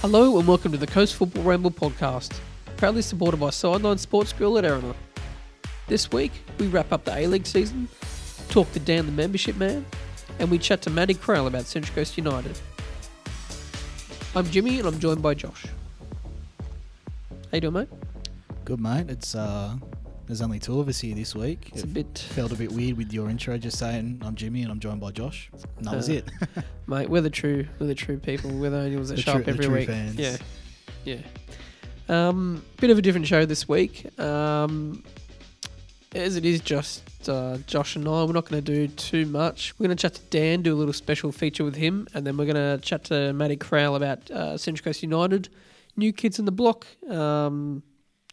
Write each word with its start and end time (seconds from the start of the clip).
Hello 0.00 0.38
and 0.38 0.48
welcome 0.48 0.72
to 0.72 0.78
the 0.78 0.86
Coast 0.86 1.14
Football 1.14 1.42
Ramble 1.42 1.70
podcast, 1.70 2.32
proudly 2.78 3.02
supported 3.02 3.38
by 3.38 3.50
Sideline 3.50 3.98
Sports 3.98 4.32
Grill 4.32 4.56
at 4.56 4.64
Erina. 4.64 4.94
This 5.88 6.10
week, 6.10 6.32
we 6.58 6.68
wrap 6.68 6.90
up 6.90 7.04
the 7.04 7.14
A 7.14 7.26
League 7.26 7.44
season, 7.44 7.86
talk 8.48 8.72
to 8.72 8.80
Dan 8.80 9.04
the 9.04 9.12
membership 9.12 9.58
man, 9.58 9.84
and 10.38 10.50
we 10.50 10.56
chat 10.56 10.80
to 10.82 10.90
Matty 10.90 11.12
Crowell 11.12 11.48
about 11.48 11.66
Central 11.66 11.94
Coast 11.94 12.16
United. 12.16 12.58
I'm 14.34 14.46
Jimmy 14.46 14.78
and 14.78 14.88
I'm 14.88 14.98
joined 14.98 15.20
by 15.20 15.34
Josh. 15.34 15.66
How 15.66 17.56
you 17.56 17.60
doing, 17.60 17.74
mate? 17.74 17.88
Good 18.64 18.80
mate. 18.80 19.10
It's 19.10 19.34
uh, 19.34 19.76
there's 20.30 20.40
only 20.42 20.58
two 20.58 20.78
of 20.80 20.88
us 20.88 21.00
here 21.00 21.14
this 21.14 21.34
week. 21.34 21.70
It's 21.72 21.82
it 21.82 21.84
a 21.84 21.88
bit, 21.88 22.18
felt 22.30 22.52
a 22.52 22.54
bit 22.54 22.70
weird 22.72 22.96
with 22.96 23.12
your 23.12 23.28
intro, 23.28 23.58
just 23.58 23.78
saying 23.78 24.22
I'm 24.24 24.34
Jimmy 24.36 24.62
and 24.62 24.70
I'm 24.70 24.80
joined 24.80 25.00
by 25.00 25.10
Josh. 25.10 25.50
And 25.76 25.86
that 25.86 25.94
was 25.96 26.08
Uh, 26.08 26.12
it. 26.14 26.24
mate. 26.86 27.10
We're 27.10 27.20
the 27.20 27.30
true, 27.30 27.66
we're 27.78 27.86
the 27.88 27.94
true 27.94 28.16
people. 28.18 28.50
We're 28.50 28.70
the 28.70 28.78
only 28.78 28.96
ones 28.96 29.08
that 29.10 29.16
The 29.16 29.22
show 29.22 29.32
true- 29.32 29.40
up 29.40 29.44
the 29.46 29.52
every 29.52 29.64
true 29.66 29.74
week. 29.74 29.88
fans. 29.88 30.16
Yeah, 30.16 30.36
yeah. 31.04 31.18
Um, 32.08 32.62
bit 32.80 32.90
of 32.90 32.98
a 32.98 33.02
different 33.02 33.26
show 33.26 33.44
this 33.44 33.68
week. 33.68 34.06
Um, 34.18 35.02
as 36.12 36.34
it 36.36 36.44
is 36.44 36.60
just 36.60 37.28
uh, 37.28 37.58
Josh 37.68 37.94
and 37.94 38.06
I, 38.08 38.24
we're 38.24 38.32
not 38.32 38.48
going 38.48 38.62
to 38.64 38.72
do 38.72 38.88
too 38.88 39.26
much. 39.26 39.74
We're 39.78 39.86
going 39.86 39.96
to 39.96 40.00
chat 40.02 40.14
to 40.14 40.22
Dan, 40.30 40.62
do 40.62 40.74
a 40.74 40.76
little 40.78 40.92
special 40.92 41.30
feature 41.30 41.62
with 41.64 41.76
him, 41.76 42.08
and 42.14 42.26
then 42.26 42.36
we're 42.36 42.46
going 42.52 42.56
to 42.78 42.84
chat 42.84 43.04
to 43.04 43.32
Matty 43.32 43.56
Crowell 43.56 43.94
about 43.94 44.28
uh, 44.30 44.58
Central 44.58 44.82
Coast 44.84 45.02
United, 45.04 45.48
new 45.96 46.12
kids 46.12 46.38
in 46.40 46.46
the 46.46 46.52
block. 46.52 46.84
Um, 47.08 47.84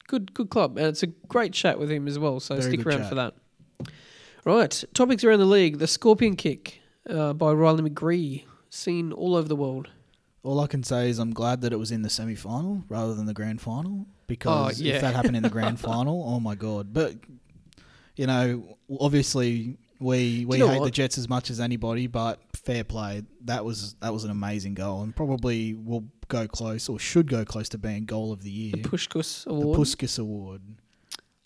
good, 0.08 0.34
good 0.34 0.50
club, 0.50 0.78
and 0.78 0.88
it's 0.88 1.04
a 1.04 1.08
great 1.08 1.54
chat 1.54 1.80
with 1.80 1.92
him 1.92 2.08
as 2.08 2.18
well. 2.18 2.40
So 2.40 2.56
Very 2.56 2.74
stick 2.74 2.86
around 2.86 3.00
chat. 3.00 3.10
for 3.10 3.16
that. 3.16 3.34
Right, 4.46 4.84
topics 4.94 5.24
around 5.24 5.40
the 5.40 5.46
league: 5.46 5.78
the 5.80 5.88
Scorpion 5.88 6.36
Kick 6.36 6.82
uh, 7.10 7.34
by 7.34 7.52
Riley 7.52 7.90
McGree, 7.90 8.46
seen 8.70 9.12
all 9.12 9.36
over 9.36 9.48
the 9.48 9.56
world. 9.56 9.90
All 10.44 10.62
I 10.62 10.68
can 10.68 10.84
say 10.84 11.10
is 11.10 11.20
I'm 11.20 11.34
glad 11.34 11.62
that 11.62 11.74
it 11.74 11.78
was 11.78 11.92
in 11.92 12.02
the 12.04 12.10
semi 12.10 12.36
final 12.36 12.84
rather 12.88 13.14
than 13.14 13.26
the 13.26 13.34
grand 13.34 13.60
final 13.60 14.06
because 14.28 14.80
Oh, 14.80 14.84
yeah. 14.84 14.96
if 14.96 15.02
that 15.02 15.14
happened 15.14 15.36
in 15.36 15.44
the 15.44 15.50
grand 15.50 15.80
final, 15.82 16.24
oh 16.26 16.40
my 16.40 16.56
god! 16.56 16.94
But 16.94 17.16
you 18.16 18.26
know, 18.28 18.78
obviously 19.00 19.78
we 20.00 20.46
we 20.46 20.60
hate 20.60 20.82
the? 20.82 20.92
Jets 20.92 21.18
as 21.18 21.28
much 21.28 21.50
as 21.50 21.60
anybody, 21.60 22.08
but 22.08 22.40
fair 22.54 22.86
play. 22.86 23.24
That 23.44 23.66
was 23.66 23.96
that 24.00 24.14
was 24.14 24.24
an 24.24 24.32
amazing 24.32 24.76
goal 24.76 25.02
and 25.02 25.14
probably 25.14 25.74
will 25.74 26.06
go 26.28 26.48
close 26.48 26.90
or 26.90 27.00
should 27.00 27.28
go 27.30 27.46
close 27.46 27.70
to 27.70 27.78
being 27.78 28.06
goal 28.06 28.32
of 28.32 28.44
the 28.44 28.50
year. 28.52 28.72
The 28.72 28.80
Puskas 28.90 29.46
Award. 29.48 29.62
The 29.62 29.66
Award. 29.68 29.80
Puskas 29.80 30.20
Award. 30.20 30.62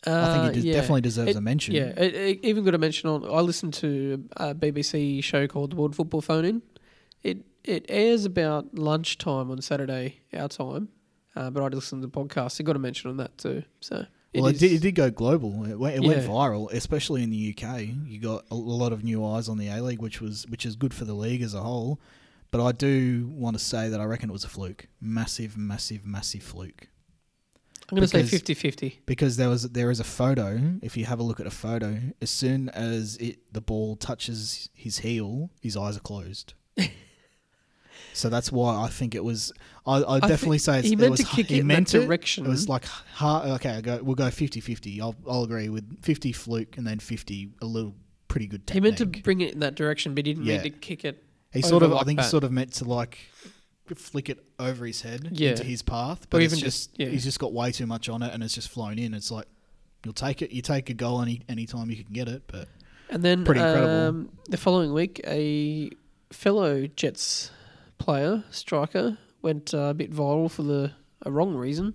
I 0.05 0.09
Uh, 0.09 0.43
think 0.51 0.57
it 0.57 0.67
yeah. 0.67 0.73
definitely 0.73 1.01
deserves 1.01 1.31
It- 1.31 1.35
a 1.37 1.41
mention. 1.41 1.75
Yeah, 1.75 1.93
it, 1.97 2.15
it 2.15 2.39
even 2.43 2.63
got 2.63 2.73
a 2.73 2.79
mention 2.79 3.09
on. 3.09 3.23
I 3.23 3.41
listened 3.41 3.73
to 3.75 4.23
a 4.37 4.55
BBC 4.55 5.23
show 5.23 5.47
called 5.47 5.71
the 5.71 5.75
World 5.75 5.95
Football 5.95 6.21
Phone 6.21 6.45
In. 6.45 6.61
It 7.23 7.45
it 7.63 7.85
airs 7.87 8.25
about 8.25 8.73
lunchtime 8.77 9.51
on 9.51 9.61
Saturday 9.61 10.17
our 10.33 10.47
time, 10.47 10.89
uh, 11.35 11.51
but 11.51 11.61
I 11.61 11.67
listened 11.67 12.01
to 12.01 12.07
the 12.07 12.11
podcast. 12.11 12.59
It 12.59 12.63
got 12.63 12.75
a 12.75 12.79
mention 12.79 13.11
on 13.11 13.17
that 13.17 13.37
too. 13.37 13.61
So 13.79 14.07
Well, 14.33 14.47
it, 14.47 14.53
is- 14.55 14.59
did, 14.61 14.71
it 14.71 14.81
did 14.81 14.95
go 14.95 15.11
global. 15.11 15.65
It 15.65 15.77
went, 15.77 15.95
it 15.97 16.01
went 16.07 16.19
viral, 16.23 16.71
especially 16.73 17.21
in 17.21 17.29
the 17.29 17.55
UK. 17.55 17.81
You 18.07 18.19
got 18.19 18.45
a, 18.49 18.55
a 18.55 18.55
lot 18.55 18.93
of 18.93 19.03
new 19.03 19.23
eyes 19.23 19.47
on 19.47 19.59
the 19.59 19.67
A 19.67 19.83
League, 19.83 20.01
which 20.01 20.19
was 20.19 20.47
which 20.47 20.65
is 20.65 20.75
good 20.75 20.95
for 20.95 21.05
the 21.05 21.13
league 21.13 21.43
as 21.43 21.53
a 21.53 21.61
whole. 21.61 21.99
But 22.51 22.65
I 22.65 22.71
do 22.73 23.29
want 23.33 23.57
to 23.57 23.63
say 23.63 23.87
that 23.89 23.99
I 24.01 24.03
reckon 24.03 24.29
it 24.29 24.33
was 24.33 24.43
a 24.43 24.49
fluke, 24.49 24.87
massive, 24.99 25.55
massive, 25.57 26.05
massive 26.05 26.43
fluke. 26.43 26.89
I'm 27.89 27.95
going 27.97 28.07
to 28.07 28.07
say 28.07 28.23
because- 28.23 28.41
50-50. 28.41 28.97
Because 29.05 29.37
there 29.37 29.49
was 29.49 29.63
there 29.69 29.89
is 29.91 29.99
a 29.99 30.03
photo. 30.05 30.59
If 30.81 30.95
you 30.97 31.05
have 31.05 31.19
a 31.19 31.23
look 31.23 31.39
at 31.39 31.47
a 31.47 31.51
photo, 31.51 31.97
as 32.21 32.29
soon 32.29 32.69
as 32.69 33.15
it 33.17 33.53
the 33.53 33.61
ball 33.61 33.95
touches 33.95 34.69
his 34.73 34.99
heel, 34.99 35.49
his 35.61 35.75
eyes 35.77 35.97
are 35.97 36.01
closed. 36.01 36.53
so 38.13 38.29
that's 38.29 38.51
why 38.51 38.81
I 38.83 38.87
think 38.87 39.13
it 39.15 39.23
was. 39.23 39.51
I 39.85 40.03
I 40.03 40.19
definitely 40.19 40.57
say 40.59 40.79
it's, 40.79 40.87
he 40.87 40.93
it 40.93 40.99
meant 40.99 41.11
was, 41.11 41.19
to 41.21 41.25
kick 41.25 41.47
he 41.47 41.57
it 41.57 41.59
in 41.61 41.67
meant 41.67 41.87
that 41.89 42.01
it. 42.01 42.05
direction. 42.05 42.45
It 42.45 42.49
was 42.49 42.69
like 42.69 42.85
ha 42.85 43.55
okay, 43.55 43.71
I 43.71 43.81
go, 43.81 43.99
we'll 44.01 44.15
go 44.15 44.25
50-50. 44.27 45.01
I'll 45.01 45.15
I'll 45.27 45.43
agree 45.43 45.67
with 45.69 46.01
fifty 46.01 46.31
fluke 46.31 46.77
and 46.77 46.85
then 46.87 46.99
fifty 46.99 47.49
a 47.61 47.65
little 47.65 47.93
pretty 48.29 48.47
good 48.47 48.61
he 48.71 48.79
meant 48.79 48.97
to 48.99 49.05
bring 49.05 49.41
it 49.41 49.53
in 49.53 49.59
that 49.59 49.75
direction, 49.75 50.15
but 50.15 50.25
he 50.25 50.33
didn't 50.33 50.45
Yeah. 50.45 50.61
mean 50.61 50.63
to 50.63 50.69
kick 50.79 51.03
it. 51.05 51.21
He 51.53 51.61
sort 51.61 51.83
of 51.83 51.91
over 51.91 52.01
I 52.01 52.03
think 52.03 52.19
that. 52.19 52.29
sort 52.29 52.43
of 52.43 52.51
meant 52.51 52.73
to 52.73 52.85
like 52.85 53.17
flick 53.95 54.29
it 54.29 54.43
over 54.57 54.85
his 54.85 55.01
head 55.01 55.29
Yeah. 55.33 55.49
into 55.51 55.63
his 55.65 55.81
path, 55.81 56.27
but 56.29 56.41
it's 56.41 56.53
even 56.53 56.63
just, 56.63 56.91
just- 56.91 56.99
yeah. 56.99 57.07
he's 57.09 57.23
just 57.25 57.39
got 57.39 57.51
way 57.51 57.71
too 57.73 57.85
much 57.85 58.07
on 58.07 58.21
it 58.23 58.33
and 58.33 58.41
it's 58.41 58.55
just 58.55 58.69
flown 58.69 58.97
in. 58.97 59.13
It's 59.13 59.29
like 59.31 59.47
you'll 60.05 60.13
take 60.13 60.41
it, 60.41 60.51
you 60.51 60.61
take 60.61 60.89
a 60.89 60.93
goal 60.93 61.21
any 61.21 61.41
any 61.49 61.65
time 61.65 61.89
you 61.89 62.01
can 62.03 62.13
get 62.13 62.27
it, 62.29 62.43
but 62.47 62.69
And 63.09 63.21
then 63.23 63.43
Pretty 63.43 63.59
incredible. 63.59 63.89
um, 64.07 64.29
the 64.49 64.55
following 64.57 64.93
week, 64.93 65.19
a 65.27 65.89
fellow 66.31 66.87
Jets 66.87 67.51
player, 67.97 68.43
striker, 68.49 69.17
went 69.41 69.73
uh, 69.73 69.79
a 69.89 69.93
bit 69.93 70.11
viral 70.13 70.49
for 70.49 70.63
the 70.63 70.93
a 71.23 71.31
wrong 71.31 71.53
reason. 71.53 71.93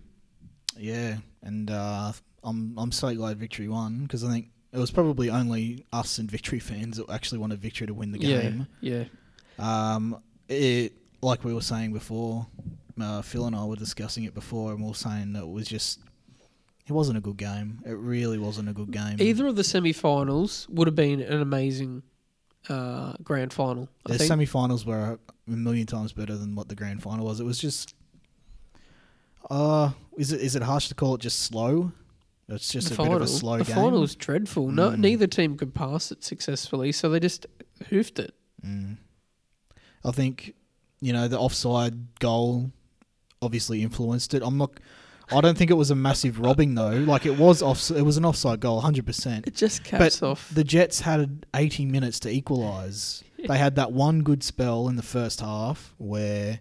yeah. 0.79 1.17
And 1.43 1.71
uh, 1.71 2.13
I'm 2.45 2.75
I'm 2.77 2.93
so 2.93 3.15
glad 3.15 3.39
Victory 3.39 3.69
won 3.69 4.03
because 4.03 4.23
I 4.25 4.29
think 4.31 4.51
it 4.73 4.79
was 4.79 4.91
probably 4.91 5.31
only 5.31 5.87
us 5.93 6.19
and 6.19 6.29
Victory 6.31 6.59
fans 6.59 6.97
that 6.99 7.09
actually 7.09 7.39
wanted 7.39 7.61
Victory 7.61 7.87
to 7.87 7.95
win 7.95 8.11
the 8.13 8.19
game. 8.19 8.67
Yeah, 8.81 9.05
Um, 9.59 10.21
it 10.49 10.93
like 11.23 11.45
we 11.45 11.53
were 11.55 11.61
saying 11.63 11.93
before, 11.93 12.47
uh, 13.01 13.23
Phil 13.23 13.47
and 13.47 13.57
I 13.57 13.65
were 13.65 13.77
discussing 13.77 14.25
it 14.25 14.35
before, 14.35 14.73
and 14.73 14.81
we 14.83 14.89
were 14.89 14.95
saying 14.95 15.33
that 15.35 15.43
it 15.43 15.49
was 15.49 15.67
just 15.67 16.01
it 16.87 16.93
wasn't 16.93 17.19
a 17.19 17.21
good 17.21 17.37
game. 17.37 17.81
It 17.85 17.93
really 17.97 18.39
wasn't 18.39 18.69
a 18.69 18.73
good 18.73 18.91
game. 18.93 19.17
Either 19.21 19.47
of 19.49 19.57
the 19.57 19.65
semi-finals 19.65 20.69
would 20.71 20.87
have 20.87 20.95
been 20.95 21.21
an 21.21 21.41
amazing 21.43 22.03
uh, 22.69 23.15
grand 23.25 23.53
final. 23.53 23.89
I 24.07 24.13
the 24.13 24.19
think. 24.19 24.29
semi-finals 24.29 24.87
were 24.87 25.19
a 25.49 25.51
million 25.51 25.87
times 25.87 26.13
better 26.13 26.37
than 26.37 26.55
what 26.55 26.69
the 26.69 26.75
grand 26.77 27.03
final 27.03 27.25
was. 27.27 27.41
It 27.41 27.45
was 27.45 27.59
just, 27.59 27.95
uh, 29.51 29.91
is 30.17 30.33
it 30.33 30.41
is 30.41 30.57
it 30.57 30.63
harsh 30.63 30.89
to 30.89 30.95
call 30.95 31.15
it 31.15 31.21
just 31.21 31.41
slow? 31.41 31.93
It's 32.49 32.71
just 32.71 32.89
the 32.89 32.95
a 32.95 32.97
final, 32.97 33.13
bit 33.15 33.23
of 33.23 33.29
a 33.29 33.31
slow 33.33 33.59
the 33.59 33.65
game. 33.65 33.75
final 33.75 34.01
was 34.01 34.15
dreadful. 34.15 34.69
No, 34.71 34.91
Mm. 34.91 34.99
neither 34.99 35.27
team 35.27 35.57
could 35.57 35.75
pass 35.75 36.13
it 36.13 36.23
successfully, 36.23 36.93
so 36.93 37.09
they 37.09 37.19
just 37.19 37.47
hoofed 37.89 38.21
it. 38.21 38.35
Mm. 38.65 38.99
I 40.07 40.13
think 40.13 40.55
you 41.01 41.13
know 41.13 41.29
the 41.29 41.39
offside 41.39 42.19
goal 42.21 42.71
obviously 43.43 43.83
influenced 43.83 44.33
it. 44.35 44.43
I'm 44.43 44.57
not. 44.57 44.73
I 45.33 45.41
don't 45.41 45.59
think 45.59 45.73
it 45.73 45.75
was 45.75 45.91
a 45.91 45.97
massive 45.97 46.39
robbing 46.39 46.77
though. 46.77 46.91
Like 46.91 47.27
it 47.27 47.37
was 47.37 47.61
off. 47.61 47.91
It 47.91 48.03
was 48.03 48.17
an 48.17 48.25
offside 48.25 48.61
goal, 48.61 48.77
100. 48.77 49.05
percent 49.05 49.47
It 49.47 49.55
just 49.55 49.83
caps 49.83 50.23
off. 50.23 50.49
The 50.55 50.63
Jets 50.65 51.01
had 51.01 51.45
80 51.55 51.87
minutes 51.87 52.21
to 52.21 52.31
equalise. 52.31 53.23
They 53.47 53.59
had 53.59 53.77
that 53.77 53.93
one 53.93 54.23
good 54.23 54.43
spell 54.43 54.89
in 54.89 54.97
the 54.97 55.05
first 55.05 55.41
half 55.41 55.95
where 55.99 56.59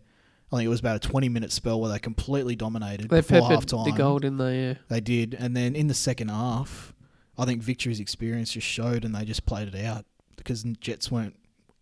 I 0.51 0.55
think 0.55 0.65
it 0.65 0.69
was 0.69 0.81
about 0.81 0.97
a 0.97 0.99
20 0.99 1.29
minute 1.29 1.51
spell 1.51 1.81
where 1.81 1.89
they 1.91 1.97
completely 1.97 2.55
dominated 2.55 3.09
they 3.09 3.21
before 3.21 3.49
half 3.49 3.65
time. 3.65 3.85
the 3.85 3.91
goal, 3.91 4.19
didn't 4.19 4.37
they? 4.37 4.61
Yeah. 4.61 4.73
They 4.89 4.99
did. 4.99 5.35
And 5.39 5.57
then 5.57 5.75
in 5.75 5.87
the 5.87 5.95
second 5.95 6.27
half, 6.27 6.93
I 7.39 7.45
think 7.45 7.63
Victory's 7.63 7.99
experience 7.99 8.51
just 8.51 8.67
showed 8.67 9.03
and 9.03 9.15
they 9.15 9.25
just 9.25 9.47
played 9.47 9.73
it 9.73 9.83
out 9.83 10.05
because 10.35 10.61
the 10.63 10.73
Jets 10.73 11.09
weren't 11.09 11.35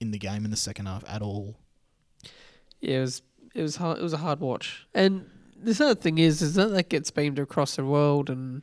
in 0.03 0.11
the 0.11 0.19
game 0.19 0.45
in 0.45 0.51
the 0.51 0.57
second 0.57 0.85
half 0.85 1.03
at 1.07 1.21
all. 1.21 1.57
Yeah, 2.79 2.97
it 2.97 3.01
was 3.01 3.21
it 3.55 3.61
was 3.61 3.75
hard, 3.77 3.99
it 3.99 4.03
was 4.03 4.13
a 4.13 4.17
hard 4.17 4.39
watch. 4.39 4.85
And 4.93 5.29
this 5.57 5.79
other 5.81 5.95
thing 5.95 6.17
is, 6.17 6.41
is 6.41 6.55
that 6.55 6.67
that 6.71 6.89
gets 6.89 7.09
beamed 7.11 7.39
across 7.39 7.75
the 7.75 7.85
world, 7.85 8.29
and 8.29 8.61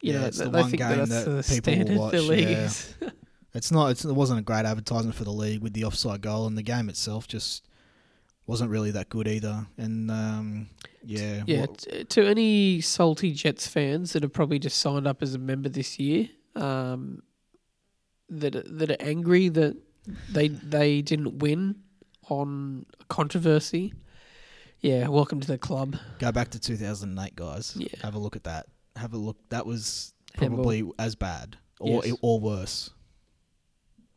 you 0.00 0.12
Yeah, 0.12 0.20
know 0.20 0.26
it's 0.26 0.38
th- 0.38 0.46
the 0.46 0.50
they 0.50 0.60
one 0.60 0.70
think 0.70 0.78
game 0.80 0.98
that 0.98 1.08
that's 1.08 1.24
that 1.24 1.30
the 1.30 1.42
people 1.60 1.72
standard 1.72 1.98
watch, 1.98 2.12
the 2.12 2.22
league 2.22 2.48
yeah. 2.48 2.70
It's 3.54 3.70
not. 3.70 3.90
It's, 3.90 4.02
it 4.02 4.12
wasn't 4.14 4.38
a 4.40 4.42
great 4.42 4.64
advertisement 4.64 5.14
for 5.14 5.24
the 5.24 5.30
league 5.30 5.60
with 5.60 5.74
the 5.74 5.84
offside 5.84 6.22
goal, 6.22 6.46
and 6.46 6.56
the 6.56 6.62
game 6.62 6.88
itself 6.88 7.28
just 7.28 7.68
wasn't 8.46 8.70
really 8.70 8.90
that 8.92 9.10
good 9.10 9.28
either. 9.28 9.66
And 9.76 10.10
um, 10.10 10.68
yeah, 11.04 11.42
yeah, 11.46 11.66
t- 11.66 12.04
to 12.04 12.26
any 12.26 12.80
salty 12.80 13.32
Jets 13.32 13.66
fans 13.66 14.14
that 14.14 14.22
have 14.22 14.32
probably 14.32 14.58
just 14.58 14.78
signed 14.78 15.06
up 15.06 15.22
as 15.22 15.34
a 15.34 15.38
member 15.38 15.68
this 15.68 15.98
year, 15.98 16.30
um, 16.56 17.22
that 18.30 18.54
that 18.78 18.90
are 18.90 18.96
angry 19.00 19.50
that 19.50 19.76
they 20.30 20.48
they 20.48 21.02
didn't 21.02 21.38
win 21.38 21.76
on 22.28 22.86
controversy. 23.08 23.92
Yeah, 24.80 25.08
welcome 25.08 25.38
to 25.40 25.46
the 25.46 25.58
club. 25.58 25.96
go 26.18 26.32
back 26.32 26.48
to 26.50 26.58
2008, 26.58 27.36
guys. 27.36 27.74
Yeah. 27.76 27.86
Have 28.02 28.14
a 28.14 28.18
look 28.18 28.34
at 28.34 28.44
that. 28.44 28.66
Have 28.96 29.12
a 29.14 29.16
look. 29.18 29.36
That 29.50 29.64
was 29.64 30.12
Handball. 30.34 30.56
probably 30.64 30.90
as 30.98 31.14
bad, 31.14 31.56
or 31.78 32.04
Yes. 32.04 32.16
or 32.20 32.40
worse. 32.40 32.90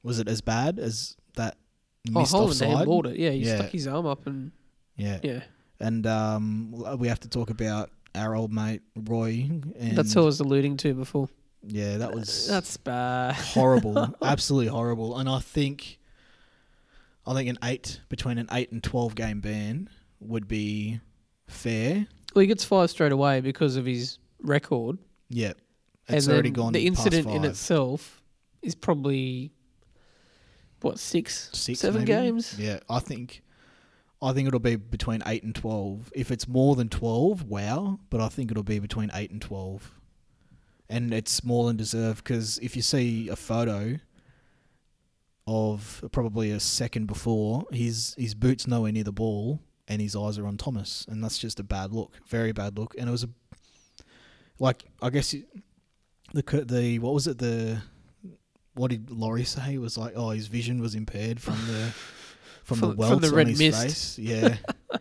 Was 0.02 0.20
it 0.20 0.28
as 0.28 0.42
bad 0.42 0.80
as 0.80 1.16
that 1.36 1.58
Oh, 2.14 2.20
missed 2.20 2.32
Holland 2.32 2.50
offside? 2.52 2.70
handballed 2.88 3.06
it. 3.12 3.18
Yeah, 3.20 3.30
he 3.32 3.40
Yeah. 3.46 3.58
stuck 3.58 3.70
his 3.72 3.88
arm 3.88 4.06
up 4.08 4.26
and 4.28 4.52
Yeah. 4.98 5.20
yeah. 5.24 5.44
And 5.80 6.08
um, 6.08 6.72
we 6.98 7.08
have 7.10 7.20
to 7.22 7.28
talk 7.30 7.50
about 7.50 7.92
our 8.16 8.36
old 8.36 8.52
mate 8.52 8.82
Roy. 8.96 9.50
And 9.78 9.98
That's 9.98 10.14
who 10.14 10.22
I 10.22 10.26
was 10.26 10.40
alluding 10.40 10.78
to 10.78 10.94
before. 10.94 11.30
Yeah, 11.68 11.98
that 11.98 12.14
was 12.14 12.50
uh, 12.50 12.54
That's 12.54 12.78
bad. 12.78 13.36
horrible, 13.36 14.16
absolutely 14.22 14.68
horrible. 14.68 15.18
And 15.18 15.28
I 15.28 15.40
think, 15.40 16.00
I 17.26 17.34
think 17.34 17.50
an 17.50 17.58
eight 17.64 18.02
between 18.10 18.38
an 18.38 18.48
eight 18.52 18.72
and 18.72 18.84
twelve 18.84 19.16
game 19.16 19.42
ban 19.42 19.90
would 20.20 20.48
be 20.48 21.00
fair. 21.48 22.08
Well, 22.34 22.42
he 22.42 22.48
gets 22.48 22.64
five 22.64 22.90
straight 22.90 23.12
away 23.12 23.42
because 23.42 23.76
of 23.78 23.86
his 23.86 24.20
record. 24.42 24.98
Yeah, 25.30 25.54
it's 26.08 26.26
then 26.28 26.34
already 26.36 26.52
gone. 26.52 26.74
The 26.74 26.86
incident 26.86 27.28
in 27.28 27.46
itself 27.46 28.22
is 28.62 28.76
probably 28.76 29.52
what 30.82 31.00
six, 31.00 31.50
six, 31.54 31.80
seven 31.80 32.02
maybe? 32.02 32.12
games. 32.12 32.60
Yeah, 32.60 32.80
I 32.90 33.00
think, 33.00 33.42
I 34.22 34.34
think 34.34 34.48
it'll 34.48 34.60
be 34.60 34.76
between 34.76 35.24
eight 35.26 35.44
and 35.44 35.56
twelve. 35.56 36.12
If 36.14 36.30
it's 36.30 36.48
more 36.48 36.76
than 36.76 36.90
twelve, 36.90 37.44
wow! 37.44 38.00
But 38.10 38.22
I 38.22 38.28
think 38.30 38.52
it'll 38.52 38.64
be 38.64 38.80
between 38.80 39.10
eight 39.16 39.32
and 39.32 39.42
twelve, 39.42 39.92
and 40.90 41.14
it's 41.14 41.44
more 41.44 41.68
than 41.68 41.78
deserved 41.78 42.24
because 42.24 42.58
if 42.60 42.76
you 42.76 42.82
see 42.82 43.28
a 43.30 43.36
photo 43.36 43.98
of 45.48 46.04
probably 46.12 46.52
a 46.52 46.60
second 46.60 47.06
before, 47.06 47.66
his 47.72 48.16
his 48.18 48.34
boots 48.34 48.68
nowhere 48.68 48.92
near 48.92 49.04
the 49.04 49.12
ball, 49.12 49.60
and 49.88 50.02
his 50.02 50.16
eyes 50.16 50.38
are 50.40 50.48
on 50.48 50.58
Thomas, 50.58 51.06
and 51.10 51.24
that's 51.24 51.38
just 51.38 51.60
a 51.60 51.64
bad 51.64 51.92
look, 51.94 52.14
very 52.28 52.52
bad 52.52 52.78
look. 52.78 52.96
And 52.98 53.08
it 53.08 53.12
was 53.12 53.24
a 53.24 53.30
like 54.60 54.86
I 55.02 55.10
guess 55.10 55.34
it, 55.34 55.46
the 56.34 56.42
the 56.68 57.00
what 57.00 57.14
was 57.14 57.28
it 57.28 57.38
the 57.38 57.82
what 58.74 58.90
did 58.92 59.10
Laurie 59.12 59.44
say? 59.44 59.76
It 59.76 59.80
was 59.82 59.98
like 59.98 60.14
oh 60.16 60.32
his 60.32 60.48
vision 60.48 60.82
was 60.82 60.96
impaired 60.96 61.40
from 61.40 61.56
the 61.68 61.94
from, 62.64 62.80
From- 62.80 62.90
the 62.90 62.96
from 62.96 62.98
welts 62.98 63.30
the 63.30 63.36
red 63.36 63.46
on 63.46 63.50
his 63.52 63.60
mist. 63.60 63.82
face. 63.84 64.18
Yeah, 64.20 64.58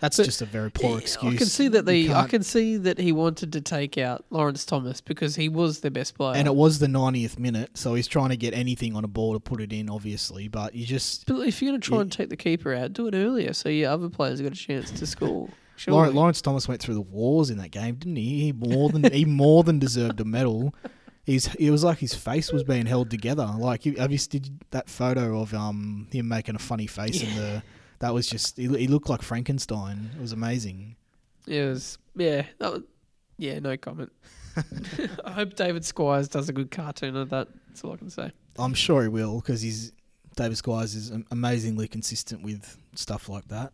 that's 0.00 0.16
But- 0.16 0.24
just 0.26 0.42
a 0.42 0.46
very 0.46 0.70
poor 0.70 0.98
excuse. 0.98 1.34
I 1.34 1.36
can 1.36 1.46
see 1.46 1.68
that 1.68 1.78
You 1.78 1.82
they. 2.08 2.12
I 2.14 2.26
can't- 2.26 2.44
see 2.44 2.76
that 2.76 2.98
he 2.98 3.12
wanted 3.12 3.52
to 3.52 3.60
take 3.60 3.98
out 3.98 4.24
Lawrence 4.30 4.64
Thomas 4.64 5.00
because 5.00 5.36
he 5.36 5.48
was 5.48 5.80
their 5.80 5.90
best 5.90 6.14
player. 6.14 6.36
and 6.36 6.46
it 6.46 6.54
was 6.54 6.78
the 6.78 6.86
90th 6.88 7.38
minute, 7.38 7.70
so 7.74 7.94
he's 7.94 8.06
trying 8.06 8.30
to 8.30 8.36
get 8.36 8.54
anything 8.54 8.94
on 8.96 9.04
a 9.04 9.08
ball 9.08 9.34
to 9.34 9.40
put 9.40 9.60
it 9.60 9.72
in, 9.72 9.88
obviously. 9.90 10.48
But 10.48 10.74
you 10.74 10.86
just 10.86 11.26
but 11.26 11.46
if 11.46 11.60
you're 11.60 11.70
going 11.72 11.80
to 11.80 11.86
try 11.86 11.96
Yeah. 11.98 12.02
and 12.02 12.12
take 12.12 12.28
the 12.30 12.36
keeper 12.36 12.74
out, 12.74 12.92
do 12.92 13.06
it 13.08 13.14
earlier 13.14 13.52
so 13.52 13.68
your 13.68 13.90
other 13.90 14.08
players 14.08 14.40
got 14.40 14.52
a 14.52 14.56
chance 14.56 14.90
to 14.90 15.06
score. 15.06 15.48
Lawrence, 15.86 16.14
Lawrence 16.14 16.40
Thomas 16.42 16.66
went 16.66 16.80
through 16.80 16.94
the 16.94 17.00
wars 17.00 17.50
in 17.50 17.58
that 17.58 17.70
game, 17.70 17.94
didn't 17.96 18.16
he? 18.16 18.40
He 18.40 18.52
more 18.52 18.88
than 18.90 19.12
he 19.12 19.24
more 19.24 19.62
than 19.62 19.78
deserved 19.78 20.20
a 20.20 20.24
medal. 20.24 20.74
He's 21.24 21.54
it 21.56 21.70
was 21.70 21.84
like 21.84 21.98
his 21.98 22.14
face 22.14 22.50
was 22.52 22.64
being 22.64 22.86
held 22.86 23.10
together. 23.10 23.48
Like 23.58 23.84
you, 23.86 23.94
have 23.96 24.10
you 24.10 24.18
did 24.18 24.58
that 24.70 24.88
photo 24.88 25.40
of 25.40 25.52
um 25.54 26.08
him 26.10 26.26
making 26.28 26.54
a 26.56 26.58
funny 26.58 26.86
face 26.88 27.22
in 27.22 27.34
the 27.36 27.62
that 28.00 28.14
was 28.14 28.26
just 28.26 28.56
he, 28.56 28.68
he 28.68 28.86
looked 28.86 29.08
like 29.08 29.22
Frankenstein. 29.22 30.10
It 30.16 30.20
was 30.20 30.32
amazing. 30.32 30.96
It 31.46 31.62
was 31.64 31.98
yeah. 32.16 32.42
That 32.58 32.72
was, 32.72 32.82
yeah. 33.38 33.58
No 33.58 33.76
comment. 33.76 34.12
I 35.24 35.30
hope 35.30 35.54
David 35.54 35.84
Squires 35.84 36.28
does 36.28 36.48
a 36.48 36.52
good 36.52 36.70
cartoon 36.70 37.16
of 37.16 37.30
that. 37.30 37.48
That's 37.68 37.84
all 37.84 37.92
I 37.92 37.96
can 37.96 38.10
say. 38.10 38.32
I'm 38.58 38.74
sure 38.74 39.02
he 39.02 39.08
will 39.08 39.40
because 39.40 39.62
he's 39.62 39.92
David 40.36 40.56
Squires 40.56 40.94
is 40.94 41.12
amazingly 41.30 41.88
consistent 41.88 42.42
with 42.42 42.76
stuff 42.94 43.28
like 43.28 43.48
that. 43.48 43.72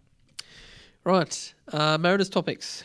Right, 1.05 1.55
uh, 1.73 1.99
Meredith's 1.99 2.31
topics. 2.31 2.83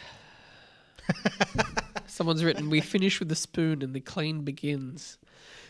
Someone's 2.07 2.43
written, 2.43 2.69
"We 2.69 2.81
finish 2.81 3.19
with 3.19 3.29
the 3.29 3.35
spoon 3.35 3.81
and 3.81 3.93
the 3.93 4.01
clean 4.01 4.43
begins." 4.43 5.17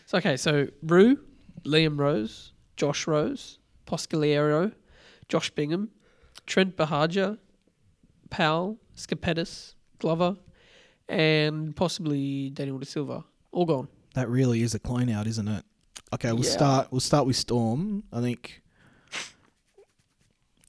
So 0.06 0.18
okay, 0.18 0.36
so 0.36 0.66
Roux, 0.82 1.18
Liam 1.64 1.98
Rose, 1.98 2.52
Josh 2.76 3.06
Rose, 3.06 3.58
Poscaliero, 3.86 4.72
Josh 5.30 5.48
Bingham, 5.50 5.88
Trent 6.44 6.76
Buhagiar, 6.76 7.38
Powell, 8.28 8.78
Scapetis, 8.96 9.74
Glover, 9.98 10.36
and 11.08 11.74
possibly 11.74 12.50
Daniel 12.50 12.78
De 12.78 12.84
Silva. 12.84 13.24
All 13.52 13.64
gone. 13.64 13.88
That 14.14 14.28
really 14.28 14.62
is 14.62 14.74
a 14.74 14.78
clean 14.78 15.08
out, 15.08 15.26
isn't 15.26 15.48
it? 15.48 15.64
Okay, 16.12 16.32
we'll 16.32 16.44
Yeah. 16.44 16.50
start. 16.50 16.88
We'll 16.90 17.00
start 17.00 17.26
with 17.26 17.36
Storm. 17.36 18.02
I 18.12 18.20
think 18.20 18.62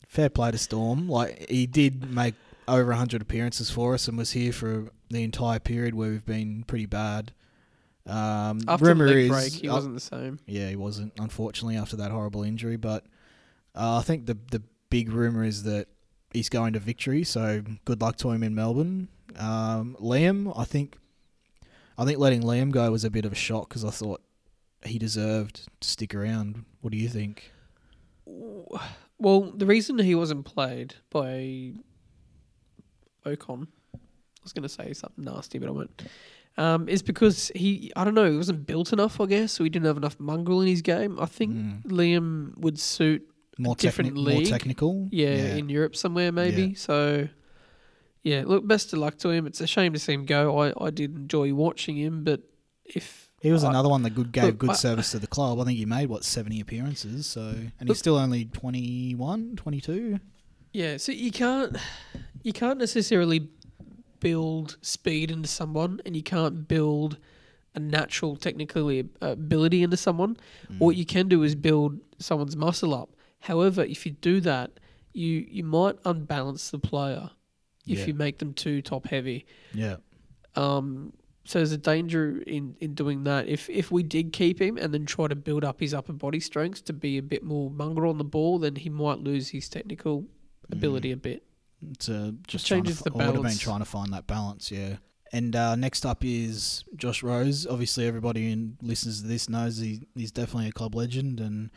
fair 0.08 0.30
play 0.30 0.52
to 0.52 0.58
Storm. 0.58 1.08
Like 1.10 1.50
he 1.50 1.66
did 1.66 2.12
make 2.12 2.36
over 2.68 2.94
hundred 2.94 3.22
appearances 3.22 3.70
for 3.70 3.94
us 3.94 4.08
and 4.08 4.18
was 4.18 4.32
here 4.32 4.54
for 4.54 4.90
the 5.10 5.24
entire 5.24 5.60
period 5.60 5.96
where 5.96 6.12
we've 6.12 6.26
been 6.26 6.64
pretty 6.66 6.86
bad. 6.86 7.34
Um, 8.06 8.60
After 8.68 8.86
rumor 8.86 9.06
the 9.08 9.14
leg 9.14 9.24
is, 9.26 9.30
break, 9.30 9.54
he 9.54 9.70
uh, 9.70 9.74
wasn't 9.76 9.94
the 9.96 10.00
same. 10.00 10.40
yeah, 10.48 10.70
he 10.70 10.76
wasn't 10.76 11.14
unfortunately 11.20 11.78
after 11.78 11.96
that 11.98 12.12
horrible 12.12 12.44
injury. 12.44 12.76
But 12.78 13.06
uh, 13.76 13.98
I 13.98 14.02
think 14.02 14.26
the 14.26 14.38
the 14.52 14.62
big 14.90 15.10
rumor 15.12 15.44
is 15.44 15.64
that 15.64 15.88
he's 16.34 16.50
going 16.50 16.74
to 16.74 16.80
victory. 16.80 17.24
So 17.24 17.64
good 17.86 18.02
luck 18.02 18.18
to 18.18 18.32
him 18.32 18.44
in 18.44 18.54
Melbourne. 18.56 19.08
Um, 19.38 19.96
Liam, 20.00 20.52
I 20.58 20.66
think, 20.66 20.98
I 21.98 22.04
think 22.06 22.20
letting 22.20 22.42
Liam 22.44 22.72
go 22.72 22.92
was 22.92 23.04
a 23.06 23.10
bit 23.10 23.26
of 23.26 23.32
a 23.32 23.36
shock 23.36 23.70
because 23.70 23.86
I 23.86 23.90
thought 23.92 24.22
he 24.84 24.98
deserved 25.00 25.68
to 25.80 25.88
stick 25.88 26.14
around. 26.14 26.66
What 26.82 26.92
do 26.92 26.98
you 26.98 27.08
think? 27.10 27.52
Well, 28.26 29.52
the 29.56 29.66
reason 29.66 30.00
he 30.00 30.16
wasn't 30.16 30.46
played 30.46 30.96
by 31.10 31.74
Okon, 33.26 33.68
I 33.94 34.00
was 34.44 34.54
going 34.54 34.64
to 34.64 34.70
say 34.70 34.94
something 34.94 35.24
nasty, 35.26 35.60
but 35.60 35.68
I 35.68 35.72
won't, 35.72 36.02
um, 36.58 36.90
is 36.90 37.02
because 37.04 37.52
he, 37.56 37.92
I 37.96 38.04
don't 38.04 38.16
know, 38.16 38.30
he 38.30 38.38
wasn't 38.38 38.66
built 38.66 38.92
enough, 38.94 39.22
I 39.22 39.26
guess, 39.28 39.52
so 39.54 39.64
he 39.64 39.70
didn't 39.70 39.86
have 39.86 39.98
enough 39.98 40.20
mongrel 40.20 40.62
in 40.62 40.68
his 40.68 40.82
game. 40.82 41.20
I 41.20 41.26
think 41.26 41.54
Mm. 41.54 41.84
Liam 41.86 42.58
would 42.58 42.80
suit, 42.80 43.28
More 43.58 43.76
different 43.76 44.12
techni- 44.12 44.16
more 44.16 44.26
league. 44.40 44.48
technical. 44.48 45.08
yeah, 45.12 45.56
in 45.56 45.70
Europe 45.70 45.96
somewhere 45.96 46.32
maybe. 46.32 46.68
Yeah. 46.68 46.78
So, 46.78 47.28
yeah, 48.24 48.44
look, 48.46 48.66
best 48.68 48.94
of 48.94 49.00
luck 49.00 49.18
to 49.20 49.30
him. 49.30 49.46
It's 49.48 49.62
a 49.62 49.68
shame 49.68 49.94
to 49.94 50.00
see 50.00 50.14
him 50.14 50.26
go. 50.26 50.60
I, 50.60 50.74
I 50.80 50.90
did 50.90 51.16
enjoy 51.16 51.54
watching 51.54 51.98
him, 51.98 52.24
but 52.24 52.42
if 52.86 53.30
He 53.42 53.52
was 53.52 53.64
I- 53.64 53.70
another 53.70 53.90
one 53.90 54.04
that 54.04 54.12
good 54.16 54.32
gave 54.32 54.44
look, 54.46 54.58
good 54.60 54.70
I- 54.72 54.74
service 54.76 55.12
to 55.12 55.20
the 55.20 55.28
club. 55.28 55.60
I 55.60 55.64
think 55.66 55.78
he 55.78 55.86
made 55.86 56.10
what 56.10 56.24
seventy 56.24 56.60
appearances. 56.62 57.26
So 57.28 57.42
and 57.42 57.72
Look- 57.82 57.90
he's 57.90 58.00
still 58.00 58.18
only 58.18 58.46
21, 58.46 59.56
22. 59.58 60.20
Yeah, 60.74 60.98
so 60.98 61.12
you 61.12 61.32
can't 61.32 61.76
you 62.44 62.54
can't 62.54 62.80
necessarily 62.80 63.50
build 64.20 64.78
speed 64.82 65.32
into 65.32 65.48
someone, 65.50 66.00
and 66.06 66.16
you 66.16 66.24
can't 66.24 66.68
build 66.68 67.18
a 67.76 67.80
natural 67.80 68.36
technical 68.36 68.90
ability 69.22 69.82
into 69.84 69.98
someone. 69.98 70.38
Mm. 70.72 70.80
What 70.80 70.96
you 70.96 71.06
can 71.06 71.28
do 71.28 71.44
is 71.44 71.56
build 71.56 72.00
someone's 72.20 72.56
muscle 72.56 72.94
up. 72.94 73.10
However, 73.42 73.84
if 73.84 74.06
you 74.06 74.12
do 74.14 74.40
that, 74.42 74.80
you 75.14 75.46
you 75.50 75.64
might 75.64 75.98
unbalance 76.06 76.70
the 76.72 76.80
player 76.80 77.32
if 77.86 78.00
Yeah. 78.00 78.06
you 78.08 78.14
make 78.14 78.38
them 78.40 78.54
too 78.54 78.82
top 78.82 79.08
heavy. 79.08 79.46
Yeah. 79.74 79.98
Um, 80.56 81.14
so 81.44 81.60
there's 81.60 81.72
a 81.72 81.78
danger 81.78 82.42
in, 82.46 82.76
in 82.80 82.94
doing 82.94 83.24
that. 83.24 83.48
If 83.48 83.70
if 83.70 83.92
we 83.92 84.04
did 84.04 84.32
keep 84.32 84.62
him 84.62 84.78
and 84.78 84.94
then 84.94 85.06
try 85.06 85.28
to 85.28 85.36
build 85.36 85.64
up 85.64 85.80
his 85.80 85.94
upper 85.94 86.14
body 86.14 86.40
strength 86.40 86.86
to 86.86 86.94
be 86.94 87.18
a 87.18 87.24
bit 87.24 87.44
more 87.44 87.70
mongrel 87.72 88.12
on 88.12 88.18
the 88.18 88.24
ball, 88.24 88.60
then 88.60 88.76
he 88.76 88.90
might 88.90 89.20
lose 89.20 89.50
his 89.50 89.68
technical 89.70 90.26
ability 90.72 91.12
a 91.12 91.18
bit. 91.18 91.44
to 92.00 92.36
just 92.48 92.66
changes 92.68 92.98
to, 93.00 93.06
the 93.06 93.12
fi- 93.12 93.24
I 93.24 93.26
would 93.26 93.26
have 93.28 93.34
been 93.36 93.42
balance. 93.44 93.60
trying 93.60 93.80
to 93.80 93.86
find 93.86 94.14
that 94.14 94.28
balance, 94.28 94.70
yeah. 94.72 94.98
And 95.34 95.56
uh, 95.56 95.76
next 95.76 96.06
up 96.06 96.24
is 96.24 96.84
Josh 96.96 97.24
Rose. 97.24 97.66
Obviously, 97.66 98.06
everybody 98.06 98.52
who 98.54 98.74
listens 98.82 99.22
to 99.22 99.28
this 99.28 99.50
knows 99.50 99.78
he, 99.80 100.02
he's 100.14 100.32
definitely 100.32 100.68
a 100.68 100.72
club 100.74 100.94
legend, 100.94 101.40
and 101.40 101.72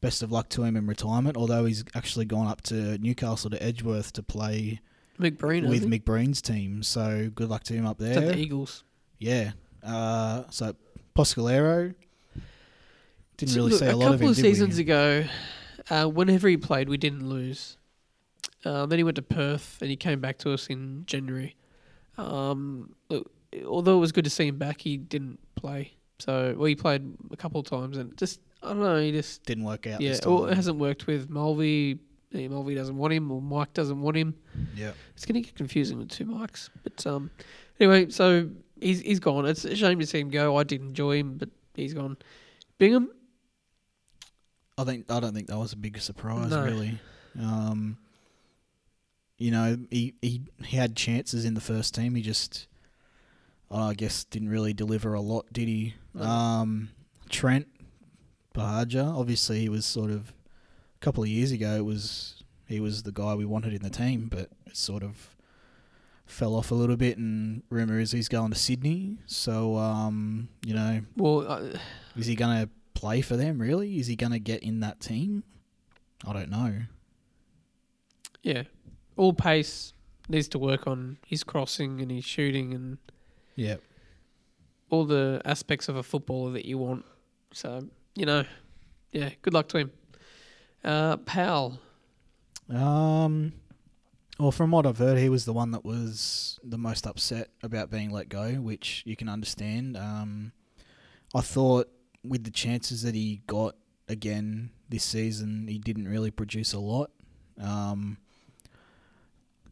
best 0.00 0.22
of 0.22 0.32
luck 0.32 0.48
to 0.50 0.64
him 0.64 0.76
in 0.76 0.86
retirement. 0.86 1.36
Although 1.36 1.64
he's 1.64 1.84
actually 1.94 2.24
gone 2.24 2.46
up 2.46 2.62
to 2.62 2.98
Newcastle 2.98 3.50
to 3.50 3.62
Edgeworth 3.62 4.12
to 4.14 4.22
play 4.22 4.80
McBreen 5.18 5.68
with? 5.68 5.88
McBreen's 5.88 6.40
team. 6.40 6.82
So 6.82 7.30
good 7.34 7.48
luck 7.48 7.64
to 7.64 7.74
him 7.74 7.86
up 7.86 7.98
there. 7.98 8.20
the 8.20 8.36
Eagles. 8.36 8.84
Yeah. 9.18 9.52
Uh, 9.82 10.44
so 10.50 10.74
Poscalero 11.16 11.94
didn't 13.36 13.54
really 13.54 13.70
look, 13.70 13.80
see 13.80 13.86
a, 13.86 13.94
a 13.94 13.96
lot 13.96 14.12
couple 14.12 14.14
of 14.14 14.20
him. 14.20 14.28
of 14.30 14.36
did 14.36 14.44
we? 14.44 14.48
seasons 14.50 14.78
ago, 14.78 15.24
uh, 15.90 16.06
whenever 16.06 16.48
he 16.48 16.56
played, 16.56 16.88
we 16.88 16.96
didn't 16.96 17.28
lose. 17.28 17.76
Um, 18.64 18.88
then 18.88 18.98
he 18.98 19.04
went 19.04 19.16
to 19.16 19.22
Perth, 19.22 19.78
and 19.80 19.90
he 19.90 19.96
came 19.96 20.20
back 20.20 20.38
to 20.38 20.52
us 20.52 20.66
in 20.66 21.04
January. 21.06 21.54
Um, 22.16 22.94
although 23.64 23.96
it 23.96 24.00
was 24.00 24.12
good 24.12 24.24
to 24.24 24.30
see 24.30 24.48
him 24.48 24.58
back, 24.58 24.80
he 24.80 24.96
didn't 24.96 25.38
play. 25.54 25.92
So, 26.18 26.54
well, 26.56 26.66
he 26.66 26.74
played 26.74 27.14
a 27.30 27.36
couple 27.36 27.60
of 27.60 27.66
times, 27.66 27.96
and 27.96 28.16
just 28.16 28.40
I 28.62 28.68
don't 28.68 28.80
know, 28.80 29.00
he 29.00 29.12
just 29.12 29.44
Didn't 29.44 29.64
work 29.64 29.86
out. 29.86 30.00
yeah, 30.00 30.10
this 30.10 30.20
well, 30.26 30.46
it 30.46 30.54
hasn't 30.54 30.78
worked 30.78 31.06
with 31.06 31.30
Mulvey. 31.30 31.98
Yeah, 32.30 32.48
Mulvey 32.48 32.74
doesn't 32.74 32.96
want 32.96 33.12
him, 33.14 33.30
or 33.30 33.40
Mike 33.40 33.72
doesn't 33.72 34.00
want 34.00 34.16
him. 34.16 34.34
Yeah. 34.76 34.92
It's 35.14 35.24
going 35.24 35.34
to 35.36 35.40
get 35.40 35.54
confusing 35.54 35.96
with 35.98 36.10
two 36.10 36.26
mics. 36.26 36.68
But 36.82 37.06
um, 37.06 37.30
anyway, 37.80 38.10
so 38.10 38.50
he's 38.80 39.00
he's 39.00 39.20
gone. 39.20 39.46
It's 39.46 39.64
a 39.64 39.74
shame 39.76 39.98
to 40.00 40.06
see 40.06 40.20
him 40.20 40.28
go. 40.28 40.56
I 40.58 40.64
did 40.64 40.80
enjoy 40.82 41.18
him, 41.18 41.38
but 41.38 41.48
he's 41.74 41.94
gone. 41.94 42.16
Bingham, 42.78 43.10
I 44.76 44.84
think 44.84 45.10
I 45.10 45.20
don't 45.20 45.34
think 45.34 45.46
that 45.48 45.58
was 45.58 45.72
a 45.72 45.76
big 45.76 45.98
surprise, 46.00 46.50
No. 46.50 46.64
really. 46.64 46.98
Um, 47.40 47.96
you 49.38 49.50
know, 49.50 49.78
he, 49.90 50.14
he 50.20 50.42
he 50.64 50.76
had 50.76 50.96
chances 50.96 51.44
in 51.44 51.54
the 51.54 51.60
first 51.60 51.94
team. 51.94 52.14
He 52.14 52.22
just, 52.22 52.66
I 53.70 53.94
guess, 53.94 54.24
didn't 54.24 54.48
really 54.50 54.72
deliver 54.74 55.14
a 55.14 55.20
lot, 55.20 55.46
did 55.52 55.68
he? 55.68 55.94
No. 56.12 56.24
Um, 56.24 56.90
Trent 57.30 57.68
Buhagiar, 58.54 59.16
obviously, 59.18 59.60
he 59.60 59.68
was 59.68 59.86
sort 59.86 60.10
of 60.10 60.30
a 60.30 60.98
couple 61.00 61.22
of 61.22 61.28
years 61.28 61.52
ago. 61.52 61.76
It 61.76 61.84
was 61.84 62.42
he 62.66 62.80
was 62.80 63.02
the 63.02 63.12
guy 63.12 63.34
we 63.34 63.44
wanted 63.44 63.72
in 63.72 63.82
the 63.82 63.90
team, 63.90 64.28
but 64.30 64.50
it 64.66 64.76
sort 64.76 65.02
of 65.02 65.34
fell 66.26 66.54
off 66.54 66.70
a 66.70 66.74
little 66.74 66.96
bit. 66.96 67.16
And 67.18 67.62
rumor 67.70 67.98
is 67.98 68.12
he's 68.12 68.28
going 68.28 68.50
to 68.50 68.58
Sydney. 68.58 69.18
So, 69.26 69.76
um, 69.76 70.48
you 70.66 70.74
know, 70.74 71.00
well, 71.16 71.50
uh, 71.50 71.78
is 72.16 72.26
he 72.26 72.34
going 72.34 72.62
to 72.62 72.68
play 72.94 73.20
for 73.22 73.36
them, 73.36 73.58
really? 73.58 73.98
Is 73.98 74.06
he 74.08 74.16
going 74.16 74.32
to 74.32 74.38
get 74.38 74.62
in 74.62 74.80
that 74.80 75.00
team? 75.00 75.44
I 76.26 76.32
don't 76.32 76.50
know. 76.50 76.74
yeah, 78.42 78.64
all 79.16 79.32
pace 79.32 79.92
needs 80.28 80.48
to 80.48 80.58
work 80.58 80.86
on 80.86 81.16
his 81.26 81.42
crossing 81.44 82.00
and 82.00 82.10
his 82.10 82.24
shooting 82.24 82.74
and 82.74 82.98
Yeah. 83.56 83.76
all 84.90 85.04
the 85.06 85.40
aspects 85.44 85.88
of 85.88 85.96
a 85.96 86.02
footballer 86.02 86.50
that 86.52 86.64
you 86.66 86.76
want. 86.76 87.04
So 87.52 87.88
you 88.18 88.26
know, 88.26 88.44
yeah, 89.12 89.30
good 89.42 89.54
luck 89.54 89.68
to 89.68 89.78
him. 89.78 89.92
Uh, 90.84 91.16
Powell, 91.18 91.78
Um, 92.68 93.52
well, 94.38 94.52
from 94.52 94.70
what 94.70 94.86
I've 94.86 94.98
heard, 94.98 95.18
he 95.18 95.28
was 95.28 95.44
the 95.44 95.52
one 95.52 95.70
that 95.72 95.84
was 95.84 96.58
the 96.62 96.78
most 96.78 97.06
upset 97.06 97.48
about 97.62 97.90
being 97.90 98.10
let 98.10 98.28
go, 98.28 98.54
which 98.54 99.02
you 99.06 99.16
can 99.16 99.28
understand. 99.28 99.96
Um, 99.96 100.52
I 101.34 101.40
thought 101.40 101.88
with 102.24 102.44
the 102.44 102.50
chances 102.50 103.02
that 103.02 103.14
he 103.14 103.42
got 103.46 103.76
again 104.08 104.70
this 104.88 105.04
season, 105.04 105.66
he 105.68 105.78
didn't 105.78 106.08
really 106.08 106.30
produce 106.30 106.72
a 106.72 106.78
lot. 106.78 107.10
Um, 107.60 108.18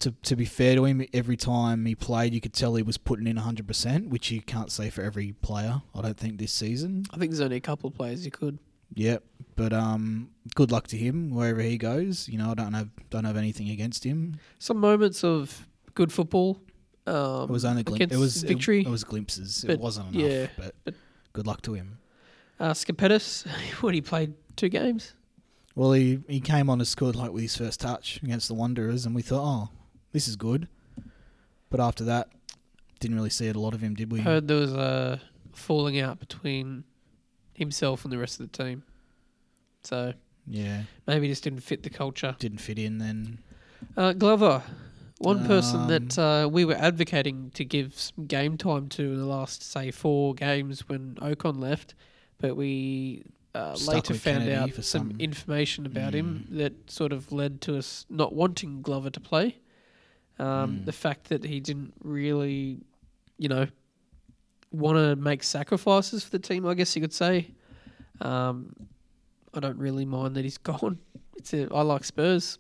to 0.00 0.10
to 0.22 0.36
be 0.36 0.44
fair 0.44 0.74
to 0.76 0.84
him, 0.84 1.04
every 1.14 1.36
time 1.36 1.86
he 1.86 1.94
played, 1.94 2.34
you 2.34 2.40
could 2.40 2.52
tell 2.52 2.74
he 2.74 2.82
was 2.82 2.98
putting 2.98 3.26
in 3.26 3.36
hundred 3.36 3.66
percent, 3.66 4.08
which 4.08 4.30
you 4.30 4.40
can't 4.42 4.70
say 4.70 4.90
for 4.90 5.02
every 5.02 5.32
player. 5.32 5.82
I 5.94 6.02
don't 6.02 6.16
think 6.16 6.38
this 6.38 6.52
season. 6.52 7.04
I 7.12 7.16
think 7.18 7.30
there's 7.30 7.40
only 7.40 7.56
a 7.56 7.60
couple 7.60 7.88
of 7.88 7.94
players 7.94 8.24
you 8.24 8.30
could. 8.30 8.58
Yep, 8.94 9.24
but 9.56 9.72
um, 9.72 10.30
good 10.54 10.70
luck 10.70 10.86
to 10.88 10.96
him 10.96 11.30
wherever 11.34 11.60
he 11.60 11.76
goes. 11.76 12.28
You 12.28 12.38
know, 12.38 12.50
I 12.50 12.54
don't 12.54 12.72
have 12.74 12.88
don't 13.10 13.24
have 13.24 13.36
anything 13.36 13.70
against 13.70 14.04
him. 14.04 14.36
Some 14.58 14.78
moments 14.78 15.24
of 15.24 15.66
good 15.94 16.12
football. 16.12 16.60
Um, 17.06 17.44
It 17.44 17.50
was 17.50 17.64
only 17.64 17.82
glim- 17.82 18.02
it 18.02 18.16
was 18.16 18.42
victory. 18.42 18.80
It, 18.80 18.86
it 18.86 18.90
was 18.90 19.04
glimpses. 19.04 19.64
But, 19.66 19.74
it 19.74 19.80
wasn't 19.80 20.14
enough. 20.14 20.30
yeah, 20.30 20.46
but, 20.56 20.74
but- 20.84 20.94
good 21.32 21.46
luck 21.46 21.62
to 21.62 21.74
him. 21.74 21.98
uh, 22.60 22.72
Skapetis, 22.72 23.46
when 23.82 23.94
he 23.94 24.00
played 24.00 24.34
two 24.56 24.68
games. 24.68 25.14
Well, 25.74 25.92
he 25.92 26.20
he 26.28 26.40
came 26.40 26.70
on 26.70 26.80
and 26.80 26.88
scored 26.88 27.14
like 27.16 27.32
with 27.32 27.42
his 27.42 27.56
first 27.56 27.80
touch 27.80 28.20
against 28.22 28.48
the 28.48 28.54
Wanderers, 28.54 29.04
and 29.06 29.14
we 29.14 29.22
thought, 29.22 29.42
oh, 29.44 29.68
this 30.16 30.26
is 30.28 30.36
good. 30.36 30.66
But 31.68 31.78
after 31.80 32.04
that, 32.04 32.28
didn't 33.00 33.16
really 33.16 33.28
see 33.30 33.48
it 33.48 33.56
a 33.56 33.60
lot 33.60 33.74
of 33.74 33.82
him, 33.82 33.94
did 33.94 34.10
we? 34.10 34.20
Heard 34.20 34.48
there 34.48 34.56
was 34.56 34.72
a 34.72 35.20
falling 35.52 36.00
out 36.00 36.18
between 36.18 36.84
himself 37.52 38.02
and 38.04 38.10
the 38.12 38.16
rest 38.18 38.40
of 38.40 38.50
the 38.50 38.64
team. 38.64 38.82
So 39.82 40.14
Yeah, 40.46 40.84
maybe 41.06 41.28
just 41.28 41.44
didn't 41.44 41.60
fit 41.60 41.82
the 41.82 41.90
culture. 41.90 42.34
didn't 42.38 42.58
fit 42.62 42.78
in 42.78 42.98
then. 42.98 43.38
Uh, 43.96 44.12
Glover, 44.14 44.62
one 45.18 45.46
person 45.46 45.86
that 45.88 46.18
Um, 46.18 46.24
uh, 46.24 46.48
we 46.48 46.64
were 46.64 46.74
advocating 46.76 47.50
to 47.50 47.64
give 47.64 47.98
some 47.98 48.26
game 48.26 48.56
time 48.56 48.88
to 48.90 49.02
in 49.12 49.18
the 49.18 49.26
last, 49.26 49.62
say, 49.62 49.90
four 49.90 50.34
games 50.34 50.88
when 50.88 51.16
Okon 51.16 51.58
left, 51.60 51.94
but 52.38 52.56
we 52.56 53.24
uh, 53.54 53.74
later 53.86 54.14
found 54.14 54.44
Kennedy 54.44 54.52
out 54.54 54.74
some 54.76 54.82
some- 55.10 55.16
information 55.18 55.84
about 55.86 56.14
him 56.14 56.46
Mm. 56.50 56.56
that 56.58 56.90
sort 56.90 57.12
of 57.12 57.32
led 57.32 57.60
to 57.62 57.76
us 57.76 58.06
not 58.10 58.34
wanting 58.34 58.82
Glover 58.82 59.10
to 59.10 59.20
play. 59.20 59.56
Um, 60.38 60.78
Mm. 60.80 60.84
The 60.84 60.92
fact 60.92 61.28
that 61.30 61.44
he 61.44 61.60
didn't 61.60 61.94
really, 62.02 62.78
you 63.38 63.48
know, 63.48 63.66
want 64.70 64.98
to 64.98 65.16
make 65.16 65.42
sacrifices 65.42 66.24
for 66.24 66.30
the 66.30 66.38
team, 66.38 66.66
I 66.66 66.74
guess 66.74 66.94
you 66.94 67.00
could 67.02 67.12
say. 67.14 67.50
Um, 68.20 68.74
I 69.54 69.60
don't 69.60 69.78
really 69.78 70.04
mind 70.04 70.34
that 70.36 70.44
he's 70.44 70.58
gone. 70.72 70.98
It's 71.36 71.54
a, 71.54 71.72
I 71.72 71.82
like 71.82 72.04
Spurs, 72.04 72.58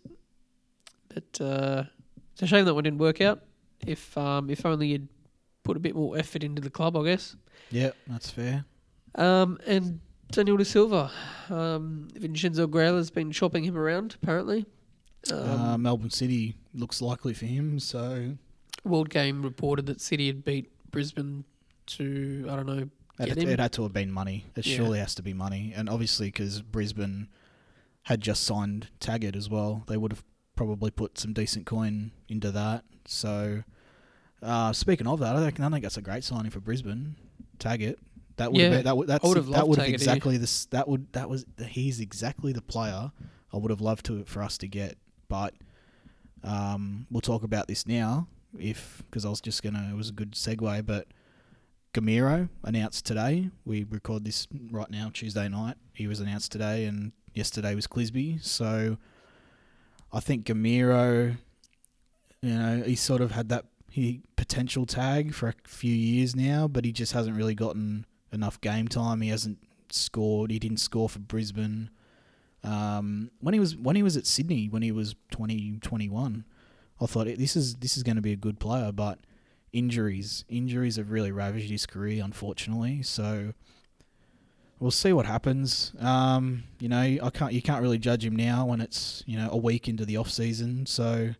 but 1.08 1.40
uh, 1.40 1.84
it's 2.32 2.42
a 2.42 2.46
shame 2.46 2.64
that 2.64 2.74
one 2.74 2.84
didn't 2.84 2.98
work 2.98 3.20
out. 3.20 3.42
If 3.86 4.16
um, 4.16 4.48
if 4.50 4.64
only 4.64 4.88
you'd 4.88 5.08
put 5.62 5.76
a 5.76 5.80
bit 5.80 5.94
more 5.94 6.16
effort 6.16 6.42
into 6.42 6.62
the 6.62 6.70
club, 6.70 6.96
I 6.96 7.04
guess. 7.04 7.36
Yeah, 7.70 7.90
that's 8.06 8.30
fair. 8.30 8.64
Um, 9.16 9.58
and 9.66 10.00
Daniel 10.30 10.56
De 10.56 10.64
Silva, 10.64 11.10
um, 11.50 12.08
Vincenzo 12.14 12.66
Grayler's 12.66 13.10
been 13.10 13.32
chopping 13.32 13.64
him 13.64 13.76
around 13.76 14.16
apparently. 14.22 14.66
Um, 15.32 15.48
uh, 15.48 15.78
Melbourne 15.78 16.10
City 16.10 16.56
looks 16.74 17.00
likely 17.02 17.34
for 17.34 17.46
him, 17.46 17.78
so 17.80 18.36
World 18.84 19.10
Game 19.10 19.42
reported 19.42 19.86
that 19.86 20.00
City 20.00 20.26
had 20.28 20.44
beat 20.44 20.70
Brisbane 20.90 21.44
to 21.86 22.46
I 22.50 22.56
don't 22.56 22.66
know. 22.66 22.88
it, 23.18 23.36
him? 23.38 23.48
it 23.48 23.58
had 23.58 23.72
to 23.72 23.82
have 23.82 23.92
been 23.92 24.10
money. 24.12 24.44
It 24.56 24.66
Yeah. 24.66 24.76
surely 24.76 24.98
has 24.98 25.14
to 25.16 25.22
be 25.22 25.32
money, 25.34 25.72
and 25.74 25.88
obviously 25.88 26.28
because 26.28 26.62
Brisbane 26.62 27.28
had 28.02 28.20
just 28.20 28.44
signed 28.44 28.88
Taggart 29.00 29.34
as 29.36 29.48
well, 29.50 29.82
they 29.88 29.96
would 29.96 30.12
have 30.12 30.24
probably 30.54 30.90
put 30.90 31.18
some 31.18 31.32
decent 31.32 31.66
coin 31.66 32.12
into 32.28 32.50
that. 32.52 32.84
So, 33.06 33.62
uh, 34.42 34.72
speaking 34.72 35.06
of 35.06 35.18
that, 35.20 35.34
I 35.36 35.44
think 35.44 35.60
I 35.60 35.68
think 35.70 35.82
that's 35.82 35.96
a 35.96 36.02
great 36.02 36.24
signing 36.24 36.50
for 36.50 36.60
Brisbane. 36.60 37.16
Taggart. 37.58 37.98
That 38.36 38.52
would 38.52 38.58
Yeah, 38.60 38.64
have 38.66 38.74
been, 38.78 38.84
that 38.84 38.96
would 38.96 39.08
that's 39.08 39.24
would 39.24 39.36
have 39.38 39.46
that 39.48 39.66
would 39.66 39.78
have 39.78 39.88
exactly 39.88 40.36
this 40.36 40.66
that 40.66 40.86
would 40.88 41.10
that 41.14 41.28
was 41.30 41.46
he's 41.68 42.00
exactly 42.00 42.52
the 42.52 42.60
player 42.60 43.10
I 43.52 43.56
would 43.56 43.70
have 43.70 43.80
loved 43.80 44.04
to 44.06 44.24
for 44.24 44.42
us 44.42 44.58
to 44.58 44.68
get, 44.68 44.98
but 45.28 45.54
um, 46.44 47.06
we'll 47.10 47.20
talk 47.20 47.42
about 47.42 47.68
this 47.68 47.86
now 47.86 48.28
if 48.58 49.02
because 49.10 49.24
I 49.24 49.30
was 49.30 49.40
just 49.40 49.62
gonna 49.62 49.88
it 49.90 49.96
was 49.96 50.10
a 50.10 50.12
good 50.12 50.32
segue, 50.32 50.86
but 50.86 51.08
Gameiro 51.94 52.48
announced 52.62 53.06
today. 53.06 53.50
We 53.64 53.84
record 53.84 54.24
this 54.24 54.46
right 54.70 54.90
now, 54.90 55.10
Tuesday 55.12 55.48
night. 55.48 55.76
He 55.94 56.06
was 56.06 56.20
announced 56.20 56.52
today, 56.52 56.84
and 56.84 57.12
yesterday 57.34 57.74
was 57.74 57.86
Clisby. 57.86 58.44
So 58.44 58.98
I 60.12 60.20
think 60.20 60.46
Gameiro, 60.46 61.36
you 62.42 62.54
know, 62.54 62.82
he 62.82 62.96
sort 62.96 63.20
of 63.20 63.32
had 63.32 63.48
that 63.48 63.66
he 63.90 64.22
potential 64.36 64.84
tag 64.84 65.32
for 65.34 65.48
a 65.48 65.54
few 65.64 65.94
years 65.94 66.36
now, 66.36 66.68
but 66.68 66.84
he 66.84 66.92
just 66.92 67.12
hasn't 67.12 67.36
really 67.36 67.54
gotten 67.54 68.04
enough 68.30 68.60
game 68.60 68.88
time. 68.88 69.22
He 69.22 69.30
hasn't 69.30 69.58
scored. 69.90 70.50
He 70.50 70.58
didn't 70.58 70.78
score 70.78 71.08
for 71.08 71.18
Brisbane. 71.18 71.90
Um, 72.66 73.30
when 73.40 73.54
he 73.54 73.60
was 73.60 73.76
when 73.76 73.96
he 73.96 74.02
was 74.02 74.16
at 74.16 74.26
Sydney, 74.26 74.68
when 74.68 74.82
he 74.82 74.90
was 74.90 75.14
20, 75.30 75.78
21, 75.80 76.44
I 77.00 77.06
thought 77.06 77.26
this 77.26 77.54
is 77.56 77.76
this 77.76 77.96
is 77.96 78.02
going 78.02 78.16
to 78.16 78.22
be 78.22 78.32
a 78.32 78.36
good 78.36 78.58
player, 78.58 78.90
but 78.92 79.18
injuries 79.72 80.44
injuries 80.48 80.96
have 80.96 81.10
really 81.10 81.30
ravaged 81.30 81.70
his 81.70 81.86
career, 81.86 82.24
unfortunately. 82.24 83.02
So 83.02 83.52
we'll 84.80 84.90
see 84.90 85.12
what 85.12 85.26
happens. 85.26 85.92
Um, 86.00 86.64
you 86.80 86.88
know, 86.88 87.00
I 87.00 87.30
can't 87.32 87.52
you 87.52 87.62
can't 87.62 87.82
really 87.82 87.98
judge 87.98 88.24
him 88.24 88.34
now 88.34 88.66
when 88.66 88.80
it's 88.80 89.22
you 89.26 89.38
know 89.38 89.48
a 89.50 89.56
week 89.56 89.88
into 89.88 90.04
the 90.04 90.16
off 90.16 90.30
season. 90.30 90.86
So 90.86 91.34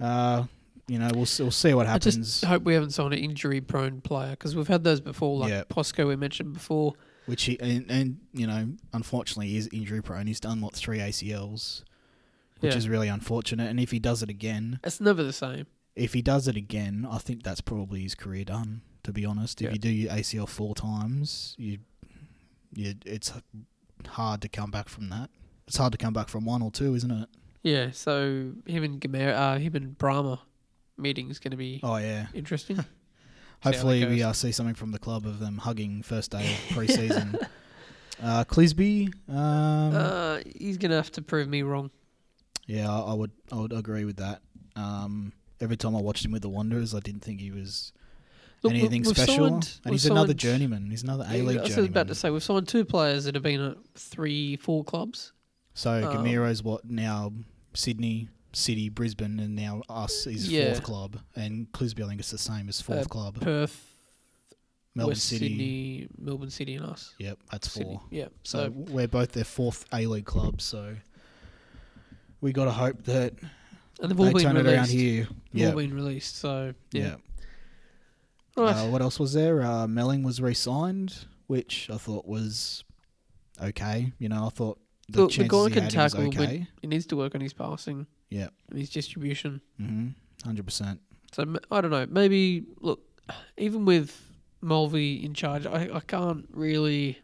uh, 0.00 0.44
you 0.88 0.98
know 0.98 1.08
we'll 1.14 1.28
we'll 1.38 1.50
see 1.50 1.74
what 1.74 1.86
happens. 1.86 2.16
I 2.16 2.20
just 2.20 2.44
hope 2.44 2.62
we 2.64 2.74
haven't 2.74 2.90
signed 2.90 3.14
an 3.14 3.20
injury-prone 3.20 4.02
player 4.02 4.30
because 4.30 4.54
we've 4.54 4.68
had 4.68 4.84
those 4.84 5.00
before, 5.00 5.38
like 5.38 5.50
Yeah. 5.50 5.64
Posco 5.70 6.06
we 6.06 6.16
mentioned 6.16 6.52
before. 6.52 6.94
Which 7.26 7.44
he 7.44 7.58
and, 7.60 7.90
and 7.90 8.20
you 8.32 8.46
know 8.46 8.72
unfortunately 8.92 9.48
he 9.48 9.56
is 9.56 9.68
injury 9.72 10.02
prone. 10.02 10.26
He's 10.26 10.40
done 10.40 10.60
what 10.60 10.74
three 10.74 10.98
ACLs, 10.98 11.82
which 12.60 12.72
Yeah. 12.72 12.78
is 12.78 12.88
really 12.88 13.08
unfortunate. 13.08 13.68
And 13.70 13.80
if 13.80 13.90
he 13.90 13.98
does 13.98 14.22
it 14.22 14.28
again, 14.28 14.78
It's 14.84 15.00
never 15.00 15.22
the 15.22 15.32
same. 15.32 15.66
if 15.96 16.12
he 16.12 16.22
does 16.22 16.48
it 16.48 16.56
again, 16.56 17.06
I 17.10 17.18
think 17.18 17.42
that's 17.42 17.60
probably 17.60 18.02
his 18.02 18.14
career 18.14 18.44
done. 18.44 18.82
To 19.04 19.12
be 19.12 19.24
honest, 19.24 19.60
if 19.60 19.66
Yeah. 19.66 19.72
you 19.72 19.78
do 19.78 19.88
your 19.90 20.12
ACL 20.12 20.46
four 20.46 20.74
times, 20.74 21.54
you, 21.58 21.78
you, 22.74 22.94
it's 23.04 23.32
hard 24.06 24.40
to 24.42 24.48
come 24.48 24.70
back 24.70 24.88
from 24.88 25.08
that. 25.10 25.30
It's 25.66 25.76
hard 25.76 25.92
to 25.92 25.98
come 25.98 26.12
back 26.14 26.28
from 26.28 26.44
one 26.44 26.62
or 26.62 26.70
two, 26.70 26.94
isn't 26.94 27.10
it? 27.10 27.28
Yeah, 27.62 27.90
so 27.92 28.52
him 28.66 28.82
and 28.84 29.00
Gameiro, 29.00 29.34
uh, 29.34 29.58
him 29.58 29.74
and 29.74 29.98
Brama 29.98 30.40
meeting 30.98 31.30
is 31.30 31.38
going 31.38 31.50
to 31.52 31.56
be 31.56 31.80
Oh 31.82 31.96
yeah. 31.96 32.26
interesting. 32.34 32.84
How 33.64 33.70
Hopefully 33.72 34.04
we 34.04 34.22
uh, 34.22 34.34
see 34.34 34.52
something 34.52 34.74
from 34.74 34.92
the 34.92 34.98
club 34.98 35.24
of 35.24 35.40
them 35.40 35.56
hugging 35.56 36.02
first 36.02 36.30
day 36.32 36.52
of 36.52 36.60
pre-season. 36.76 37.38
uh, 38.22 38.44
Clisby, 38.44 39.10
um, 39.28 39.94
uh, 39.96 40.38
he's 40.54 40.76
going 40.76 40.90
to 40.90 40.96
have 40.96 41.10
to 41.12 41.22
prove 41.22 41.48
me 41.48 41.62
wrong. 41.62 41.90
yeah, 42.66 42.90
I, 42.92 43.12
I 43.12 43.14
would 43.14 43.30
I 43.50 43.56
would 43.56 43.72
agree 43.72 44.04
with 44.04 44.16
that. 44.16 44.42
Um, 44.76 45.32
every 45.62 45.78
time 45.78 45.96
I 45.96 46.00
watched 46.00 46.24
him 46.26 46.32
with 46.32 46.42
the 46.42 46.48
Wanderers, 46.50 46.94
I 46.94 47.00
didn't 47.00 47.22
think 47.22 47.40
he 47.40 47.50
was 47.50 47.92
Look, 48.62 48.74
anything 48.74 49.02
special. 49.04 49.48
signed- 49.48 49.80
and 49.84 49.92
we've 49.92 50.02
he's 50.02 50.06
another 50.10 50.34
journeyman. 50.34 50.90
He's 50.90 51.02
another 51.02 51.24
Yeah, 51.30 51.40
A 51.40 51.42
League 51.42 51.58
I 51.58 51.62
was 51.62 51.78
about 51.78 52.08
to 52.08 52.14
say 52.14 52.28
we've 52.28 52.42
signed 52.42 52.68
two 52.68 52.84
players 52.84 53.24
that 53.24 53.34
have 53.34 53.42
been 53.44 53.62
at 53.62 53.76
three, 53.94 54.56
four 54.56 54.84
clubs. 54.84 55.32
So 55.72 55.90
Um, 56.06 56.18
Gameiro's 56.24 56.62
what 56.62 56.84
now? 56.84 57.32
Sydney, 57.72 58.28
City, 58.54 58.88
Brisbane, 58.88 59.38
and 59.40 59.54
now 59.56 59.82
us 59.88 60.26
is 60.26 60.48
Yeah. 60.50 60.72
fourth 60.72 60.82
club, 60.84 61.20
and 61.34 61.70
Clisby 61.72 62.04
I 62.04 62.08
think 62.08 62.20
it's 62.20 62.30
the 62.30 62.38
same 62.38 62.68
as 62.68 62.80
fourth 62.80 63.06
Uh, 63.06 63.08
club. 63.08 63.40
Perth, 63.40 63.96
Melbourne 64.94 65.10
West 65.12 65.24
City. 65.24 65.48
Sydney, 65.48 66.08
Melbourne 66.18 66.50
City, 66.50 66.74
and 66.76 66.86
us. 66.86 67.14
Yep, 67.18 67.38
that's 67.50 67.72
Sydney. 67.72 67.94
four. 67.96 68.02
Yeah. 68.10 68.28
So 68.44 68.66
So, 68.66 68.70
we're 68.70 69.08
both 69.08 69.32
their 69.32 69.44
fourth 69.44 69.84
A 69.92 70.06
League 70.06 70.24
club. 70.24 70.60
So 70.60 70.96
we 72.40 72.52
got 72.52 72.66
to 72.66 72.72
hope 72.72 73.04
that 73.04 73.34
and 74.00 74.10
they've 74.10 74.18
all 74.20 74.26
they 74.26 74.44
been 74.44 74.54
released. 74.56 74.74
around 74.74 74.88
here. 74.88 75.24
They've 75.52 75.62
Yeah, 75.62 75.70
all 75.70 75.76
been 75.76 75.94
released. 75.94 76.36
So 76.36 76.74
yeah. 76.92 77.02
yeah. 77.02 77.16
Right. 78.56 78.76
Uh, 78.76 78.88
what 78.90 79.02
else 79.02 79.18
was 79.18 79.32
there? 79.32 79.62
Uh, 79.62 79.86
Melling 79.88 80.22
was 80.22 80.40
re-signed, 80.40 81.26
which 81.48 81.90
I 81.90 81.96
thought 81.96 82.24
was 82.26 82.84
okay. 83.60 84.12
You 84.20 84.28
know, 84.28 84.46
I 84.46 84.50
thought 84.50 84.78
the 85.08 85.22
Look, 85.22 85.32
the 85.32 85.48
guy 85.48 85.64
can 85.70 85.82
had, 85.84 85.92
he 85.92 85.98
was 85.98 86.12
tackle, 86.12 86.30
but- 86.30 86.40
okay. 86.48 86.66
he 86.80 86.86
needs 86.86 87.06
to 87.06 87.16
work 87.16 87.34
on 87.34 87.40
his 87.40 87.52
passing 87.52 88.06
Yeah, 88.34 88.48
and 88.68 88.78
his 88.80 88.90
distribution. 88.90 89.60
mm-hmm. 89.80 90.08
hundred 90.44 90.64
percent. 90.64 91.00
So 91.32 91.44
I 91.70 91.80
don't 91.80 91.92
know. 91.92 92.06
Maybe 92.10 92.64
look, 92.80 93.00
even 93.56 93.84
with 93.84 94.20
Mulvey 94.60 95.24
in 95.24 95.34
charge, 95.34 95.66
I, 95.66 95.88
I 95.94 96.00
can't 96.00 96.46
really. 96.52 97.18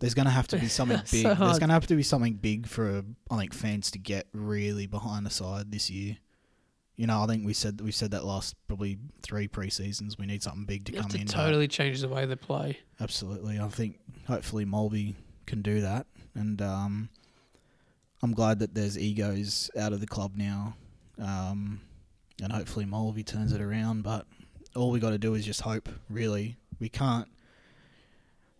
There's 0.00 0.14
going 0.14 0.26
to 0.26 0.32
have 0.32 0.48
to 0.48 0.56
be 0.58 0.66
something 0.78 0.98
So 1.04 1.22
big. 1.22 1.38
There's 1.38 1.58
going 1.60 1.68
to 1.68 1.74
have 1.74 1.86
to 1.86 1.94
be 1.94 2.02
something 2.02 2.34
big 2.34 2.66
for 2.66 3.04
I 3.30 3.38
think 3.38 3.54
fans 3.54 3.92
to 3.92 3.98
get 3.98 4.26
really 4.32 4.86
behind 4.86 5.24
the 5.24 5.30
side 5.30 5.70
this 5.70 5.88
year. 5.88 6.16
You 6.96 7.06
know, 7.06 7.22
I 7.22 7.26
think 7.26 7.46
we 7.46 7.54
said 7.54 7.80
we 7.80 7.92
said 7.92 8.10
that 8.10 8.24
last 8.24 8.56
probably 8.66 8.98
three 9.22 9.46
pre-seasons. 9.46 10.18
We 10.18 10.26
need 10.26 10.42
something 10.42 10.64
big 10.64 10.84
to 10.86 10.92
You 10.92 11.00
come 11.00 11.10
to 11.10 11.20
in. 11.20 11.26
totally 11.26 11.68
change 11.68 12.00
the 12.00 12.08
way 12.08 12.26
they 12.26 12.36
play. 12.36 12.78
Absolutely, 13.00 13.60
I 13.60 13.68
think 13.68 14.00
hopefully 14.26 14.64
Mulvey 14.64 15.14
can 15.46 15.62
do 15.62 15.80
that, 15.80 16.06
and 16.34 16.60
um, 16.60 17.08
I'm 18.24 18.32
glad 18.32 18.60
that 18.60 18.74
there's 18.74 18.98
egos 18.98 19.70
out 19.78 19.92
of 19.92 20.00
the 20.00 20.06
club 20.06 20.32
now, 20.34 20.76
um, 21.20 21.82
and 22.42 22.50
hopefully 22.50 22.86
Mulvey 22.86 23.22
turns 23.22 23.52
it 23.52 23.60
around. 23.60 24.02
But 24.02 24.24
all 24.74 24.90
we 24.90 24.98
got 24.98 25.10
to 25.10 25.18
do 25.18 25.34
is 25.34 25.44
just 25.44 25.60
hope. 25.60 25.90
Really, 26.08 26.56
we 26.80 26.88
can't. 26.88 27.28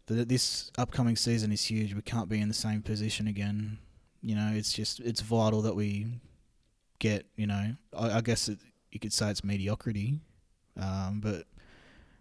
The, 0.04 0.26
this 0.26 0.70
upcoming 0.76 1.16
season 1.16 1.50
is 1.50 1.64
huge. 1.64 1.94
We 1.94 2.02
can't 2.02 2.28
be 2.28 2.42
in 2.42 2.48
the 2.48 2.54
same 2.54 2.82
position 2.82 3.26
again. 3.26 3.78
You 4.20 4.34
know, 4.34 4.52
it's 4.54 4.70
just 4.70 5.00
it's 5.00 5.22
vital 5.22 5.62
that 5.62 5.74
we 5.74 6.08
get. 6.98 7.24
You 7.34 7.46
know, 7.46 7.74
I, 7.96 8.18
I 8.18 8.20
guess 8.20 8.50
it, 8.50 8.58
you 8.92 9.00
could 9.00 9.14
say 9.14 9.30
it's 9.30 9.42
mediocrity, 9.42 10.20
um, 10.78 11.22
but 11.24 11.46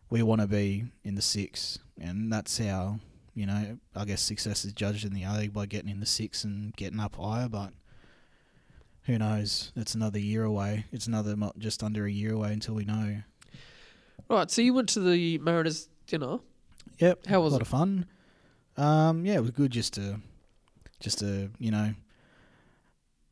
we 0.09 0.23
want 0.23 0.39
to 0.39 0.47
be 0.47 0.85
in 1.03 1.15
the 1.15 1.21
six, 1.21 1.77
and 1.99 2.31
that's 2.31 2.57
how 2.57 2.99
you 3.35 3.45
know. 3.45 3.77
I 3.95 4.05
guess 4.05 4.21
success 4.21 4.65
is 4.65 4.73
judged 4.73 5.05
in 5.05 5.13
the 5.13 5.23
A 5.23 5.33
League 5.33 5.53
by 5.53 5.65
getting 5.65 5.89
in 5.89 5.99
the 5.99 6.05
six 6.05 6.43
and 6.43 6.75
getting 6.75 6.99
up 6.99 7.15
higher, 7.15 7.47
but 7.49 7.71
who 9.03 9.17
knows? 9.17 9.71
It's 9.75 9.95
another 9.95 10.19
year 10.19 10.43
away. 10.43 10.85
It's 10.91 11.07
another 11.07 11.35
just 11.57 11.83
under 11.83 12.05
a 12.05 12.11
year 12.11 12.33
away 12.33 12.53
until 12.53 12.75
we 12.75 12.85
know. 12.85 13.21
Right, 14.29 14.49
so 14.49 14.61
you 14.61 14.73
went 14.73 14.89
to 14.89 14.99
the 15.01 15.37
Mariners 15.39 15.89
dinner. 16.07 16.39
Yep, 16.99 17.27
How 17.27 17.41
was 17.41 17.53
it? 17.53 17.55
a 17.55 17.57
lot 17.57 17.61
it? 17.61 17.61
of 17.63 17.67
fun. 17.67 18.05
Um, 18.77 19.25
yeah, 19.25 19.35
it 19.35 19.41
was 19.41 19.51
good 19.51 19.71
just 19.71 19.93
to, 19.95 20.19
just 20.99 21.19
to 21.19 21.49
you 21.59 21.71
know. 21.71 21.93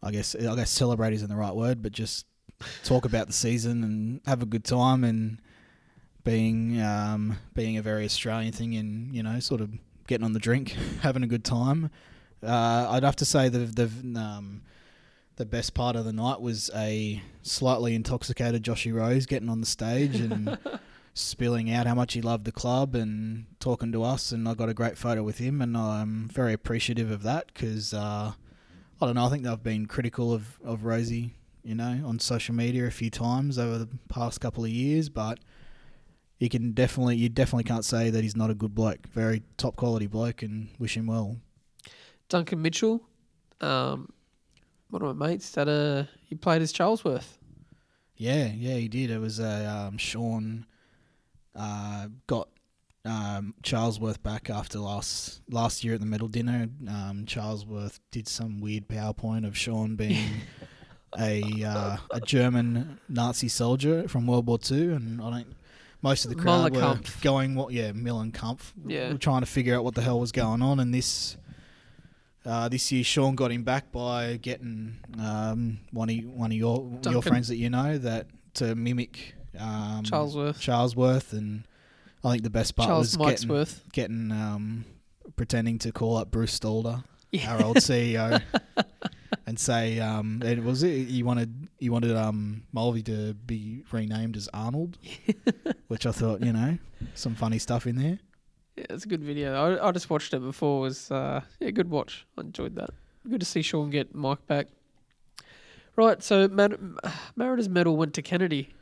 I 0.04 0.12
guess 0.12 0.36
I 0.36 0.56
guess 0.56 0.70
celebrate 0.72 1.14
isn't 1.14 1.30
the 1.30 1.36
right 1.36 1.56
word, 1.56 1.82
but 1.82 1.92
just 1.92 2.26
talk 2.84 3.06
about 3.06 3.28
the 3.28 3.34
season 3.34 3.84
and 3.84 4.22
have 4.26 4.42
a 4.42 4.46
good 4.48 4.64
time 4.64 5.04
and 5.04 5.40
being 6.24 6.82
um, 6.82 7.38
being 7.54 7.78
a 7.78 7.82
very 7.82 8.06
Australian 8.06 8.52
thing 8.52 8.76
and 8.76 9.16
you 9.16 9.24
know 9.24 9.40
sort 9.40 9.62
of 9.62 9.70
getting 10.12 10.26
on 10.26 10.34
the 10.34 10.40
drink, 10.40 10.76
having 11.04 11.24
a 11.24 11.28
good 11.28 11.46
time. 11.46 11.90
Uh, 12.44 12.88
I'd 12.90 13.04
have 13.04 13.16
to 13.18 13.26
say 13.26 13.48
the 13.48 13.60
the 13.60 14.20
um, 14.20 14.62
the 15.38 15.46
best 15.46 15.74
part 15.74 15.96
of 15.96 16.04
the 16.04 16.12
night 16.12 16.42
was 16.42 16.70
a 16.76 17.22
slightly 17.44 17.96
intoxicated 17.96 18.62
Joshy 18.62 18.94
Rose 18.94 19.26
getting 19.26 19.48
on 19.48 19.62
the 19.62 19.66
stage 19.66 20.20
and 20.20 20.58
spilling 21.14 21.72
out 21.72 21.88
how 21.88 21.96
much 21.96 22.14
he 22.14 22.22
loved 22.22 22.44
the 22.44 22.52
club 22.52 22.94
and 22.94 23.46
talking 23.62 23.94
to 23.94 24.04
us. 24.04 24.34
And 24.34 24.50
I 24.50 24.54
got 24.54 24.68
a 24.68 24.74
great 24.74 24.98
photo 24.98 25.24
with 25.24 25.38
him, 25.38 25.62
and 25.62 25.78
I'm 25.78 26.28
very 26.28 26.52
appreciative 26.52 27.10
of 27.10 27.24
that 27.24 27.48
because 27.54 27.94
uh, 27.94 28.34
I 29.02 29.06
don't 29.06 29.16
know. 29.16 29.26
I 29.26 29.30
think 29.30 29.44
they've 29.44 29.64
been 29.64 29.86
critical 29.86 30.34
of 30.34 30.60
of 30.62 30.84
Rosie, 30.84 31.36
you 31.64 31.76
know, 31.76 32.02
on 32.04 32.20
social 32.20 32.54
media 32.54 32.86
a 32.86 32.92
few 32.92 33.10
times 33.10 33.58
over 33.58 33.78
the 33.78 33.88
past 34.10 34.42
couple 34.42 34.66
of 34.66 34.72
years, 34.72 35.08
but. 35.08 35.40
You 36.42 36.50
can 36.50 36.72
definitely, 36.72 37.18
you 37.18 37.30
definitely 37.30 37.66
can't 37.66 37.86
say 37.86 38.10
that 38.10 38.24
he's 38.24 38.36
not 38.36 38.50
a 38.50 38.56
good 38.56 38.74
bloke. 38.74 39.06
Very 39.14 39.44
top 39.58 39.76
quality 39.76 40.08
bloke, 40.08 40.42
and 40.42 40.70
wish 40.80 40.98
him 40.98 41.06
well. 41.06 41.38
Duncan 42.30 42.64
Mitchell, 42.64 43.04
um, 43.62 44.12
one 44.90 45.04
of 45.04 45.16
my 45.16 45.28
mates, 45.28 45.52
that 45.52 45.68
uh, 45.68 46.06
he 46.26 46.34
played 46.34 46.64
as 46.64 46.74
Charlesworth. 46.74 47.38
Yeah, 48.16 48.48
yeah, 48.48 48.74
he 48.74 48.88
did. 48.88 49.12
It 49.12 49.20
was 49.20 49.40
uh, 49.40 49.88
um, 49.88 50.00
Sean 50.00 50.66
uh, 51.56 52.08
got 52.26 52.50
um, 53.06 53.54
Charlesworth 53.62 54.24
back 54.24 54.50
after 54.50 54.80
last 54.80 55.44
last 55.48 55.84
year 55.84 55.94
at 55.94 56.00
the 56.00 56.08
medal 56.08 56.28
dinner. 56.28 56.70
Um, 56.88 57.26
Charlesworth 57.28 58.00
did 58.10 58.28
some 58.28 58.62
weird 58.62 58.88
PowerPoint 58.88 59.46
of 59.46 59.56
Sean 59.56 59.96
being 59.96 60.42
a 61.20 61.64
uh, 61.64 61.98
a 62.10 62.20
German 62.20 63.00
Nazi 63.08 63.48
soldier 63.48 64.08
from 64.08 64.26
World 64.26 64.48
War 64.48 64.58
Two, 64.58 64.94
and 64.94 65.22
I 65.22 65.30
don't. 65.30 65.56
Most 66.02 66.26
of 66.26 66.30
the 66.30 66.36
crowd 66.36 66.76
were 66.76 67.00
going, 67.22 67.56
"What? 67.56 67.72
Yeah, 67.74 67.92
Millenkampf." 67.92 68.74
Yeah. 68.88 69.12
We're 69.12 69.18
trying 69.18 69.42
to 69.42 69.46
figure 69.48 69.76
out 69.76 69.84
what 69.84 69.94
the 69.96 70.02
hell 70.02 70.20
was 70.20 70.32
going 70.32 70.62
on, 70.62 70.80
and 70.80 70.94
this. 70.94 71.38
Uh, 72.44 72.68
this 72.70 72.92
year, 72.92 73.04
Sean 73.04 73.36
got 73.36 73.52
him 73.52 73.62
back 73.64 73.92
by 73.92 74.38
getting 74.38 74.98
um, 75.20 75.78
one 75.92 76.10
of 76.10 76.16
one 76.26 76.50
of 76.52 76.58
your 76.58 76.82
your 76.90 77.00
Duncan. 77.02 77.22
friends 77.22 77.48
that 77.50 77.58
you 77.58 77.70
know 77.70 78.00
that 78.00 78.26
to 78.56 78.74
mimic 78.74 79.36
um, 79.60 80.02
Charlesworth. 80.04 80.56
Charlesworth, 80.60 81.34
and 81.34 81.68
I 82.24 82.32
think 82.32 82.42
the 82.44 82.50
best 82.50 82.76
part 82.76 82.88
Charles 82.90 83.16
was 83.16 83.30
getting, 83.42 83.48
Mikesworth. 83.50 83.92
getting 83.94 84.32
um, 84.32 84.86
pretending 85.36 85.78
to 85.80 85.92
call 85.92 86.18
up 86.18 86.32
Bruce 86.32 86.60
Stalder, 86.60 87.04
Yeah. 87.32 87.54
our 87.58 87.64
old 87.64 87.78
CEO, 87.78 88.42
and 89.46 89.60
say 89.60 90.00
um, 90.00 90.42
it 90.44 90.64
was 90.64 90.84
it 90.84 91.08
you 91.08 91.26
wanted 91.26 91.68
you 91.80 91.92
wanted 91.92 92.16
um, 92.16 92.64
Mulvey 92.72 93.04
to 93.04 93.34
be 93.34 93.84
renamed 93.92 94.38
as 94.38 94.50
Arnold, 94.54 94.98
which 95.88 96.06
I 96.06 96.12
thought 96.12 96.42
you 96.42 96.54
know 96.54 96.78
some 97.16 97.36
funny 97.36 97.60
stuff 97.60 97.88
in 97.88 97.96
there. 97.96 98.20
Yeah, 98.76 98.86
it's 98.90 99.06
a 99.06 99.08
good 99.08 99.24
video. 99.24 99.54
I, 99.54 99.88
I 99.88 99.92
just 99.92 100.10
watched 100.10 100.34
it 100.34 100.40
before. 100.40 100.80
It 100.80 100.90
was 100.90 101.12
uh, 101.12 101.42
yeah, 101.60 101.72
good 101.72 101.90
watch. 101.90 102.26
I 102.38 102.42
enjoyed 102.42 102.76
that. 102.76 102.90
Good 103.30 103.40
to 103.40 103.46
see 103.46 103.62
Sean 103.62 103.90
get 103.90 104.16
Mike 104.16 104.46
back. 104.48 104.68
Right, 105.96 106.24
so 106.24 106.48
Mar- 106.48 106.80
Mariners 107.36 107.70
medal 107.70 107.98
went 107.98 108.14
to 108.16 108.22
Kennedy. 108.22 108.74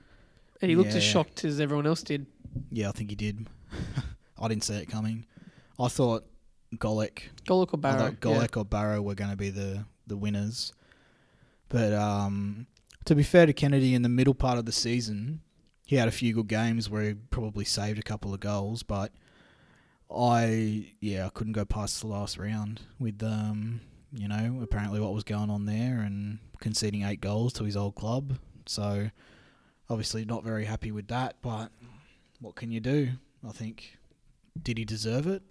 And 0.61 0.69
he 0.69 0.75
looked 0.75 0.93
as 0.93 1.03
shocked 1.03 1.45
as 1.45 1.59
everyone 1.59 1.87
else 1.87 2.03
did. 2.03 2.25
Yeah, 2.71 2.89
I 2.89 2.91
think 2.91 3.09
he 3.09 3.15
did. 3.15 3.47
I 4.41 4.47
didn't 4.47 4.63
see 4.63 4.75
it 4.75 4.89
coming. 4.89 5.25
I 5.79 5.87
thought 5.87 6.25
Golek 6.75 7.23
Golick 7.45 7.73
or 7.73 7.77
Barrow? 7.77 8.11
Golek 8.11 8.57
or 8.57 8.65
Barrow 8.65 9.01
were 9.01 9.15
going 9.15 9.31
to 9.31 9.37
be 9.37 9.49
the, 9.49 9.85
the 10.09 10.17
winners. 10.17 10.73
But 11.69 11.93
um, 11.93 12.67
to 13.05 13.15
be 13.15 13.23
fair 13.23 13.45
to 13.45 13.53
Kennedy, 13.53 13.93
in 13.93 14.01
the 14.01 14.09
middle 14.09 14.33
part 14.33 14.57
of 14.57 14.65
the 14.65 14.71
season, 14.71 15.41
he 15.85 15.95
had 15.95 16.07
a 16.07 16.11
few 16.11 16.33
good 16.33 16.47
games 16.47 16.89
where 16.89 17.03
he 17.03 17.13
probably 17.13 17.65
saved 17.65 17.99
a 17.99 18.03
couple 18.03 18.33
of 18.33 18.39
goals. 18.39 18.83
But 18.83 19.11
I, 20.13 20.93
yeah, 20.99 21.27
I 21.27 21.29
couldn't 21.29 21.53
go 21.53 21.65
past 21.65 22.01
the 22.01 22.07
last 22.07 22.37
round 22.37 22.81
with, 22.99 23.23
um, 23.23 23.81
you 24.11 24.27
know, 24.27 24.59
apparently 24.61 24.99
what 24.99 25.13
was 25.13 25.23
going 25.23 25.49
on 25.49 25.65
there 25.65 26.01
and 26.01 26.39
conceding 26.59 27.03
eight 27.03 27.21
goals 27.21 27.53
to 27.53 27.63
his 27.63 27.77
old 27.77 27.95
club. 27.95 28.37
So 28.65 29.09
obviously 29.89 30.25
not 30.25 30.43
very 30.43 30.65
happy 30.65 30.91
with 30.91 31.07
that. 31.07 31.37
But 31.41 31.71
what 32.39 32.55
can 32.55 32.71
you 32.71 32.79
do? 32.79 33.09
I 33.47 33.51
think, 33.51 33.97
did 34.61 34.77
he 34.77 34.85
deserve 34.85 35.27
it? 35.27 35.43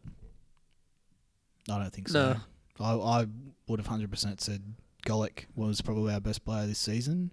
I 1.71 1.79
don't 1.79 1.93
think 1.93 2.09
so. 2.09 2.33
No. 2.33 2.41
I, 2.81 2.95
I 2.95 3.27
would 3.67 3.81
have 3.81 3.89
100% 3.89 4.41
said 4.41 4.75
Golick 5.07 5.47
was 5.55 5.81
probably 5.81 6.13
our 6.13 6.21
best 6.21 6.45
player 6.45 6.67
this 6.67 6.79
season. 6.79 7.33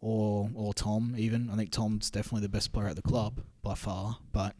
Or 0.00 0.50
or 0.54 0.74
Tom, 0.74 1.14
even. 1.16 1.48
I 1.48 1.56
think 1.56 1.70
Tom's 1.70 2.10
definitely 2.10 2.42
the 2.42 2.50
best 2.50 2.72
player 2.72 2.88
at 2.88 2.96
the 2.96 3.02
club 3.02 3.40
by 3.62 3.74
far. 3.74 4.18
But 4.32 4.54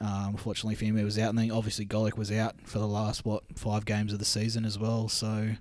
um, 0.00 0.32
unfortunately 0.32 0.74
for 0.74 0.84
him, 0.84 0.98
he 0.98 1.04
was 1.04 1.18
out. 1.18 1.30
And 1.30 1.38
then 1.38 1.50
obviously 1.50 1.86
Golick 1.86 2.18
was 2.18 2.30
out 2.30 2.56
for 2.64 2.78
the 2.78 2.86
last, 2.86 3.24
what, 3.24 3.44
five 3.56 3.86
games 3.86 4.12
of 4.12 4.18
the 4.18 4.26
season 4.26 4.66
as 4.66 4.78
well. 4.78 5.08
So 5.08 5.52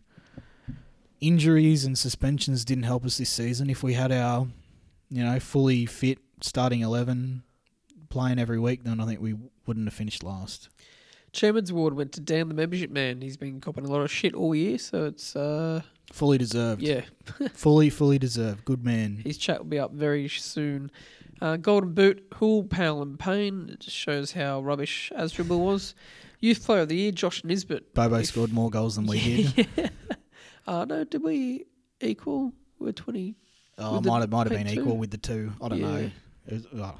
injuries 1.21 1.85
and 1.85 1.97
suspensions 1.97 2.65
didn't 2.65 2.83
help 2.83 3.05
us 3.05 3.17
this 3.17 3.29
season. 3.29 3.69
If 3.69 3.83
we 3.83 3.93
had 3.93 4.11
our, 4.11 4.47
you 5.09 5.23
know, 5.23 5.39
fully 5.39 5.85
fit 5.85 6.19
starting 6.41 6.81
11 6.81 7.43
playing 8.09 8.37
every 8.37 8.59
week, 8.59 8.83
then 8.83 8.99
I 8.99 9.05
think 9.05 9.21
we 9.21 9.35
wouldn't 9.65 9.87
have 9.87 9.93
finished 9.93 10.23
last. 10.23 10.67
Chairman's 11.33 11.69
Award 11.71 11.95
went 11.95 12.11
to 12.13 12.21
Dan 12.21 12.47
the 12.47 12.53
membership 12.53 12.91
man. 12.91 13.21
He's 13.21 13.37
been 13.37 13.59
copping 13.59 13.85
a 13.85 13.89
lot 13.89 14.01
of 14.01 14.11
shit 14.11 14.33
all 14.35 14.53
year, 14.55 14.77
so 14.77 15.05
it's 15.05 15.35
uh 15.35 15.81
Fully 16.11 16.37
deserved. 16.37 16.81
yeah. 16.81 17.01
Fully, 17.53 17.89
fully 17.89 18.19
deserved. 18.19 18.63
Good 18.65 18.85
man. 18.85 19.17
His 19.25 19.37
chat 19.37 19.57
will 19.59 19.65
be 19.65 19.79
up 19.79 19.93
very 19.93 20.27
soon. 20.27 20.91
Uh, 21.41 21.57
Golden 21.57 21.93
Boot, 21.93 22.23
Hoole, 22.35 22.63
Powell 22.65 23.01
and 23.01 23.17
Pain. 23.17 23.69
It 23.73 23.79
just 23.79 23.95
shows 23.97 24.31
how 24.33 24.61
rubbish 24.61 25.11
Asdrubal 25.17 25.59
was. 25.59 25.95
Youth 26.39 26.63
Player 26.65 26.81
of 26.81 26.89
the 26.89 26.95
Year, 26.95 27.11
Josh 27.11 27.43
Nisbet. 27.43 27.93
Bobo 27.95 28.17
If- 28.17 28.27
scored 28.27 28.53
more 28.53 28.69
goals 28.69 28.95
than 28.95 29.07
we 29.07 29.19
did. 29.53 29.67
Yeah. 29.75 29.89
uh, 30.67 30.85
no, 30.85 31.03
did 31.03 31.23
we 31.23 31.65
equal? 31.99 32.53
We're 32.79 32.91
20. 32.91 33.35
Oh, 33.79 33.99
might 34.01 34.19
have 34.19 34.31
might 34.31 34.45
have 34.47 34.49
been 34.57 34.67
Pain 34.67 34.79
equal 34.79 34.97
with 34.97 35.09
the 35.09 35.17
two. 35.17 35.51
I 35.61 35.67
don't 35.69 35.81
know. 35.81 35.97
Yeah. 35.97 36.09
It 36.47 36.53
was, 36.53 36.67
well, 36.73 36.99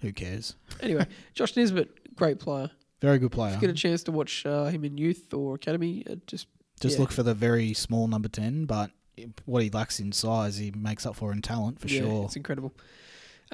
who 0.00 0.12
cares? 0.12 0.54
Anyway, 0.80 1.06
Josh 1.34 1.54
Nisbet, 1.54 2.14
great 2.16 2.38
player. 2.38 2.70
Very 3.04 3.18
good 3.18 3.26
If 3.26 3.32
player. 3.32 3.54
you 3.54 3.60
get 3.60 3.70
a 3.70 3.74
chance 3.74 4.02
to 4.04 4.12
watch 4.12 4.46
uh, 4.46 4.64
him 4.66 4.84
in 4.84 4.96
youth 4.98 5.32
or 5.34 5.54
academy, 5.54 5.98
it 6.06 6.26
just 6.26 6.46
Just 6.80 6.96
yeah. 6.96 7.02
look 7.02 7.12
for 7.12 7.22
the 7.22 7.34
very 7.34 7.72
small 7.74 8.08
number 8.08 8.28
ten, 8.28 8.64
but 8.64 8.90
what 9.44 9.62
he 9.62 9.70
lacks 9.70 10.00
in 10.00 10.12
size, 10.12 10.56
he 10.58 10.70
makes 10.72 11.06
up 11.06 11.14
for 11.16 11.32
in 11.32 11.42
talent 11.42 11.80
for 11.80 11.88
yeah, 11.88 12.00
sure. 12.00 12.24
it's 12.24 12.36
incredible. 12.36 12.72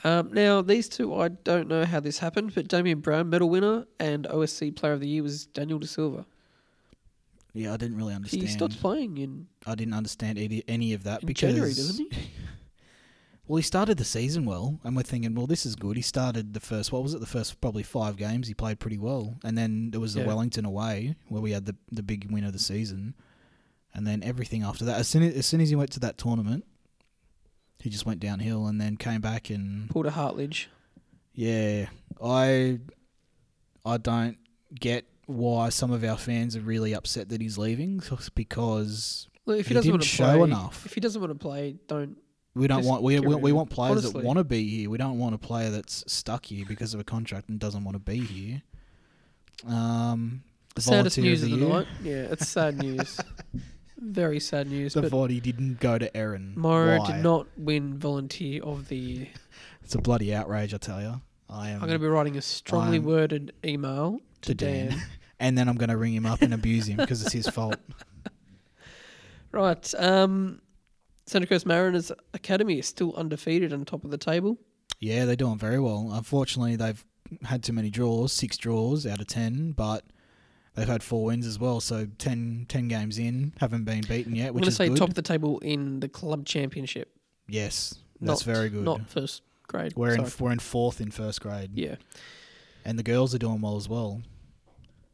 Um, 0.05 0.33
now 0.33 0.63
these 0.63 0.89
two, 0.89 1.15
I 1.15 1.29
don't 1.29 1.69
know 1.69 1.85
how 1.85 2.01
this 2.01 2.19
happened, 2.19 2.55
but 2.55 2.69
Damien 2.69 3.01
Brown, 3.01 3.29
medal 3.29 3.51
winner, 3.51 3.87
and 3.99 4.25
OSC 4.27 4.75
Player 4.75 4.93
of 4.95 5.01
the 5.01 5.09
Year 5.09 5.23
was 5.23 5.47
Daniel 5.47 5.79
De 5.79 5.87
Silva. 5.87 6.25
Yeah, 7.53 7.75
I 7.75 7.77
didn't 7.77 7.97
really 7.97 8.15
understand. 8.15 8.43
He 8.45 8.49
stopped 8.49 8.81
playing 8.81 9.19
in, 9.19 9.49
I 9.67 9.75
didn't 9.75 9.95
understand 9.95 10.39
any, 10.39 10.63
any 10.69 10.93
of 10.95 11.03
that 11.05 11.23
in 11.23 11.27
because 11.27 11.41
January, 11.51 11.75
doesn't 11.75 12.13
he? 12.13 12.31
Well, 13.51 13.57
he 13.57 13.65
started 13.65 13.99
the 13.99 14.05
season 14.05 14.45
well, 14.45 14.79
and 14.85 14.95
we're 14.95 15.03
thinking, 15.03 15.35
well, 15.35 15.49
this 15.49 15.67
is 15.67 15.75
good. 15.75 15.97
He 15.97 16.03
started 16.03 16.55
the 16.55 16.61
first, 16.61 16.93
what 16.93 17.03
was 17.03 17.15
it, 17.15 17.19
the 17.19 17.27
first 17.27 17.61
probably 17.61 17.83
five 17.83 18.17
games. 18.17 18.47
He 18.47 18.55
played 18.55 18.79
pretty 18.79 18.97
well, 18.97 19.41
and 19.43 19.59
then 19.59 19.91
there 19.91 19.99
was 19.99 20.15
the 20.15 20.21
Yeah. 20.21 20.29
Wellington 20.29 20.65
away 20.65 21.17
where 21.29 21.43
we 21.43 21.51
had 21.51 21.67
the 21.67 21.75
the 21.91 22.05
big 22.05 22.31
win 22.31 22.45
of 22.45 22.53
the 22.53 22.61
season, 22.61 23.13
and 23.93 24.07
then 24.07 24.23
everything 24.23 24.63
after 24.63 24.85
that. 24.85 25.01
As 25.01 25.09
soon 25.09 25.25
as, 25.25 25.35
as 25.35 25.47
soon 25.47 25.61
as 25.61 25.69
he 25.69 25.75
went 25.75 25.91
to 25.91 25.99
that 25.99 26.17
tournament, 26.17 26.65
he 27.81 27.91
just 27.91 28.07
went 28.07 28.21
downhill, 28.21 28.69
and 28.69 28.81
then 28.81 28.97
came 28.97 29.21
back 29.21 29.51
and 29.51 29.91
Pulled 29.91 30.07
a 30.07 30.13
Hartledge. 30.13 30.67
yeah, 31.35 31.87
I 32.23 32.79
I 33.85 33.97
don't 33.97 34.39
get 34.79 35.07
why 35.27 35.71
some 35.71 35.91
of 35.91 36.05
our 36.05 36.19
fans 36.19 36.55
are 36.55 36.61
really 36.61 36.95
upset 36.95 37.31
that 37.31 37.41
he's 37.41 37.59
leaving 37.59 38.01
because 38.33 39.27
Look, 39.45 39.59
if 39.59 39.67
he, 39.67 39.71
He 39.71 39.75
doesn't 39.75 39.89
didn't 39.89 39.93
want 39.95 40.03
to 40.03 40.09
show 40.09 40.39
play, 40.39 40.53
we 40.53 40.69
if 40.85 40.95
he 40.95 41.01
doesn't 41.01 41.21
want 41.21 41.33
to 41.33 41.39
play, 41.39 41.75
don't. 41.89 42.17
We 42.55 42.67
don't 42.67 42.79
Just 42.81 42.89
want 42.89 43.03
we, 43.03 43.21
we, 43.21 43.35
we 43.37 43.53
want 43.53 43.71
players 43.71 43.99
Honestly. 43.99 44.21
that 44.21 44.27
want 44.27 44.39
to 44.39 44.45
be 44.45 44.67
here. 44.69 44.91
We 44.91 44.99
don't 44.99 45.19
want 45.19 45.35
a 45.35 45.39
player 45.39 45.71
that's 45.71 46.05
stuck 46.13 46.47
here 46.47 46.65
because 46.67 46.95
of 46.95 47.01
a 47.01 47.05
contract 47.05 47.49
and 47.49 47.59
doesn't 47.59 47.85
want 47.85 47.95
to 47.95 48.01
be 48.01 48.19
here. 48.21 48.63
Um, 49.67 50.43
The 50.75 50.83
saddest 50.83 51.19
news 51.19 51.43
of 51.43 51.51
the, 51.51 51.57
year. 51.57 51.69
night. 51.69 51.87
Yeah, 52.03 52.15
it's 52.31 52.49
sad 52.49 52.79
news. 52.79 53.21
Very 53.99 54.41
sad 54.41 54.69
news. 54.71 54.95
The 54.95 55.11
body 55.11 55.41
didn't 55.41 55.79
go 55.79 55.99
to 55.99 56.15
Erin. 56.17 56.55
Morrow 56.57 56.99
Why? 57.01 57.07
did 57.13 57.23
not 57.23 57.47
win 57.59 57.99
Volunteer 57.99 58.63
of 58.63 58.89
the 58.89 58.97
Year. 58.97 59.29
It's 59.83 59.95
a 59.97 59.99
bloody 60.01 60.33
outrage, 60.33 60.73
I 60.73 60.77
tell 60.79 61.01
you. 61.03 61.21
I 61.49 61.71
am. 61.71 61.75
I'm 61.83 61.89
going 61.89 61.93
to 61.95 61.99
be 61.99 62.07
writing 62.07 62.37
a 62.37 62.43
strongly 62.43 62.99
I'm- 62.99 63.05
worded 63.07 63.53
email 63.65 64.21
to, 64.43 64.49
to 64.51 64.55
Dan. 64.55 64.89
Dan. 64.91 65.03
and 65.41 65.59
then 65.59 65.69
I'm 65.69 65.75
going 65.77 65.89
to 65.89 65.97
ring 65.97 66.15
him 66.15 66.27
up 66.27 66.43
and 66.43 66.55
abuse 66.55 66.87
him 66.89 66.97
because 66.97 67.23
it's 67.25 67.33
his 67.33 67.49
fault. 67.49 67.75
Right. 69.53 69.95
Um, 69.99 70.63
Central 71.31 71.49
Coast 71.49 71.65
Mariners 71.67 72.11
Academy 72.35 72.79
is 72.81 72.87
still 72.87 73.15
undefeated 73.15 73.73
on 73.73 73.85
top 73.85 74.05
of 74.05 74.11
the 74.11 74.19
table. 74.19 74.59
Yeah, 74.99 75.25
they're 75.25 75.37
doing 75.37 75.59
very 75.59 75.79
well. 75.79 76.11
Unfortunately, 76.13 76.75
they've 76.77 77.05
had 77.45 77.63
too 77.63 77.73
many 77.73 77.89
draws, 77.91 78.33
six 78.33 78.57
draws 78.57 79.07
out 79.07 79.21
of 79.21 79.29
ten, 79.29 79.71
but 79.73 80.05
they've 80.75 80.89
had 80.89 81.03
four 81.05 81.27
wins 81.27 81.47
as 81.47 81.59
well. 81.59 81.81
So 81.81 82.09
10, 82.19 82.67
10 82.69 82.89
games 82.89 83.19
in, 83.19 83.53
haven't 83.61 83.85
been 83.85 84.01
beaten 84.03 84.35
yet, 84.35 84.49
I'm 84.49 84.53
going 84.55 84.63
to 84.65 84.69
is 84.69 84.77
say 84.77 84.89
good. 84.89 84.99
top 84.99 85.09
of 85.11 85.15
the 85.15 85.23
table 85.23 85.59
in 85.61 86.01
the 86.01 86.09
club 86.09 86.45
championship. 86.47 87.13
yes, 87.49 87.95
that's 88.21 88.45
not, 88.47 88.55
very 88.55 88.69
good. 88.69 88.85
Not 88.85 89.09
first 89.09 89.43
grade. 89.69 89.93
we're 89.97 90.15
in 90.15 90.27
we're 90.41 90.51
in 90.53 90.59
fourth 90.59 91.01
in 91.01 91.11
first 91.13 91.41
grade, 91.41 91.71
Yeah. 91.75 91.95
and 92.85 92.99
the 92.99 93.05
girls 93.05 93.35
are 93.35 93.39
doing 93.39 93.61
well 93.61 93.77
as 93.77 93.89
well. 93.89 94.21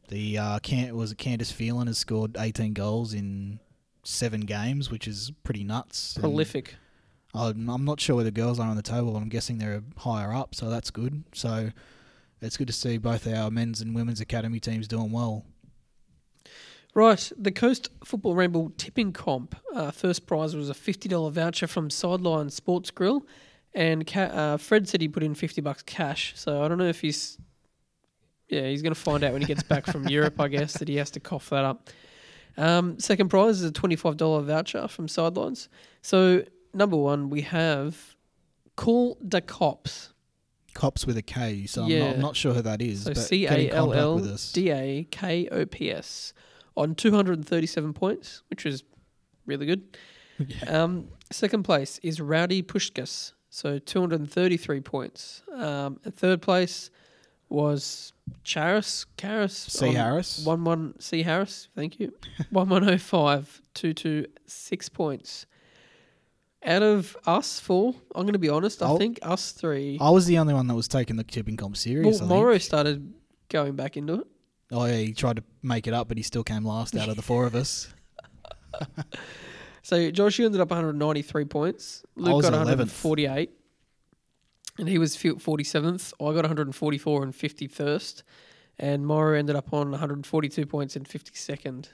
The 0.09 0.37
uh, 0.37 0.59
Can- 0.59 0.95
was 0.95 1.11
it 1.11 1.17
Candice 1.19 1.53
Phelan 1.53 1.87
has 1.87 1.97
scored 1.99 2.35
eighteen 2.39 2.73
goals 2.73 3.13
in 3.13 3.59
seven 4.07 4.41
games, 4.41 4.89
which 4.89 5.07
is 5.07 5.31
pretty 5.43 5.63
nuts. 5.63 6.17
Prolific. 6.17 6.75
I'm 7.33 7.69
I'm 7.69 7.85
not 7.85 7.99
sure 7.99 8.15
where 8.15 8.23
the 8.23 8.31
girls 8.31 8.59
are 8.59 8.67
on 8.67 8.75
the 8.75 8.81
table, 8.81 9.11
but 9.11 9.19
I'm 9.19 9.29
guessing 9.29 9.57
they're 9.57 9.83
higher 9.97 10.33
up, 10.33 10.55
so 10.55 10.69
that's 10.69 10.89
good. 10.89 11.23
So 11.33 11.71
it's 12.41 12.57
good 12.57 12.67
to 12.67 12.73
see 12.73 12.97
both 12.97 13.27
our 13.27 13.51
men's 13.51 13.81
and 13.81 13.93
women's 13.93 14.21
academy 14.21 14.59
teams 14.59 14.87
doing 14.87 15.11
well. 15.11 15.45
Right, 16.93 17.31
the 17.37 17.51
Coast 17.51 17.89
Football 18.03 18.33
Ramble 18.33 18.71
tipping 18.77 19.11
comp. 19.11 19.55
Uh, 19.75 19.91
first 19.91 20.25
prize 20.25 20.55
was 20.55 20.69
a 20.69 20.73
fifty 20.73 21.09
dollar 21.09 21.29
voucher 21.29 21.67
from 21.67 21.89
Sideline 21.89 22.49
Sports 22.49 22.89
Grill, 22.89 23.25
and 23.75 24.07
ca- 24.07 24.21
uh, 24.21 24.57
Fred 24.57 24.87
said 24.87 25.01
he 25.01 25.07
put 25.09 25.21
in 25.21 25.35
fifty 25.35 25.61
bucks 25.61 25.83
cash. 25.83 26.33
So 26.35 26.63
I 26.63 26.67
don't 26.67 26.77
know 26.79 26.87
if 26.87 27.01
he's, 27.01 27.37
yeah, 28.49 28.67
he's 28.67 28.81
going 28.81 28.95
to 28.95 28.99
find 28.99 29.23
out 29.23 29.33
when 29.33 29.41
he 29.41 29.47
gets 29.47 29.63
back 29.63 29.85
from 29.85 30.07
Europe. 30.07 30.39
I 30.39 30.47
guess 30.47 30.73
that 30.79 30.87
he 30.87 30.95
has 30.95 31.11
to 31.11 31.19
cough 31.19 31.49
that 31.51 31.65
up. 31.65 31.89
Um, 32.57 32.99
second 32.99 33.29
prize 33.29 33.59
is 33.61 33.63
a 33.65 33.71
twenty 33.71 33.95
five 33.95 34.17
dollar 34.17 34.41
voucher 34.41 34.87
from 34.87 35.07
Sidelines. 35.07 35.69
So 36.01 36.43
number 36.73 36.97
one, 36.97 37.29
we 37.29 37.41
have 37.41 38.15
Call 38.75 39.17
the 39.21 39.41
Cops. 39.41 40.13
Cops 40.73 41.07
with 41.07 41.17
a 41.17 41.21
K, 41.23 41.65
so 41.65 41.83
I'm, 41.83 41.89
Yeah. 41.89 42.11
not, 42.11 42.19
not 42.19 42.35
sure 42.35 42.53
who 42.53 42.61
that 42.61 42.81
is. 42.81 43.03
So 43.03 43.13
but 43.13 43.17
C 43.21 43.41
get 43.41 43.59
in 43.59 43.65
A 43.67 43.71
L 43.71 43.85
contact 43.87 44.01
L 44.01 44.15
with 44.15 44.27
us. 44.27 44.51
D 44.51 44.69
A 44.71 45.03
K 45.09 45.47
O 45.51 45.65
P 45.65 45.91
S 45.91 46.33
on 46.75 46.93
237 46.95 47.93
points, 47.93 48.43
which 48.49 48.65
is 48.65 48.83
really 49.45 49.65
good. 49.65 49.97
Um, 50.67 51.07
second 51.31 51.63
place 51.63 51.99
is 52.03 52.21
Rowdy 52.21 52.61
Pushkas, 52.61 53.33
so 53.49 53.79
233 53.79 54.81
points. 54.81 55.41
Um, 55.51 55.99
and 56.05 56.13
third 56.15 56.43
place 56.43 56.91
was 57.49 58.13
Charis, 58.43 59.05
Charis. 59.17 59.53
C 59.55 59.87
on 59.89 59.95
Harris. 59.95 60.45
One 60.45 60.63
one 60.63 60.99
C 60.99 61.23
Harris, 61.23 61.67
thank 61.75 61.99
you. 61.99 62.13
one 62.49 62.69
one 62.69 62.89
oh 62.89 62.97
five 62.97 63.61
two 63.73 63.93
two 63.93 64.25
six 64.45 64.89
points. 64.89 65.45
Out 66.65 66.83
of 66.83 67.15
us 67.25 67.59
four, 67.59 67.93
I'm 68.15 68.23
going 68.23 68.33
to 68.33 68.39
be 68.39 68.49
honest. 68.49 68.81
I 68.81 68.87
I'll- 68.87 68.97
think 68.97 69.19
us 69.21 69.51
three. 69.51 69.97
I 70.01 70.09
was 70.09 70.25
the 70.25 70.37
only 70.37 70.53
one 70.53 70.67
that 70.67 70.75
was 70.75 70.87
taking 70.87 71.15
the 71.15 71.23
tipping 71.23 71.57
comp 71.57 71.77
serious. 71.77 72.05
Well, 72.05 72.15
I 72.15 72.19
think. 72.19 72.29
Morrow 72.29 72.57
started 72.57 73.13
going 73.49 73.75
back 73.75 73.97
into 73.97 74.21
it. 74.21 74.27
Oh 74.71 74.85
yeah, 74.85 74.97
he 74.97 75.13
tried 75.13 75.37
to 75.37 75.43
make 75.63 75.87
it 75.87 75.93
up, 75.93 76.07
but 76.07 76.17
he 76.17 76.23
still 76.23 76.43
came 76.43 76.65
last 76.65 76.95
out 76.95 77.09
of 77.09 77.15
the 77.15 77.21
four 77.21 77.45
of 77.45 77.55
us. 77.55 77.87
So 79.87 80.11
Josh, 80.11 80.37
you 80.37 80.45
ended 80.45 80.59
up 80.59 80.69
193 80.69 81.45
points. 81.45 82.03
Luke 82.17 82.35
was 82.35 82.49
got 82.49 82.51
11th. 82.51 82.65
148, 82.67 83.51
and 84.77 84.87
he 84.87 84.97
was 84.97 85.15
47th. 85.15 86.13
I 86.19 86.25
got 86.33 86.35
144 86.43 87.23
and 87.23 87.33
51st, 87.33 88.23
and 88.79 89.05
Morrow 89.05 89.37
ended 89.37 89.55
up 89.55 89.73
on 89.73 89.91
142 89.91 90.65
points 90.65 90.95
and 90.95 91.07
52nd. 91.07 91.87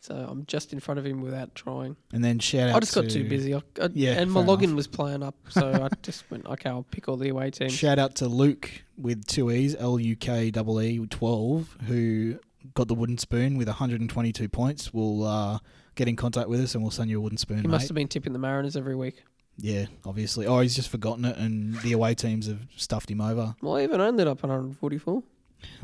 So 0.00 0.14
I'm 0.16 0.44
just 0.46 0.72
in 0.72 0.80
front 0.80 0.98
of 0.98 1.06
him 1.06 1.20
without 1.20 1.54
trying. 1.54 1.94
And 2.12 2.24
then 2.24 2.40
shout 2.40 2.70
out. 2.70 2.74
I 2.76 2.80
just 2.80 2.92
got 2.92 3.02
to, 3.02 3.08
too 3.10 3.28
busy. 3.28 3.54
I, 3.54 3.62
I, 3.80 3.88
Yeah, 3.92 4.14
and 4.18 4.32
my 4.32 4.42
login 4.42 4.64
enough. 4.64 4.74
was 4.76 4.86
playing 4.88 5.22
up, 5.22 5.36
so 5.48 5.70
I 5.72 5.88
just 6.02 6.28
went, 6.28 6.44
okay, 6.46 6.70
I'll 6.70 6.82
pick 6.82 7.08
all 7.08 7.16
the 7.16 7.28
away 7.28 7.52
teams. 7.52 7.72
Shout 7.72 8.00
out 8.00 8.16
to 8.16 8.26
Luke 8.26 8.68
with 8.96 9.24
two 9.26 9.52
E's, 9.52 9.76
L 9.76 10.00
U 10.00 10.16
K 10.16 10.50
double 10.50 10.82
E 10.82 10.98
twelve, 11.06 11.76
who 11.86 12.40
got 12.74 12.88
the 12.88 12.94
wooden 12.94 13.18
spoon 13.18 13.56
with 13.56 13.68
122 13.68 14.48
points. 14.48 14.92
We'll 14.92 15.24
uh, 15.24 15.58
get 15.94 16.08
in 16.08 16.16
contact 16.16 16.48
with 16.48 16.60
us 16.60 16.74
and 16.74 16.82
we'll 16.82 16.90
send 16.90 17.08
you 17.10 17.18
a 17.18 17.20
wooden 17.20 17.38
spoon, 17.38 17.58
He 17.58 17.62
mate. 17.62 17.70
must 17.70 17.88
have 17.88 17.94
been 17.94 18.08
tipping 18.08 18.32
the 18.32 18.38
Mariners 18.40 18.76
every 18.76 18.96
week. 18.96 19.22
Yeah, 19.62 19.86
obviously. 20.04 20.46
Oh, 20.46 20.58
he's 20.58 20.74
just 20.74 20.90
forgotten 20.90 21.24
it 21.24 21.36
and 21.38 21.80
the 21.82 21.92
away 21.92 22.14
teams 22.14 22.48
have 22.48 22.58
stuffed 22.76 23.08
him 23.08 23.20
over. 23.20 23.54
Well, 23.62 23.76
I 23.76 23.84
even 23.84 24.00
ended 24.00 24.26
up 24.26 24.42
on 24.42 24.50
144. 24.50 25.22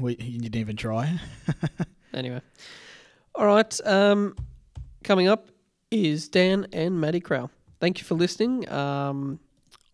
We, 0.01 0.17
you 0.17 0.41
didn't 0.41 0.57
even 0.57 0.77
try. 0.77 1.19
Anyway. 2.15 2.41
All 3.35 3.47
right. 3.47 3.81
Um, 3.87 4.35
coming 5.05 5.29
up 5.29 5.51
is 5.91 6.29
Dan 6.29 6.67
and 6.73 6.99
Maddie 6.99 7.21
Crow. 7.21 7.51
Thank 7.81 7.99
you 7.99 8.05
for 8.05 8.15
listening. 8.15 8.69
Um, 8.71 9.39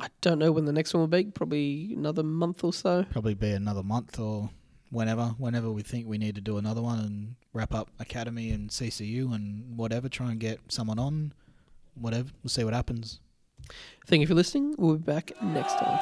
I 0.00 0.06
don't 0.20 0.38
know 0.38 0.52
when 0.52 0.64
the 0.64 0.72
next 0.72 0.94
one 0.94 1.00
will 1.00 1.08
be. 1.08 1.24
Probably 1.24 1.92
another 1.92 2.22
month 2.22 2.62
or 2.64 2.72
so. 2.72 3.04
Probably 3.10 3.34
be 3.34 3.50
another 3.50 3.82
month 3.82 4.18
or 4.18 4.48
whenever, 4.90 5.34
whenever 5.38 5.70
we 5.70 5.82
think 5.82 6.06
we 6.06 6.16
need 6.18 6.36
to 6.36 6.40
do 6.40 6.56
another 6.56 6.80
one 6.80 7.00
and 7.00 7.34
wrap 7.52 7.74
up 7.74 7.90
Academy 7.98 8.50
and 8.50 8.70
CCU 8.70 9.34
and 9.34 9.76
whatever. 9.76 10.08
Try 10.08 10.30
and 10.30 10.40
get 10.40 10.60
someone 10.68 10.98
on, 10.98 11.32
whatever. 11.94 12.30
We'll 12.42 12.50
see 12.50 12.64
what 12.64 12.74
happens. 12.74 13.20
Thank 14.06 14.20
you 14.20 14.26
for 14.26 14.34
listening. 14.34 14.74
We'll 14.78 14.96
be 14.96 15.02
back 15.02 15.32
next 15.42 15.78
time. 15.78 15.98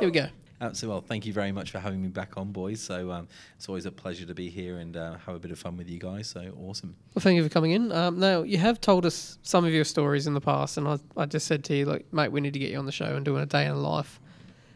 Here 0.00 0.08
we 0.08 0.12
go. 0.12 0.28
Absolutely. 0.62 0.94
Well, 0.94 1.00
thank 1.02 1.26
you 1.26 1.32
very 1.32 1.52
much 1.52 1.70
for 1.70 1.78
having 1.78 2.02
me 2.02 2.08
back 2.08 2.36
on, 2.36 2.52
boys. 2.52 2.80
So 2.80 3.10
um, 3.10 3.28
it's 3.56 3.68
always 3.68 3.86
a 3.86 3.92
pleasure 3.92 4.26
to 4.26 4.34
be 4.34 4.50
here 4.50 4.78
and 4.78 4.96
uh, 4.96 5.16
have 5.26 5.34
a 5.34 5.38
bit 5.38 5.50
of 5.50 5.58
fun 5.58 5.76
with 5.76 5.88
you 5.88 5.98
guys. 5.98 6.28
So 6.28 6.52
awesome. 6.58 6.96
Well, 7.14 7.20
thank 7.20 7.36
you 7.36 7.42
for 7.42 7.48
coming 7.48 7.72
in. 7.72 7.92
Um, 7.92 8.18
now, 8.18 8.42
you 8.42 8.58
have 8.58 8.80
told 8.80 9.06
us 9.06 9.38
some 9.42 9.64
of 9.64 9.72
your 9.72 9.84
stories 9.84 10.26
in 10.26 10.34
the 10.34 10.40
past, 10.40 10.76
and 10.76 10.86
I, 10.86 10.98
I 11.16 11.26
just 11.26 11.46
said 11.46 11.64
to 11.64 11.76
you, 11.76 11.86
like, 11.86 12.10
mate, 12.12 12.32
we 12.32 12.40
need 12.40 12.52
to 12.52 12.58
get 12.58 12.70
you 12.70 12.78
on 12.78 12.86
the 12.86 12.92
show 12.92 13.16
and 13.16 13.24
doing 13.24 13.42
a 13.42 13.46
day 13.46 13.66
in 13.66 13.74
the 13.74 13.80
life. 13.80 14.20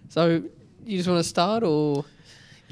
So, 0.08 0.42
you 0.84 0.96
just 0.98 1.08
want 1.08 1.22
to 1.22 1.28
start, 1.28 1.62
or 1.62 2.04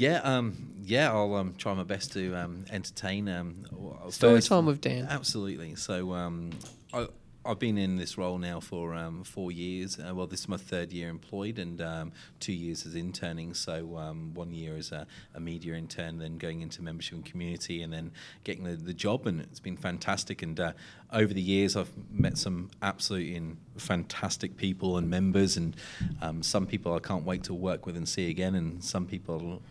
Yeah, 0.02 0.18
um, 0.24 0.56
yeah. 0.82 1.12
I'll 1.12 1.32
um, 1.36 1.54
try 1.56 1.72
my 1.74 1.84
best 1.84 2.12
to 2.14 2.34
um, 2.34 2.64
entertain. 2.70 3.28
Um, 3.28 3.64
story 4.10 4.34
first- 4.34 4.48
time 4.48 4.66
with 4.66 4.80
Dan? 4.80 5.06
Absolutely. 5.08 5.76
So 5.76 6.12
um, 6.12 6.50
I, 6.92 7.06
I've 7.44 7.60
been 7.60 7.78
in 7.78 7.96
this 7.98 8.18
role 8.18 8.36
now 8.38 8.58
for 8.58 8.94
um, 8.94 9.22
four 9.22 9.52
years. 9.52 10.00
Uh, 10.00 10.12
well, 10.12 10.26
this 10.26 10.40
is 10.40 10.48
my 10.48 10.56
third 10.56 10.92
year 10.92 11.08
employed, 11.08 11.60
and 11.60 11.80
um, 11.80 12.12
two 12.40 12.52
years 12.52 12.84
as 12.84 12.96
interning. 12.96 13.54
So 13.54 13.96
um, 13.96 14.34
one 14.34 14.52
year 14.52 14.74
as 14.74 14.90
a, 14.90 15.06
a 15.36 15.40
media 15.40 15.74
intern, 15.74 16.18
then 16.18 16.36
going 16.36 16.62
into 16.62 16.82
membership 16.82 17.14
and 17.14 17.24
community, 17.24 17.80
and 17.80 17.92
then 17.92 18.10
getting 18.42 18.64
the, 18.64 18.74
the 18.74 18.94
job. 18.94 19.28
And 19.28 19.40
it's 19.40 19.60
been 19.60 19.76
fantastic. 19.76 20.42
And 20.42 20.58
uh, 20.58 20.72
over 21.12 21.32
the 21.32 21.40
years, 21.40 21.76
I've 21.76 21.92
met 22.10 22.38
some 22.38 22.72
absolutely 22.82 23.40
fantastic 23.76 24.56
people 24.56 24.96
and 24.98 25.08
members, 25.08 25.56
and 25.56 25.76
um, 26.20 26.42
some 26.42 26.66
people 26.66 26.92
I 26.92 26.98
can't 26.98 27.24
wait 27.24 27.44
to 27.44 27.54
work 27.54 27.86
with 27.86 27.96
and 27.96 28.08
see 28.08 28.30
again, 28.30 28.56
and 28.56 28.82
some 28.82 29.06
people. 29.06 29.62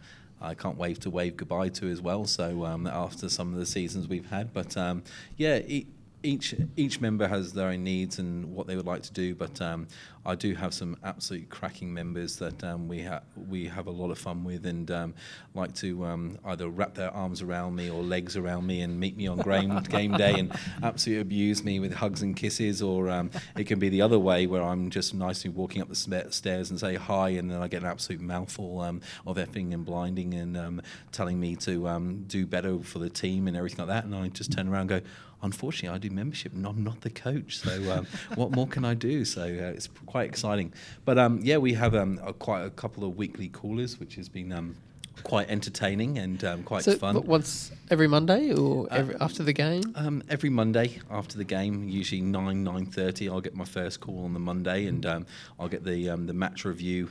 I 0.41 0.53
can't 0.55 0.77
wait 0.77 1.01
to 1.01 1.09
wave 1.09 1.37
goodbye 1.37 1.69
to 1.69 1.89
as 1.89 2.01
well. 2.01 2.25
So 2.25 2.65
um, 2.65 2.87
after 2.87 3.29
some 3.29 3.53
of 3.53 3.59
the 3.59 3.65
seasons 3.65 4.07
we've 4.07 4.29
had, 4.29 4.53
but 4.53 4.75
um, 4.75 5.03
yeah, 5.37 5.59
e- 5.59 5.87
each 6.23 6.55
each 6.75 7.01
member 7.01 7.27
has 7.27 7.53
their 7.53 7.69
own 7.69 7.83
needs 7.83 8.19
and 8.19 8.53
what 8.53 8.67
they 8.67 8.75
would 8.75 8.85
like 8.85 9.03
to 9.03 9.13
do. 9.13 9.35
But 9.35 9.61
um, 9.61 9.87
I 10.25 10.35
do 10.35 10.53
have 10.53 10.73
some 10.73 10.97
absolute 11.03 11.49
cracking 11.49 11.93
members 11.93 12.35
that 12.37 12.63
um, 12.63 12.87
we 12.87 12.99
have 12.99 13.23
we 13.35 13.65
have 13.65 13.87
a 13.87 13.91
lot 13.91 14.11
of 14.11 14.19
fun 14.19 14.43
with 14.43 14.65
and 14.65 14.89
um, 14.91 15.13
like 15.55 15.73
to 15.75 16.05
um, 16.05 16.37
either 16.45 16.69
wrap 16.69 16.93
their 16.93 17.11
arms 17.11 17.41
around 17.41 17.75
me 17.75 17.89
or 17.89 18.03
legs 18.03 18.37
around 18.37 18.67
me 18.67 18.81
and 18.81 18.99
meet 18.99 19.17
me 19.17 19.27
on 19.27 19.39
game 19.39 19.79
game 19.89 20.13
day 20.13 20.39
and 20.39 20.55
absolutely 20.83 21.21
abuse 21.21 21.63
me 21.63 21.79
with 21.79 21.93
hugs 21.93 22.21
and 22.21 22.35
kisses, 22.35 22.81
or 22.81 23.09
um, 23.09 23.31
it 23.57 23.65
can 23.65 23.79
be 23.79 23.89
the 23.89 24.01
other 24.01 24.19
way 24.19 24.45
where 24.45 24.61
I'm 24.61 24.89
just 24.89 25.13
nicely 25.13 25.49
walking 25.49 25.81
up 25.81 25.89
the 25.89 25.95
stairs 25.95 26.69
and 26.69 26.79
say 26.79 26.95
hi, 26.95 27.29
and 27.29 27.49
then 27.49 27.61
I 27.61 27.67
get 27.67 27.81
an 27.81 27.89
absolute 27.89 28.21
mouthful 28.21 28.79
um, 28.81 29.01
of 29.25 29.37
effing 29.37 29.73
and 29.73 29.83
blinding 29.83 30.35
and 30.35 30.55
um, 30.55 30.81
telling 31.11 31.39
me 31.39 31.55
to 31.57 31.87
um, 31.87 32.25
do 32.27 32.45
better 32.45 32.79
for 32.79 32.99
the 32.99 33.09
team 33.09 33.47
and 33.47 33.57
everything 33.57 33.79
like 33.79 33.87
that, 33.87 34.05
and 34.05 34.15
I 34.15 34.27
just 34.27 34.51
turn 34.51 34.67
around 34.67 34.91
and 34.91 35.01
go. 35.03 35.09
Unfortunately, 35.43 35.95
I 35.95 35.99
do 35.99 36.09
membership 36.09 36.53
and 36.53 36.65
I'm 36.65 36.83
not 36.83 37.01
the 37.01 37.09
coach. 37.09 37.57
So 37.59 37.71
um, 37.91 38.07
what 38.35 38.51
more 38.51 38.67
can 38.67 38.85
I 38.85 38.93
do? 38.93 39.25
So 39.25 39.41
uh, 39.43 39.75
it's 39.75 39.89
quite 40.05 40.27
exciting. 40.29 40.73
But 41.05 41.17
um, 41.17 41.39
yeah, 41.43 41.57
we 41.57 41.73
have 41.73 41.95
um, 41.95 42.19
a, 42.23 42.33
quite 42.33 42.63
a 42.65 42.69
couple 42.69 43.03
of 43.03 43.15
weekly 43.17 43.47
callers, 43.49 43.99
which 43.99 44.15
has 44.15 44.29
been 44.29 44.51
um, 44.51 44.75
quite 45.23 45.49
entertaining 45.49 46.17
and 46.17 46.43
um, 46.43 46.63
quite 46.63 46.83
So 46.83 46.95
fun. 46.95 47.13
but 47.13 47.25
once 47.25 47.71
every 47.89 48.07
Monday 48.07 48.53
or 48.53 48.87
Uh, 48.91 48.95
every, 48.95 49.15
after 49.19 49.43
the 49.43 49.53
game? 49.53 49.83
Um, 49.95 50.23
every 50.29 50.49
Monday 50.49 50.99
after 51.11 51.37
the 51.37 51.43
game, 51.43 51.87
usually 51.89 52.21
nine 52.21 52.63
nine 52.63 52.85
thirty, 52.85 53.29
I'll 53.29 53.41
get 53.41 53.55
my 53.55 53.65
first 53.65 53.99
call 53.99 54.23
on 54.25 54.33
the 54.33 54.39
Monday, 54.39 54.87
and 54.87 55.05
um, 55.05 55.25
I'll 55.59 55.67
get 55.69 55.83
the 55.83 56.09
um, 56.09 56.25
the 56.27 56.33
match 56.33 56.65
review 56.65 57.09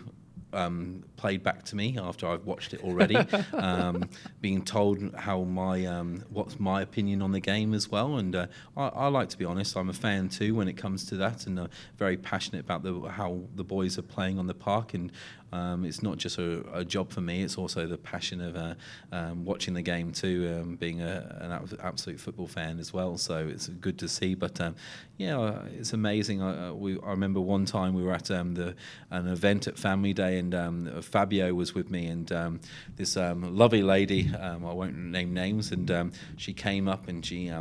um, 0.52 1.04
played 1.16 1.42
back 1.42 1.64
to 1.64 1.76
me 1.76 1.98
after 1.98 2.26
I've 2.26 2.44
watched 2.44 2.74
it 2.74 2.82
already, 2.82 3.16
um, 3.52 4.08
being 4.40 4.64
told 4.64 5.14
how 5.14 5.42
my 5.42 5.84
um, 5.86 6.24
what's 6.30 6.58
my 6.58 6.82
opinion 6.82 7.22
on 7.22 7.32
the 7.32 7.40
game 7.40 7.74
as 7.74 7.90
well. 7.90 8.16
And 8.16 8.34
uh, 8.34 8.46
I, 8.76 8.88
I 8.88 9.06
like 9.08 9.28
to 9.30 9.38
be 9.38 9.44
honest, 9.44 9.76
I'm 9.76 9.90
a 9.90 9.94
fan 9.94 10.28
too 10.28 10.54
when 10.54 10.68
it 10.68 10.76
comes 10.76 11.04
to 11.06 11.16
that, 11.16 11.46
and 11.46 11.58
uh, 11.58 11.68
very 11.96 12.16
passionate 12.16 12.60
about 12.60 12.82
the 12.82 13.08
how 13.08 13.40
the 13.54 13.64
boys 13.64 13.98
are 13.98 14.02
playing 14.02 14.38
on 14.38 14.46
the 14.46 14.54
park 14.54 14.94
and. 14.94 15.12
Um, 15.52 15.84
it's 15.84 16.00
not 16.00 16.16
just 16.16 16.38
a, 16.38 16.64
a 16.72 16.84
job 16.84 17.10
for 17.10 17.20
me; 17.20 17.42
it's 17.42 17.58
also 17.58 17.84
the 17.86 17.98
passion 17.98 18.40
of 18.40 18.54
uh, 18.54 18.74
um, 19.10 19.44
watching 19.44 19.74
the 19.74 19.82
game 19.82 20.12
too, 20.12 20.60
um, 20.60 20.76
being 20.76 21.00
a, 21.00 21.38
an 21.40 21.76
absolute 21.82 22.20
football 22.20 22.46
fan 22.46 22.78
as 22.78 22.92
well. 22.92 23.18
So 23.18 23.48
it's 23.48 23.66
good 23.66 23.98
to 23.98 24.08
see. 24.08 24.36
But 24.36 24.60
um, 24.60 24.76
yeah, 25.16 25.62
it's 25.76 25.92
amazing. 25.92 26.40
I, 26.40 26.68
uh, 26.68 26.72
we, 26.72 26.98
I 27.00 27.10
remember 27.10 27.40
one 27.40 27.64
time 27.64 27.94
we 27.94 28.02
were 28.02 28.12
at 28.12 28.30
um, 28.30 28.54
the 28.54 28.74
an 29.10 29.26
event 29.26 29.66
at 29.66 29.78
Family 29.78 30.12
Day, 30.12 30.38
and 30.40 30.54
um, 30.54 31.02
Fabio 31.02 31.54
was 31.54 31.74
with 31.74 31.90
me, 31.90 32.06
and 32.06 32.32
um, 32.32 32.60
this 32.96 33.16
um, 33.16 33.56
lovely 33.56 33.82
lady, 33.82 34.34
um, 34.34 34.66
I 34.66 34.72
won't 34.72 34.96
name 34.96 35.32
names, 35.32 35.70
and 35.70 35.88
um, 35.90 36.12
she 36.36 36.52
came 36.52 36.88
up 36.88 37.06
and 37.08 37.24
she. 37.24 37.52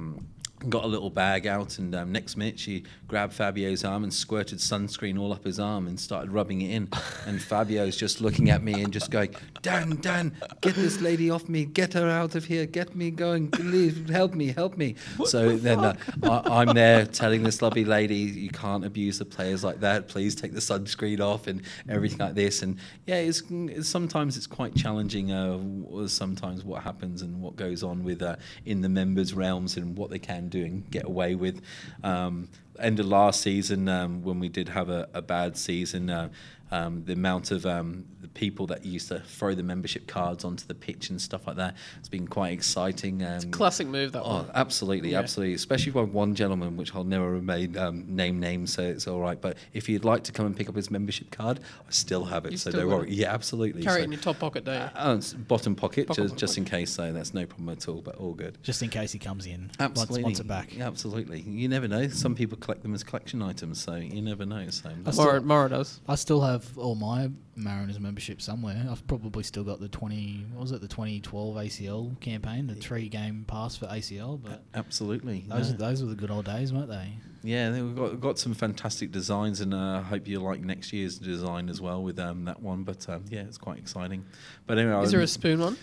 Got 0.68 0.84
a 0.84 0.88
little 0.88 1.10
bag 1.10 1.48
out, 1.48 1.80
and 1.80 1.96
um, 1.96 2.12
next 2.12 2.36
minute 2.36 2.60
she 2.60 2.84
grabbed 3.10 3.34
Fabio's 3.34 3.84
arm 3.84 4.04
and 4.04 4.14
squirted 4.14 4.60
sunscreen 4.60 5.20
all 5.20 5.34
up 5.34 5.44
his 5.44 5.60
arm 5.60 5.88
and 5.88 6.00
started 6.00 6.32
rubbing 6.32 6.62
it 6.62 6.72
in. 6.72 6.88
And 7.26 7.42
Fabio's 7.50 7.98
just 7.98 8.22
looking 8.22 8.50
at 8.50 8.64
me 8.64 8.82
and 8.84 8.94
just 8.94 9.12
going, 9.12 9.36
"Dan, 9.62 9.98
Dan, 10.00 10.34
get 10.62 10.76
this 10.76 11.02
lady 11.02 11.30
off 11.30 11.50
me! 11.50 11.66
Get 11.66 11.94
her 11.94 12.08
out 12.08 12.36
of 12.36 12.46
here! 12.46 12.66
Get 12.66 12.96
me 12.96 13.12
going! 13.12 13.50
Please 13.52 14.10
help 14.10 14.34
me! 14.34 14.54
Help 14.54 14.78
me!" 14.78 14.96
so 15.26 15.58
then 15.58 15.80
uh, 15.80 15.96
I, 16.24 16.62
I'm 16.62 16.74
there 16.74 17.06
telling 17.06 17.44
this 17.44 17.62
lovely 17.62 17.84
lady, 17.84 18.16
"You 18.16 18.50
can't 18.50 18.86
abuse 18.86 19.20
the 19.20 19.26
players 19.26 19.64
like 19.64 19.80
that. 19.82 20.08
Please 20.08 20.36
take 20.36 20.54
the 20.54 20.62
sunscreen 20.62 21.20
off 21.20 21.48
and 21.48 21.64
everything 21.90 22.20
like 22.20 22.36
this." 22.36 22.62
And 22.62 22.78
yeah, 23.08 23.16
it's, 23.16 23.42
it's 23.50 23.90
sometimes 23.90 24.38
it's 24.38 24.48
quite 24.48 24.76
challenging. 24.76 25.32
Uh, 25.32 26.08
sometimes 26.08 26.64
what 26.64 26.84
happens 26.84 27.24
and 27.24 27.42
what 27.42 27.56
goes 27.56 27.84
on 27.84 28.04
with 28.04 28.22
uh, 28.22 28.36
in 28.66 28.82
the 28.82 28.90
members' 28.90 29.34
realms 29.34 29.78
and 29.78 29.98
what 29.98 30.12
they 30.12 30.20
can 30.20 30.48
do 30.48 30.64
and 30.64 30.90
get 30.92 31.06
away 31.06 31.34
with. 31.36 31.62
Um, 32.04 32.48
end 32.80 33.00
of 33.00 33.06
last 33.06 33.42
season, 33.42 33.88
um, 33.88 34.24
when 34.24 34.40
we 34.40 34.50
did 34.50 34.70
have 34.70 34.90
a, 34.90 35.08
a 35.14 35.22
bad 35.22 35.58
season, 35.58 36.10
uh, 36.10 36.30
um, 36.72 37.04
the 37.06 37.14
amount 37.14 37.52
of 37.52 37.66
um, 37.66 38.06
the 38.22 38.28
people 38.28 38.68
that 38.68 38.86
used 38.86 39.08
to 39.08 39.20
throw 39.20 39.56
the 39.56 39.64
membership 39.64 40.08
cards 40.08 40.44
onto 40.44 40.66
the 40.68 40.76
pitch 40.76 41.10
and 41.10 41.22
stuff 41.22 41.48
like 41.48 41.56
that, 41.56 41.76
it's 42.00 42.10
been 42.10 42.28
quite 42.28 42.52
exciting. 42.54 43.24
Um, 43.24 43.34
it's 43.36 43.46
a 43.46 43.48
Classic 43.48 43.88
move 43.88 44.12
that 44.12 44.24
Oh, 44.24 44.34
one. 44.44 44.52
absolutely, 44.54 45.12
Yeah. 45.12 45.20
absolutely. 45.20 45.54
Especially 45.56 45.92
by 45.92 46.02
one 46.02 46.36
gentleman, 46.36 46.76
which 46.78 46.94
I'll 46.94 47.04
never 47.04 47.30
remain 47.32 47.78
um, 47.78 48.06
name 48.16 48.40
names, 48.40 48.74
so 48.74 48.84
it's 48.84 49.08
all 49.08 49.20
right. 49.20 49.40
But 49.40 49.58
if 49.74 49.88
you'd 49.88 50.06
like 50.06 50.24
to 50.26 50.32
come 50.32 50.46
and 50.46 50.56
pick 50.56 50.68
up 50.70 50.76
his 50.76 50.92
membership 50.92 51.32
card, 51.32 51.60
I 51.88 51.92
still 51.92 52.26
have 52.26 52.46
it, 52.46 52.52
You 52.52 52.58
so 52.58 52.70
still 52.72 52.82
don't 52.82 52.90
worry. 52.92 53.10
it? 53.10 53.14
Yeah, 53.16 53.34
absolutely. 53.34 53.84
Carry 53.84 53.98
so, 53.98 54.02
it 54.02 54.06
in 54.06 54.12
your 54.12 54.22
top 54.22 54.40
pocket, 54.40 54.66
do 54.66 54.72
you? 54.72 54.78
uh, 54.78 54.90
oh, 54.96 55.38
bottom 55.48 55.76
pocket, 55.76 56.08
Pocket, 56.08 56.22
just, 56.22 56.34
pocket, 56.34 56.40
just 56.40 56.58
in 56.58 56.66
case. 56.66 56.92
So 56.92 57.14
that's 57.14 57.34
no 57.34 57.46
problem 57.46 57.70
at 57.70 57.88
all. 57.88 58.02
But 58.02 58.16
all 58.16 58.34
good. 58.34 58.58
Just 58.64 58.82
in 58.84 58.90
case 58.90 59.12
he 59.12 59.20
comes 59.20 59.46
in. 59.46 59.72
Absolutely. 59.80 60.24
Wants, 60.24 60.40
wants 60.40 60.40
it 60.42 60.48
back. 60.48 60.76
Yeah, 60.76 60.88
absolutely. 60.88 61.42
You 61.42 61.68
never 61.68 61.88
know. 61.88 62.08
Some 62.10 62.36
people 62.36 62.58
collect 62.58 62.84
them 62.84 62.94
as 62.94 63.04
collection 63.04 63.42
items, 63.42 63.82
so 63.82 63.96
you 63.96 64.22
never 64.22 64.46
know. 64.46 64.70
So 64.70 64.90
I 65.06 65.12
still- 65.12 65.26
Mora, 65.26 65.42
Mora 65.42 65.70
does. 65.70 66.00
I 66.08 66.16
still 66.16 66.42
have 66.42 66.78
all 66.78 66.96
my 66.96 67.30
Mariners 67.56 68.00
membership 68.10 68.42
somewhere. 68.42 68.88
I've 68.90 69.06
probably 69.06 69.44
still 69.44 69.64
got 69.64 69.80
the 69.80 69.88
20, 69.88 70.48
what 70.54 70.62
was 70.62 70.72
it, 70.72 70.82
the 70.82 70.88
2012 70.88 71.56
ACL 71.56 72.20
campaign, 72.20 72.66
the 72.66 72.74
three 72.74 73.08
game 73.08 73.46
pass 73.48 73.76
for 73.76 73.86
ACL. 73.86 74.42
But 74.42 74.64
absolutely. 74.74 75.46
those, 75.48 75.72
no. 75.72 75.78
those 75.78 76.02
were 76.02 76.10
the 76.10 76.16
good 76.16 76.32
old 76.32 76.46
days, 76.46 76.74
weren't 76.74 76.90
they? 76.90 77.14
Yeah, 77.44 77.72
we've 77.72 77.96
got 77.96 78.20
got 78.20 78.40
some 78.40 78.54
fantastic 78.54 79.12
designs, 79.12 79.62
and 79.62 79.74
uh, 79.74 80.00
I 80.00 80.02
hope 80.02 80.28
you 80.28 80.42
like 80.42 80.60
next 80.60 80.92
year's 80.92 81.18
design 81.18 81.70
as 81.70 81.80
well 81.80 82.04
with 82.04 82.20
um, 82.20 82.44
that 82.46 82.62
one. 82.62 82.84
But 82.84 83.08
um, 83.08 83.24
yeah, 83.30 83.42
it's 83.42 83.58
quite 83.58 83.78
exciting. 83.78 84.26
But 84.68 84.78
anyway, 84.78 85.02
Is 85.04 85.12
there 85.12 85.22
a 85.22 85.28
spoon 85.28 85.62
one? 85.62 85.78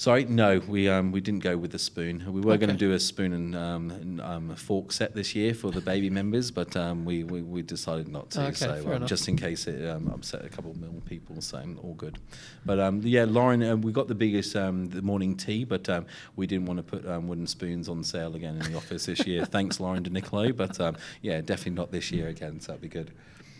Sorry, 0.00 0.24
no, 0.24 0.60
we 0.66 0.88
um, 0.88 1.12
we 1.12 1.20
didn't 1.20 1.42
go 1.42 1.58
with 1.58 1.72
the 1.72 1.78
spoon. 1.78 2.24
We 2.32 2.40
were 2.40 2.56
going 2.56 2.70
to 2.70 2.74
do 2.74 2.92
a 2.92 2.98
spoon 2.98 3.34
and, 3.34 3.54
um, 3.54 3.90
and 3.90 4.20
um, 4.22 4.50
a 4.50 4.56
fork 4.56 4.92
set 4.92 5.14
this 5.14 5.34
year 5.34 5.52
for 5.52 5.70
the 5.70 5.82
baby 5.82 6.08
members, 6.08 6.50
but 6.50 6.74
um, 6.74 7.04
we, 7.04 7.22
we, 7.22 7.42
we 7.42 7.60
decided 7.60 8.08
not 8.08 8.30
to. 8.30 8.46
Okay, 8.46 8.54
so 8.54 8.94
um, 8.94 9.06
just 9.06 9.28
in 9.28 9.36
case 9.36 9.66
it 9.66 9.86
um, 9.86 10.08
upset 10.08 10.42
a 10.42 10.48
couple 10.48 10.70
of 10.70 10.78
million 10.78 11.02
people, 11.02 11.42
so 11.42 11.62
all 11.82 11.92
good. 11.92 12.18
But 12.64 12.80
um, 12.80 13.02
yeah, 13.04 13.26
Lauren, 13.28 13.62
uh, 13.62 13.76
we 13.76 13.92
got 13.92 14.08
the 14.08 14.14
biggest 14.14 14.56
um, 14.56 14.88
the 14.88 15.02
morning 15.02 15.36
tea, 15.36 15.64
but 15.64 15.86
um, 15.90 16.06
we 16.34 16.46
didn't 16.46 16.64
want 16.64 16.78
to 16.78 16.82
put 16.82 17.06
um, 17.06 17.28
wooden 17.28 17.46
spoons 17.46 17.86
on 17.86 18.02
sale 18.02 18.34
again 18.34 18.56
in 18.56 18.72
the 18.72 18.78
office 18.78 19.04
this 19.04 19.26
year. 19.26 19.44
Thanks, 19.54 19.80
Lauren 19.80 20.02
De 20.02 20.08
Nicolo, 20.08 20.50
but 20.52 20.80
um, 20.80 20.96
yeah, 21.20 21.42
definitely 21.42 21.72
not 21.72 21.92
this 21.92 22.10
year 22.10 22.28
again. 22.28 22.58
So 22.58 22.68
that'd 22.68 22.80
be 22.80 22.88
good. 22.88 23.10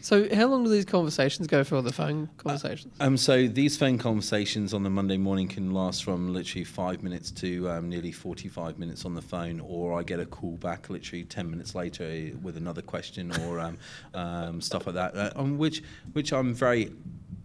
So 0.02 0.34
how 0.34 0.46
long 0.46 0.64
do 0.64 0.70
these 0.70 0.84
conversations 0.84 1.46
go 1.46 1.62
for, 1.62 1.82
the 1.82 1.92
phone 1.92 2.30
conversations? 2.38 2.94
Um, 3.00 3.16
so 3.16 3.46
these 3.46 3.76
phone 3.76 3.98
conversations 3.98 4.72
on 4.72 4.82
the 4.82 4.90
Monday 4.90 5.18
morning 5.18 5.46
can 5.46 5.72
last 5.72 6.04
from 6.04 6.32
literally 6.32 6.64
five 6.64 7.02
minutes 7.02 7.30
to 7.32 7.68
um, 7.68 7.88
nearly 7.88 8.12
45 8.12 8.78
minutes 8.78 9.04
on 9.04 9.14
the 9.14 9.22
phone, 9.22 9.60
or 9.60 9.98
I 9.98 10.02
get 10.02 10.18
a 10.18 10.26
call 10.26 10.56
back 10.56 10.88
literally 10.88 11.24
10 11.24 11.50
minutes 11.50 11.74
later 11.74 12.04
eh, 12.04 12.30
with 12.42 12.56
another 12.56 12.82
question 12.82 13.30
or 13.42 13.60
um, 13.60 13.78
um, 14.14 14.60
stuff 14.60 14.86
like 14.86 14.94
that. 14.94 15.14
Uh, 15.14 15.30
on 15.36 15.58
which, 15.58 15.82
which 16.12 16.32
I'm 16.32 16.54
very, 16.54 16.92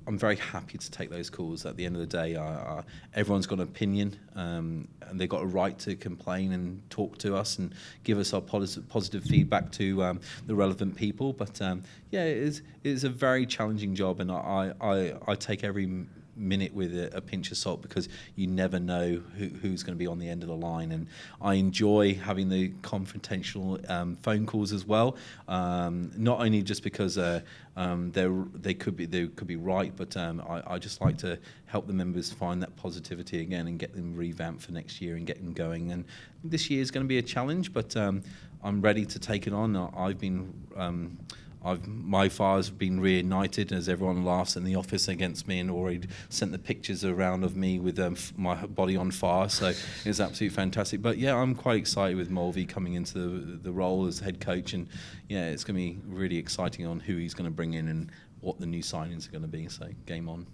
I'm 0.08 0.18
very 0.18 0.36
happy 0.36 0.78
to 0.78 0.92
take 0.92 1.10
those 1.10 1.30
calls. 1.30 1.66
At 1.66 1.78
the 1.78 1.86
end 1.86 1.96
of 1.96 2.02
the 2.02 2.08
day, 2.08 2.36
I, 2.36 2.46
I, 2.46 2.84
everyone's 3.16 3.48
got 3.48 3.60
an 3.60 3.64
opinion, 3.64 4.18
um, 4.36 4.88
and 5.02 5.20
they've 5.20 5.30
got 5.30 5.42
a 5.42 5.48
right 5.48 5.78
to 5.80 5.96
complain 5.96 6.52
and 6.52 6.88
talk 6.90 7.18
to 7.20 7.36
us 7.36 7.58
and 7.58 7.74
give 8.04 8.20
us 8.20 8.34
our 8.34 8.42
positive, 8.42 8.88
positive 8.88 9.24
feedback 9.24 9.72
to 9.74 10.04
um, 10.04 10.22
the 10.46 10.56
relevant 10.56 10.96
people. 10.96 11.34
But 11.34 11.62
um, 11.62 11.84
yeah, 12.12 12.24
it 12.24 12.38
is, 12.38 12.62
it 12.84 12.92
is 12.92 13.04
a 13.04 13.10
very 13.10 13.46
challenging 13.46 13.96
job, 13.96 14.20
and 14.20 14.32
I, 14.32 14.74
I, 14.80 15.14
I 15.28 15.36
take 15.36 15.64
every 15.64 16.06
minute 16.38 16.74
with 16.74 16.98
a, 16.98 17.16
a 17.16 17.22
pinch 17.22 17.52
of 17.52 17.58
salt 17.58 17.82
because 17.82 18.10
you 18.36 18.48
never 18.48 18.80
know 18.80 19.22
who, 19.38 19.48
who's 19.48 19.84
going 19.84 19.96
to 19.96 20.00
be 20.00 20.08
on 20.08 20.20
the 20.20 20.28
end 20.28 20.44
of 20.44 20.50
the 20.50 20.56
line. 20.56 20.92
And 20.92 21.08
I 21.42 21.56
enjoy 21.56 22.16
having 22.16 22.50
the 22.50 22.70
confrontational 22.82 23.90
um, 23.90 24.18
phone 24.18 24.46
calls 24.46 24.74
as 24.74 24.86
well. 24.86 25.18
Um, 25.48 26.12
not 26.18 26.40
only 26.40 26.62
just 26.62 26.84
because 26.84 27.18
uh, 27.18 27.42
um, 27.78 28.12
they 28.12 28.74
could 28.74 28.96
be 28.96 29.06
they 29.06 29.28
could 29.28 29.48
be 29.48 29.58
right, 29.58 29.94
but 29.96 30.16
um, 30.16 30.42
I, 30.48 30.76
I 30.76 30.80
just 30.80 31.02
like 31.02 31.18
to 31.20 31.38
help 31.66 31.88
the 31.88 31.94
members 31.94 32.32
find 32.32 32.62
that 32.64 32.76
positivity 32.78 33.42
again 33.42 33.68
and 33.68 33.78
get 33.78 33.94
them 33.94 34.16
revamped 34.16 34.62
for 34.62 34.72
next 34.72 35.02
year 35.02 35.16
and 35.16 35.26
get 35.28 35.44
them 35.44 35.54
going. 35.54 35.92
And 35.92 36.06
this 36.44 36.70
year 36.70 36.82
is 36.82 36.90
going 36.90 37.04
to 37.04 37.08
be 37.08 37.18
a 37.18 37.22
challenge, 37.22 37.74
but 37.74 37.96
um, 37.98 38.24
I'm 38.64 38.82
ready 38.82 39.06
to 39.06 39.20
take 39.20 39.46
it 39.46 39.54
on. 39.54 39.76
I've 39.76 40.20
been 40.20 40.54
um, 40.78 41.18
I've, 41.66 41.88
my 41.88 42.30
fire's 42.30 42.70
been 42.70 43.00
reignited 43.00 43.72
as 43.72 43.90
everyone 43.90 44.24
laughs 44.24 44.56
in 44.56 44.64
the 44.64 44.76
office 44.76 45.08
against 45.08 45.48
me 45.48 45.60
and 45.60 45.72
already 45.72 46.08
sent 46.30 46.52
the 46.52 46.60
pictures 46.60 47.04
around 47.04 47.44
of 47.44 47.56
me 47.56 47.80
with 47.80 48.00
um, 48.00 48.14
f- 48.14 48.34
my 48.38 48.66
body 48.68 48.96
on 48.96 49.10
fire. 49.10 49.50
So 49.50 49.74
it's 50.06 50.20
absolutely 50.20 50.50
fantastic. 50.50 51.02
But 51.02 51.18
yeah, 51.18 51.36
I'm 51.36 51.56
quite 51.56 51.78
excited 51.78 52.18
with 52.18 52.30
Mulvey 52.30 52.66
coming 52.66 52.94
into 52.94 53.18
the, 53.18 53.58
the 53.58 53.72
role 53.72 54.06
as 54.06 54.20
head 54.20 54.40
coach. 54.40 54.74
And 54.74 54.88
yeah, 55.28 55.48
it's 55.48 55.64
going 55.64 55.76
to 55.76 55.82
be 55.82 56.00
really 56.08 56.38
exciting 56.38 56.86
on 56.86 57.00
who 57.00 57.18
he's 57.18 57.34
going 57.34 57.50
to 57.50 57.56
bring 57.56 57.74
in 57.74 57.88
and 57.88 58.12
what 58.42 58.60
the 58.60 58.68
new 58.68 58.84
signings 58.84 59.28
are 59.28 59.32
going 59.32 59.42
to 59.42 59.48
be. 59.48 59.68
So 59.68 59.88
game 60.06 60.30
on. 60.30 60.46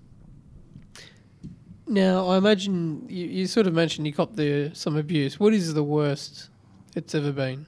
Now, 1.87 2.29
I 2.29 2.37
imagine 2.37 3.05
you, 3.09 3.25
you 3.25 3.47
sort 3.47 3.67
of 3.67 3.73
mentioned 3.73 4.07
you 4.07 4.13
got 4.13 4.37
the 4.37 4.71
some 4.73 4.95
abuse. 4.95 5.41
What 5.41 5.53
is 5.53 5.73
the 5.73 5.83
worst 5.83 6.47
it's 6.95 7.13
ever 7.13 7.33
been? 7.33 7.65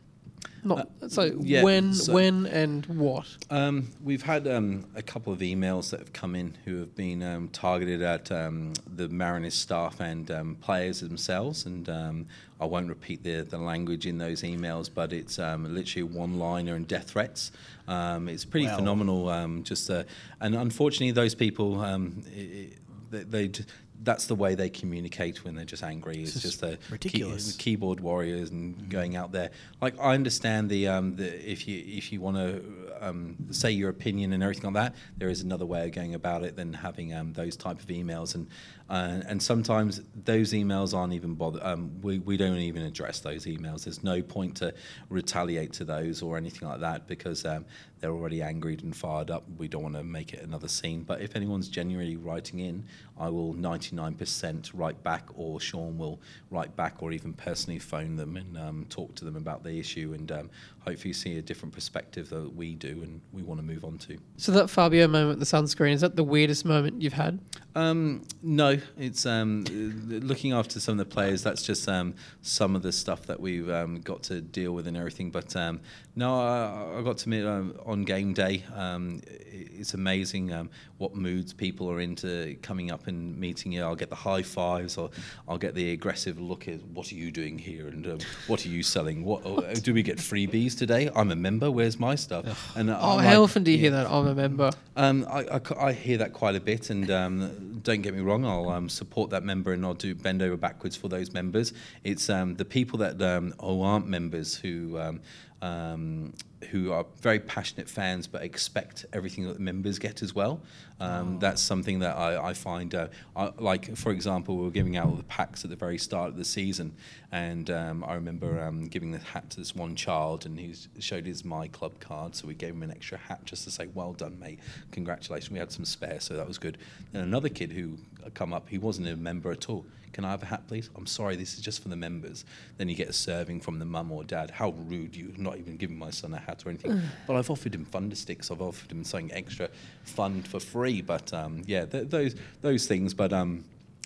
Not 0.64 0.90
so 1.10 1.38
yeah, 1.42 1.64
when, 1.64 1.94
so- 1.94 2.14
when, 2.14 2.46
and 2.46 2.86
what? 2.86 3.26
Um, 3.50 3.90
we've 4.04 4.22
had 4.22 4.48
um, 4.48 4.86
a 4.96 5.02
couple 5.02 5.34
of 5.34 5.40
emails 5.40 5.90
that 5.92 6.00
have 6.00 6.14
come 6.14 6.36
in 6.36 6.56
who 6.66 6.78
have 6.80 6.96
been 6.96 7.22
um, 7.22 7.50
targeted 7.50 8.02
at 8.02 8.32
um, 8.32 8.74
the 8.96 9.10
Mariners 9.10 9.56
staff 9.56 10.00
and 10.00 10.30
um, 10.32 10.56
players 10.56 11.02
themselves, 11.02 11.66
and 11.66 11.90
um, 11.90 12.26
I 12.62 12.66
won't 12.66 12.88
repeat 12.90 13.24
the, 13.24 13.42
the 13.42 13.58
language 13.58 14.06
in 14.06 14.18
those 14.18 14.42
emails, 14.44 14.90
but 14.94 15.12
it's 15.12 15.38
um, 15.40 15.74
literally 15.74 16.04
one-liner 16.04 16.76
and 16.76 16.88
death 16.88 17.10
threats. 17.10 17.52
Um, 17.88 18.30
it's 18.30 18.46
pretty 18.46 18.68
Wow. 18.68 18.78
phenomenal. 18.78 19.30
Um, 19.30 19.64
just 19.64 19.90
uh, 19.90 20.04
and 20.40 20.56
unfortunately, 20.56 21.12
those 21.12 21.36
people 21.36 21.82
um, 21.82 22.24
i 22.36 22.40
i- 22.40 22.70
they, 23.12 23.24
they 23.24 23.48
d- 23.50 23.64
that's 24.04 24.26
the 24.26 24.36
way 24.36 24.54
they 24.56 24.70
communicate 24.70 25.44
when 25.44 25.56
they're 25.56 25.66
just 25.66 25.84
angry. 25.84 26.22
It's, 26.22 26.36
It's 26.36 26.44
just 26.44 26.62
the 26.62 26.78
key- 27.00 27.24
keyboard 27.58 28.00
warriors 28.00 28.50
and 28.50 28.90
going 28.90 29.16
out 29.16 29.32
there. 29.32 29.52
Like 29.82 30.00
I 30.00 30.14
understand 30.14 30.70
the 30.70 30.88
um, 30.90 31.16
the 31.16 31.50
if 31.50 31.68
you 31.68 31.84
if 31.86 32.12
you 32.12 32.22
want 32.22 32.38
to 32.38 32.64
um, 33.02 33.36
say 33.52 33.72
your 33.72 33.90
opinion 33.90 34.34
and 34.34 34.44
everything 34.44 34.74
like 34.74 34.92
that, 34.92 34.96
there 35.18 35.30
is 35.30 35.42
another 35.42 35.66
way 35.66 35.86
of 35.86 35.94
going 35.94 36.14
about 36.16 36.44
it 36.44 36.56
than 36.56 36.74
having 36.74 37.14
um, 37.14 37.34
those 37.34 37.56
type 37.56 37.80
of 37.80 37.88
emails 37.88 38.36
and 38.36 38.48
uh, 38.90 39.22
and 39.28 39.42
sometimes 39.42 40.02
those 40.26 40.52
emails 40.52 40.94
aren't 40.94 41.14
even 41.14 41.36
bother. 41.36 41.60
Um, 41.64 42.02
we 42.02 42.20
we 42.20 42.36
don't 42.38 42.58
even 42.58 42.84
address 42.84 43.22
those 43.22 43.46
emails. 43.46 43.86
There's 43.86 44.04
no 44.04 44.22
point 44.22 44.58
to 44.58 44.74
retaliate 45.10 45.74
to 45.74 45.86
those 45.86 46.22
or 46.22 46.38
anything 46.38 46.68
like 46.68 46.82
that 46.82 47.08
because 47.08 47.46
um, 47.46 47.66
they're 48.00 48.12
already 48.12 48.42
angry 48.42 48.78
and 48.82 48.96
fired 48.96 49.32
up. 49.32 49.46
We 49.58 49.70
don't 49.70 49.84
want 49.84 49.96
to 49.96 50.04
make 50.04 50.34
it 50.34 50.42
another 50.44 50.68
scene. 50.68 51.04
But 51.04 51.22
if 51.22 51.36
anyone's 51.38 51.70
genuinely 51.70 52.18
writing 52.18 52.60
in, 52.60 52.84
I 53.18 53.30
will 53.30 53.54
99% 53.54 54.72
write 54.74 55.04
back, 55.04 55.28
or 55.36 55.60
Sean 55.60 55.98
will 55.98 56.20
write 56.50 56.76
back, 56.76 57.04
or 57.04 57.12
even 57.12 57.34
personally 57.34 57.80
phone 57.80 58.16
them 58.16 58.38
and 58.38 58.58
um, 58.58 58.86
talk 58.90 59.16
to 59.16 59.26
them 59.26 59.36
about 59.36 59.64
the 59.64 59.80
issue, 59.80 60.14
and 60.14 60.32
um, 60.32 60.50
hopefully 60.86 61.14
see 61.14 61.38
a 61.38 61.42
different 61.42 61.74
perspective 61.74 62.30
that 62.30 62.56
we 62.56 62.76
do 62.76 63.02
and 63.04 63.22
we 63.32 63.42
want 63.42 63.60
to 63.60 63.66
move 63.66 63.86
on 63.86 63.98
to. 63.98 64.18
So 64.38 64.52
that 64.52 64.70
Fabio 64.70 65.08
moment, 65.08 65.40
the 65.40 65.46
sunscreen, 65.46 65.94
is 65.94 66.02
that 66.02 66.16
the 66.16 66.24
weirdest 66.24 66.66
moment 66.66 67.02
you've 67.02 67.14
had? 67.14 67.40
Um, 67.76 68.24
no, 68.44 68.78
it's 68.98 69.26
um, 69.26 69.64
uh, 69.68 70.26
looking 70.26 70.54
after 70.54 70.80
some 70.80 70.94
of 70.94 70.98
the 71.00 71.12
players. 71.12 71.42
That's 71.42 71.64
just 71.64 71.88
um, 71.90 72.14
some 72.42 72.76
of 72.76 72.84
the 72.84 72.92
stuff 72.92 73.26
that 73.28 73.40
we've 73.40 73.70
um, 73.70 74.02
got 74.02 74.24
to 74.24 74.42
deal 74.42 74.74
with 74.74 74.86
and 74.88 74.96
everything. 74.96 75.32
But 75.32 75.56
um, 75.56 75.80
no, 76.16 76.40
I, 76.40 77.00
I 77.00 77.02
got 77.02 77.18
to 77.20 77.30
meet 77.30 77.46
um, 77.46 77.80
on 77.86 78.04
game 78.04 78.34
day. 78.34 78.64
Um, 78.76 79.22
it's 79.28 79.94
amazing 79.94 80.54
um, 80.54 80.70
what 80.98 81.16
moods 81.16 81.54
people 81.54 81.90
are 81.90 82.00
into 82.00 82.56
coming 82.62 82.92
up 82.92 83.08
and 83.08 83.38
meeting 83.38 83.72
you. 83.72 83.82
I'll 83.82 83.96
get 83.96 84.10
the 84.10 84.16
high 84.16 84.44
fives, 84.44 84.98
or 84.98 85.10
I'll 85.48 85.58
get 85.58 85.74
the 85.74 85.94
aggressive 85.94 86.40
look 86.40 86.68
at 86.68 86.84
what 86.88 87.12
are 87.12 87.16
you 87.16 87.32
doing 87.32 87.58
here, 87.58 87.88
and 87.88 88.06
um, 88.06 88.20
what 88.48 88.66
are 88.66 88.70
you 88.70 88.84
selling? 88.84 89.24
What 89.24 89.42
oh, 89.46 89.74
do 89.74 89.94
we 89.94 90.04
get 90.04 90.18
freebies 90.18 90.73
today? 90.76 91.10
I'm 91.16 91.32
a 91.32 91.36
member. 91.36 91.70
Where's 91.72 92.00
my 92.00 92.16
stuff? 92.16 92.76
And 92.76 92.90
Oh, 92.90 92.94
I'm 92.94 93.00
how 93.24 93.30
like, 93.32 93.38
often 93.40 93.64
do 93.64 93.72
you 93.72 93.78
yeah. 93.78 93.82
hear 93.82 93.92
that? 93.92 94.08
I'm 94.08 94.28
a 94.28 94.36
member. 94.36 94.72
Um, 94.96 95.26
I, 95.30 95.46
I 95.58 95.88
I 95.88 95.94
hear 95.94 96.18
that 96.18 96.34
quite 96.34 96.56
a 96.56 96.60
bit, 96.60 96.90
and 96.90 97.10
um, 97.10 97.80
don't 97.84 98.02
get 98.02 98.14
me 98.14 98.22
wrong, 98.22 98.46
I'll 98.46 98.70
um, 98.70 98.90
support 98.90 99.30
that 99.32 99.44
member 99.44 99.74
and 99.74 99.84
I'll 99.86 99.94
do 99.94 100.14
bend 100.16 100.42
over 100.42 100.56
backwards 100.58 100.96
for 100.96 101.08
those 101.08 101.34
members. 101.34 101.74
It's 102.04 102.30
um, 102.30 102.56
the 102.56 102.66
people 102.66 103.00
that 103.00 103.22
um, 103.22 103.54
who 103.60 103.82
aren't 103.82 104.08
members 104.08 104.56
who 104.56 105.00
um, 105.00 105.22
um, 105.62 106.34
who 106.72 106.92
are 106.92 107.06
very 107.22 107.40
passionate 107.40 107.90
fans 107.90 108.28
but 108.28 108.42
expect 108.44 109.06
everything 109.14 109.46
that 109.48 109.56
the 109.56 109.60
members 109.62 110.00
get 110.00 110.22
as 110.22 110.34
well. 110.36 110.62
Um, 111.04 111.40
That's 111.40 111.62
something 111.62 112.00
that 112.00 112.16
I, 112.18 112.50
I 112.50 112.54
find, 112.54 112.96
uh, 112.96 113.08
I, 113.36 113.52
like 113.58 113.96
for 113.98 114.12
example, 114.12 114.56
we 114.58 114.64
were 114.64 114.72
giving 114.72 114.96
out 114.96 115.08
all 115.08 115.16
the 115.16 115.24
packs 115.24 115.64
at 115.64 115.70
the 115.70 115.76
very 115.76 115.98
start 115.98 116.30
of 116.30 116.38
the 116.38 116.46
season, 116.46 116.94
and 117.32 117.70
um, 117.70 118.04
I 118.06 118.14
remember 118.14 118.62
um, 118.62 118.86
giving 118.88 119.12
the 119.12 119.20
hat 119.20 119.50
to 119.52 119.58
this 119.58 119.76
one 119.76 119.96
child, 119.96 120.46
and 120.46 120.58
he 120.58 120.74
showed 121.00 121.26
his 121.26 121.44
my 121.44 121.68
club 121.68 122.00
card, 122.00 122.36
so 122.36 122.48
we 122.48 122.54
gave 122.54 122.74
him 122.74 122.84
an 122.84 122.92
extra 122.92 123.18
hat 123.18 123.44
just 123.44 123.64
to 123.66 123.72
say, 123.72 123.88
"Well 123.94 124.14
done, 124.14 124.40
mate, 124.40 124.60
congratulations." 124.92 125.52
We 125.52 125.60
had 125.60 125.72
some 125.72 125.86
spare, 125.86 126.20
so 126.20 126.36
that 126.36 126.48
was 126.48 126.58
good. 126.58 126.78
And 127.14 127.24
another 127.24 127.50
kid 127.50 127.72
who 127.74 127.98
come 128.34 128.54
up, 128.54 128.70
he 128.70 128.78
wasn't 128.78 129.08
a 129.10 129.18
member 129.18 129.52
at 129.52 129.70
all. 129.70 129.86
Can 130.14 130.26
I 130.26 130.30
have 130.30 130.44
a 130.44 130.46
hat, 130.46 130.68
please? 130.68 130.92
I'm 130.96 131.08
sorry, 131.08 131.36
this 131.36 131.56
is 131.56 131.60
just 131.62 131.82
for 131.82 131.90
the 131.90 131.96
members. 131.96 132.46
Then 132.78 132.88
you 132.88 132.96
get 132.96 133.10
a 133.10 133.14
serving 133.14 133.62
from 133.62 133.80
the 133.80 133.86
mum 133.86 134.12
or 134.12 134.24
dad. 134.24 134.52
How 134.52 134.70
rude! 134.88 135.16
You've 135.16 135.40
not 135.40 135.58
even 135.58 135.76
giving 135.76 135.98
my 135.98 136.12
son 136.12 136.36
a 136.36 136.38
hat 136.38 136.64
or 136.66 136.70
anything. 136.70 137.02
but 137.26 137.36
I've 137.36 137.50
offered 137.50 137.74
him 137.74 137.84
thunder 137.86 138.16
sticks. 138.16 138.52
I've 138.52 138.62
offered 138.62 138.92
him 138.92 139.04
something 139.04 139.34
extra 139.34 139.70
fun 140.04 140.44
for 140.44 140.60
free. 140.60 140.93
But 141.02 141.34
um, 141.34 141.64
yeah, 141.66 141.86
th- 141.86 142.10
those 142.10 142.36
those 142.62 142.86
things. 142.88 143.14
But 143.14 143.34
um, 143.34 143.64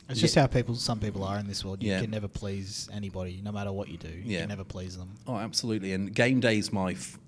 It's 0.09 0.21
just 0.21 0.35
how 0.35 0.47
people, 0.47 0.75
some 0.75 0.99
people 0.99 1.23
are 1.25 1.37
in 1.37 1.47
this 1.47 1.65
world. 1.65 1.83
You 1.83 1.91
Yeah. 1.91 2.01
can 2.01 2.11
never 2.11 2.27
please 2.29 2.87
anybody, 2.93 3.41
no 3.43 3.51
matter 3.51 3.71
what 3.73 3.89
you 3.89 3.97
do. 3.97 4.07
You 4.07 4.21
Yeah. 4.25 4.39
can 4.41 4.49
never 4.49 4.63
please 4.63 4.95
them. 4.97 5.09
Oh, 5.27 5.35
absolutely. 5.37 5.91
And 5.93 6.13
game 6.15 6.39
day 6.39 6.57
is 6.57 6.71
my 6.71 6.91
f- 6.93 7.19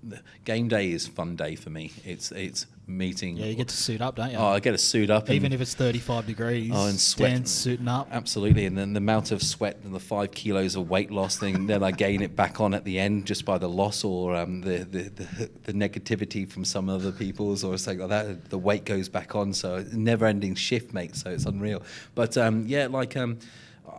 game 0.44 0.68
day 0.68 0.90
is 0.92 1.06
fun 1.06 1.36
day 1.36 1.56
for 1.56 1.70
me. 1.70 1.92
It's 2.04 2.32
it's 2.32 2.66
meeting. 2.90 3.36
Yeah, 3.36 3.46
you 3.46 3.54
get 3.54 3.68
to 3.68 3.76
suit 3.76 4.00
up, 4.00 4.16
don't 4.16 4.30
you? 4.30 4.36
Oh, 4.36 4.48
I 4.48 4.60
get 4.60 4.74
a 4.74 4.78
suit 4.78 5.10
up. 5.10 5.30
Even 5.30 5.52
if 5.52 5.60
it's 5.60 5.74
35 5.74 6.26
degrees, 6.26 6.70
Oh, 6.74 6.86
and 6.86 6.98
sweat. 7.00 7.30
Dan's 7.30 7.50
suiting 7.50 7.88
up. 7.88 8.08
Absolutely, 8.10 8.66
and 8.66 8.76
then 8.76 8.92
the 8.92 8.98
amount 8.98 9.30
of 9.32 9.42
sweat 9.42 9.78
and 9.84 9.94
the 9.94 10.00
five 10.00 10.32
kilos 10.32 10.76
of 10.76 10.90
weight 10.90 11.10
loss 11.10 11.38
thing, 11.38 11.66
then 11.68 11.82
I 11.82 11.90
gain 11.90 12.22
it 12.22 12.36
back 12.36 12.60
on 12.60 12.74
at 12.74 12.84
the 12.84 12.98
end 12.98 13.26
just 13.26 13.44
by 13.44 13.58
the 13.58 13.68
loss 13.68 14.04
or 14.04 14.34
um, 14.36 14.60
the, 14.60 14.78
the, 14.78 15.02
the 15.10 15.50
the 15.64 15.72
negativity 15.72 16.48
from 16.50 16.64
some 16.64 16.88
other 16.88 17.12
people's 17.12 17.64
or 17.64 17.78
something 17.78 18.00
like 18.00 18.10
that. 18.10 18.50
The 18.50 18.58
weight 18.58 18.84
goes 18.84 19.08
back 19.08 19.34
on, 19.34 19.52
so 19.52 19.76
it's 19.76 19.92
never-ending 19.92 20.54
shift, 20.56 20.92
mate. 20.92 21.16
So 21.16 21.30
it's 21.30 21.46
unreal. 21.46 21.82
But 22.14 22.36
um, 22.36 22.66
yeah, 22.66 22.86
like 22.88 23.16
um, 23.16 23.38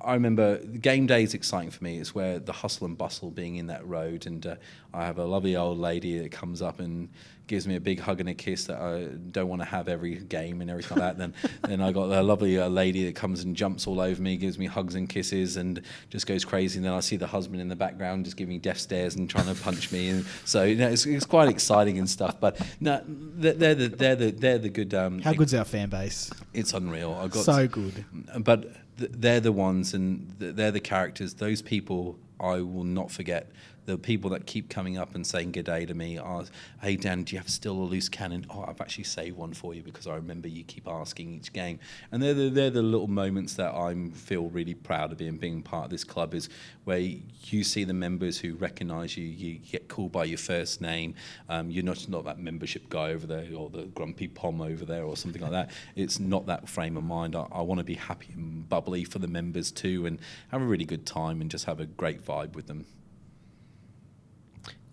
I 0.03 0.13
remember 0.13 0.57
game 0.57 1.07
day 1.07 1.23
is 1.23 1.33
exciting 1.33 1.71
for 1.71 1.83
me. 1.83 1.99
It's 1.99 2.13
where 2.15 2.39
the 2.39 2.51
hustle 2.53 2.85
and 2.87 2.97
bustle 2.97 3.31
being 3.31 3.55
in 3.57 3.67
that 3.67 3.85
road, 3.87 4.25
and 4.25 4.45
uh, 4.45 4.55
I 4.93 5.05
have 5.05 5.17
a 5.17 5.25
lovely 5.25 5.55
old 5.55 5.77
lady 5.77 6.19
that 6.19 6.31
comes 6.31 6.61
up 6.61 6.79
and 6.79 7.09
gives 7.47 7.67
me 7.67 7.75
a 7.75 7.81
big 7.81 7.99
hug 7.99 8.21
and 8.21 8.29
a 8.29 8.33
kiss 8.33 8.63
that 8.65 8.79
I 8.79 9.07
don't 9.31 9.49
want 9.49 9.61
to 9.61 9.65
have 9.67 9.89
every 9.89 10.15
game 10.15 10.61
and 10.61 10.69
everything 10.69 10.97
like 10.99 11.17
that. 11.17 11.17
Then, 11.17 11.33
then 11.63 11.81
I 11.81 11.91
got 11.91 12.09
a 12.09 12.23
lovely 12.23 12.57
uh, 12.57 12.69
lady 12.69 13.05
that 13.05 13.15
comes 13.15 13.43
and 13.43 13.55
jumps 13.57 13.87
all 13.87 13.99
over 13.99 14.21
me, 14.21 14.37
gives 14.37 14.57
me 14.57 14.67
hugs 14.67 14.95
and 14.95 15.09
kisses, 15.09 15.57
and 15.57 15.81
just 16.09 16.27
goes 16.27 16.45
crazy. 16.45 16.77
And 16.77 16.85
then 16.85 16.93
I 16.93 17.01
see 17.01 17.17
the 17.17 17.27
husband 17.27 17.59
in 17.61 17.67
the 17.67 17.75
background 17.75 18.23
just 18.25 18.37
giving 18.37 18.53
me 18.53 18.59
death 18.59 18.77
stares 18.77 19.15
and 19.15 19.29
trying 19.29 19.53
to 19.53 19.61
punch 19.61 19.91
me. 19.91 20.09
And 20.09 20.25
so 20.45 20.63
you 20.63 20.75
know, 20.75 20.87
it's, 20.89 21.05
it's 21.05 21.25
quite 21.25 21.49
exciting 21.49 21.97
and 21.97 22.09
stuff. 22.09 22.39
But 22.39 22.59
no, 22.79 23.01
they're 23.05 23.75
the 23.75 23.87
they're 23.89 24.15
the 24.15 24.31
they're 24.31 24.57
the 24.57 24.69
good. 24.69 24.93
Um, 24.93 25.19
How 25.21 25.33
good's 25.33 25.53
our 25.53 25.65
fan 25.65 25.89
base? 25.89 26.31
It's 26.53 26.73
unreal. 26.73 27.13
I 27.21 27.27
got 27.27 27.43
So 27.43 27.67
good. 27.67 28.05
but 28.39 28.71
they're 28.97 29.39
the 29.39 29.51
ones 29.51 29.93
and 29.93 30.36
th- 30.39 30.56
they're 30.56 30.71
the 30.71 30.80
characters. 30.80 31.36
Those 31.36 31.62
people 31.62 32.17
i 32.41 32.60
will 32.60 32.84
not 32.84 33.12
forget 33.12 33.51
the 33.86 33.98
people 33.98 34.30
that 34.30 34.46
keep 34.46 34.70
coming 34.70 34.98
up 34.98 35.15
and 35.15 35.26
saying 35.26 35.52
good 35.52 35.65
day 35.65 35.86
to 35.86 35.94
me 35.94 36.17
are 36.17 36.46
hey 36.82 36.96
dan 36.96 37.24
do 37.24 37.34
you 37.34 37.39
have 37.39 37.50
still 37.50 37.74
a 37.74 37.84
loose 37.84 38.10
cannon? 38.10 38.46
Oh 38.50 38.63
i've 38.67 38.82
actually 38.82 39.06
saved 39.06 39.38
one 39.38 39.54
for 39.54 39.74
you 39.74 39.82
because 39.82 40.08
i 40.08 40.15
remember 40.15 40.48
you 40.48 40.63
keep 40.63 40.88
asking 40.88 41.34
each 41.34 41.54
game. 41.54 41.80
And 42.12 42.22
they're 42.22 42.34
the, 42.34 42.50
they're 42.50 42.70
the 42.70 42.82
little 42.82 43.08
moments 43.08 43.56
that 43.56 43.74
i 43.74 43.94
feel 44.13 44.50
really 44.50 44.74
proud 44.74 45.12
of 45.12 45.17
being 45.17 45.38
being 45.38 45.62
part 45.62 45.86
of 45.86 45.91
this 45.91 46.04
club 46.04 46.34
is 46.34 46.50
where 46.84 47.00
you 47.00 47.63
see 47.63 47.84
the 47.84 47.94
members 47.94 48.38
who 48.38 48.56
recognize 48.56 49.17
you 49.17 49.26
you 49.26 49.56
get 49.56 49.88
called 49.88 50.12
by 50.12 50.24
your 50.24 50.38
first 50.38 50.82
name 50.82 51.15
um, 51.50 51.70
you're 51.70 51.84
not 51.84 52.08
not 52.10 52.26
that 52.26 52.39
membership 52.39 52.89
guy 52.89 53.12
over 53.12 53.28
there 53.28 53.48
or 53.56 53.70
the 53.70 53.84
grumpy 53.84 54.28
pom 54.28 54.62
over 54.62 54.86
there 54.86 55.04
or 55.04 55.17
something 55.17 55.41
like 55.41 55.52
that. 55.52 55.72
It's 55.96 56.20
not 56.20 56.46
that 56.48 56.70
frame 56.70 56.98
of 56.98 57.04
mind. 57.04 57.36
I, 57.36 57.48
I 57.52 57.62
want 57.62 57.80
to 57.80 57.84
be 57.84 57.96
happy 57.96 58.30
and 58.34 58.67
bubbly 58.67 59.04
for 59.04 59.20
the 59.20 59.28
members 59.28 59.72
too 59.72 60.06
and 60.06 60.20
have 60.50 60.62
a 60.62 60.65
really 60.65 60.86
good 60.86 61.06
time 61.06 61.41
and 61.41 61.50
just 61.50 61.65
have 61.65 61.80
a 61.80 61.86
great 61.86 62.26
vibe 62.26 62.54
with 62.54 62.67
them 62.67 62.86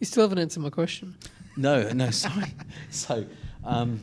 You 0.00 0.06
still 0.06 0.22
haven't 0.24 0.38
answered 0.38 0.62
my 0.62 0.70
question. 0.70 1.16
no 1.56 1.90
no 1.92 2.10
sorry 2.10 2.52
so 2.90 3.24
um, 3.64 4.00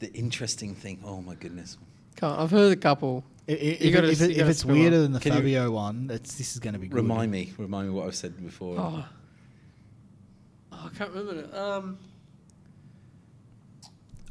the 0.00 0.12
interesting 0.12 0.74
thing 0.74 0.98
oh 1.04 1.20
my 1.22 1.34
goodness 1.34 1.78
Can't. 2.16 2.38
I've 2.38 2.50
heard 2.50 2.72
a 2.72 2.76
couple. 2.80 3.24
I- 3.48 3.52
I- 3.52 3.54
If, 3.54 3.92
gotta- 3.94 4.08
it- 4.08 4.12
if, 4.12 4.20
you 4.20 4.26
if 4.30 4.36
gotta 4.38 4.50
it's 4.50 4.58
spill 4.60 4.74
weirder 4.74 4.96
on. 4.96 5.02
than 5.02 5.12
the 5.12 5.20
Can 5.20 5.32
you- 5.32 5.38
Fabio 5.38 5.70
one, 5.70 6.10
it's, 6.12 6.34
this 6.36 6.52
is 6.52 6.58
going 6.58 6.74
to 6.74 6.78
be 6.80 6.88
good. 6.88 6.96
remind 6.96 7.30
me 7.32 7.52
remind 7.58 7.88
me 7.88 7.94
what 7.94 8.06
i've 8.06 8.14
said 8.14 8.32
before 8.42 8.76
Oh. 8.78 9.04
Oh, 10.72 10.90
I 10.92 10.96
can't 10.96 11.10
remember 11.12 11.40
it. 11.42 11.54
Um, 11.54 11.98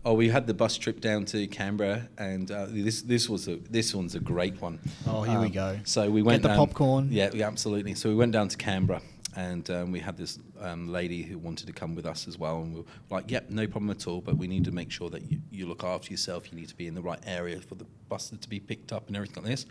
Oh, 0.05 0.13
we 0.13 0.29
had 0.29 0.47
the 0.47 0.53
bus 0.53 0.77
trip 0.77 1.01
down 1.01 1.25
to 1.25 1.45
Canberra, 1.47 2.07
and 2.17 2.49
uh, 2.49 2.67
this 2.69 3.01
this 3.01 3.27
was 3.27 3.47
a 3.49 3.57
this 3.69 3.93
one's 3.93 4.15
a 4.15 4.19
great 4.21 4.59
one. 4.61 4.79
Oh, 5.05 5.23
here 5.23 5.39
we 5.39 5.47
Um, 5.47 5.51
go. 5.51 5.79
So 5.83 6.09
we 6.09 6.21
Get 6.21 6.25
went 6.27 6.41
the 6.43 6.47
down- 6.47 6.57
popcorn. 6.57 7.09
Yeah, 7.11 7.29
yeah, 7.33 7.45
absolutely. 7.47 7.95
So 7.95 8.07
we 8.09 8.15
went 8.15 8.31
down 8.31 8.47
to 8.47 8.55
Canberra, 8.57 9.01
and 9.39 9.69
um, 9.69 9.91
we 9.93 9.99
had 9.99 10.17
this 10.17 10.37
um, 10.59 10.91
lady 10.91 11.23
who 11.23 11.37
wanted 11.37 11.65
to 11.67 11.71
come 11.71 11.95
with 11.95 12.05
us 12.05 12.27
as 12.27 12.37
well, 12.37 12.61
and 12.61 12.73
we 12.73 12.81
were 12.81 12.85
like, 13.09 13.31
"Yep, 13.31 13.49
no 13.49 13.67
problem 13.67 13.89
at 13.89 14.05
all." 14.05 14.19
But 14.19 14.37
we 14.37 14.47
need 14.47 14.65
to 14.65 14.71
make 14.71 14.91
sure 14.91 15.09
that 15.09 15.31
you, 15.31 15.39
you 15.49 15.65
look 15.65 15.83
after 15.83 16.11
yourself. 16.11 16.51
You 16.51 16.59
need 16.59 16.67
to 16.67 16.75
be 16.75 16.87
in 16.87 16.93
the 16.93 17.01
right 17.01 17.19
area 17.25 17.61
for 17.61 17.75
the 17.75 17.85
bus 18.09 18.29
to 18.29 18.49
be 18.49 18.59
picked 18.59 18.91
up 18.91 19.07
and 19.07 19.15
everything 19.15 19.43
like 19.43 19.51
this. 19.51 19.65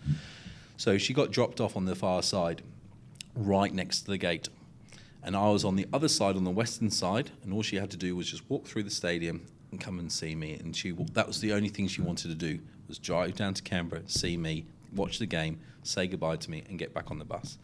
So 0.78 0.96
she 0.96 1.12
got 1.12 1.32
dropped 1.32 1.60
off 1.60 1.76
on 1.76 1.84
the 1.84 1.94
far 1.94 2.22
side, 2.22 2.62
right 3.34 3.72
next 3.72 4.02
to 4.02 4.06
the 4.06 4.18
gate. 4.18 4.48
And 5.22 5.36
I 5.36 5.50
was 5.50 5.66
on 5.66 5.76
the 5.76 5.86
other 5.92 6.08
side, 6.08 6.36
on 6.36 6.44
the 6.44 6.50
western 6.50 6.90
side, 6.90 7.30
and 7.42 7.52
all 7.52 7.62
she 7.62 7.76
had 7.76 7.90
to 7.90 7.98
do 7.98 8.16
was 8.16 8.30
just 8.30 8.48
walk 8.48 8.66
through 8.66 8.84
the 8.84 8.90
stadium 8.90 9.44
and 9.70 9.78
come 9.78 9.98
and 9.98 10.10
see 10.10 10.34
me. 10.34 10.54
And 10.54 10.74
she 10.74 10.92
that 11.12 11.26
was 11.26 11.40
the 11.42 11.52
only 11.52 11.68
thing 11.68 11.88
she 11.88 12.00
wanted 12.00 12.28
to 12.28 12.34
do 12.34 12.58
was 12.86 12.98
drive 12.98 13.34
down 13.34 13.52
to 13.52 13.62
Canberra, 13.62 14.02
see 14.06 14.38
me, 14.38 14.64
watch 14.94 15.18
the 15.18 15.26
game, 15.26 15.60
say 15.82 16.06
goodbye 16.06 16.36
to 16.36 16.50
me, 16.50 16.64
and 16.70 16.78
get 16.78 16.94
back 16.94 17.10
on 17.10 17.18
the 17.18 17.26
bus. 17.26 17.58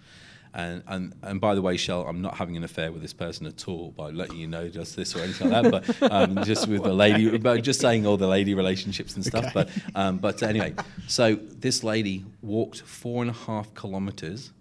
And, 0.56 0.84
and 0.86 1.14
and 1.22 1.40
by 1.40 1.56
the 1.56 1.62
way, 1.62 1.76
Shell, 1.76 2.06
I'm 2.06 2.22
not 2.22 2.36
having 2.36 2.56
an 2.56 2.62
affair 2.62 2.92
with 2.92 3.02
this 3.02 3.12
person 3.12 3.44
at 3.46 3.66
all 3.66 3.90
by 3.90 4.10
letting 4.10 4.36
you 4.36 4.46
know 4.46 4.68
just 4.68 4.94
this 4.94 5.16
or 5.16 5.18
anything 5.18 5.50
like 5.50 5.64
that. 5.64 5.96
But 5.98 6.12
um, 6.12 6.44
just 6.44 6.68
with 6.68 6.84
the 6.84 6.92
lady, 6.92 7.36
but 7.38 7.62
just 7.64 7.80
saying 7.80 8.06
all 8.06 8.16
the 8.16 8.28
lady 8.28 8.54
relationships 8.54 9.16
and 9.16 9.24
stuff. 9.24 9.46
Okay. 9.46 9.52
But 9.52 9.70
um, 9.96 10.18
but 10.18 10.44
anyway, 10.44 10.74
so 11.08 11.34
this 11.34 11.82
lady 11.82 12.24
walked 12.40 12.82
four 12.82 13.22
and 13.22 13.30
a 13.30 13.34
half 13.34 13.74
kilometers 13.74 14.52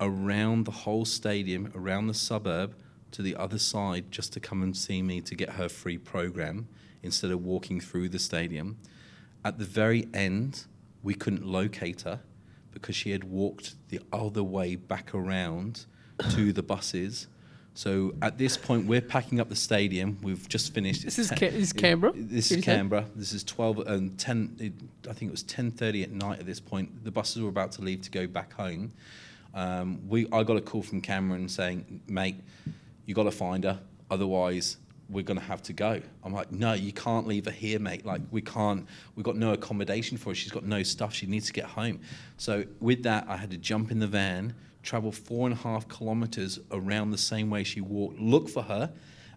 around 0.00 0.64
the 0.64 0.70
whole 0.70 1.04
stadium, 1.04 1.70
around 1.74 2.06
the 2.06 2.14
suburb 2.14 2.74
to 3.10 3.20
the 3.20 3.36
other 3.36 3.58
side 3.58 4.10
just 4.10 4.32
to 4.32 4.40
come 4.40 4.62
and 4.62 4.74
see 4.74 5.02
me 5.02 5.20
to 5.20 5.34
get 5.34 5.50
her 5.50 5.68
free 5.68 5.98
program 5.98 6.68
instead 7.02 7.30
of 7.30 7.44
walking 7.44 7.80
through 7.80 8.08
the 8.08 8.18
stadium. 8.18 8.78
At 9.44 9.58
the 9.58 9.64
very 9.66 10.08
end, 10.14 10.64
we 11.02 11.14
couldn't 11.14 11.44
locate 11.44 12.02
her 12.02 12.20
because 12.80 12.96
she 12.96 13.10
had 13.10 13.24
walked 13.24 13.74
the 13.88 14.00
other 14.12 14.42
way 14.42 14.76
back 14.76 15.14
around 15.14 15.84
to 16.30 16.52
the 16.52 16.62
buses. 16.62 17.26
So 17.74 18.14
at 18.22 18.38
this 18.38 18.56
point, 18.56 18.86
we're 18.86 19.00
packing 19.00 19.38
up 19.38 19.48
the 19.48 19.54
stadium. 19.56 20.18
We've 20.22 20.48
just 20.48 20.74
finished. 20.74 21.04
This 21.04 21.18
is 21.18 21.30
Ca- 21.36 21.50
this 21.50 21.54
is 21.68 21.72
Canberra, 21.72 22.12
This 22.14 22.50
is? 22.50 22.64
Canberra. 22.64 23.06
This 23.14 23.32
is 23.32 23.44
twelve 23.44 23.78
and 23.86 24.18
ten. 24.18 24.56
It, 24.58 24.72
I 25.08 25.12
think 25.12 25.28
it 25.28 25.32
was 25.32 25.44
ten 25.44 25.70
thirty 25.70 26.02
at 26.02 26.10
night. 26.10 26.40
At 26.40 26.46
this 26.46 26.58
point, 26.60 27.04
the 27.04 27.10
buses 27.12 27.40
were 27.42 27.48
about 27.48 27.70
to 27.72 27.82
leave 27.82 28.02
to 28.02 28.10
go 28.10 28.26
back 28.26 28.52
home. 28.54 28.92
Um, 29.54 30.00
we, 30.08 30.26
I 30.32 30.42
got 30.42 30.56
a 30.56 30.60
call 30.60 30.82
from 30.82 31.00
Cameron 31.00 31.48
saying, 31.48 32.00
"Mate, 32.08 32.36
you 33.06 33.14
got 33.14 33.24
to 33.24 33.30
find 33.30 33.62
her, 33.64 33.78
otherwise 34.10 34.76
we're 35.08 35.24
going 35.24 35.38
to 35.38 35.44
have 35.44 35.62
to 35.64 35.72
go." 35.72 36.00
I'm 36.24 36.32
like, 36.32 36.52
"No, 36.52 36.72
you 36.72 36.92
can't 36.92 37.26
leave 37.26 37.44
her 37.46 37.50
here, 37.50 37.78
mate. 37.78 38.04
Like 38.04 38.22
we 38.30 38.40
can't. 38.40 38.86
We've 39.14 39.24
got 39.24 39.36
no 39.36 39.52
accommodation 39.52 40.16
for 40.16 40.30
her. 40.30 40.34
She's 40.34 40.52
got 40.52 40.64
no 40.64 40.82
stuff. 40.82 41.14
She 41.14 41.26
needs 41.26 41.46
to 41.46 41.52
get 41.52 41.64
home." 41.64 42.00
So 42.36 42.64
with 42.80 43.02
that, 43.04 43.26
I 43.28 43.36
had 43.36 43.50
to 43.50 43.58
jump 43.58 43.90
in 43.90 43.98
the 43.98 44.06
van, 44.06 44.54
travel 44.82 45.12
four 45.12 45.46
and 45.46 45.54
a 45.54 45.60
half 45.60 45.88
kilometers 45.88 46.58
around 46.70 47.10
the 47.10 47.18
same 47.18 47.50
way 47.50 47.64
she 47.64 47.80
walked, 47.80 48.18
look 48.18 48.48
for 48.48 48.62
her. 48.62 48.92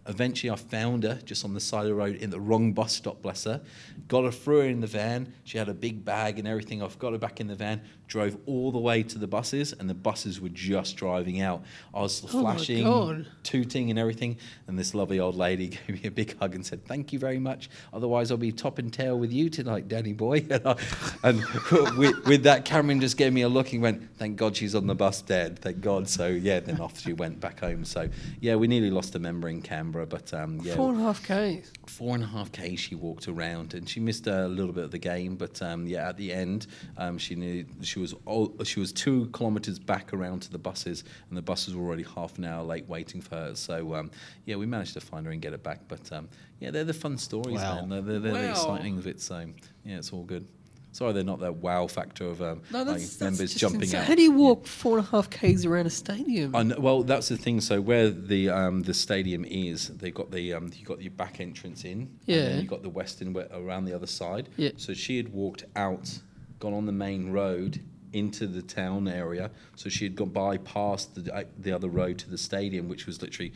Eventually, 0.06 0.50
I 0.50 0.56
found 0.56 1.04
her 1.04 1.20
just 1.24 1.44
on 1.44 1.54
the 1.54 1.60
side 1.60 1.82
of 1.82 1.88
the 1.88 1.94
road 1.94 2.16
in 2.16 2.30
the 2.30 2.40
wrong 2.40 2.72
bus 2.72 2.92
stop, 2.92 3.22
bless 3.22 3.44
her. 3.44 3.60
Got 4.08 4.24
her 4.24 4.32
through 4.32 4.60
her 4.60 4.66
in 4.66 4.80
the 4.80 4.86
van. 4.86 5.32
She 5.44 5.58
had 5.58 5.68
a 5.68 5.74
big 5.74 6.04
bag 6.04 6.40
and 6.40 6.48
everything. 6.48 6.82
I've 6.82 6.98
got 6.98 7.12
her 7.12 7.18
back 7.18 7.38
in 7.38 7.46
the 7.46 7.54
van, 7.54 7.82
drove 8.12 8.36
all 8.44 8.70
the 8.70 8.78
way 8.78 9.02
to 9.02 9.16
the 9.18 9.26
buses, 9.26 9.72
and 9.72 9.88
the 9.88 9.94
buses 9.94 10.38
were 10.38 10.50
just 10.50 10.96
driving 10.96 11.40
out. 11.40 11.62
I 11.94 12.02
was 12.02 12.22
Oh 12.24 12.42
flashing, 12.42 13.26
tooting, 13.42 13.88
and 13.88 13.98
everything. 13.98 14.36
And 14.66 14.78
this 14.78 14.94
lovely 14.94 15.18
old 15.18 15.34
lady 15.34 15.68
gave 15.86 16.02
me 16.02 16.02
a 16.04 16.10
big 16.10 16.38
hug 16.38 16.54
and 16.54 16.64
said, 16.64 16.84
Thank 16.84 17.14
you 17.14 17.18
very 17.18 17.38
much. 17.38 17.70
Otherwise, 17.90 18.30
I'll 18.30 18.36
be 18.36 18.52
top 18.52 18.78
and 18.78 18.92
tail 18.92 19.18
with 19.18 19.32
you 19.32 19.48
tonight, 19.48 19.88
Danny 19.88 20.12
boy. 20.12 20.46
And, 20.52 20.66
I, 20.66 20.76
and 21.22 21.42
with, 21.96 22.26
with 22.26 22.42
that, 22.42 22.66
Cameron 22.66 23.00
just 23.00 23.16
gave 23.16 23.32
me 23.32 23.40
a 23.42 23.48
look 23.48 23.72
and 23.72 23.80
went, 23.80 24.14
Thank 24.18 24.36
God 24.36 24.54
she's 24.54 24.74
on 24.74 24.86
the 24.86 24.94
bus 24.94 25.22
dead. 25.22 25.58
Thank 25.58 25.80
God. 25.80 26.06
So, 26.06 26.26
yeah, 26.26 26.60
then 26.60 26.78
off 26.80 27.00
she 27.00 27.14
went 27.14 27.40
back 27.40 27.60
home. 27.60 27.86
So, 27.86 28.10
yeah, 28.40 28.56
we 28.56 28.66
nearly 28.66 28.90
lost 28.90 29.14
a 29.14 29.18
member 29.18 29.48
in 29.48 29.62
Canberra, 29.62 30.06
but 30.06 30.34
um, 30.34 30.60
yeah, 30.62 30.74
Four 30.74 30.92
and 30.92 31.00
a 31.00 31.04
half 31.04 31.22
k. 31.22 31.62
four 31.86 32.14
and 32.14 32.24
a 32.24 32.26
half 32.26 32.52
k 32.52 32.76
she 32.76 32.94
walked 32.94 33.28
around 33.28 33.72
and 33.72 33.88
she 33.88 34.00
missed 34.00 34.26
a 34.26 34.46
little 34.48 34.72
bit 34.72 34.84
of 34.84 34.90
the 34.90 34.98
game 34.98 35.36
but 35.36 35.60
um, 35.62 35.86
yeah 35.86 36.08
at 36.08 36.16
the 36.16 36.32
end 36.32 36.66
um, 36.96 37.16
she 37.18 37.34
knew 37.34 37.64
she 37.80 37.98
was 38.02 38.14
all, 38.26 38.54
she 38.64 38.78
was 38.80 38.92
two 38.92 39.26
kilometers 39.32 39.78
back 39.78 40.12
around 40.12 40.40
to 40.42 40.50
the 40.50 40.58
buses 40.58 41.04
and 41.30 41.38
the 41.38 41.42
buses 41.42 41.74
were 41.74 41.82
already 41.86 42.04
half 42.14 42.36
an 42.36 42.44
hour 42.44 42.62
late 42.62 42.86
waiting 42.88 43.22
for 43.22 43.36
her 43.36 43.54
so 43.54 43.94
um, 43.94 44.10
yeah 44.44 44.56
we 44.56 44.66
managed 44.66 44.92
to 44.92 45.00
find 45.00 45.24
her 45.24 45.32
and 45.32 45.40
get 45.40 45.52
her 45.52 45.58
back 45.58 45.80
but 45.88 46.12
um, 46.12 46.28
yeah 46.60 46.70
they're 46.70 46.84
the 46.84 46.92
fun 46.92 47.16
stories 47.16 47.56
Wow. 47.56 47.76
man 47.86 47.88
they're, 47.88 48.02
they're, 48.02 48.18
they're 48.20 48.32
the 48.42 48.50
exciting 48.50 48.98
of 48.98 49.06
it 49.06 49.20
so 49.20 49.46
yeah 49.84 49.96
it's 49.96 50.12
all 50.12 50.24
good 50.24 50.46
sorry 50.94 51.14
they're 51.14 51.24
not 51.24 51.40
that 51.40 51.54
wow 51.56 51.86
factor 51.86 52.26
of 52.26 52.42
um, 52.42 52.60
No, 52.70 52.78
like 52.82 52.86
that's, 52.98 53.16
that's 53.16 53.20
members 53.22 53.50
just 53.52 53.58
jumping 53.58 53.82
insane. 53.82 54.00
out 54.00 54.06
How 54.06 54.14
do 54.14 54.20
you 54.22 54.32
Yeah. 54.32 54.36
walk 54.36 54.66
four 54.66 54.98
and 54.98 55.06
a 55.06 55.10
half 55.10 55.30
Ks 55.30 55.64
around 55.64 55.86
a 55.86 55.90
stadium? 55.90 56.54
I 56.54 56.64
know, 56.64 56.76
well, 56.78 57.02
that's 57.02 57.28
the 57.30 57.38
thing. 57.38 57.62
So 57.62 57.80
where 57.80 58.10
the 58.10 58.50
um, 58.50 58.82
the 58.82 58.92
stadium 58.92 59.46
is, 59.46 59.88
they've 59.88 60.12
got 60.12 60.30
the 60.30 60.52
um, 60.52 60.70
you 60.76 60.84
got 60.84 61.00
your 61.00 61.12
back 61.12 61.40
entrance 61.40 61.84
in, 61.84 61.90
and 62.00 62.08
Yeah. 62.26 62.42
then 62.42 62.60
you 62.60 62.68
got 62.68 62.82
the 62.82 62.90
western 62.90 63.32
wa- 63.32 63.46
around 63.52 63.86
the 63.86 63.94
other 63.94 64.06
side. 64.06 64.50
Yeah. 64.58 64.72
So 64.76 64.92
she 64.92 65.16
had 65.16 65.30
walked 65.32 65.64
out, 65.76 66.10
gone 66.58 66.74
on 66.74 66.84
the 66.84 66.92
main 66.92 67.30
road 67.30 67.80
into 68.12 68.46
the 68.46 68.62
town 68.62 69.08
area. 69.08 69.50
So 69.76 69.88
she 69.88 70.04
had 70.04 70.16
gone 70.16 70.30
bypassed 70.30 71.14
the 71.14 71.34
uh, 71.34 71.44
the 71.58 71.72
other 71.72 71.88
road 71.88 72.18
to 72.18 72.30
the 72.30 72.38
stadium, 72.38 72.88
which 72.88 73.06
was 73.06 73.22
literally. 73.22 73.52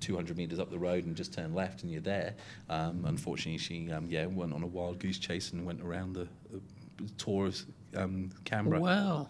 200 0.00 0.34
meters 0.34 0.58
up 0.58 0.70
the 0.70 0.78
road 0.78 1.04
and 1.04 1.14
just 1.14 1.34
turn 1.34 1.54
left 1.54 1.82
and 1.82 1.92
you're 1.92 2.00
there. 2.00 2.34
Um, 2.70 3.04
unfortunately, 3.04 3.58
she 3.58 3.92
um, 3.92 4.06
yeah 4.08 4.24
went 4.24 4.54
on 4.54 4.62
a 4.62 4.66
wild 4.66 4.98
goose 4.98 5.18
chase 5.18 5.52
and 5.52 5.66
went 5.66 5.82
around 5.82 6.14
the, 6.14 6.26
the 6.50 7.10
tour 7.18 7.48
of 7.48 7.62
um, 7.94 8.30
Canberra. 8.46 8.80
Wow. 8.80 9.28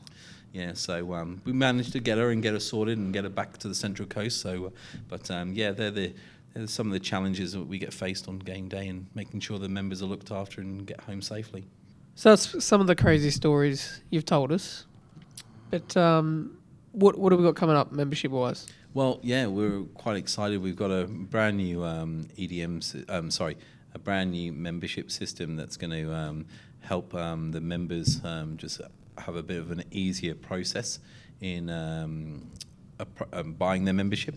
Yeah, 0.53 0.75
so 0.75 1.15
um, 1.15 1.41
we 1.45 1.53
managed 1.53 1.93
to 1.93 2.01
get 2.01 2.19
her 2.19 2.31
and 2.31 2.43
get 2.43 2.55
her 2.55 2.61
sorted 2.61 2.99
and 2.99 3.13
get 3.13 3.25
her 3.25 3.31
back 3.31 3.59
to 3.59 3.69
the 3.69 3.75
Central 3.75 4.09
Coast. 4.09 4.41
So, 4.41 4.67
uh, 4.67 4.71
but 5.09 5.31
um, 5.31 5.53
yeah, 5.53 5.71
they're 5.71 5.91
the 5.91 6.13
they're 6.55 6.67
some 6.67 6.89
of 6.89 6.93
the 6.93 7.01
challenges 7.01 7.53
that 7.53 7.65
we 7.65 7.79
get 7.79 7.93
faced 7.93 8.27
on 8.27 8.41
game 8.41 8.69
day 8.69 8.89
and 8.89 9.07
making 9.15 9.41
sure 9.41 9.59
the 9.59 9.69
members 9.69 10.03
are 10.03 10.07
looked 10.07 10.33
after 10.33 10.61
and 10.61 10.85
get 10.87 11.01
home 11.01 11.23
safely. 11.23 11.65
So 12.21 12.29
that's 12.29 12.63
some 12.63 12.83
of 12.83 12.87
the 12.87 12.95
crazy 12.95 13.31
stories 13.31 14.03
you've 14.11 14.27
told 14.27 14.53
us. 14.53 14.85
But 15.71 15.97
um, 15.97 16.59
what 16.93 17.17
what 17.17 17.33
have 17.33 17.41
we 17.41 17.47
got 17.47 17.57
coming 17.57 17.77
up 17.77 17.93
membership 17.93 18.31
wise? 18.31 18.67
Well, 18.93 19.21
yeah, 19.23 19.47
we're 19.47 19.85
quite 19.95 20.19
excited. 20.19 20.61
We've 20.61 20.77
got 20.77 20.91
a 20.91 21.07
brand 21.07 21.57
new 21.57 21.83
um, 21.83 22.29
EDM, 22.37 23.09
um, 23.09 23.31
sorry, 23.31 23.57
a 23.95 23.99
brand 23.99 24.33
new 24.33 24.53
membership 24.53 25.11
system 25.11 25.57
that's 25.57 25.79
going 25.79 25.93
to 25.93 26.13
um, 26.13 26.45
help 26.81 27.15
um, 27.15 27.53
the 27.53 27.61
members 27.63 28.23
um, 28.23 28.59
just 28.59 28.83
have 29.17 29.37
a 29.37 29.43
bit 29.43 29.57
of 29.57 29.71
an 29.71 29.85
easier 29.91 30.35
process 30.35 30.99
in 31.41 31.71
um, 31.71 32.51
a 32.99 33.07
um, 33.33 33.55
buying 33.55 33.87
their 33.87 33.95
membership. 33.95 34.37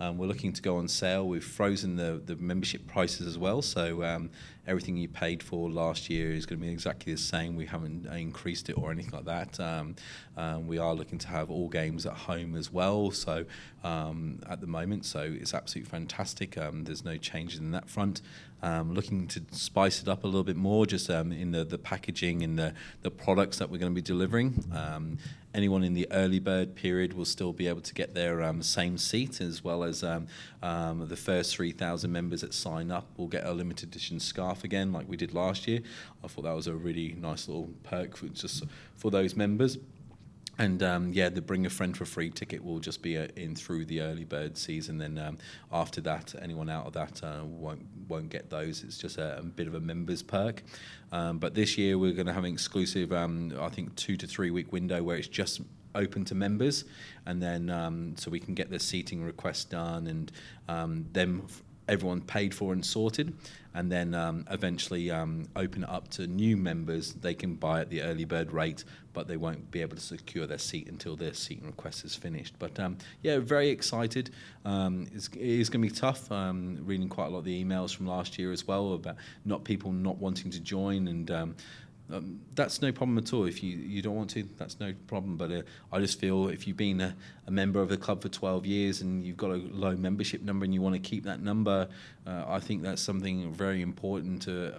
Um, 0.00 0.18
we're 0.18 0.26
looking 0.26 0.52
to 0.52 0.62
go 0.62 0.76
on 0.76 0.88
sale. 0.88 1.26
We've 1.26 1.44
frozen 1.44 1.96
the, 1.96 2.20
the 2.24 2.36
membership 2.36 2.86
prices 2.86 3.26
as 3.26 3.38
well, 3.38 3.62
so 3.62 4.02
um, 4.02 4.30
everything 4.66 4.96
you 4.96 5.08
paid 5.08 5.42
for 5.42 5.70
last 5.70 6.10
year 6.10 6.32
is 6.32 6.46
going 6.46 6.60
to 6.60 6.66
be 6.66 6.72
exactly 6.72 7.12
the 7.12 7.18
same. 7.18 7.56
We 7.56 7.66
haven't 7.66 8.06
increased 8.06 8.68
it 8.68 8.74
or 8.74 8.90
anything 8.90 9.12
like 9.12 9.24
that. 9.26 9.60
Um, 9.60 9.96
um, 10.36 10.66
we 10.66 10.78
are 10.78 10.94
looking 10.94 11.18
to 11.18 11.28
have 11.28 11.50
all 11.50 11.68
games 11.68 12.06
at 12.06 12.14
home 12.14 12.56
as 12.56 12.72
well. 12.72 13.10
So 13.10 13.44
um, 13.82 14.40
at 14.48 14.60
the 14.60 14.66
moment, 14.66 15.04
so 15.04 15.20
it's 15.20 15.54
absolutely 15.54 15.90
fantastic. 15.90 16.58
Um, 16.58 16.84
there's 16.84 17.04
no 17.04 17.16
changes 17.16 17.60
in 17.60 17.70
that 17.72 17.88
front. 17.88 18.20
Um, 18.64 18.94
looking 18.94 19.26
to 19.28 19.42
spice 19.50 20.00
it 20.00 20.08
up 20.08 20.24
a 20.24 20.26
little 20.26 20.42
bit 20.42 20.56
more, 20.56 20.86
just 20.86 21.10
um, 21.10 21.32
in 21.32 21.50
the, 21.50 21.64
the 21.64 21.76
packaging 21.76 22.42
and 22.42 22.58
the, 22.58 22.72
the 23.02 23.10
products 23.10 23.58
that 23.58 23.68
we're 23.68 23.76
going 23.76 23.92
to 23.92 23.94
be 23.94 24.00
delivering. 24.00 24.64
Um, 24.74 25.18
anyone 25.52 25.84
in 25.84 25.92
the 25.92 26.08
early 26.10 26.38
bird 26.38 26.74
period 26.74 27.12
will 27.12 27.26
still 27.26 27.52
be 27.52 27.68
able 27.68 27.82
to 27.82 27.92
get 27.92 28.14
their 28.14 28.42
um, 28.42 28.62
same 28.62 28.96
seat, 28.96 29.42
as 29.42 29.62
well 29.62 29.84
as 29.84 30.02
um, 30.02 30.28
um, 30.62 31.06
the 31.08 31.16
first 31.16 31.54
3,000 31.54 32.10
members 32.10 32.40
that 32.40 32.54
sign 32.54 32.90
up 32.90 33.06
will 33.18 33.28
get 33.28 33.44
a 33.44 33.52
limited 33.52 33.90
edition 33.90 34.18
scarf 34.18 34.64
again, 34.64 34.94
like 34.94 35.06
we 35.06 35.18
did 35.18 35.34
last 35.34 35.68
year. 35.68 35.80
I 36.24 36.28
thought 36.28 36.44
that 36.44 36.56
was 36.56 36.66
a 36.66 36.74
really 36.74 37.14
nice 37.20 37.48
little 37.48 37.68
perk 37.82 38.16
for 38.16 38.28
just 38.28 38.64
for 38.96 39.10
those 39.10 39.36
members. 39.36 39.76
And 40.58 40.82
um, 40.82 41.12
yeah, 41.12 41.28
the 41.30 41.42
bring 41.42 41.66
a 41.66 41.70
friend 41.70 41.96
for 41.96 42.04
free 42.04 42.30
ticket 42.30 42.64
will 42.64 42.78
just 42.78 43.02
be 43.02 43.18
uh, 43.18 43.26
in 43.36 43.54
through 43.56 43.86
the 43.86 44.00
early 44.00 44.24
bird 44.24 44.56
season. 44.56 44.98
Then 44.98 45.18
um, 45.18 45.38
after 45.72 46.00
that, 46.02 46.34
anyone 46.40 46.70
out 46.70 46.86
of 46.86 46.92
that 46.92 47.22
uh, 47.24 47.44
won't 47.44 47.84
won't 48.08 48.30
get 48.30 48.50
those. 48.50 48.84
It's 48.84 48.98
just 48.98 49.18
a, 49.18 49.38
a 49.38 49.42
bit 49.42 49.66
of 49.66 49.74
a 49.74 49.80
members 49.80 50.22
perk. 50.22 50.62
Um, 51.12 51.38
but 51.38 51.54
this 51.54 51.76
year 51.76 51.98
we're 51.98 52.12
going 52.12 52.26
to 52.26 52.32
have 52.32 52.44
an 52.44 52.52
exclusive, 52.52 53.12
um, 53.12 53.52
I 53.60 53.68
think, 53.68 53.94
two 53.96 54.16
to 54.16 54.26
three 54.26 54.50
week 54.50 54.72
window 54.72 55.02
where 55.02 55.16
it's 55.16 55.28
just 55.28 55.60
open 55.94 56.24
to 56.26 56.34
members, 56.34 56.84
and 57.26 57.42
then 57.42 57.70
um, 57.70 58.14
so 58.16 58.30
we 58.30 58.40
can 58.40 58.54
get 58.54 58.70
the 58.70 58.78
seating 58.78 59.22
request 59.22 59.70
done 59.70 60.06
and 60.06 60.32
um, 60.68 61.06
them 61.12 61.46
everyone 61.88 62.20
paid 62.20 62.54
for 62.54 62.72
and 62.72 62.84
sorted, 62.84 63.34
and 63.74 63.90
then 63.90 64.14
um, 64.14 64.44
eventually 64.50 65.10
um, 65.10 65.46
open 65.56 65.82
it 65.82 65.88
up 65.88 66.08
to 66.08 66.26
new 66.26 66.56
members. 66.56 67.12
They 67.14 67.34
can 67.34 67.54
buy 67.54 67.80
at 67.80 67.90
the 67.90 68.02
early 68.02 68.24
bird 68.24 68.52
rate, 68.52 68.84
but 69.12 69.28
they 69.28 69.36
won't 69.36 69.70
be 69.70 69.82
able 69.82 69.96
to 69.96 70.02
secure 70.02 70.46
their 70.46 70.58
seat 70.58 70.88
until 70.88 71.16
their 71.16 71.34
seating 71.34 71.66
request 71.66 72.04
is 72.04 72.14
finished. 72.14 72.54
But 72.58 72.78
um, 72.78 72.98
yeah, 73.22 73.38
very 73.38 73.68
excited. 73.68 74.30
Um, 74.64 75.06
it's, 75.14 75.28
it 75.28 75.40
is 75.40 75.68
going 75.68 75.82
to 75.82 75.88
be 75.92 75.94
tough. 75.94 76.30
Um, 76.30 76.78
reading 76.82 77.08
quite 77.08 77.26
a 77.26 77.30
lot 77.30 77.38
of 77.38 77.44
the 77.44 77.64
emails 77.64 77.94
from 77.94 78.06
last 78.06 78.38
year 78.38 78.52
as 78.52 78.66
well 78.66 78.94
about 78.94 79.16
not 79.44 79.64
people 79.64 79.92
not 79.92 80.18
wanting 80.18 80.50
to 80.50 80.60
join 80.60 81.08
and. 81.08 81.54
Um, 82.12 82.40
that's 82.54 82.82
no 82.82 82.92
problem 82.92 83.16
at 83.18 83.32
all. 83.32 83.44
If 83.44 83.62
you, 83.62 83.76
you 83.76 84.02
don't 84.02 84.14
want 84.14 84.30
to, 84.30 84.46
that's 84.58 84.78
no 84.78 84.92
problem. 85.06 85.36
But 85.36 85.50
uh, 85.50 85.62
I 85.92 86.00
just 86.00 86.20
feel 86.20 86.48
if 86.48 86.66
you've 86.66 86.76
been 86.76 87.00
a, 87.00 87.16
a 87.46 87.50
member 87.50 87.80
of 87.80 87.88
the 87.88 87.96
club 87.96 88.22
for 88.22 88.28
12 88.28 88.66
years 88.66 89.00
and 89.00 89.24
you've 89.24 89.36
got 89.36 89.50
a 89.50 89.56
low 89.56 89.96
membership 89.96 90.42
number 90.42 90.64
and 90.64 90.74
you 90.74 90.82
want 90.82 90.94
to 90.94 91.00
keep 91.00 91.24
that 91.24 91.40
number, 91.40 91.88
uh, 92.26 92.44
I 92.46 92.60
think 92.60 92.82
that's 92.82 93.02
something 93.02 93.52
very 93.52 93.82
important 93.82 94.42
to. 94.42 94.74
Uh, 94.74 94.78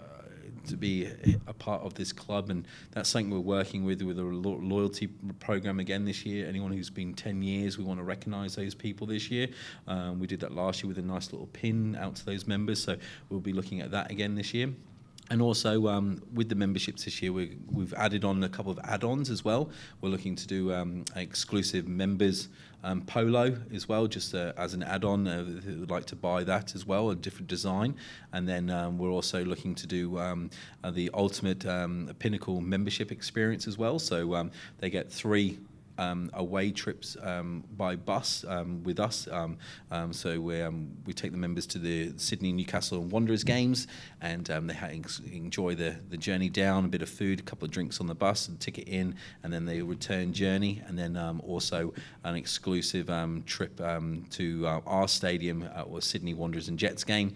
to 0.68 0.76
be 0.78 1.08
a 1.48 1.54
part 1.54 1.84
of 1.84 1.94
this 1.94 2.12
club, 2.12 2.50
and 2.50 2.68
that's 2.90 3.10
something 3.10 3.30
we're 3.30 3.40
working 3.40 3.86
with 3.86 4.02
with 4.02 4.18
a 4.18 4.24
lo- 4.24 4.60
loyalty 4.62 5.08
program 5.40 5.80
again 5.80 6.06
this 6.06 6.26
year. 6.26 6.48
Anyone 6.48 6.72
who's 6.72 6.90
been 6.90 7.14
10 7.14 7.44
years, 7.44 7.78
we 7.78 7.84
want 7.84 8.00
to 8.00 8.04
recognise 8.04 8.56
those 8.56 8.74
people 8.74 9.06
this 9.06 9.30
year. 9.30 9.48
Um, 9.88 10.20
we 10.20 10.26
did 10.26 10.40
that 10.40 10.54
last 10.54 10.82
year 10.82 10.88
with 10.88 10.98
a 10.98 11.04
nice 11.04 11.32
little 11.32 11.48
pin 11.48 11.96
out 11.96 12.16
to 12.16 12.26
those 12.26 12.48
members, 12.48 12.84
so 12.84 12.98
we'll 13.30 13.40
be 13.40 13.54
looking 13.54 13.82
at 13.82 13.92
that 13.92 14.10
again 14.10 14.34
this 14.34 14.56
year. 14.56 14.70
And 15.32 15.42
also 15.42 15.88
um, 15.88 16.22
with 16.34 16.50
the 16.50 16.56
memberships 16.56 17.06
this 17.06 17.22
year, 17.22 17.34
we, 17.34 17.58
we've 17.72 17.94
added 17.96 18.24
on 18.24 18.44
a 18.44 18.50
couple 18.50 18.72
of 18.72 18.80
add-ons 18.84 19.32
as 19.32 19.44
well. 19.44 19.72
We're 20.02 20.10
looking 20.10 20.36
to 20.36 20.48
do 20.48 20.72
um, 20.72 21.04
exclusive 21.16 21.88
members 21.88 22.50
um, 22.84 23.02
polo 23.02 23.58
as 23.74 23.90
well, 23.90 24.06
just 24.06 24.36
uh, 24.36 24.54
as 24.56 24.76
an 24.76 24.84
add-on. 24.84 25.28
Uh, 25.28 25.44
would 25.80 25.90
like 25.90 26.06
to 26.06 26.16
buy 26.16 26.44
that 26.44 26.76
as 26.76 26.86
well, 26.86 27.10
a 27.10 27.16
different 27.16 27.48
design. 27.48 27.96
And 28.34 28.48
then 28.48 28.70
um, 28.70 29.00
we're 29.00 29.10
also 29.10 29.44
looking 29.44 29.74
to 29.76 29.88
do 29.88 30.20
um, 30.20 30.52
uh, 30.84 30.92
the 30.92 31.10
ultimate 31.16 31.66
um, 31.66 32.12
pinnacle 32.20 32.62
membership 32.62 33.12
experience 33.12 33.68
as 33.68 33.80
well. 33.80 33.98
So 33.98 34.50
they 34.78 34.92
get 34.92 35.12
three 35.12 35.58
um, 35.98 36.30
away 36.34 36.72
trips 36.72 37.18
um, 37.22 37.64
by 37.78 37.96
bus 37.96 38.46
um, 38.48 38.84
with 38.84 39.00
us. 39.00 39.28
Um, 39.32 39.58
um, 39.91 40.14
so 40.14 40.39
we 40.39 40.62
um, 40.62 40.91
we 41.06 41.14
take 41.14 41.32
the 41.32 41.38
members 41.38 41.66
to 41.68 41.80
the 41.80 42.14
Sydney, 42.18 42.52
Newcastle, 42.52 43.00
and 43.02 43.12
Wanderers 43.12 43.43
games, 43.43 43.88
and 44.22 44.46
they 44.46 44.74
ha- 44.74 44.88
enjoy 45.32 45.76
the 45.76 45.96
the 46.10 46.18
journey 46.18 46.50
down, 46.50 46.86
a 46.86 46.88
bit 46.88 47.02
of 47.02 47.10
food, 47.10 47.39
a 47.39 47.43
couple 47.43 47.66
of 47.66 47.72
drinks 47.72 48.00
on 48.00 48.08
the 48.08 48.16
bus, 48.16 48.48
and 48.48 48.60
ticket 48.60 48.88
in, 48.88 49.16
and 49.43 49.52
then 49.52 49.66
the 49.66 49.82
return 49.82 50.34
journey, 50.34 50.82
and 50.88 50.98
then 50.98 51.18
also 51.46 51.93
an 52.24 52.36
exclusive 52.36 53.10
trip 53.46 53.78
to 54.30 54.68
uh, 54.68 54.82
our 54.86 55.08
stadium, 55.08 55.70
uh, 55.76 55.84
or 55.84 56.02
Sydney 56.02 56.34
Wanderers 56.34 56.68
and 56.68 56.78
Jets 56.78 57.04
game, 57.04 57.34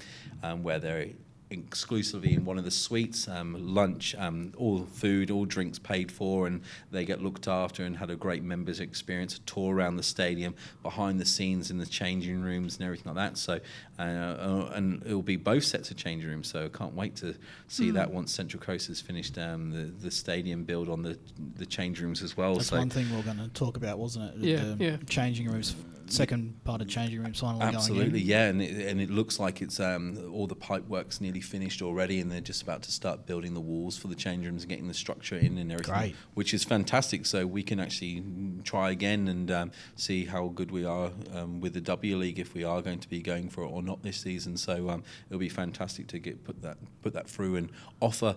where 0.61 0.79
they're 0.79 1.07
exclusively 1.51 2.33
in 2.33 2.45
one 2.45 2.57
of 2.57 2.63
the 2.63 2.71
suites, 2.71 3.27
um, 3.27 3.55
lunch, 3.73 4.15
um, 4.17 4.53
all 4.57 4.85
food, 4.85 5.31
all 5.31 5.45
drinks 5.45 5.79
paid 5.79 6.11
for, 6.11 6.47
and 6.47 6.61
they 6.91 7.05
get 7.05 7.21
looked 7.21 7.47
after 7.47 7.83
and 7.83 7.97
had 7.97 8.09
a 8.09 8.15
great 8.15 8.43
members 8.43 8.79
experience, 8.79 9.37
a 9.37 9.39
tour 9.41 9.75
around 9.75 9.97
the 9.97 10.03
stadium, 10.03 10.53
behind 10.83 11.19
the 11.19 11.25
scenes 11.25 11.71
in 11.71 11.77
the 11.77 11.85
changing 11.85 12.41
rooms 12.41 12.75
and 12.75 12.85
everything 12.85 13.13
like 13.13 13.31
that. 13.31 13.37
So, 13.37 13.59
uh, 13.97 14.01
uh, 14.01 14.71
and 14.75 15.01
it 15.05 15.13
will 15.13 15.21
be 15.21 15.37
both 15.37 15.63
sets 15.63 15.89
of 15.91 15.97
changing 15.97 16.29
rooms. 16.29 16.49
So 16.49 16.65
I 16.65 16.77
can't 16.77 16.93
wait 16.93 17.15
to 17.17 17.35
see 17.67 17.91
that 17.91 18.11
once 18.11 18.31
Central 18.31 18.61
Coast 18.61 18.87
has 18.87 19.01
finished 19.01 19.37
um, 19.37 19.71
the 19.71 19.91
the 20.03 20.11
stadium 20.11 20.63
build 20.63 20.89
on 20.89 21.01
the 21.01 21.17
the 21.55 21.65
change 21.65 21.99
rooms 22.01 22.21
as 22.21 22.37
well. 22.37 22.55
That's 22.55 22.67
so 22.67 22.77
one 22.77 22.89
thing 22.89 23.09
we 23.11 23.19
are 23.19 23.23
going 23.23 23.37
to 23.37 23.49
talk 23.49 23.77
about, 23.77 23.97
wasn't 23.97 24.35
it? 24.35 24.47
Yeah, 24.47 24.57
the 24.57 24.77
yeah. 24.79 24.97
Changing 25.07 25.49
rooms, 25.49 25.75
second 26.11 26.63
part 26.63 26.81
of 26.81 26.87
changing 26.87 27.21
rooms 27.21 27.39
finally 27.39 27.63
Absolutely, 27.63 28.09
going 28.09 28.21
in. 28.21 28.27
yeah, 28.27 28.45
and 28.47 28.61
it, 28.61 28.87
and 28.87 29.01
it 29.01 29.09
looks 29.09 29.39
like 29.39 29.61
it's 29.61 29.79
um, 29.79 30.17
all 30.33 30.47
the 30.47 30.55
pipe 30.55 30.87
work's 30.87 31.21
nearly 31.21 31.41
finished 31.41 31.81
already, 31.81 32.19
and 32.19 32.31
they're 32.31 32.41
just 32.41 32.61
about 32.61 32.81
to 32.83 32.91
start 32.91 33.25
building 33.25 33.53
the 33.53 33.59
walls 33.59 33.97
for 33.97 34.07
the 34.07 34.15
change 34.15 34.45
rooms 34.45 34.63
and 34.63 34.69
getting 34.69 34.87
the 34.87 34.93
structure 34.93 35.37
in 35.37 35.57
and 35.57 35.71
everything, 35.71 35.93
Great. 35.95 36.15
which 36.33 36.53
is 36.53 36.63
fantastic. 36.63 37.25
So 37.25 37.45
we 37.45 37.63
can 37.63 37.79
actually 37.79 38.23
try 38.63 38.91
again 38.91 39.27
and 39.27 39.51
um, 39.51 39.71
see 39.95 40.25
how 40.25 40.47
good 40.49 40.71
we 40.71 40.85
are 40.85 41.11
um, 41.33 41.61
with 41.61 41.73
the 41.73 41.81
W 41.81 42.17
League 42.17 42.39
if 42.39 42.53
we 42.53 42.63
are 42.63 42.81
going 42.81 42.99
to 42.99 43.09
be 43.09 43.21
going 43.21 43.49
for 43.49 43.63
it 43.63 43.67
or 43.67 43.81
not 43.81 44.03
this 44.03 44.17
season. 44.17 44.57
So 44.57 44.89
um, 44.89 45.03
it'll 45.29 45.39
be 45.39 45.49
fantastic 45.49 46.07
to 46.07 46.19
get 46.19 46.43
put 46.43 46.61
that 46.61 46.77
put 47.01 47.13
that 47.13 47.29
through 47.29 47.55
and 47.55 47.69
offer 48.01 48.35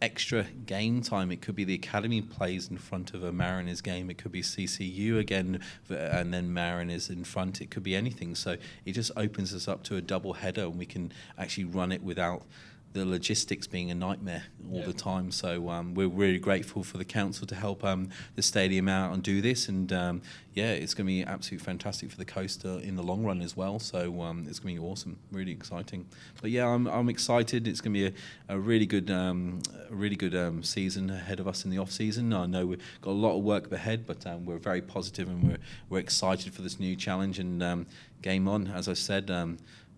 extra 0.00 0.44
game 0.66 1.00
time. 1.02 1.30
It 1.30 1.40
could 1.40 1.54
be 1.54 1.64
the 1.64 1.74
academy 1.74 2.20
plays 2.20 2.68
in 2.68 2.78
front 2.78 3.14
of 3.14 3.22
a 3.22 3.32
Mariners 3.32 3.80
game. 3.80 4.10
It 4.10 4.18
could 4.18 4.32
be 4.32 4.42
CCU 4.42 5.18
again, 5.18 5.60
and 5.88 6.32
then 6.34 6.52
Mariners 6.52 7.08
in 7.12 7.24
front. 7.24 7.60
It 7.60 7.70
could 7.70 7.82
be 7.82 7.94
anything. 7.94 8.34
So 8.34 8.56
it 8.84 8.92
just 8.92 9.12
opens 9.16 9.54
us 9.54 9.68
up 9.68 9.82
to 9.84 9.96
a 9.96 10.00
double 10.00 10.32
header, 10.32 10.64
and 10.64 10.78
we 10.78 10.86
can 10.86 11.12
actually 11.38 11.64
run 11.64 11.92
it 11.92 12.02
without 12.02 12.42
the 12.92 13.06
logistics 13.06 13.66
being 13.66 13.90
a 13.90 13.94
nightmare 13.94 14.44
all 14.70 14.82
the 14.82 14.92
time. 14.92 15.30
So 15.30 15.68
um, 15.70 15.94
we're 15.94 16.08
really 16.08 16.38
grateful 16.38 16.82
for 16.82 16.98
the 16.98 17.04
council 17.04 17.46
to 17.46 17.54
help 17.54 17.84
um, 17.84 18.10
the 18.36 18.42
stadium 18.42 18.88
out 18.88 19.12
and 19.12 19.22
do 19.22 19.40
this. 19.40 19.68
And 19.68 19.92
um, 19.92 20.22
yeah, 20.54 20.70
it's 20.72 20.94
going 20.94 21.06
to 21.06 21.12
be 21.12 21.22
absolutely 21.22 21.64
fantastic 21.64 22.10
for 22.10 22.16
the 22.16 22.24
coast 22.24 22.64
uh, 22.64 22.78
in 22.78 22.96
the 22.96 23.02
long 23.02 23.24
run 23.24 23.40
as 23.40 23.56
well. 23.56 23.78
So 23.78 24.20
um, 24.22 24.46
it's 24.48 24.58
going 24.58 24.74
to 24.74 24.80
be 24.80 24.86
awesome, 24.86 25.18
really 25.30 25.52
exciting. 25.52 26.06
But 26.40 26.50
yeah, 26.50 26.66
I'm, 26.66 26.86
I'm 26.86 27.08
excited. 27.08 27.66
It's 27.66 27.80
going 27.80 27.94
to 27.94 28.10
be 28.10 28.16
a, 28.48 28.54
a 28.54 28.58
really 28.58 28.86
good, 28.86 29.10
um, 29.10 29.60
a 29.90 29.94
really 29.94 30.16
good 30.16 30.34
um, 30.34 30.62
season 30.62 31.10
ahead 31.10 31.40
of 31.40 31.48
us 31.48 31.64
in 31.64 31.70
the 31.70 31.78
off 31.78 31.90
season. 31.90 32.32
I 32.32 32.46
know 32.46 32.66
we've 32.66 32.82
got 33.00 33.10
a 33.10 33.12
lot 33.12 33.36
of 33.36 33.42
work 33.42 33.70
ahead, 33.72 34.06
but 34.06 34.24
we're 34.44 34.58
very 34.58 34.82
positive 34.82 35.28
and 35.28 35.42
we're 35.42 35.58
we're 35.88 35.98
excited 35.98 36.52
for 36.54 36.62
this 36.62 36.78
new 36.78 36.96
challenge 36.96 37.38
and 37.38 37.86
game 38.20 38.48
on. 38.48 38.68
As 38.68 38.88
I 38.88 38.94
said. 38.94 39.30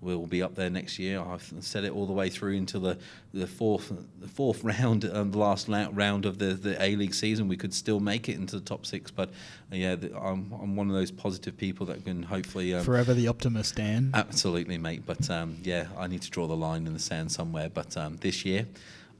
We'll 0.04 0.26
be 0.26 0.42
up 0.42 0.54
there 0.54 0.68
next 0.68 0.98
year. 0.98 1.18
I've 1.20 1.50
said 1.60 1.84
it 1.84 1.92
all 1.92 2.06
the 2.06 2.12
way 2.12 2.28
through 2.28 2.56
until 2.56 2.80
the, 2.80 2.98
the 3.32 3.46
fourth 3.46 3.90
the 4.20 4.28
fourth 4.28 4.62
round, 4.72 5.04
um, 5.06 5.30
the 5.30 5.38
last 5.38 5.68
la- 5.68 5.88
round 5.92 6.26
of 6.26 6.38
the, 6.38 6.48
the 6.54 6.80
A 6.82 6.94
League 6.94 7.14
season. 7.14 7.48
We 7.48 7.56
could 7.56 7.72
still 7.72 8.00
make 8.00 8.28
it 8.28 8.34
into 8.36 8.58
the 8.58 8.64
top 8.64 8.84
six, 8.84 9.10
but 9.10 9.30
uh, 9.72 9.76
yeah, 9.76 9.94
the, 9.94 10.14
I'm, 10.16 10.52
I'm 10.60 10.76
one 10.76 10.88
of 10.90 10.94
those 10.94 11.10
positive 11.10 11.56
people 11.56 11.86
that 11.86 12.04
can 12.04 12.22
hopefully 12.22 12.74
um, 12.74 12.84
Forever 12.84 13.14
the 13.14 13.28
optimist, 13.28 13.76
Dan. 13.76 14.10
Absolutely, 14.12 14.76
mate. 14.78 15.04
But 15.06 15.28
um, 15.30 15.56
yeah, 15.62 15.86
I 15.98 16.06
need 16.06 16.22
to 16.22 16.30
draw 16.30 16.46
the 16.46 16.56
line 16.56 16.86
in 16.86 16.92
the 16.92 16.98
sand 16.98 17.32
somewhere. 17.32 17.70
But 17.70 17.96
um, 17.96 18.18
this 18.18 18.44
year, 18.44 18.66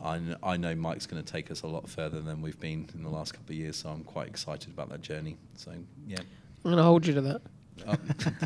I, 0.02 0.18
kn- 0.18 0.36
I 0.42 0.58
know 0.58 0.74
Mike's 0.74 1.06
going 1.06 1.22
to 1.24 1.32
take 1.32 1.50
us 1.50 1.62
a 1.62 1.66
lot 1.66 1.88
further 1.88 2.20
than 2.20 2.42
we've 2.42 2.60
been 2.60 2.90
in 2.94 3.02
the 3.02 3.08
last 3.08 3.32
couple 3.32 3.52
of 3.52 3.56
years. 3.56 3.76
So 3.76 3.88
I'm 3.88 4.04
quite 4.04 4.28
excited 4.28 4.68
about 4.68 4.90
that 4.90 5.00
journey. 5.00 5.38
So 5.56 5.72
yeah, 6.06 6.18
I'm 6.18 6.70
going 6.70 6.76
to 6.76 6.82
hold 6.82 7.06
you 7.06 7.14
to 7.14 7.20
that. 7.22 7.40
Uh, 7.86 7.96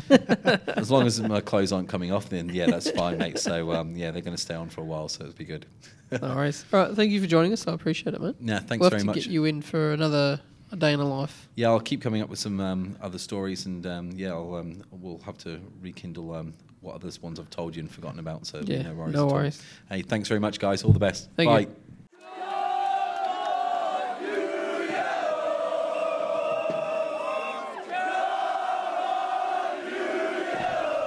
as 0.75 0.89
long 0.91 1.05
as 1.05 1.21
my 1.21 1.41
clothes 1.41 1.71
aren't 1.71 1.87
coming 1.89 2.11
off, 2.11 2.29
then 2.29 2.49
yeah, 2.49 2.65
that's 2.65 2.89
fine, 2.91 3.17
mate. 3.17 3.39
So 3.39 3.71
um, 3.71 3.95
yeah, 3.95 4.11
they're 4.11 4.21
going 4.21 4.35
to 4.35 4.41
stay 4.41 4.55
on 4.55 4.69
for 4.69 4.81
a 4.81 4.85
while, 4.85 5.07
so 5.07 5.23
it'll 5.23 5.35
be 5.35 5.45
good. 5.45 5.65
No 6.11 6.35
worries. 6.35 6.65
All 6.73 6.79
right, 6.79 6.95
thank 6.95 7.11
you 7.11 7.21
for 7.21 7.27
joining 7.27 7.53
us. 7.53 7.67
I 7.67 7.71
appreciate 7.71 8.15
it, 8.15 8.21
mate. 8.21 8.35
Yeah, 8.41 8.57
thanks 8.57 8.81
we'll 8.81 8.89
have 8.89 8.93
very 8.93 9.01
to 9.01 9.05
much. 9.05 9.15
get 9.15 9.27
you 9.27 9.45
in 9.45 9.61
for 9.61 9.93
another 9.93 10.41
a 10.71 10.75
day 10.75 10.91
in 10.93 10.99
a 10.99 11.07
life. 11.07 11.47
Yeah, 11.53 11.67
I'll 11.67 11.79
keep 11.79 12.01
coming 12.01 12.23
up 12.23 12.29
with 12.29 12.39
some 12.39 12.59
um, 12.59 12.97
other 12.99 13.19
stories, 13.19 13.67
and 13.67 13.85
um, 13.85 14.11
yeah, 14.15 14.31
I'll, 14.31 14.55
um, 14.55 14.83
we'll 14.89 15.19
have 15.19 15.37
to 15.39 15.59
rekindle 15.81 16.33
um, 16.33 16.55
what 16.81 16.95
other 16.95 17.11
ones 17.21 17.39
I've 17.39 17.51
told 17.51 17.75
you 17.75 17.81
and 17.81 17.91
forgotten 17.91 18.19
about. 18.19 18.47
So 18.47 18.61
Yeah, 18.65 18.81
no 18.83 18.93
worries. 18.93 19.13
no 19.13 19.27
worries. 19.27 19.61
Hey, 19.89 20.01
thanks 20.01 20.27
very 20.27 20.39
much, 20.39 20.59
guys. 20.59 20.83
All 20.83 20.93
the 20.93 20.99
best. 20.99 21.29
Thank 21.35 21.49
Bye. 21.49 21.59
you. 21.59 21.75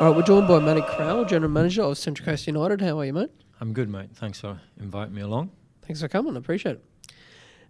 All 0.03 0.09
right, 0.09 0.17
we're 0.17 0.25
joined 0.25 0.49
by 0.49 0.59
Manny 0.59 0.83
Crowell, 0.83 1.25
General 1.25 1.53
Manager 1.53 1.83
of 1.83 1.97
Central 1.97 2.27
Coast 2.27 2.49
United. 2.49 2.81
How 2.81 2.99
are 2.99 3.05
you, 3.05 3.13
mate? 3.13 3.31
I'm 3.61 3.73
good, 3.73 3.89
mate. 3.89 4.11
Thanks 4.13 4.41
for 4.41 4.61
inviting 4.81 5.15
me 5.15 5.21
along. 5.21 5.53
Thanks 5.83 6.01
for 6.01 6.09
coming. 6.09 6.35
I 6.35 6.41
appreciate 6.41 6.81
it. 6.81 7.13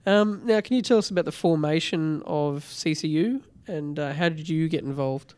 Um, 0.07 0.41
now, 0.47 0.63
can 0.63 0.77
you 0.77 0.81
tell 0.81 0.97
us 0.97 1.11
about 1.11 1.27
the 1.27 1.31
formation 1.31 2.23
of 2.25 2.65
CCU 2.65 3.43
and 3.67 3.99
uh, 3.99 4.15
how 4.15 4.31
did 4.31 4.49
you 4.49 4.67
get 4.71 4.83
involved? 4.83 5.35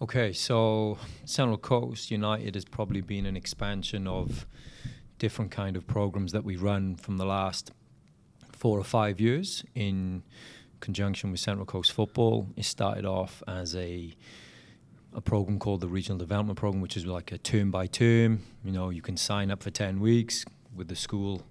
Okay, 0.00 0.32
so 0.32 0.96
Central 1.26 1.58
Coast 1.58 2.10
United 2.10 2.54
has 2.54 2.64
probably 2.64 3.02
been 3.02 3.26
an 3.26 3.36
expansion 3.36 4.06
of 4.06 4.46
different 5.18 5.50
kind 5.50 5.76
of 5.76 5.86
programs 5.86 6.32
that 6.32 6.44
we 6.44 6.56
run 6.56 6.96
from 6.96 7.18
the 7.18 7.26
last 7.26 7.72
four 8.52 8.78
or 8.78 8.84
five 8.84 9.20
years 9.20 9.66
in 9.74 10.22
conjunction 10.80 11.30
with 11.30 11.40
Central 11.40 11.66
Coast 11.66 11.92
Football. 11.92 12.48
It 12.56 12.64
started 12.64 13.04
off 13.04 13.42
as 13.46 13.76
a 13.76 14.16
a 15.14 15.20
program 15.20 15.58
called 15.58 15.80
the 15.80 15.88
Regional 15.88 16.18
Development 16.18 16.58
Program, 16.58 16.80
which 16.80 16.96
is 16.96 17.06
like 17.06 17.32
a 17.32 17.38
term 17.38 17.70
by 17.70 17.86
term. 17.86 18.42
You 18.64 18.72
know, 18.72 18.90
you 18.90 19.02
can 19.02 19.16
sign 19.16 19.50
up 19.50 19.62
for 19.62 19.70
ten 19.70 20.00
weeks 20.00 20.44
with 20.74 20.88
the 20.88 20.96
school 20.96 21.42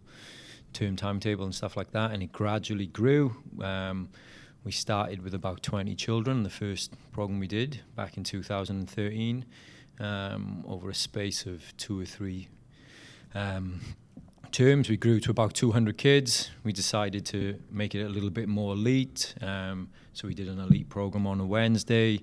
term 0.73 0.95
timetable 0.95 1.45
and 1.45 1.53
stuff 1.53 1.75
like 1.77 1.91
that, 1.91 2.11
and 2.11 2.23
it 2.23 2.31
gradually 2.31 2.87
grew. 2.87 3.35
Um, 3.61 4.09
we 4.63 4.71
started 4.71 5.23
with 5.23 5.33
about 5.33 5.63
20 5.63 5.95
children, 5.95 6.43
the 6.43 6.49
first 6.49 6.93
program 7.11 7.39
we 7.39 7.47
did 7.47 7.81
back 7.95 8.15
in 8.17 8.23
2013, 8.23 9.45
um, 9.99 10.63
over 10.67 10.89
a 10.89 10.93
space 10.93 11.45
of 11.45 11.75
two 11.77 11.99
or 11.99 12.05
three 12.05 12.47
um, 13.33 13.81
terms. 14.51 14.87
We 14.87 14.97
grew 14.97 15.19
to 15.21 15.31
about 15.31 15.55
200 15.55 15.97
kids. 15.97 16.51
We 16.63 16.73
decided 16.73 17.25
to 17.27 17.59
make 17.71 17.95
it 17.95 18.03
a 18.03 18.09
little 18.09 18.29
bit 18.29 18.47
more 18.47 18.73
elite, 18.73 19.33
um, 19.41 19.89
so 20.13 20.27
we 20.27 20.35
did 20.35 20.47
an 20.47 20.59
elite 20.59 20.89
program 20.89 21.25
on 21.25 21.39
a 21.39 21.45
Wednesday. 21.45 22.21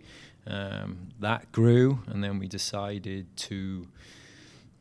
Um, 0.48 1.10
that 1.20 1.52
grew, 1.52 2.00
and 2.06 2.24
then 2.24 2.38
we 2.38 2.48
decided 2.48 3.36
to 3.48 3.86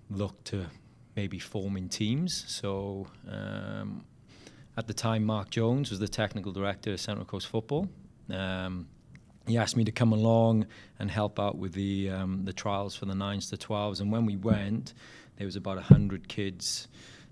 look 0.10 0.42
to 0.46 0.68
maybe 1.16 1.40
forming 1.40 1.90
teams. 1.90 2.46
So 2.48 3.08
um, 3.30 4.06
at 4.78 4.88
the 4.88 4.94
time, 4.94 5.26
Mark 5.26 5.50
Jones 5.50 5.90
was 5.90 6.00
the 6.00 6.08
technical 6.08 6.54
director 6.54 6.94
of 6.94 7.02
Central 7.02 7.26
Coast 7.26 7.48
Football. 7.48 7.90
Um, 8.30 8.88
he 9.46 9.58
asked 9.58 9.76
me 9.76 9.84
to 9.84 9.92
come 9.92 10.14
along 10.14 10.68
and 11.00 11.10
help 11.12 11.40
out 11.40 11.58
with 11.58 11.74
the 11.74 12.10
um, 12.12 12.46
the 12.46 12.54
trials 12.54 12.96
for 12.96 13.06
the 13.06 13.16
nines 13.16 13.50
to 13.50 13.58
twelves. 13.58 14.00
And 14.00 14.12
when 14.12 14.26
we 14.26 14.38
went, 14.38 14.94
there 15.38 15.46
was 15.46 15.56
about 15.56 15.82
hundred 15.84 16.28
kids 16.28 16.88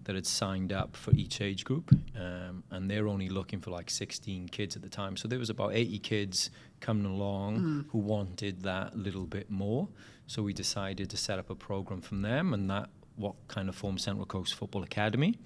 that 0.05 0.15
had 0.15 0.25
signed 0.25 0.71
up 0.71 0.95
for 0.95 1.11
each 1.11 1.41
age 1.41 1.65
group, 1.65 1.91
um, 2.15 2.63
and 2.71 2.89
they're 2.89 3.07
only 3.07 3.29
looking 3.29 3.59
for 3.59 3.71
like 3.71 3.89
16 3.89 4.47
kids 4.49 4.75
at 4.75 4.81
the 4.81 4.89
time. 4.89 5.17
So 5.17 5.27
there 5.27 5.39
was 5.39 5.49
about 5.49 5.73
80 5.73 5.99
kids 5.99 6.49
coming 6.79 7.05
along 7.05 7.85
who 7.89 7.97
wanted 7.99 8.61
that 8.63 8.97
little 8.97 9.25
bit 9.25 9.49
more. 9.49 9.87
So 10.27 10.41
we 10.41 10.53
decided 10.53 11.09
to 11.09 11.17
set 11.17 11.37
up 11.39 11.49
a 11.49 11.55
program 11.55 12.01
from 12.01 12.21
them, 12.21 12.53
and 12.53 12.69
that 12.69 12.89
what 13.15 13.35
kind 13.47 13.69
of 13.69 13.75
formed 13.75 14.01
Central 14.01 14.25
Coast 14.25 14.55
Football 14.55 14.83
Academy. 14.83 15.37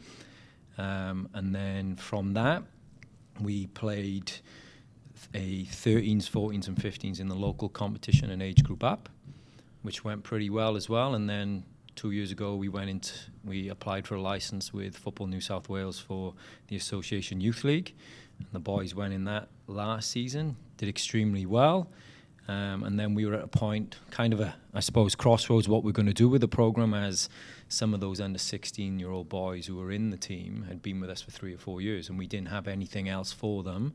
Um, 0.77 1.29
and 1.33 1.53
then 1.53 1.95
from 1.95 2.33
that, 2.33 2.63
we 3.39 3.67
played 3.67 4.31
a 5.33 5.65
13s, 5.65 6.29
14s, 6.29 6.67
and 6.67 6.77
15s 6.77 7.19
in 7.19 7.27
the 7.27 7.35
local 7.35 7.69
competition 7.69 8.29
and 8.29 8.41
age 8.41 8.63
group 8.63 8.83
up, 8.83 9.09
which 9.81 10.03
went 10.03 10.23
pretty 10.23 10.49
well 10.49 10.75
as 10.75 10.89
well. 10.89 11.15
And 11.15 11.29
then 11.29 11.63
two 11.99 12.11
years 12.11 12.31
ago, 12.31 12.55
we 12.55 12.69
went 12.69 12.89
into 12.89 13.11
we 13.43 13.67
applied 13.67 14.07
for 14.07 14.15
a 14.15 14.21
license 14.21 14.73
with 14.73 14.95
Football 14.95 15.27
New 15.27 15.41
South 15.41 15.67
Wales 15.67 15.99
for 15.99 16.33
the 16.69 16.77
Association 16.77 17.41
Youth 17.41 17.65
League. 17.65 17.93
And 18.37 18.47
the 18.53 18.59
boys 18.59 18.95
went 18.95 19.13
in 19.13 19.25
that 19.25 19.49
last 19.67 20.09
season, 20.09 20.55
did 20.77 20.87
extremely 20.87 21.45
well. 21.45 21.89
Um, 22.47 22.85
and 22.85 22.97
then 22.97 23.15
we 23.15 23.25
were 23.25 23.33
at 23.33 23.43
a 23.43 23.47
point, 23.47 23.97
kind 24.11 24.31
of 24.31 24.39
a, 24.39 24.55
I 24.73 24.79
suppose, 24.79 25.13
crossroads 25.13 25.67
what 25.67 25.83
we're 25.83 25.91
going 25.91 26.05
to 26.05 26.13
do 26.13 26.29
with 26.29 26.39
the 26.39 26.47
program, 26.47 26.93
as 26.93 27.27
some 27.67 27.93
of 27.93 27.99
those 27.99 28.21
under 28.21 28.39
16 28.39 28.97
year 28.97 29.11
old 29.11 29.27
boys 29.27 29.67
who 29.67 29.75
were 29.75 29.91
in 29.91 30.09
the 30.09 30.17
team 30.17 30.67
had 30.69 30.81
been 30.81 31.01
with 31.01 31.09
us 31.09 31.21
for 31.21 31.31
three 31.31 31.53
or 31.53 31.57
four 31.57 31.81
years, 31.81 32.07
and 32.07 32.17
we 32.17 32.27
didn't 32.27 32.47
have 32.47 32.69
anything 32.69 33.09
else 33.09 33.33
for 33.33 33.61
them. 33.61 33.93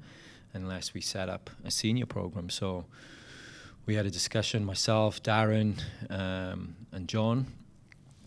unless 0.53 0.93
we 0.93 1.01
set 1.01 1.31
up 1.31 1.49
a 1.65 1.71
senior 1.71 2.07
program. 2.07 2.51
So 2.51 2.85
we 3.87 3.95
had 3.95 4.05
a 4.05 4.11
discussion, 4.11 4.63
myself, 4.65 5.21
Darren, 5.23 5.81
um, 6.11 6.77
and 6.93 7.09
John, 7.09 7.47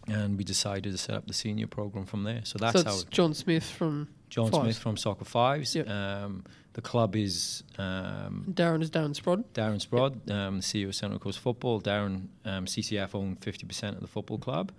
and 0.07 0.37
we 0.37 0.43
decided 0.43 0.91
to 0.91 0.97
set 0.97 1.15
up 1.15 1.27
the 1.27 1.33
senior 1.33 1.67
program 1.67 2.05
from 2.05 2.23
there. 2.23 2.41
So 2.43 2.57
that's 2.57 2.81
so 2.81 2.85
how 2.85 2.93
it's 2.93 3.03
John 3.05 3.33
Smith 3.33 3.69
from 3.69 4.07
John 4.29 4.51
Fives. 4.51 4.63
Smith 4.63 4.77
from 4.77 4.97
Soccer 4.97 5.25
Fives. 5.25 5.75
Yep. 5.75 5.89
Um, 5.89 6.43
the 6.73 6.81
club 6.81 7.15
is 7.15 7.63
um, 7.77 8.45
Darren 8.49 8.81
is 8.81 8.91
Darren 8.91 9.19
Sprod. 9.19 9.43
Darren 9.53 9.85
Sprod, 9.85 10.31
um, 10.31 10.59
CEO 10.59 10.87
of 10.87 10.95
Central 10.95 11.19
Coast 11.19 11.39
Football. 11.39 11.81
Darren, 11.81 12.27
um, 12.45 12.65
CCF 12.65 13.15
own 13.15 13.35
50% 13.37 13.95
of 13.95 14.01
the 14.01 14.07
football 14.07 14.37
club, 14.37 14.71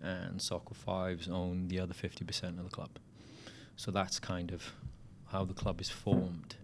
and 0.00 0.40
Soccer 0.40 0.74
Fives 0.74 1.28
own 1.28 1.68
the 1.68 1.78
other 1.78 1.94
50% 1.94 2.58
of 2.58 2.64
the 2.64 2.70
club. 2.70 2.90
So 3.76 3.90
that's 3.90 4.18
kind 4.18 4.50
of 4.50 4.72
how 5.26 5.44
the 5.44 5.54
club 5.54 5.80
is 5.80 5.90
formed. 5.90 6.56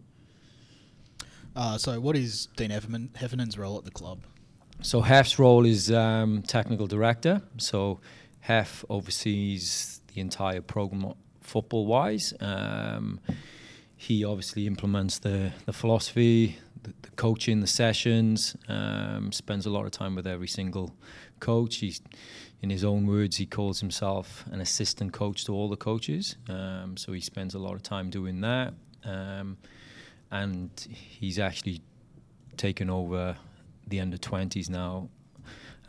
Uh, 1.54 1.76
so, 1.76 1.98
what 2.00 2.16
is 2.16 2.46
Dean 2.56 2.70
Heffernan, 2.70 3.10
Heffernan's 3.16 3.58
role 3.58 3.78
at 3.78 3.84
the 3.84 3.90
club? 3.90 4.20
So 4.80 5.00
Hef's 5.00 5.38
role 5.38 5.66
is 5.66 5.90
um, 5.90 6.42
technical 6.42 6.86
director. 6.86 7.42
So 7.56 8.00
Hef 8.40 8.84
oversees 8.88 10.00
the 10.14 10.20
entire 10.20 10.60
program 10.60 11.14
football 11.40 11.86
wise. 11.86 12.32
Um, 12.40 13.20
he 13.96 14.24
obviously 14.24 14.68
implements 14.68 15.18
the, 15.18 15.52
the 15.66 15.72
philosophy, 15.72 16.58
the, 16.82 16.94
the 17.02 17.10
coaching, 17.16 17.60
the 17.60 17.66
sessions, 17.66 18.56
um, 18.68 19.32
spends 19.32 19.66
a 19.66 19.70
lot 19.70 19.84
of 19.84 19.90
time 19.90 20.14
with 20.14 20.26
every 20.28 20.46
single 20.46 20.94
coach. 21.40 21.76
He's, 21.76 22.00
in 22.62 22.70
his 22.70 22.84
own 22.84 23.06
words, 23.06 23.36
he 23.36 23.46
calls 23.46 23.80
himself 23.80 24.44
an 24.52 24.60
assistant 24.60 25.12
coach 25.12 25.44
to 25.46 25.52
all 25.52 25.68
the 25.68 25.76
coaches. 25.76 26.36
Um, 26.48 26.96
so 26.96 27.12
he 27.12 27.20
spends 27.20 27.54
a 27.54 27.58
lot 27.58 27.74
of 27.74 27.82
time 27.82 28.10
doing 28.10 28.40
that. 28.42 28.74
Um, 29.04 29.56
and 30.30 30.70
he's 30.88 31.40
actually 31.40 31.80
taken 32.56 32.88
over 32.88 33.36
the 33.88 34.00
under 34.00 34.16
20s 34.16 34.68
now 34.70 35.08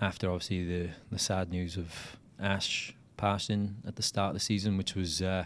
after 0.02 0.30
obviously 0.30 0.64
the, 0.66 0.89
the 1.12 1.20
sad 1.20 1.50
news 1.50 1.76
of 1.78 2.18
Ash 2.39 2.95
passing 3.18 3.76
at 3.86 3.95
the 3.97 4.02
start 4.02 4.30
of 4.30 4.34
the 4.36 4.39
season, 4.39 4.78
which 4.78 4.95
was 4.95 5.22
uh, 5.22 5.43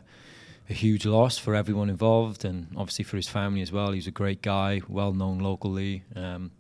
a 0.69 0.73
huge 0.73 1.05
loss 1.05 1.37
for 1.37 1.55
everyone 1.55 1.89
involved 1.89 2.45
and 2.45 2.67
obviously 2.77 3.03
for 3.03 3.17
his 3.17 3.27
family 3.27 3.61
as 3.61 3.71
well. 3.71 3.91
He 3.91 3.97
was 3.97 4.07
a 4.07 4.11
great 4.11 4.41
guy, 4.43 4.81
well 4.87 5.11
known 5.13 5.39
locally. 5.39 6.03
Um, 6.15 6.51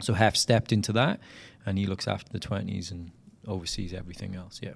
so 0.00 0.14
Hef 0.14 0.36
stepped 0.36 0.72
into 0.72 0.92
that 0.92 1.18
and 1.66 1.78
he 1.78 1.86
looks 1.86 2.06
after 2.06 2.30
the 2.32 2.38
20s 2.40 2.90
and 2.92 3.10
oversees 3.46 3.92
everything 3.92 4.36
else, 4.36 4.60
yeah. 4.62 4.74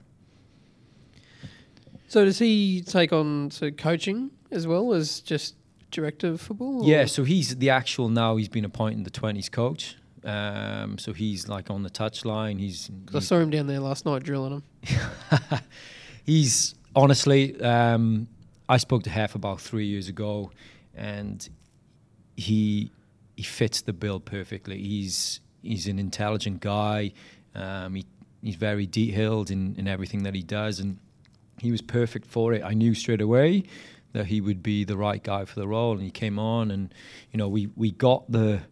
So 2.08 2.24
does 2.24 2.38
he 2.38 2.82
take 2.82 3.12
on 3.12 3.50
so 3.50 3.70
coaching 3.70 4.30
as 4.50 4.66
well 4.66 4.92
as 4.92 5.20
just 5.20 5.54
director 5.90 6.28
of 6.28 6.40
football? 6.40 6.82
or- 6.82 6.88
Yeah, 6.88 7.04
so 7.06 7.24
he's 7.24 7.56
the 7.56 7.70
actual 7.70 8.08
now. 8.08 8.36
He's 8.36 8.48
been 8.48 8.64
appointed 8.64 9.04
the 9.04 9.10
twenties 9.10 9.48
coach. 9.48 9.96
Um, 10.26 10.98
so 10.98 11.12
he's 11.12 11.48
like 11.48 11.70
on 11.70 11.82
the 11.84 11.90
touchline. 11.90 12.58
He's 12.58 12.90
'Cause 13.06 13.16
I 13.16 13.20
saw 13.20 13.38
him 13.38 13.50
down 13.50 13.68
there 13.68 13.80
last 13.80 14.04
night 14.04 14.24
drilling 14.24 14.52
him. 14.54 14.62
he's 16.24 16.74
honestly. 16.94 17.58
Um, 17.60 18.28
I 18.68 18.78
spoke 18.78 19.04
to 19.04 19.10
Hef 19.10 19.34
about 19.36 19.60
three 19.60 19.86
years 19.86 20.08
ago, 20.08 20.50
and 20.94 21.48
he 22.36 22.90
he 23.36 23.42
fits 23.44 23.82
the 23.82 23.92
bill 23.92 24.18
perfectly. 24.18 24.78
He's 24.82 25.40
he's 25.62 25.86
an 25.86 25.98
intelligent 25.98 26.60
guy. 26.60 27.12
Um, 27.54 27.94
he 27.94 28.04
he's 28.42 28.56
very 28.56 28.86
detailed 28.86 29.50
in, 29.50 29.76
in 29.76 29.86
everything 29.86 30.24
that 30.24 30.34
he 30.34 30.42
does, 30.42 30.80
and 30.80 30.98
he 31.60 31.70
was 31.70 31.82
perfect 31.82 32.26
for 32.26 32.52
it. 32.52 32.62
I 32.64 32.74
knew 32.74 32.94
straight 32.94 33.20
away 33.20 33.62
that 34.12 34.26
he 34.26 34.40
would 34.40 34.62
be 34.62 34.84
the 34.84 34.96
right 34.96 35.22
guy 35.22 35.44
for 35.44 35.60
the 35.60 35.68
role, 35.68 35.92
and 35.92 36.02
he 36.02 36.10
came 36.10 36.38
on, 36.38 36.70
and 36.72 36.92
you 37.32 37.38
know 37.38 37.48
we 37.48 37.68
we 37.76 37.92
got 37.92 38.28
the 38.30 38.62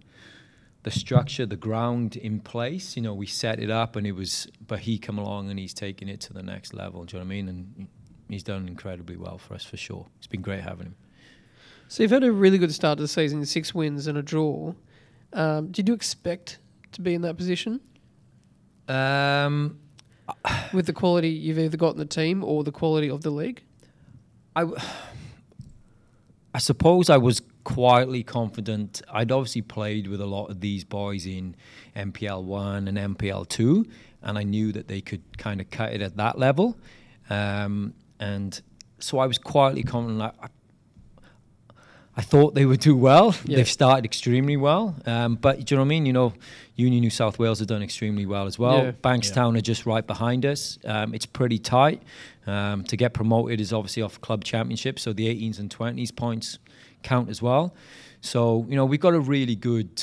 the 0.84 0.90
structure, 0.90 1.44
the 1.44 1.56
ground 1.56 2.16
in 2.16 2.40
place. 2.40 2.96
You 2.96 3.02
know, 3.02 3.12
we 3.12 3.26
set 3.26 3.58
it 3.58 3.70
up, 3.70 3.96
and 3.96 4.06
it 4.06 4.12
was. 4.12 4.46
But 4.66 4.80
he 4.80 4.98
come 4.98 5.18
along 5.18 5.50
and 5.50 5.58
he's 5.58 5.74
taken 5.74 6.08
it 6.08 6.20
to 6.22 6.32
the 6.32 6.42
next 6.42 6.72
level. 6.72 7.04
Do 7.04 7.16
you 7.16 7.22
know 7.22 7.26
what 7.26 7.32
I 7.32 7.36
mean? 7.36 7.48
And 7.48 7.88
he's 8.28 8.42
done 8.42 8.68
incredibly 8.68 9.16
well 9.16 9.38
for 9.38 9.54
us 9.54 9.64
for 9.64 9.76
sure. 9.76 10.06
It's 10.18 10.26
been 10.26 10.42
great 10.42 10.62
having 10.62 10.86
him. 10.86 10.96
So 11.88 12.02
you've 12.02 12.12
had 12.12 12.24
a 12.24 12.32
really 12.32 12.58
good 12.58 12.72
start 12.72 12.96
to 12.98 13.02
the 13.02 13.08
season, 13.08 13.44
six 13.44 13.74
wins 13.74 14.06
and 14.06 14.16
a 14.16 14.22
draw. 14.22 14.74
Um, 15.32 15.70
did 15.70 15.86
you 15.88 15.94
expect 15.94 16.58
to 16.92 17.00
be 17.02 17.12
in 17.12 17.22
that 17.22 17.36
position 17.36 17.80
Um, 18.88 19.78
with 20.72 20.86
the 20.86 20.92
quality 20.92 21.28
you've 21.28 21.58
either 21.58 21.76
got 21.76 21.92
in 21.92 21.98
the 21.98 22.06
team 22.06 22.42
or 22.42 22.64
the 22.64 22.72
quality 22.72 23.10
of 23.10 23.22
the 23.22 23.30
league? 23.30 23.62
I, 24.56 24.60
w- 24.60 24.80
I 26.54 26.58
suppose 26.58 27.10
I 27.10 27.16
was 27.18 27.42
quietly 27.64 28.22
confident. 28.22 29.02
I'd 29.10 29.32
obviously 29.32 29.62
played 29.62 30.06
with 30.06 30.20
a 30.20 30.26
lot 30.26 30.46
of 30.46 30.60
these 30.60 30.84
boys 30.84 31.26
in 31.26 31.56
NPL 31.96 32.44
one 32.44 32.86
and 32.86 32.96
NPL 33.16 33.48
two, 33.48 33.86
and 34.22 34.38
I 34.38 34.42
knew 34.42 34.72
that 34.72 34.86
they 34.88 35.00
could 35.00 35.22
kind 35.38 35.60
of 35.60 35.70
cut 35.70 35.92
it 35.92 36.02
at 36.02 36.16
that 36.16 36.38
level, 36.38 36.76
um, 37.30 37.94
and 38.20 38.60
so 38.98 39.18
I 39.18 39.26
was 39.26 39.38
quietly 39.38 39.82
confident. 39.82 40.22
I, 40.22 40.46
I, 40.46 40.48
I 42.16 42.22
thought 42.22 42.54
they 42.54 42.64
would 42.64 42.80
do 42.80 42.94
well. 42.94 43.34
Yeah. 43.44 43.56
They've 43.56 43.68
started 43.68 44.04
extremely 44.04 44.56
well, 44.56 44.94
um, 45.06 45.34
but 45.34 45.64
do 45.64 45.74
you 45.74 45.76
know 45.76 45.82
what 45.82 45.86
I 45.86 45.88
mean? 45.88 46.06
You 46.06 46.12
know, 46.12 46.32
Union 46.76 47.00
New 47.00 47.10
South 47.10 47.38
Wales 47.38 47.58
have 47.58 47.68
done 47.68 47.82
extremely 47.82 48.24
well 48.24 48.46
as 48.46 48.58
well. 48.58 48.84
Yeah. 48.84 48.92
Bankstown 48.92 49.56
are 49.58 49.60
just 49.60 49.84
right 49.84 50.06
behind 50.06 50.46
us. 50.46 50.78
Um, 50.84 51.14
it's 51.14 51.26
pretty 51.26 51.58
tight. 51.58 52.02
Um, 52.46 52.84
to 52.84 52.96
get 52.96 53.14
promoted 53.14 53.60
is 53.60 53.72
obviously 53.72 54.02
off 54.02 54.20
club 54.20 54.44
championship, 54.44 54.98
so 54.98 55.12
the 55.12 55.26
18s 55.26 55.58
and 55.58 55.70
20s 55.74 56.14
points 56.14 56.58
count 57.04 57.28
as 57.28 57.40
well. 57.40 57.74
So 58.20 58.66
you 58.68 58.74
know 58.74 58.84
we've 58.84 59.00
got 59.00 59.14
a 59.14 59.20
really 59.20 59.54
good 59.54 60.02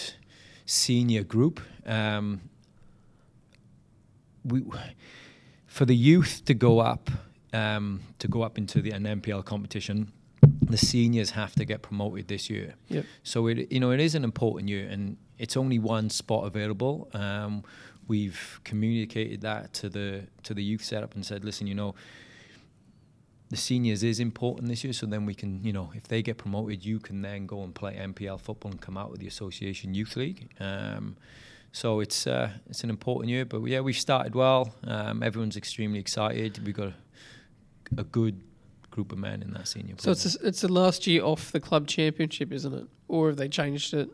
senior 0.65 1.23
group. 1.23 1.59
Um, 1.85 2.41
we 4.45 4.63
for 5.67 5.85
the 5.85 5.95
youth 5.95 6.43
to 6.45 6.53
go 6.53 6.79
up 6.79 7.09
um, 7.53 8.01
to 8.19 8.27
go 8.27 8.43
up 8.43 8.57
into 8.57 8.81
the 8.81 8.91
an 8.91 9.03
NPL 9.03 9.43
competition, 9.43 10.11
the 10.61 10.77
seniors 10.77 11.31
have 11.31 11.53
to 11.55 11.65
get 11.65 11.81
promoted 11.81 12.27
this 12.27 12.49
year. 12.49 12.75
Yep. 12.89 13.05
So 13.23 13.47
it 13.47 13.71
you 13.71 13.79
know 13.79 13.91
it 13.91 13.99
is 13.99 14.15
an 14.15 14.23
important 14.23 14.69
year, 14.69 14.87
and 14.87 15.17
it's 15.37 15.57
only 15.57 15.79
one 15.79 16.09
spot 16.09 16.45
available. 16.45 17.09
Um, 17.13 17.63
we've 18.07 18.59
communicated 18.63 19.41
that 19.41 19.73
to 19.73 19.89
the 19.89 20.27
to 20.43 20.53
the 20.53 20.63
youth 20.63 20.83
setup 20.83 21.15
and 21.15 21.25
said, 21.25 21.43
listen, 21.43 21.67
you 21.67 21.75
know, 21.75 21.95
the 23.51 23.57
seniors 23.57 24.01
is 24.01 24.21
important 24.21 24.69
this 24.69 24.81
year. 24.83 24.93
So 24.93 25.05
then 25.05 25.25
we 25.25 25.35
can, 25.35 25.61
you 25.63 25.73
know, 25.73 25.91
if 25.93 26.07
they 26.07 26.21
get 26.23 26.37
promoted, 26.37 26.85
you 26.85 26.99
can 26.99 27.21
then 27.21 27.45
go 27.45 27.63
and 27.63 27.75
play 27.75 27.95
NPL 27.95 28.39
football 28.39 28.71
and 28.71 28.79
come 28.81 28.97
out 28.97 29.11
with 29.11 29.19
the 29.19 29.27
Association 29.27 29.93
Youth 29.93 30.15
League. 30.15 30.49
Um, 30.59 31.17
so 31.73 31.99
it's 31.99 32.25
uh, 32.27 32.49
it's 32.69 32.83
an 32.85 32.89
important 32.89 33.29
year, 33.29 33.43
but 33.45 33.61
yeah, 33.65 33.81
we've 33.81 33.97
started 33.97 34.35
well. 34.35 34.73
Um, 34.85 35.21
everyone's 35.21 35.57
extremely 35.57 35.99
excited. 35.99 36.65
We've 36.65 36.75
got 36.75 36.87
a, 37.97 38.01
a 38.01 38.03
good 38.05 38.41
group 38.89 39.11
of 39.11 39.17
men 39.17 39.41
in 39.41 39.51
that 39.51 39.67
senior. 39.67 39.95
So 39.97 40.11
it's 40.11 40.23
program. 40.23 40.41
the- 40.43 40.47
it's 40.47 40.61
the 40.61 40.71
last 40.71 41.05
year 41.05 41.23
off 41.23 41.51
the 41.51 41.59
club 41.59 41.87
championship, 41.87 42.53
isn't 42.53 42.73
it? 42.73 42.87
Or 43.09 43.27
have 43.27 43.37
they 43.37 43.49
changed 43.49 43.93
it? 43.93 44.09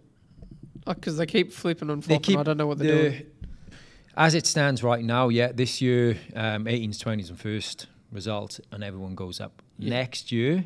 Because 0.86 1.18
they 1.18 1.26
keep 1.28 1.52
flipping 1.54 1.90
and 1.92 2.04
flopping. 2.04 2.24
keep 2.24 2.40
I 2.40 2.44
don't 2.44 2.58
know 2.58 2.66
what 2.68 2.80
they're 2.80 3.04
the- 3.04 3.10
doing. 3.10 3.26
As 4.16 4.34
it 4.34 4.48
stands 4.48 4.84
right 4.84 5.04
now, 5.04 5.30
yeah, 5.30 5.52
this 5.52 5.80
year, 5.80 6.18
um, 6.36 6.66
18s, 6.66 6.98
20s, 6.98 7.30
and 7.30 7.40
first 7.40 7.86
result, 8.12 8.60
and 8.72 8.84
everyone 8.84 9.16
goes 9.16 9.40
up. 9.40 9.62
Yeah. 9.78 9.90
Next 9.90 10.32
year, 10.32 10.66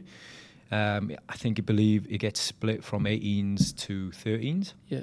um, 0.71 1.11
I 1.27 1.35
think 1.35 1.59
I 1.59 1.61
believe 1.61 2.07
it 2.09 2.19
gets 2.19 2.39
split 2.39 2.83
from 2.83 3.03
18s 3.05 3.75
to 3.77 4.11
13s, 4.11 4.73
Yeah, 4.87 5.01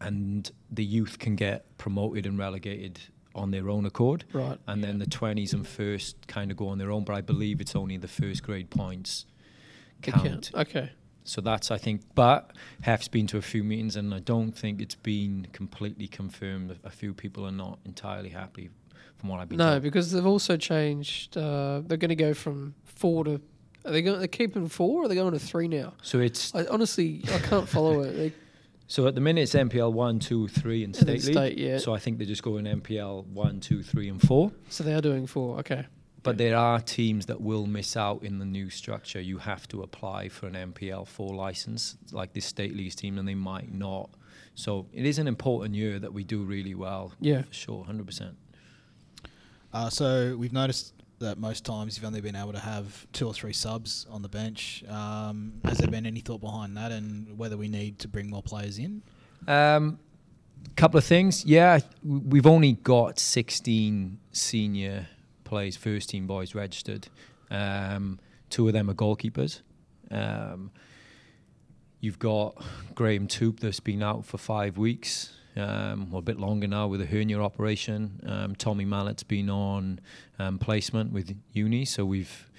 and 0.00 0.50
the 0.70 0.84
youth 0.84 1.18
can 1.18 1.36
get 1.36 1.76
promoted 1.78 2.26
and 2.26 2.38
relegated 2.38 3.00
on 3.34 3.50
their 3.50 3.68
own 3.68 3.84
accord, 3.86 4.24
right. 4.32 4.58
and 4.66 4.82
then 4.82 4.98
the 4.98 5.06
20s 5.06 5.52
and 5.52 5.66
first 5.66 6.26
kind 6.26 6.50
of 6.50 6.56
go 6.56 6.68
on 6.68 6.78
their 6.78 6.90
own. 6.90 7.04
But 7.04 7.14
I 7.14 7.20
believe 7.20 7.60
it's 7.60 7.76
only 7.76 7.96
the 7.98 8.08
first 8.08 8.42
grade 8.42 8.70
points 8.70 9.26
count. 10.02 10.50
Okay. 10.54 10.90
So 11.24 11.40
that's 11.40 11.70
I 11.72 11.78
think, 11.78 12.02
but 12.14 12.52
Hef's 12.82 13.08
been 13.08 13.26
to 13.28 13.36
a 13.36 13.42
few 13.42 13.64
meetings, 13.64 13.96
and 13.96 14.14
I 14.14 14.20
don't 14.20 14.52
think 14.52 14.80
it's 14.80 14.94
been 14.94 15.48
completely 15.52 16.06
confirmed. 16.06 16.78
A 16.84 16.90
few 16.90 17.12
people 17.12 17.44
are 17.44 17.52
not 17.52 17.78
entirely 17.84 18.28
happy 18.30 18.70
from 19.18 19.28
what 19.30 19.40
I've 19.40 19.48
been 19.48 19.58
No, 19.58 19.72
told. 19.72 19.82
because 19.82 20.12
they've 20.12 20.26
also 20.26 20.56
changed. 20.56 21.36
Uh, 21.36 21.82
they're 21.86 21.98
going 21.98 22.08
to 22.10 22.14
go 22.16 22.34
from 22.34 22.74
four 22.84 23.24
to. 23.24 23.40
Are 23.84 23.90
they 23.92 24.02
going? 24.02 24.18
They're 24.18 24.28
keeping 24.28 24.68
four, 24.68 25.02
or 25.02 25.04
are 25.04 25.08
they 25.08 25.14
going 25.14 25.32
to 25.32 25.38
three 25.38 25.68
now? 25.68 25.94
So 26.02 26.18
it's 26.20 26.54
I 26.54 26.66
honestly 26.66 27.22
I 27.32 27.38
can't 27.38 27.68
follow 27.68 28.00
it. 28.00 28.12
They, 28.12 28.32
so 28.88 29.06
at 29.06 29.14
the 29.14 29.20
minute 29.20 29.42
it's 29.42 29.54
NPL 29.54 29.92
one, 29.92 30.18
two, 30.18 30.48
three, 30.48 30.82
and 30.84 30.94
and 30.94 31.02
state 31.02 31.24
league. 31.24 31.34
state, 31.36 31.58
yeah. 31.58 31.78
So 31.78 31.94
I 31.94 31.98
think 31.98 32.18
they're 32.18 32.26
just 32.26 32.42
going 32.42 32.64
NPL 32.64 33.26
one, 33.26 33.60
two, 33.60 33.82
three, 33.82 34.08
and 34.08 34.20
four. 34.20 34.50
So 34.68 34.82
they 34.84 34.94
are 34.94 35.00
doing 35.00 35.26
four. 35.26 35.58
Okay. 35.60 35.86
But 36.24 36.38
there 36.38 36.56
are 36.56 36.80
teams 36.80 37.26
that 37.26 37.40
will 37.40 37.66
miss 37.68 37.96
out 37.96 38.24
in 38.24 38.40
the 38.40 38.44
new 38.44 38.68
structure. 38.68 39.20
You 39.20 39.38
have 39.38 39.68
to 39.68 39.82
apply 39.82 40.28
for 40.28 40.48
an 40.48 40.54
NPL 40.54 41.06
four 41.06 41.32
license, 41.36 41.96
like 42.10 42.32
this 42.32 42.44
state 42.44 42.74
league 42.76 42.96
team, 42.96 43.16
and 43.18 43.28
they 43.28 43.36
might 43.36 43.72
not. 43.72 44.10
So 44.56 44.86
it 44.92 45.06
is 45.06 45.20
an 45.20 45.28
important 45.28 45.76
year 45.76 46.00
that 46.00 46.12
we 46.12 46.24
do 46.24 46.42
really 46.42 46.74
well. 46.74 47.12
Yeah. 47.20 47.42
For 47.42 47.52
sure, 47.54 47.84
hundred 47.84 48.06
percent. 48.06 48.36
Uh, 49.76 49.90
so 49.90 50.34
we've 50.38 50.54
noticed 50.54 50.94
that 51.18 51.36
most 51.36 51.62
times 51.66 51.98
you've 51.98 52.06
only 52.06 52.22
been 52.22 52.34
able 52.34 52.52
to 52.52 52.58
have 52.58 53.06
two 53.12 53.26
or 53.26 53.34
three 53.34 53.52
subs 53.52 54.06
on 54.10 54.22
the 54.22 54.28
bench. 54.28 54.82
Um, 54.88 55.52
has 55.66 55.76
there 55.76 55.90
been 55.90 56.06
any 56.06 56.20
thought 56.20 56.40
behind 56.40 56.78
that, 56.78 56.92
and 56.92 57.36
whether 57.36 57.58
we 57.58 57.68
need 57.68 57.98
to 57.98 58.08
bring 58.08 58.30
more 58.30 58.42
players 58.42 58.78
in? 58.78 59.02
Um, 59.46 59.98
couple 60.76 60.96
of 60.96 61.04
things. 61.04 61.44
Yeah, 61.44 61.80
we've 62.02 62.46
only 62.46 62.72
got 62.72 63.18
16 63.18 64.18
senior 64.32 65.08
players, 65.44 65.76
first 65.76 66.08
team 66.08 66.26
boys 66.26 66.54
registered. 66.54 67.08
Um, 67.50 68.18
two 68.48 68.66
of 68.66 68.72
them 68.72 68.88
are 68.88 68.94
goalkeepers. 68.94 69.60
Um, 70.10 70.70
you've 72.00 72.18
got 72.18 72.64
Graham 72.94 73.28
Toop 73.28 73.60
that's 73.60 73.80
been 73.80 74.02
out 74.02 74.24
for 74.24 74.38
five 74.38 74.78
weeks, 74.78 75.35
um, 75.56 76.08
or 76.12 76.18
a 76.18 76.22
bit 76.22 76.38
longer 76.38 76.66
now 76.66 76.86
with 76.86 77.00
a 77.00 77.06
hernia 77.06 77.40
operation. 77.40 78.20
Um, 78.26 78.54
Tommy 78.54 78.84
Mallett's 78.84 79.22
been 79.22 79.50
on 79.50 80.00
um, 80.38 80.58
placement 80.58 81.12
with 81.12 81.36
uni, 81.52 81.84
so 81.84 82.04
we've. 82.04 82.50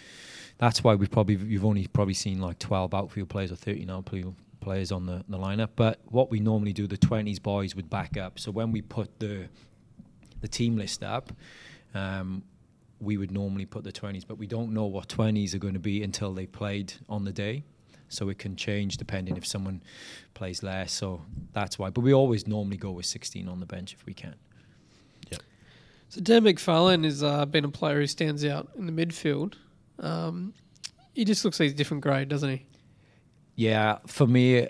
That's 0.60 0.84
why 0.84 0.96
we've 0.96 1.12
probably 1.12 1.36
you've 1.36 1.66
only 1.66 1.86
probably 1.86 2.16
seen 2.16 2.42
like 2.42 2.58
12 2.58 2.94
outfield 2.94 3.30
players 3.30 3.52
or 3.52 3.56
13 3.56 3.92
outfield 3.92 4.34
players 4.60 4.92
on 4.92 5.06
the, 5.06 5.24
the 5.30 5.38
lineup. 5.38 5.70
But 5.76 6.00
what 6.06 6.32
we 6.32 6.40
normally 6.40 6.74
do, 6.74 6.88
the 6.88 6.98
20s 6.98 7.42
boys 7.42 7.76
would 7.76 7.92
back 7.92 8.18
up. 8.18 8.40
So 8.40 8.52
when 8.52 8.72
we 8.72 8.82
put 8.82 9.20
the 9.20 9.50
the 10.42 10.48
team 10.48 10.78
list 10.78 11.04
up, 11.04 11.32
um, 11.94 12.44
we 13.00 13.18
would 13.18 13.32
normally 13.32 13.66
put 13.66 13.84
the 13.84 13.92
20s, 13.92 14.24
but 14.28 14.38
we 14.38 14.48
don't 14.48 14.74
know 14.74 14.86
what 14.86 15.08
20s 15.08 15.54
are 15.54 15.60
going 15.60 15.74
to 15.74 15.80
be 15.80 16.04
until 16.04 16.34
they 16.34 16.46
played 16.46 16.94
on 17.10 17.24
the 17.24 17.32
day. 17.32 17.64
So 18.10 18.30
it 18.30 18.38
can 18.38 18.56
change 18.56 18.98
depending 18.98 19.38
if 19.38 19.46
someone 19.46 19.84
plays 20.34 20.64
less. 20.64 20.92
So 20.92 21.22
that's 21.54 21.78
why. 21.78 21.90
But 21.90 22.02
we 22.02 22.14
always 22.14 22.48
normally 22.48 22.78
go 22.78 22.92
with 22.92 23.06
16 23.06 23.48
on 23.48 23.60
the 23.60 23.66
bench 23.66 23.94
if 23.94 24.06
we 24.06 24.14
can. 24.14 24.36
Yeah. 25.30 25.40
So 26.10 26.22
Dan 26.22 26.44
McFarlane 26.44 27.04
has 27.04 27.24
uh, 27.24 27.46
been 27.46 27.66
a 27.66 27.70
player 27.70 28.00
who 28.00 28.08
stands 28.08 28.46
out 28.46 28.70
in 28.78 28.86
the 28.86 29.06
midfield. 29.06 29.56
Um, 30.00 30.54
he 31.14 31.26
just 31.26 31.44
looks 31.44 31.60
like 31.60 31.66
he's 31.66 31.74
a 31.74 31.78
different 31.78 32.04
grade, 32.04 32.30
doesn't 32.30 32.50
he? 32.50 32.66
Yeah, 33.56 33.98
for 34.06 34.28
me, 34.28 34.68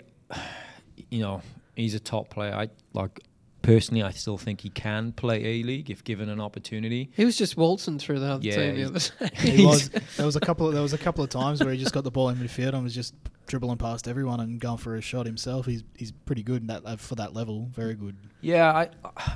you 1.10 1.20
know, 1.20 1.42
he's 1.76 1.94
a 1.94 2.00
top 2.00 2.30
player. 2.30 2.54
I 2.54 2.70
like 2.94 3.20
personally, 3.68 4.02
I 4.02 4.12
still 4.12 4.38
think 4.38 4.62
he 4.62 4.70
can 4.70 5.12
play 5.12 5.44
A 5.44 5.62
League 5.62 5.90
if 5.90 6.02
given 6.04 6.28
an 6.30 6.40
opportunity. 6.40 7.10
He 7.14 7.24
was 7.26 7.36
just 7.36 7.56
waltzing 7.56 7.98
through 7.98 8.20
the 8.20 8.26
other 8.32 8.44
Yeah, 8.46 8.56
team 8.56 8.74
the 8.76 8.80
he's- 8.80 9.12
other 9.20 9.28
day. 9.42 9.50
He 9.56 9.66
was. 9.66 9.88
There 10.16 10.24
was 10.26 10.36
a 10.36 10.40
couple. 10.40 10.68
Of, 10.68 10.72
there 10.72 10.82
was 10.82 10.94
a 10.94 10.98
couple 10.98 11.22
of 11.22 11.30
times 11.30 11.62
where 11.62 11.72
he 11.72 11.78
just 11.78 11.92
got 11.92 12.04
the 12.04 12.10
ball 12.10 12.30
in 12.30 12.36
midfield 12.38 12.72
and 12.74 12.82
was 12.82 12.94
just 12.94 13.14
dribbling 13.46 13.78
past 13.78 14.08
everyone 14.08 14.40
and 14.40 14.58
going 14.60 14.78
for 14.78 14.96
a 14.96 15.00
shot 15.00 15.26
himself. 15.26 15.66
He's 15.66 15.84
he's 15.96 16.12
pretty 16.12 16.42
good 16.42 16.62
in 16.62 16.66
that 16.68 16.82
uh, 16.86 16.96
for 16.96 17.14
that 17.16 17.34
level. 17.34 17.68
Very 17.72 17.94
good. 17.94 18.16
Yeah, 18.40 18.72
I 18.72 18.88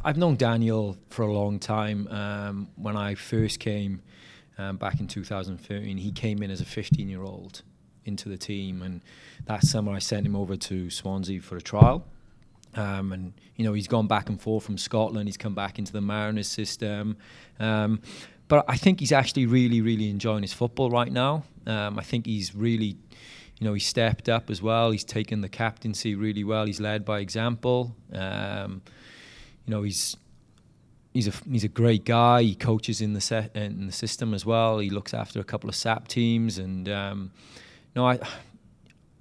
I've 0.04 0.16
known 0.16 0.36
Daniel 0.36 0.96
for 1.10 1.22
a 1.22 1.32
long 1.32 1.58
time. 1.58 2.08
Um, 2.08 2.68
when 2.76 2.96
I 2.96 3.14
first 3.14 3.60
came 3.60 4.00
um, 4.58 4.76
back 4.78 4.98
in 5.00 5.08
2013, 5.08 5.98
he 5.98 6.10
came 6.12 6.42
in 6.42 6.50
as 6.50 6.60
a 6.60 6.64
15 6.64 7.08
year 7.08 7.22
old 7.22 7.62
into 8.04 8.28
the 8.28 8.36
team, 8.38 8.82
and 8.82 9.00
that 9.44 9.62
summer 9.64 9.92
I 9.92 9.98
sent 10.00 10.26
him 10.26 10.34
over 10.36 10.56
to 10.56 10.90
Swansea 10.90 11.40
for 11.40 11.56
a 11.56 11.62
trial. 11.62 12.04
Um, 12.74 13.12
and 13.12 13.32
you 13.56 13.64
know 13.64 13.74
he's 13.74 13.88
gone 13.88 14.06
back 14.06 14.28
and 14.28 14.40
forth 14.40 14.64
from 14.64 14.78
Scotland. 14.78 15.28
He's 15.28 15.36
come 15.36 15.54
back 15.54 15.78
into 15.78 15.92
the 15.92 16.00
Mariners 16.00 16.48
system, 16.48 17.16
um, 17.60 18.00
but 18.48 18.64
I 18.68 18.76
think 18.76 19.00
he's 19.00 19.12
actually 19.12 19.46
really, 19.46 19.80
really 19.80 20.10
enjoying 20.10 20.42
his 20.42 20.52
football 20.52 20.90
right 20.90 21.10
now. 21.12 21.44
Um, 21.66 21.98
I 21.98 22.02
think 22.02 22.26
he's 22.26 22.54
really, 22.54 22.96
you 23.58 23.66
know, 23.66 23.74
he's 23.74 23.86
stepped 23.86 24.28
up 24.28 24.50
as 24.50 24.60
well. 24.60 24.90
He's 24.90 25.04
taken 25.04 25.40
the 25.40 25.48
captaincy 25.48 26.14
really 26.14 26.44
well. 26.44 26.66
He's 26.66 26.80
led 26.80 27.04
by 27.04 27.20
example. 27.20 27.94
Um, 28.12 28.82
you 29.66 29.70
know, 29.70 29.82
he's 29.82 30.16
he's 31.14 31.28
a 31.28 31.32
he's 31.50 31.64
a 31.64 31.68
great 31.68 32.04
guy. 32.04 32.42
He 32.42 32.54
coaches 32.54 33.00
in 33.00 33.12
the 33.12 33.20
set 33.20 33.54
in 33.56 33.86
the 33.86 33.92
system 33.92 34.34
as 34.34 34.44
well. 34.44 34.78
He 34.78 34.90
looks 34.90 35.14
after 35.14 35.40
a 35.40 35.44
couple 35.44 35.68
of 35.68 35.76
SAP 35.76 36.08
teams, 36.08 36.58
and 36.58 36.88
um, 36.88 37.30
no, 37.94 38.06
I 38.06 38.18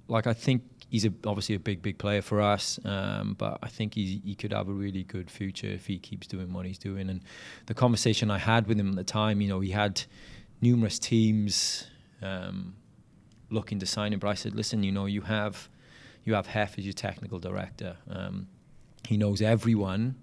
like 0.08 0.26
I 0.26 0.32
think 0.32 0.62
he's 0.92 1.06
a, 1.06 1.12
obviously 1.24 1.54
a 1.54 1.58
big 1.58 1.80
big 1.80 1.96
player 1.96 2.20
for 2.20 2.42
us. 2.42 2.78
Um, 2.84 3.34
but 3.38 3.58
I 3.62 3.68
think 3.68 3.94
he 3.94 4.36
could 4.38 4.52
have 4.52 4.68
a 4.68 4.72
really 4.72 5.04
good 5.04 5.30
future 5.30 5.68
if 5.68 5.86
he 5.86 5.98
keeps 5.98 6.26
doing 6.26 6.52
what 6.52 6.66
he's 6.66 6.78
doing. 6.78 7.08
And 7.08 7.22
the 7.66 7.74
conversation 7.74 8.30
I 8.30 8.38
had 8.38 8.66
with 8.66 8.78
him 8.78 8.90
at 8.90 8.96
the 8.96 9.04
time, 9.04 9.40
you 9.40 9.48
know, 9.48 9.60
he 9.60 9.70
had 9.70 10.02
numerous 10.60 10.98
teams 10.98 11.86
um, 12.20 12.74
looking 13.48 13.78
to 13.80 13.86
sign 13.86 14.12
him, 14.12 14.18
but 14.18 14.28
I 14.28 14.34
said, 14.34 14.54
listen, 14.54 14.82
you 14.82 14.92
know, 14.92 15.06
you 15.06 15.22
have 15.22 15.70
you 16.24 16.34
have 16.34 16.46
Hef 16.46 16.78
as 16.78 16.84
your 16.84 16.92
technical 16.92 17.38
director. 17.38 17.96
Um, 18.10 18.46
he 19.08 19.16
knows 19.16 19.40
everyone 19.40 20.16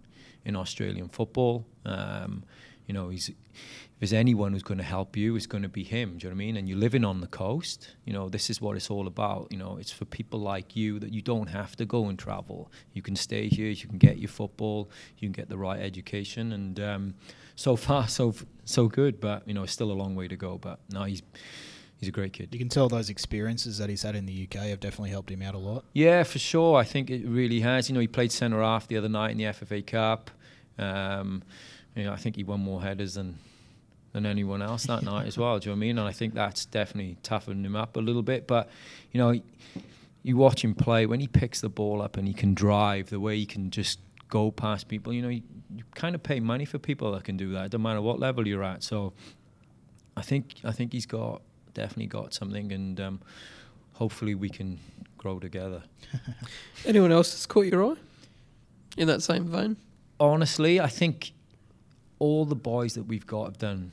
in 0.45 0.55
Australian 0.55 1.09
football. 1.09 1.65
Um, 1.83 2.43
you 2.85 2.93
know, 2.93 3.09
he's 3.09 3.31
there's 3.99 4.13
anyone 4.13 4.53
who's 4.53 4.63
going 4.63 4.77
to 4.77 4.83
help 4.83 5.17
you, 5.17 5.35
it's 5.35 5.45
going 5.45 5.63
to 5.63 5.69
be 5.69 5.83
him. 5.83 6.17
Do 6.17 6.27
you 6.27 6.29
know 6.29 6.35
what 6.35 6.41
I 6.41 6.45
mean? 6.45 6.57
And 6.57 6.69
you're 6.69 6.77
living 6.77 7.03
on 7.03 7.19
the 7.19 7.27
coast. 7.27 7.95
You 8.05 8.13
know, 8.13 8.29
this 8.29 8.49
is 8.49 8.61
what 8.61 8.77
it's 8.77 8.89
all 8.89 9.07
about. 9.07 9.47
You 9.51 9.57
know, 9.57 9.77
it's 9.77 9.91
for 9.91 10.05
people 10.05 10.39
like 10.39 10.75
you 10.75 10.99
that 10.99 11.11
you 11.11 11.21
don't 11.21 11.47
have 11.47 11.75
to 11.77 11.85
go 11.85 12.05
and 12.05 12.17
travel. 12.17 12.71
You 12.93 13.01
can 13.01 13.17
stay 13.17 13.49
here. 13.49 13.69
You 13.69 13.87
can 13.87 13.97
get 13.97 14.17
your 14.17 14.29
football. 14.29 14.89
You 15.17 15.27
can 15.27 15.33
get 15.33 15.49
the 15.49 15.57
right 15.57 15.81
education. 15.81 16.53
And 16.53 16.79
um, 16.79 17.13
so 17.55 17.75
far, 17.75 18.07
so 18.07 18.33
so 18.63 18.87
good. 18.87 19.19
But 19.19 19.45
you 19.45 19.53
know, 19.53 19.63
it's 19.63 19.73
still 19.73 19.91
a 19.91 19.93
long 19.93 20.15
way 20.15 20.29
to 20.29 20.37
go. 20.37 20.57
But 20.57 20.79
no, 20.89 21.03
he's 21.03 21.21
he's 21.99 22.07
a 22.07 22.13
great 22.13 22.31
kid. 22.31 22.49
You 22.53 22.59
can 22.59 22.69
tell 22.69 22.87
those 22.87 23.09
experiences 23.09 23.79
that 23.79 23.89
he's 23.89 24.03
had 24.03 24.15
in 24.15 24.25
the 24.25 24.47
UK 24.47 24.67
have 24.67 24.79
definitely 24.79 25.09
helped 25.09 25.29
him 25.29 25.41
out 25.41 25.55
a 25.55 25.59
lot. 25.59 25.83
Yeah, 25.91 26.23
for 26.23 26.39
sure. 26.39 26.77
I 26.77 26.85
think 26.85 27.09
it 27.09 27.27
really 27.27 27.59
has. 27.59 27.89
You 27.89 27.95
know, 27.95 28.01
he 28.01 28.07
played 28.07 28.31
centre 28.31 28.61
half 28.61 28.87
the 28.87 28.95
other 28.95 29.09
night 29.09 29.31
in 29.31 29.37
the 29.37 29.43
FFA 29.43 29.85
Cup. 29.85 30.31
Um, 30.77 31.43
you 31.95 32.05
know, 32.05 32.13
I 32.13 32.15
think 32.15 32.37
he 32.37 32.45
won 32.45 32.61
more 32.61 32.81
headers 32.81 33.15
than 33.15 33.37
than 34.23 34.31
anyone 34.31 34.61
else 34.61 34.85
that 34.85 35.03
night 35.13 35.27
as 35.27 35.37
well. 35.37 35.59
Do 35.59 35.69
you 35.69 35.75
know 35.75 35.77
what 35.77 35.85
I 35.85 35.87
mean? 35.87 35.97
And 35.97 36.07
I 36.07 36.11
think 36.11 36.33
that's 36.33 36.65
definitely 36.65 37.17
toughened 37.23 37.65
him 37.65 37.75
up 37.75 37.95
a 37.95 37.99
little 37.99 38.21
bit. 38.21 38.47
But 38.47 38.69
you 39.11 39.19
know, 39.19 39.39
you 40.23 40.37
watch 40.37 40.63
him 40.63 40.75
play 40.75 41.05
when 41.05 41.19
he 41.19 41.27
picks 41.27 41.61
the 41.61 41.69
ball 41.69 42.01
up 42.01 42.17
and 42.17 42.27
he 42.27 42.33
can 42.33 42.53
drive 42.53 43.09
the 43.09 43.19
way 43.19 43.37
he 43.37 43.45
can 43.45 43.71
just 43.71 43.99
go 44.27 44.51
past 44.51 44.87
people. 44.87 45.13
You 45.13 45.21
know, 45.21 45.29
you, 45.29 45.41
you 45.75 45.83
kind 45.95 46.15
of 46.15 46.23
pay 46.23 46.39
money 46.39 46.65
for 46.65 46.77
people 46.77 47.11
that 47.13 47.23
can 47.23 47.37
do 47.37 47.51
that, 47.53 47.73
no 47.73 47.79
matter 47.79 48.01
what 48.01 48.19
level 48.19 48.47
you're 48.47 48.63
at. 48.63 48.83
So 48.83 49.13
I 50.15 50.21
think 50.21 50.55
I 50.63 50.71
think 50.71 50.93
he's 50.93 51.05
got 51.05 51.41
definitely 51.73 52.07
got 52.07 52.33
something, 52.33 52.71
and 52.71 52.99
um, 52.99 53.21
hopefully 53.93 54.35
we 54.35 54.49
can 54.49 54.79
grow 55.17 55.39
together. 55.39 55.83
Anyone 56.85 57.11
else 57.11 57.31
that's 57.31 57.45
caught 57.45 57.65
your 57.65 57.85
eye 57.85 57.97
in 58.97 59.07
that 59.07 59.21
same 59.21 59.47
vein? 59.47 59.77
honestly, 60.19 60.79
I 60.79 60.87
think 60.87 61.31
all 62.19 62.45
the 62.45 62.55
boys 62.55 62.95
that 62.95 63.03
we've 63.03 63.25
got 63.25 63.45
have 63.45 63.57
done 63.57 63.91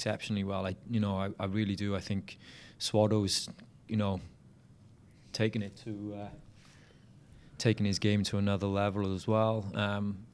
exceptionally 0.00 0.44
well. 0.44 0.66
I, 0.66 0.76
you 0.90 0.98
know, 0.98 1.16
I, 1.18 1.28
I 1.38 1.44
really 1.44 1.76
do. 1.76 1.94
I 1.94 2.00
think 2.00 2.38
Swado's, 2.78 3.50
you 3.86 3.96
know, 3.96 4.18
taking 5.34 5.60
it 5.60 5.76
to, 5.84 6.14
uh, 6.22 6.28
taking 7.58 7.84
his 7.84 7.98
game 7.98 8.22
to 8.24 8.38
another 8.38 8.66
level 8.66 9.14
as 9.14 9.26
well. 9.26 9.66
Um, 9.74 10.24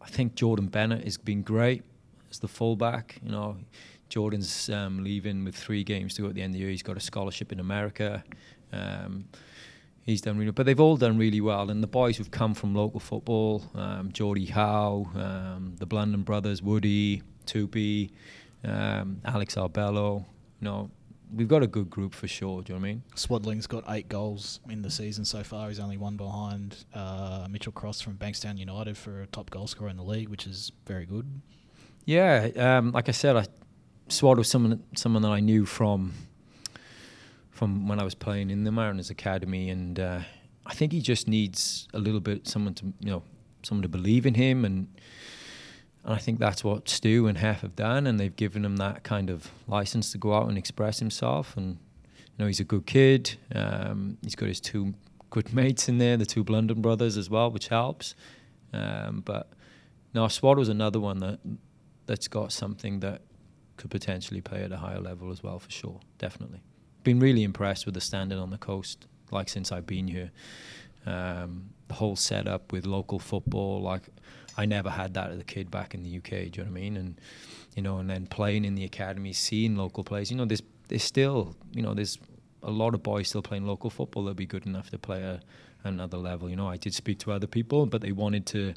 I 0.00 0.06
think 0.06 0.36
Jordan 0.36 0.68
Bennett 0.68 1.04
has 1.04 1.18
been 1.18 1.42
great 1.42 1.82
as 2.30 2.38
the 2.38 2.48
fullback. 2.48 3.20
You 3.22 3.30
know, 3.30 3.56
Jordan's 4.08 4.70
um, 4.70 5.04
leaving 5.04 5.44
with 5.44 5.54
three 5.54 5.84
games 5.84 6.14
to 6.14 6.22
go 6.22 6.28
at 6.28 6.34
the 6.34 6.40
end 6.40 6.52
of 6.52 6.54
the 6.54 6.60
year. 6.60 6.70
He's 6.70 6.82
got 6.82 6.96
a 6.96 7.00
scholarship 7.00 7.52
in 7.52 7.60
America. 7.60 8.24
Um, 8.72 9.26
he's 10.04 10.22
done 10.22 10.38
really, 10.38 10.52
but 10.52 10.64
they've 10.64 10.80
all 10.80 10.96
done 10.96 11.18
really 11.18 11.42
well. 11.42 11.68
And 11.68 11.82
the 11.82 11.88
boys 11.88 12.16
who've 12.16 12.30
come 12.30 12.54
from 12.54 12.74
local 12.74 13.00
football, 13.00 13.64
um, 13.74 14.12
Geordie 14.12 14.46
Howe, 14.46 15.10
um, 15.14 15.74
the 15.78 15.84
Blunden 15.84 16.22
brothers, 16.22 16.62
Woody, 16.62 17.22
Tupi, 17.44 18.12
um, 18.64 19.20
Alex 19.24 19.54
Arbello, 19.54 20.24
you 20.60 20.64
know, 20.64 20.90
we've 21.34 21.48
got 21.48 21.62
a 21.62 21.66
good 21.66 21.90
group 21.90 22.14
for 22.14 22.28
sure. 22.28 22.62
Do 22.62 22.72
you 22.72 22.78
know 22.78 22.82
what 22.82 22.88
I 22.88 22.92
mean? 22.92 23.02
Swadling's 23.14 23.66
got 23.66 23.84
eight 23.88 24.08
goals 24.08 24.60
in 24.68 24.82
the 24.82 24.90
season 24.90 25.24
so 25.24 25.42
far. 25.42 25.68
He's 25.68 25.80
only 25.80 25.96
one 25.96 26.16
behind 26.16 26.84
uh, 26.94 27.46
Mitchell 27.50 27.72
Cross 27.72 28.00
from 28.00 28.16
Bankstown 28.16 28.58
United 28.58 28.96
for 28.96 29.22
a 29.22 29.26
top 29.26 29.50
goal 29.50 29.66
scorer 29.66 29.90
in 29.90 29.96
the 29.96 30.02
league, 30.02 30.28
which 30.28 30.46
is 30.46 30.72
very 30.86 31.06
good. 31.06 31.40
Yeah, 32.04 32.48
um, 32.56 32.92
like 32.92 33.08
I 33.08 33.12
said, 33.12 33.36
I, 33.36 33.46
Swad 34.08 34.38
was 34.38 34.48
someone 34.48 34.82
someone 34.96 35.22
that 35.22 35.30
I 35.30 35.40
knew 35.40 35.66
from 35.66 36.14
from 37.50 37.88
when 37.88 38.00
I 38.00 38.04
was 38.04 38.14
playing 38.14 38.50
in 38.50 38.64
the 38.64 38.72
Mariners 38.72 39.10
Academy, 39.10 39.68
and 39.68 40.00
uh, 40.00 40.20
I 40.64 40.74
think 40.74 40.92
he 40.92 41.00
just 41.02 41.28
needs 41.28 41.86
a 41.92 41.98
little 41.98 42.20
bit 42.20 42.48
someone 42.48 42.74
to 42.74 42.86
you 43.00 43.10
know 43.10 43.22
someone 43.62 43.82
to 43.82 43.88
believe 43.88 44.24
in 44.24 44.34
him, 44.34 44.64
and 44.64 44.88
and 46.04 46.14
I 46.14 46.18
think 46.18 46.38
that's 46.38 46.64
what 46.64 46.88
Stu 46.88 47.26
and 47.26 47.38
Hef 47.38 47.62
have 47.62 47.76
done, 47.76 48.06
and 48.06 48.18
they've 48.18 48.34
given 48.34 48.64
him 48.64 48.76
that 48.76 49.02
kind 49.02 49.30
of 49.30 49.50
license 49.66 50.12
to 50.12 50.18
go 50.18 50.34
out 50.34 50.48
and 50.48 50.56
express 50.56 50.98
himself, 50.98 51.56
and 51.56 51.78
you 52.06 52.38
know 52.38 52.46
he's 52.46 52.60
a 52.60 52.64
good 52.64 52.86
kid. 52.86 53.36
Um, 53.54 54.18
he's 54.22 54.34
got 54.34 54.48
his 54.48 54.60
two 54.60 54.94
good 55.30 55.52
mates 55.54 55.88
in 55.88 55.98
there, 55.98 56.16
the 56.16 56.26
two 56.26 56.44
Blunden 56.44 56.80
brothers 56.80 57.16
as 57.16 57.28
well, 57.28 57.50
which 57.50 57.68
helps. 57.68 58.14
Um, 58.72 59.22
but 59.24 59.50
now 60.14 60.28
Swad 60.28 60.58
was 60.58 60.68
another 60.68 61.00
one 61.00 61.18
that 61.18 61.40
that's 62.06 62.28
got 62.28 62.52
something 62.52 63.00
that 63.00 63.22
could 63.76 63.90
potentially 63.90 64.40
play 64.40 64.62
at 64.62 64.72
a 64.72 64.76
higher 64.76 65.00
level 65.00 65.30
as 65.30 65.42
well, 65.42 65.58
for 65.58 65.70
sure, 65.70 66.00
definitely. 66.18 66.60
Been 67.04 67.20
really 67.20 67.44
impressed 67.44 67.86
with 67.86 67.94
the 67.94 68.00
standard 68.00 68.38
on 68.38 68.50
the 68.50 68.58
coast, 68.58 69.06
like 69.30 69.48
since 69.48 69.70
I've 69.72 69.86
been 69.86 70.08
here. 70.08 70.30
Um, 71.06 71.70
the 71.86 71.94
whole 71.94 72.16
setup 72.16 72.72
with 72.72 72.84
local 72.84 73.18
football, 73.18 73.80
like 73.80 74.02
I 74.58 74.66
never 74.66 74.90
had 74.90 75.14
that 75.14 75.30
as 75.30 75.38
a 75.38 75.44
kid 75.44 75.70
back 75.70 75.94
in 75.94 76.02
the 76.02 76.16
UK. 76.16 76.30
Do 76.30 76.36
you 76.36 76.50
know 76.58 76.62
what 76.64 76.66
I 76.66 76.70
mean? 76.70 76.96
And 76.96 77.20
you 77.76 77.82
know, 77.82 77.98
and 77.98 78.10
then 78.10 78.26
playing 78.26 78.64
in 78.64 78.74
the 78.74 78.84
academy, 78.84 79.32
seeing 79.32 79.76
local 79.76 80.02
players. 80.02 80.32
You 80.32 80.36
know, 80.36 80.44
there's 80.44 80.62
there's 80.88 81.04
still 81.04 81.54
you 81.72 81.80
know 81.80 81.94
there's 81.94 82.18
a 82.64 82.70
lot 82.70 82.92
of 82.92 83.02
boys 83.04 83.28
still 83.28 83.40
playing 83.40 83.66
local 83.66 83.88
football 83.88 84.24
that'll 84.24 84.34
be 84.34 84.46
good 84.46 84.66
enough 84.66 84.90
to 84.90 84.98
play 84.98 85.22
a, 85.22 85.40
another 85.84 86.18
level. 86.18 86.50
You 86.50 86.56
know, 86.56 86.66
I 86.66 86.76
did 86.76 86.92
speak 86.92 87.20
to 87.20 87.30
other 87.30 87.46
people, 87.46 87.86
but 87.86 88.00
they 88.00 88.10
wanted 88.10 88.46
to 88.46 88.74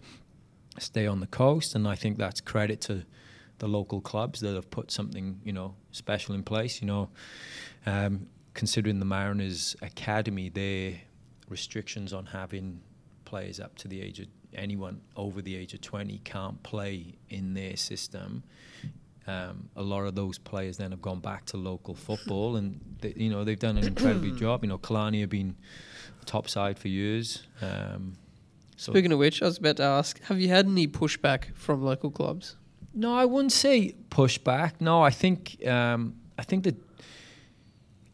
stay 0.77 1.07
on 1.07 1.19
the 1.19 1.27
coast, 1.27 1.73
and 1.73 1.87
I 1.87 1.95
think 1.95 2.19
that's 2.19 2.41
credit 2.41 2.79
to 2.81 3.03
the 3.57 3.67
local 3.67 4.01
clubs 4.01 4.39
that 4.41 4.53
have 4.53 4.69
put 4.69 4.91
something 4.91 5.41
you 5.43 5.51
know 5.51 5.73
special 5.91 6.35
in 6.35 6.43
place. 6.43 6.79
You 6.79 6.87
know, 6.87 7.09
um, 7.87 8.27
considering 8.53 8.99
the 8.99 9.05
Mariners 9.05 9.75
academy, 9.81 10.49
their 10.49 10.93
restrictions 11.49 12.13
on 12.13 12.27
having 12.27 12.81
players 13.31 13.61
up 13.61 13.73
to 13.77 13.87
the 13.87 14.01
age 14.01 14.19
of 14.19 14.27
anyone 14.53 14.99
over 15.15 15.41
the 15.41 15.55
age 15.55 15.73
of 15.73 15.79
20 15.79 16.19
can't 16.25 16.61
play 16.63 17.15
in 17.29 17.53
their 17.53 17.77
system. 17.77 18.43
Um, 19.25 19.69
a 19.77 19.81
lot 19.81 20.01
of 20.01 20.15
those 20.15 20.37
players 20.37 20.75
then 20.75 20.91
have 20.91 21.01
gone 21.01 21.21
back 21.21 21.45
to 21.45 21.57
local 21.57 21.95
football, 21.95 22.57
and 22.57 22.81
they, 22.99 23.13
you 23.15 23.29
know 23.29 23.45
they've 23.45 23.57
done 23.67 23.77
an 23.77 23.87
incredible 23.87 24.35
job. 24.43 24.63
You 24.63 24.69
know, 24.69 24.77
Killarney 24.77 25.21
have 25.21 25.29
been 25.29 25.55
top 26.25 26.49
side 26.49 26.77
for 26.77 26.89
years. 26.89 27.43
Um, 27.61 28.17
so 28.75 28.91
Speaking 28.91 29.13
of 29.13 29.19
which, 29.19 29.41
I 29.41 29.45
was 29.45 29.59
about 29.59 29.77
to 29.77 29.83
ask: 29.83 30.19
Have 30.23 30.41
you 30.41 30.49
had 30.49 30.65
any 30.65 30.87
pushback 30.87 31.55
from 31.55 31.83
local 31.83 32.11
clubs? 32.11 32.57
No, 32.93 33.15
I 33.15 33.25
wouldn't 33.25 33.53
say 33.53 33.95
pushback. 34.09 34.73
No, 34.81 35.01
I 35.01 35.11
think 35.11 35.65
um, 35.65 36.15
I 36.37 36.43
think 36.43 36.63
that 36.65 36.75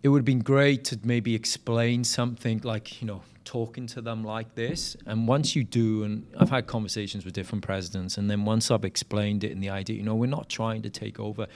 it 0.03 0.09
would 0.09 0.19
have 0.19 0.25
been 0.25 0.45
great 0.55 0.83
to 0.89 0.99
maybe 1.03 1.33
explain 1.33 2.03
something 2.03 2.61
like 2.63 3.01
you 3.01 3.07
know 3.07 3.21
talking 3.47 3.87
to 3.87 4.01
them 4.01 4.23
like 4.23 4.55
this. 4.55 4.97
And 5.05 5.27
once 5.27 5.55
you 5.55 5.63
do, 5.63 6.03
and 6.03 6.27
I've 6.37 6.49
had 6.49 6.67
conversations 6.67 7.23
with 7.25 7.33
different 7.33 7.63
presidents, 7.63 8.17
and 8.17 8.29
then 8.29 8.45
once 8.45 8.69
I've 8.69 8.85
explained 8.85 9.43
it 9.43 9.51
and 9.51 9.63
the 9.63 9.69
idea, 9.69 9.95
you 9.95 10.03
know, 10.03 10.15
we're 10.15 10.35
not 10.39 10.49
trying 10.49 10.81
to 10.81 10.89
take 10.89 11.19
over 11.19 11.47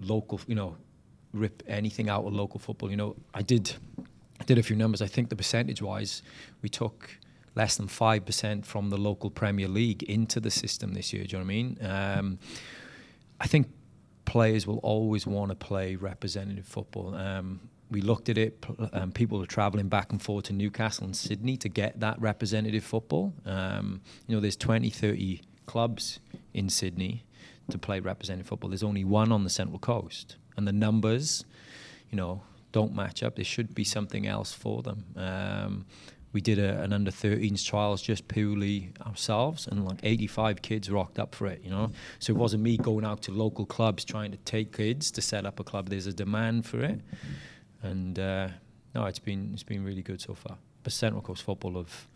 local, 0.00 0.40
you 0.46 0.54
know, 0.54 0.76
rip 1.32 1.62
anything 1.66 2.10
out 2.10 2.24
of 2.26 2.32
local 2.32 2.60
football. 2.60 2.90
You 2.90 2.96
know, 2.96 3.16
I 3.32 3.42
did 3.42 3.74
I 4.40 4.44
did 4.44 4.58
a 4.58 4.62
few 4.62 4.76
numbers. 4.76 5.00
I 5.00 5.06
think 5.06 5.30
the 5.30 5.36
percentage 5.36 5.80
wise, 5.80 6.22
we 6.62 6.68
took 6.68 7.10
less 7.54 7.76
than 7.76 7.88
five 7.88 8.26
percent 8.26 8.66
from 8.66 8.90
the 8.90 8.98
local 8.98 9.30
Premier 9.30 9.68
League 9.68 10.02
into 10.02 10.38
the 10.40 10.50
system 10.50 10.92
this 10.92 11.12
year. 11.12 11.24
Do 11.24 11.36
you 11.36 11.38
know 11.38 11.46
what 11.46 11.52
I 11.52 11.56
mean? 11.56 11.78
Um, 11.80 12.38
I 13.40 13.46
think 13.46 13.66
players 14.26 14.66
will 14.66 14.78
always 14.82 15.26
want 15.26 15.48
to 15.50 15.56
play 15.56 15.96
representative 15.96 16.66
football. 16.66 17.14
Um, 17.14 17.60
we 17.90 18.00
looked 18.00 18.28
at 18.28 18.38
it. 18.38 18.64
Um, 18.92 19.12
people 19.12 19.42
are 19.42 19.46
travelling 19.46 19.88
back 19.88 20.12
and 20.12 20.20
forth 20.20 20.46
to 20.46 20.52
Newcastle 20.52 21.04
and 21.04 21.16
Sydney 21.16 21.56
to 21.58 21.68
get 21.68 22.00
that 22.00 22.20
representative 22.20 22.84
football. 22.84 23.32
Um, 23.44 24.00
you 24.26 24.34
know, 24.34 24.40
there's 24.40 24.56
20, 24.56 24.90
30 24.90 25.42
clubs 25.66 26.20
in 26.52 26.68
Sydney 26.68 27.24
to 27.70 27.78
play 27.78 28.00
representative 28.00 28.48
football. 28.48 28.70
There's 28.70 28.82
only 28.82 29.04
one 29.04 29.32
on 29.32 29.44
the 29.44 29.50
Central 29.50 29.78
Coast, 29.78 30.36
and 30.56 30.66
the 30.66 30.72
numbers, 30.72 31.44
you 32.10 32.16
know, 32.16 32.42
don't 32.72 32.94
match 32.94 33.22
up. 33.22 33.36
There 33.36 33.44
should 33.44 33.74
be 33.74 33.84
something 33.84 34.26
else 34.26 34.52
for 34.52 34.82
them. 34.82 35.04
Um, 35.16 35.86
we 36.32 36.42
did 36.42 36.58
a, 36.58 36.82
an 36.82 36.92
under 36.92 37.10
13s 37.10 37.64
trials 37.64 38.02
just 38.02 38.28
purely 38.28 38.92
ourselves 39.06 39.66
and 39.66 39.86
like 39.86 40.00
85 40.02 40.60
kids 40.60 40.90
rocked 40.90 41.18
up 41.18 41.34
for 41.34 41.46
it 41.46 41.62
you 41.64 41.70
know 41.70 41.90
so 42.18 42.34
it 42.34 42.36
wasn't 42.36 42.62
me 42.62 42.76
going 42.76 43.06
out 43.06 43.22
to 43.22 43.32
local 43.32 43.64
clubs 43.64 44.04
trying 44.04 44.32
to 44.32 44.36
take 44.38 44.76
kids 44.76 45.10
to 45.12 45.22
set 45.22 45.46
up 45.46 45.60
a 45.60 45.64
club 45.64 45.88
there's 45.88 46.06
a 46.06 46.12
demand 46.12 46.66
for 46.66 46.80
it 46.80 47.00
and 47.86 48.18
uh, 48.18 48.48
no, 48.94 49.04
it's 49.06 49.18
been 49.18 49.50
it's 49.52 49.62
been 49.62 49.84
really 49.84 50.02
good 50.02 50.20
so 50.20 50.34
far. 50.34 50.56
But 50.82 50.92
Central 50.92 51.22
Coast 51.22 51.42
Football 51.42 51.74
have 51.74 52.06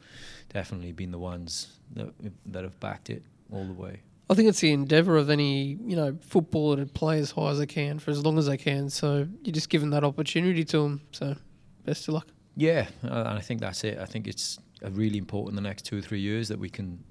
definitely 0.52 0.92
been 0.92 1.10
the 1.10 1.18
ones 1.18 1.78
that 1.94 2.12
that 2.46 2.64
have 2.64 2.78
backed 2.80 3.10
it 3.10 3.22
all 3.52 3.64
the 3.64 3.72
way. 3.72 4.00
I 4.28 4.34
think 4.34 4.48
it's 4.48 4.60
the 4.60 4.72
endeavour 4.72 5.16
of 5.16 5.28
any 5.28 5.78
you 5.84 5.96
know 5.96 6.16
footballer 6.20 6.76
to 6.76 6.86
play 6.86 7.18
as 7.18 7.32
high 7.32 7.50
as 7.50 7.58
they 7.58 7.66
can 7.66 7.98
for 7.98 8.10
as 8.10 8.24
long 8.24 8.38
as 8.38 8.46
they 8.46 8.56
can. 8.56 8.90
So 8.90 9.26
you're 9.42 9.52
just 9.52 9.68
give 9.68 9.80
them 9.80 9.90
that 9.90 10.04
opportunity 10.04 10.64
to 10.64 10.82
them. 10.82 11.00
So 11.12 11.36
best 11.84 12.08
of 12.08 12.14
luck. 12.14 12.28
Yeah, 12.56 12.86
and 13.02 13.28
I 13.28 13.40
think 13.40 13.60
that's 13.60 13.84
it. 13.84 13.98
I 13.98 14.04
think 14.04 14.26
it's 14.26 14.58
really 14.82 15.18
important 15.18 15.56
the 15.56 15.62
next 15.62 15.84
two 15.84 15.98
or 15.98 16.00
three 16.00 16.20
years 16.20 16.48
that 16.48 16.58
we 16.58 16.68
can 16.68 17.02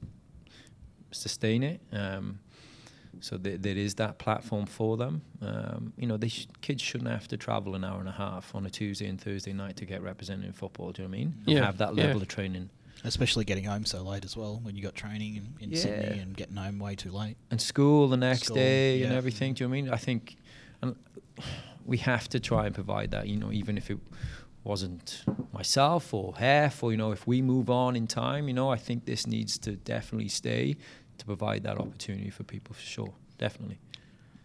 sustain 1.11 1.63
it. 1.63 1.81
Um, 1.91 2.39
so 3.21 3.37
th- 3.37 3.61
there 3.61 3.75
is 3.77 3.95
that 3.95 4.17
platform 4.19 4.65
for 4.65 4.97
them. 4.97 5.21
Um, 5.41 5.93
you 5.97 6.07
know, 6.07 6.17
they 6.17 6.29
sh- 6.29 6.47
kids 6.61 6.81
shouldn't 6.81 7.09
have 7.09 7.27
to 7.29 7.37
travel 7.37 7.75
an 7.75 7.83
hour 7.83 7.99
and 7.99 8.09
a 8.09 8.13
half 8.13 8.53
on 8.55 8.65
a 8.65 8.69
Tuesday 8.69 9.07
and 9.07 9.19
Thursday 9.19 9.53
night 9.53 9.75
to 9.77 9.85
get 9.85 10.01
represented 10.01 10.45
in 10.45 10.53
football. 10.53 10.91
Do 10.91 11.01
you 11.01 11.07
know 11.07 11.11
what 11.11 11.17
I 11.17 11.19
mean? 11.19 11.33
Yeah. 11.45 11.65
Have 11.65 11.77
that 11.79 11.95
Yeah. 11.95 12.05
level 12.05 12.21
of 12.21 12.27
training 12.27 12.69
Especially 13.05 13.45
getting 13.45 13.63
home 13.63 13.85
so 13.85 14.01
late 14.03 14.25
as 14.25 14.35
well 14.35 14.59
when 14.61 14.75
you 14.75 14.83
got 14.83 14.93
training 14.93 15.37
in, 15.37 15.47
in 15.61 15.71
Yeah. 15.71 15.77
Sydney 15.79 16.19
and 16.19 16.35
getting 16.35 16.57
home 16.57 16.79
way 16.79 16.95
too 16.95 17.11
late. 17.11 17.37
and 17.49 17.61
school 17.61 18.09
the 18.09 18.17
next 18.17 18.43
School, 18.43 18.55
day 18.57 19.03
and 19.03 19.13
everything. 19.13 19.53
Do 19.53 19.63
you 19.63 19.67
know 19.69 19.71
what 19.71 19.77
I 19.77 19.81
mean? 19.83 19.93
I 19.93 19.97
think, 19.97 20.35
and 20.81 20.95
we 21.85 21.95
have 21.99 22.27
to 22.29 22.41
try 22.41 22.65
and 22.65 22.75
provide 22.75 23.11
that. 23.11 23.27
You 23.29 23.37
know, 23.37 23.53
even 23.53 23.77
if 23.77 23.89
it 23.89 23.99
wasn't 24.65 25.23
myself 25.53 26.13
or 26.13 26.35
Hef, 26.35 26.83
or 26.83 26.91
you 26.91 26.97
know, 26.97 27.11
if 27.11 27.25
we 27.25 27.41
move 27.41 27.69
on 27.69 27.95
in 27.95 28.05
time, 28.05 28.47
you 28.49 28.53
know, 28.53 28.69
I 28.69 28.75
think 28.77 29.05
this 29.05 29.25
needs 29.25 29.57
to 29.59 29.77
definitely 29.77 30.27
stay 30.27 30.75
to 31.19 31.25
provide 31.25 31.63
that 31.63 31.77
opportunity 31.77 32.29
for 32.29 32.43
people 32.43 32.73
for 32.73 32.81
sure. 32.81 33.13
Definitely. 33.37 33.79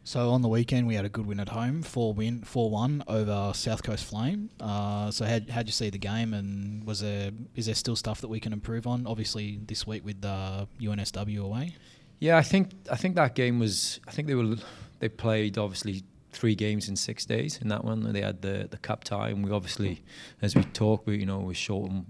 So 0.06 0.30
on 0.30 0.42
the 0.42 0.48
weekend 0.48 0.86
we 0.86 0.94
had 0.96 1.06
a 1.06 1.08
good 1.08 1.24
win 1.24 1.40
at 1.40 1.48
home, 1.48 1.82
four 1.82 2.12
win, 2.12 2.42
four 2.42 2.70
one 2.70 3.02
over 3.08 3.52
South 3.54 3.82
Coast 3.82 4.04
Flame. 4.04 4.50
Uh, 4.60 5.10
so 5.10 5.24
how 5.24 5.40
how'd 5.50 5.66
you 5.66 5.72
see 5.72 5.88
the 5.88 5.98
game, 5.98 6.34
and 6.34 6.84
was 6.84 7.00
there 7.00 7.30
is 7.54 7.66
there 7.66 7.74
still 7.74 7.96
stuff 7.96 8.20
that 8.20 8.28
we 8.28 8.38
can 8.38 8.52
improve 8.52 8.86
on? 8.86 9.06
Obviously 9.06 9.58
this 9.66 9.86
week 9.86 10.04
with 10.04 10.22
uh, 10.22 10.66
UNSW 10.78 11.42
away. 11.42 11.74
Yeah, 12.20 12.36
I 12.36 12.42
think 12.42 12.72
I 12.90 12.96
think 12.96 13.16
that 13.16 13.34
game 13.34 13.58
was. 13.58 14.00
I 14.06 14.10
think 14.10 14.28
they 14.28 14.34
were. 14.34 14.56
They 14.98 15.08
played 15.08 15.56
obviously 15.56 16.04
three 16.32 16.54
games 16.54 16.88
in 16.88 16.96
six 16.96 17.24
days 17.24 17.58
in 17.62 17.68
that 17.68 17.84
one. 17.84 18.12
They 18.12 18.20
had 18.20 18.42
the 18.42 18.68
the 18.70 18.78
cup 18.78 19.04
tie, 19.04 19.30
and 19.30 19.42
we 19.42 19.50
obviously, 19.50 20.02
as 20.42 20.54
we 20.54 20.64
talk, 20.64 21.06
we 21.06 21.18
you 21.18 21.26
know 21.26 21.38
we 21.38 21.54
short 21.54 21.90
on 21.90 22.06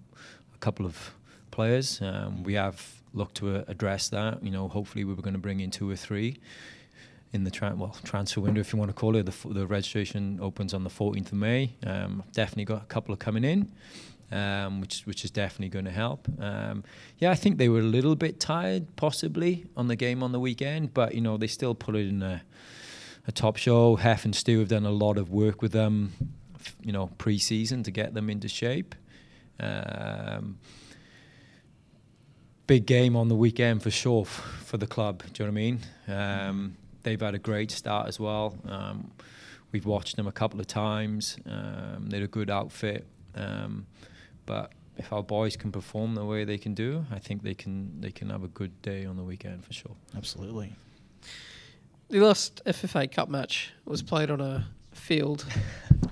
a 0.52 0.58
couple 0.58 0.84
of 0.84 1.14
players. 1.52 2.00
Um, 2.02 2.42
we 2.42 2.54
have 2.54 3.03
looked 3.14 3.36
to 3.36 3.56
uh, 3.56 3.64
address 3.68 4.08
that. 4.10 4.42
You 4.42 4.50
know, 4.50 4.68
hopefully 4.68 5.04
we 5.04 5.14
were 5.14 5.22
going 5.22 5.34
to 5.34 5.40
bring 5.40 5.60
in 5.60 5.70
two 5.70 5.90
or 5.90 5.96
three 5.96 6.38
in 7.32 7.44
the 7.44 7.50
tra- 7.50 7.74
well 7.76 7.96
transfer 8.04 8.40
window, 8.40 8.60
if 8.60 8.72
you 8.72 8.78
want 8.78 8.90
to 8.90 8.94
call 8.94 9.16
it. 9.16 9.24
The, 9.26 9.32
f- 9.32 9.46
the 9.50 9.66
registration 9.66 10.38
opens 10.40 10.72
on 10.72 10.84
the 10.84 10.90
14th 10.90 11.26
of 11.26 11.34
May. 11.34 11.74
Um, 11.84 12.22
definitely 12.32 12.64
got 12.64 12.82
a 12.82 12.86
couple 12.86 13.12
of 13.12 13.18
coming 13.18 13.44
in. 13.44 13.72
Um, 14.32 14.80
which 14.80 15.02
which 15.02 15.22
is 15.24 15.30
definitely 15.30 15.68
going 15.68 15.84
to 15.84 15.90
help. 15.90 16.26
Um, 16.40 16.82
yeah, 17.18 17.30
I 17.30 17.34
think 17.34 17.58
they 17.58 17.68
were 17.68 17.80
a 17.80 17.82
little 17.82 18.16
bit 18.16 18.40
tired, 18.40 18.96
possibly, 18.96 19.66
on 19.76 19.86
the 19.86 19.96
game 19.96 20.22
on 20.22 20.32
the 20.32 20.40
weekend, 20.40 20.94
but 20.94 21.14
you 21.14 21.20
know 21.20 21.36
they 21.36 21.46
still 21.46 21.74
put 21.74 21.94
it 21.94 22.08
in 22.08 22.22
a, 22.22 22.42
a 23.28 23.32
top 23.32 23.56
show. 23.58 23.96
Hef 23.96 24.24
and 24.24 24.34
Stu 24.34 24.58
have 24.60 24.68
done 24.68 24.86
a 24.86 24.90
lot 24.90 25.18
of 25.18 25.30
work 25.30 25.60
with 25.60 25.72
them, 25.72 26.14
you 26.82 26.90
know, 26.90 27.10
pre-season 27.18 27.82
to 27.82 27.90
get 27.90 28.14
them 28.14 28.30
into 28.30 28.48
shape. 28.48 28.94
Um, 29.60 30.58
big 32.66 32.86
game 32.86 33.16
on 33.16 33.28
the 33.28 33.34
weekend 33.34 33.82
for 33.82 33.90
sure 33.90 34.22
f- 34.22 34.62
for 34.64 34.76
the 34.76 34.86
club. 34.86 35.22
Do 35.32 35.44
you 35.44 35.50
know 35.50 35.52
what 35.52 35.58
I 35.58 35.62
mean? 35.62 35.80
Um, 36.08 36.76
they've 37.02 37.20
had 37.20 37.34
a 37.34 37.38
great 37.38 37.70
start 37.70 38.08
as 38.08 38.18
well. 38.18 38.56
Um, 38.66 39.10
we've 39.72 39.86
watched 39.86 40.16
them 40.16 40.26
a 40.26 40.32
couple 40.32 40.60
of 40.60 40.66
times. 40.66 41.36
Um, 41.46 42.06
they're 42.08 42.24
a 42.24 42.28
good 42.28 42.50
outfit, 42.50 43.06
um, 43.34 43.86
but 44.46 44.72
if 44.96 45.12
our 45.12 45.22
boys 45.22 45.56
can 45.56 45.72
perform 45.72 46.14
the 46.14 46.24
way 46.24 46.44
they 46.44 46.58
can 46.58 46.74
do, 46.74 47.04
I 47.10 47.18
think 47.18 47.42
they 47.42 47.54
can 47.54 48.00
they 48.00 48.10
can 48.10 48.30
have 48.30 48.44
a 48.44 48.48
good 48.48 48.80
day 48.82 49.04
on 49.04 49.16
the 49.16 49.24
weekend 49.24 49.64
for 49.64 49.72
sure. 49.72 49.96
Absolutely. 50.16 50.72
The 52.08 52.20
last 52.20 52.62
FFA 52.64 53.10
Cup 53.10 53.28
match 53.28 53.72
was 53.84 54.02
played 54.02 54.30
on 54.30 54.40
a 54.40 54.66
field. 55.04 55.44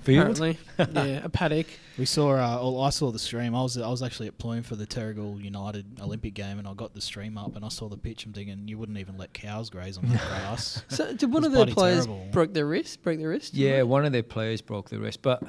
Field? 0.02 0.38
Apparently, 0.38 0.58
yeah, 0.78 1.20
a 1.22 1.28
paddock. 1.28 1.66
We 1.96 2.06
saw. 2.06 2.32
Uh, 2.32 2.58
well, 2.60 2.80
I 2.80 2.90
saw 2.90 3.12
the 3.12 3.18
stream. 3.18 3.54
I 3.54 3.62
was 3.62 3.78
I 3.78 3.88
was 3.88 4.02
actually 4.02 4.26
at 4.26 4.36
Pluim 4.38 4.64
for 4.64 4.74
the 4.74 4.86
Terrigal 4.86 5.40
United 5.40 6.00
Olympic 6.00 6.34
game, 6.34 6.58
and 6.58 6.66
I 6.66 6.74
got 6.74 6.92
the 6.92 7.00
stream 7.00 7.38
up, 7.38 7.54
and 7.54 7.64
I 7.64 7.68
saw 7.68 7.88
the 7.88 7.96
pitch. 7.96 8.24
I'm 8.26 8.32
thinking 8.32 8.66
you 8.66 8.78
wouldn't 8.78 8.98
even 8.98 9.16
let 9.16 9.32
cows 9.32 9.70
graze 9.70 9.98
on 9.98 10.08
the 10.08 10.16
grass. 10.28 10.82
So 10.88 11.12
did 11.12 11.32
one 11.32 11.44
of 11.44 11.52
the 11.52 11.58
bloody 11.58 11.74
players 11.74 12.06
terrible. 12.06 12.26
broke 12.32 12.52
their 12.52 12.66
wrist? 12.66 13.02
Break 13.02 13.20
their 13.20 13.28
wrist? 13.28 13.54
Yeah, 13.54 13.82
one 13.82 14.04
of 14.04 14.12
their 14.12 14.24
players 14.24 14.60
broke 14.60 14.88
their 14.88 14.98
wrist, 14.98 15.22
but 15.22 15.42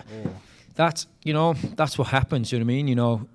that's 0.76 1.08
you 1.24 1.34
know 1.34 1.54
that's 1.54 1.98
what 1.98 2.10
happens. 2.10 2.52
You 2.52 2.60
know 2.60 2.66
what 2.66 2.74
I 2.74 2.76
mean? 2.76 2.88
You 2.88 2.96
know, 2.96 3.28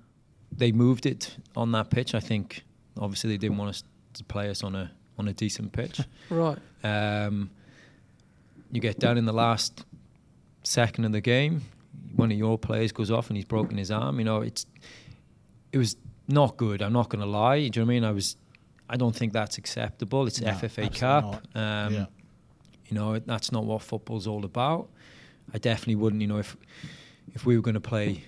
they 0.55 0.71
moved 0.71 1.05
it 1.05 1.35
on 1.55 1.73
that 1.73 1.89
pitch. 1.89 2.15
I 2.15 2.21
think 2.21 2.63
obviously 2.97 3.31
they 3.31 3.37
didn't 3.37 3.57
want 3.57 3.71
us 3.71 3.83
to 4.13 4.23
play 4.23 4.49
us 4.49 4.63
on 4.63 4.75
a 4.75 4.91
on 5.17 5.27
a 5.27 5.33
decent 5.33 5.73
pitch. 5.73 6.01
Right. 6.29 6.57
Um, 6.83 7.49
you 8.71 8.79
get 8.79 8.99
down 8.99 9.17
in 9.17 9.25
the 9.25 9.33
last 9.33 9.83
second 10.63 11.05
of 11.05 11.11
the 11.11 11.21
game, 11.21 11.63
one 12.15 12.31
of 12.31 12.37
your 12.37 12.57
players 12.57 12.91
goes 12.91 13.11
off 13.11 13.29
and 13.29 13.37
he's 13.37 13.45
broken 13.45 13.77
his 13.77 13.91
arm. 13.91 14.19
You 14.19 14.25
know, 14.25 14.41
it's 14.41 14.65
it 15.71 15.77
was 15.77 15.95
not 16.27 16.57
good. 16.57 16.81
I'm 16.81 16.93
not 16.93 17.09
going 17.09 17.21
to 17.21 17.29
lie. 17.29 17.57
Do 17.57 17.63
you 17.63 17.69
know 17.69 17.87
what 17.87 17.91
I 17.91 17.95
mean? 17.95 18.03
I 18.03 18.11
was. 18.11 18.35
I 18.91 18.97
don't 18.97 19.15
think 19.15 19.33
that's 19.33 19.59
acceptable. 19.59 20.25
It's 20.25 20.41
No, 20.41 20.51
FFA 20.51 20.97
Cup. 20.97 21.47
Um, 21.55 21.93
Yeah. 21.93 22.05
You 22.87 22.95
know, 22.95 23.19
that's 23.19 23.51
not 23.51 23.65
what 23.65 23.83
football's 23.83 24.25
all 24.25 24.43
about. 24.45 24.89
I 25.53 25.59
definitely 25.59 25.95
wouldn't. 25.95 26.21
You 26.21 26.27
know, 26.27 26.39
if 26.39 26.57
if 27.33 27.45
we 27.45 27.55
were 27.55 27.61
going 27.61 27.75
to 27.75 27.81
play 27.81 28.23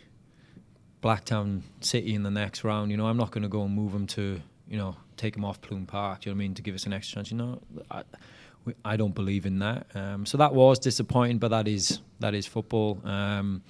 Blacktown 1.02 1.62
City 1.80 2.14
in 2.14 2.22
the 2.22 2.30
next 2.30 2.64
round, 2.64 2.92
you 2.92 2.98
know, 2.98 3.08
I'm 3.08 3.18
not 3.18 3.32
going 3.32 3.42
to 3.42 3.50
go 3.50 3.64
and 3.64 3.74
move 3.74 3.92
them 3.92 4.06
to 4.08 4.40
you 4.72 4.78
know, 4.78 4.96
take 5.18 5.36
him 5.36 5.44
off 5.44 5.60
Pluim 5.60 5.86
Park. 5.86 6.22
Do 6.22 6.30
you 6.30 6.34
know 6.34 6.38
what 6.38 6.44
I 6.44 6.48
mean? 6.48 6.54
To 6.56 6.62
give 6.62 6.74
us 6.74 6.86
an 6.86 6.94
extra 6.94 7.16
chance. 7.16 7.30
You 7.30 7.38
know, 7.38 7.62
I, 7.92 8.04
I 8.86 8.96
don't 8.98 9.16
believe 9.16 9.46
in 9.46 9.60
that. 9.60 9.88
Um, 9.96 10.26
so 10.26 10.38
that 10.38 10.54
was 10.54 10.78
disappointing, 10.80 11.40
but 11.40 11.50
that 11.50 11.68
is 11.68 12.00
that 12.20 12.34
is 12.34 12.46
football. 12.46 13.00
Um, 13.04 13.62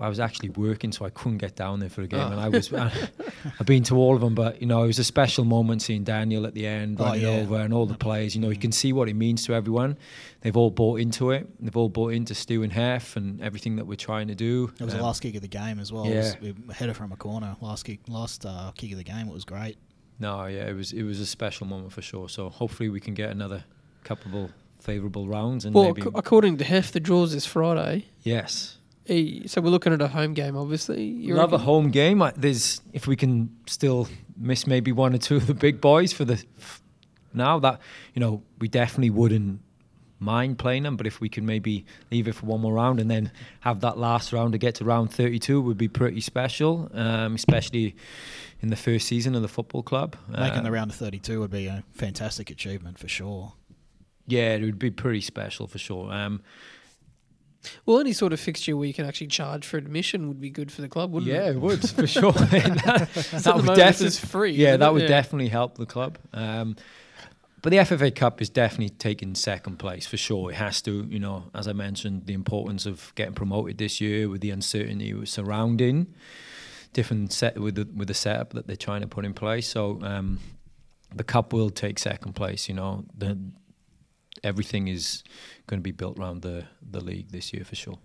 I 0.00 0.08
was 0.08 0.18
actually 0.18 0.48
working, 0.48 0.90
so 0.90 1.04
I 1.04 1.10
couldn't 1.10 1.38
get 1.38 1.54
down 1.54 1.78
there 1.78 1.88
for 1.88 2.00
the 2.00 2.08
game, 2.08 2.18
Oh. 2.18 2.32
and 2.32 2.40
I 2.40 2.48
was. 2.48 2.72
I, 2.72 2.90
I've 3.60 3.66
been 3.66 3.84
to 3.84 3.96
all 3.96 4.16
of 4.16 4.20
them, 4.22 4.34
but 4.34 4.60
you 4.60 4.66
know, 4.66 4.82
it 4.82 4.88
was 4.88 4.98
a 4.98 5.04
special 5.04 5.44
moment 5.44 5.82
seeing 5.82 6.02
Daniel 6.02 6.46
at 6.46 6.54
the 6.54 6.66
end 6.66 7.00
Oh, 7.00 7.04
running 7.04 7.22
yeah. 7.22 7.28
over, 7.28 7.56
and 7.60 7.72
all 7.72 7.86
the 7.86 7.94
players. 7.96 8.34
You 8.34 8.40
know, 8.40 8.50
you 8.50 8.58
can 8.58 8.72
see 8.72 8.92
what 8.92 9.08
it 9.08 9.14
means 9.14 9.46
to 9.46 9.54
everyone. 9.54 9.96
They've 10.40 10.56
all 10.56 10.70
bought 10.72 10.98
into 10.98 11.30
it. 11.30 11.46
They've 11.62 11.76
all 11.76 11.88
bought 11.88 12.12
into 12.12 12.34
Stu 12.34 12.64
and 12.64 12.72
Hef 12.72 13.14
and 13.16 13.40
everything 13.40 13.76
that 13.76 13.86
we're 13.86 13.94
trying 13.94 14.26
to 14.28 14.34
do. 14.34 14.72
It 14.80 14.82
was 14.84 14.94
the 14.94 14.98
Um, 14.98 15.06
last 15.06 15.22
kick 15.22 15.36
of 15.36 15.42
the 15.42 15.48
game 15.48 15.78
as 15.78 15.92
well. 15.92 16.06
yeah. 16.06 16.16
Was, 16.16 16.36
we 16.40 16.54
headed 16.74 16.96
from 16.96 17.12
a 17.12 17.16
corner. 17.16 17.56
Last 17.60 17.84
kick, 17.84 18.00
last 18.08 18.44
uh, 18.44 18.72
kick 18.76 18.90
of 18.90 18.98
the 18.98 19.04
game. 19.04 19.28
It 19.28 19.32
was 19.32 19.44
great. 19.44 19.78
No, 20.18 20.46
yeah, 20.46 20.66
it 20.68 20.74
was 20.76 20.92
it 20.92 21.02
was 21.02 21.20
a 21.20 21.26
special 21.26 21.66
moment 21.66 21.92
for 21.92 22.02
sure. 22.02 22.28
So 22.28 22.48
hopefully 22.50 22.88
we 22.88 23.00
can 23.00 23.14
get 23.14 23.30
another 23.30 23.64
couple 24.04 24.44
of 24.44 24.50
favourable 24.80 25.26
rounds 25.26 25.64
and 25.64 25.74
Well, 25.74 25.86
maybe 25.86 26.02
ac- 26.02 26.10
according 26.14 26.58
to 26.58 26.64
Hef, 26.64 26.92
the 26.92 27.00
draws 27.00 27.32
this 27.32 27.46
Friday. 27.46 28.06
yes. 28.22 28.78
So 29.06 29.60
we're 29.60 29.68
looking 29.68 29.92
at 29.92 30.00
a 30.00 30.08
home 30.08 30.32
game, 30.32 30.56
obviously. 30.56 31.04
You 31.04 31.34
Love 31.34 31.52
a 31.52 31.58
home 31.58 31.90
game. 31.90 32.22
I- 32.22 32.32
There's 32.36 32.80
if 32.94 33.06
we 33.06 33.16
can 33.16 33.50
still 33.66 34.08
miss 34.36 34.66
maybe 34.66 34.92
one 34.92 35.14
or 35.14 35.18
two 35.18 35.36
of 35.36 35.46
the 35.46 35.52
big 35.54 35.80
boys 35.80 36.12
for 36.12 36.24
the 36.24 36.42
now 37.34 37.58
that 37.58 37.80
you 38.14 38.20
know 38.20 38.42
we 38.60 38.68
definitely 38.68 39.10
wouldn't 39.10 39.60
mind 40.20 40.58
playing 40.58 40.84
them, 40.84 40.96
but 40.96 41.06
if 41.06 41.20
we 41.20 41.28
can 41.28 41.44
maybe 41.44 41.84
leave 42.10 42.28
it 42.28 42.34
for 42.34 42.46
one 42.46 42.60
more 42.60 42.72
round 42.74 43.00
and 43.00 43.10
then 43.10 43.30
have 43.60 43.80
that 43.80 43.98
last 43.98 44.32
round 44.32 44.52
to 44.52 44.58
get 44.58 44.74
to 44.76 44.84
round 44.84 45.12
32 45.12 45.60
would 45.60 45.76
be 45.76 45.88
pretty 45.88 46.20
special, 46.20 46.88
um, 46.94 47.34
especially 47.34 47.94
in 48.60 48.70
the 48.70 48.76
first 48.76 49.06
season 49.06 49.34
of 49.34 49.42
the 49.42 49.48
football 49.48 49.82
club. 49.82 50.16
Making 50.28 50.62
the 50.62 50.68
Um, 50.68 50.74
round 50.74 50.90
of 50.90 50.96
32 50.96 51.40
would 51.40 51.50
be 51.50 51.66
a 51.66 51.82
fantastic 51.92 52.50
achievement 52.50 52.98
for 52.98 53.08
sure. 53.08 53.52
Yeah, 54.26 54.54
it 54.54 54.62
would 54.62 54.78
be 54.78 54.90
pretty 54.90 55.20
special 55.20 55.66
for 55.66 55.78
sure. 55.78 56.10
Um, 56.12 56.40
Well, 57.86 57.98
any 57.98 58.12
sort 58.12 58.32
of 58.34 58.40
fixture 58.40 58.76
where 58.76 58.86
you 58.86 58.92
can 58.94 59.06
actually 59.06 59.26
charge 59.28 59.66
for 59.66 59.78
admission 59.78 60.28
would 60.28 60.38
be 60.40 60.50
good 60.50 60.70
for 60.70 60.82
the 60.82 60.88
club, 60.88 61.12
wouldn't 61.12 61.32
yeah, 61.32 61.42
it? 61.42 61.44
Yeah, 61.44 61.50
it 61.52 61.60
would 61.60 61.88
for 61.90 62.06
sure. 62.06 62.32
that 62.32 63.08
So 63.14 63.38
that 63.38 63.56
would 63.56 63.66
definitely 63.76 64.06
is 64.08 64.18
free. 64.20 64.52
Yeah, 64.52 64.76
that 64.76 64.88
it? 64.88 64.92
would 64.92 65.02
Yeah. 65.02 65.08
definitely 65.08 65.48
help 65.48 65.76
the 65.78 65.86
club. 65.86 66.18
Um, 66.34 66.76
but 67.64 67.70
the 67.70 67.78
FFA 67.78 68.14
Cup 68.14 68.42
is 68.42 68.50
definitely 68.50 68.90
taking 68.90 69.34
second 69.34 69.78
place 69.78 70.06
for 70.06 70.18
sure. 70.18 70.50
It 70.50 70.56
has 70.56 70.82
to, 70.82 71.06
you 71.08 71.18
know, 71.18 71.44
as 71.54 71.66
I 71.66 71.72
mentioned, 71.72 72.26
the 72.26 72.34
importance 72.34 72.84
of 72.84 73.10
getting 73.14 73.32
promoted 73.32 73.78
this 73.78 74.02
year 74.02 74.28
with 74.28 74.42
the 74.42 74.50
uncertainty 74.50 75.24
surrounding 75.24 76.08
different 76.92 77.32
set 77.32 77.58
with 77.58 77.76
the 77.76 77.88
with 77.96 78.08
the 78.08 78.14
setup 78.14 78.52
that 78.52 78.66
they're 78.66 78.76
trying 78.76 79.00
to 79.00 79.06
put 79.06 79.24
in 79.24 79.32
place. 79.32 79.66
So 79.66 79.98
um, 80.02 80.40
the 81.14 81.24
cup 81.24 81.54
will 81.54 81.70
take 81.70 81.98
second 81.98 82.34
place. 82.34 82.68
You 82.68 82.74
know, 82.74 83.06
the 83.16 83.38
everything 84.42 84.88
is 84.88 85.24
going 85.66 85.80
to 85.80 85.82
be 85.82 85.90
built 85.90 86.18
around 86.18 86.42
the 86.42 86.66
the 86.82 87.02
league 87.02 87.30
this 87.30 87.54
year 87.54 87.64
for 87.64 87.76
sure. 87.76 87.98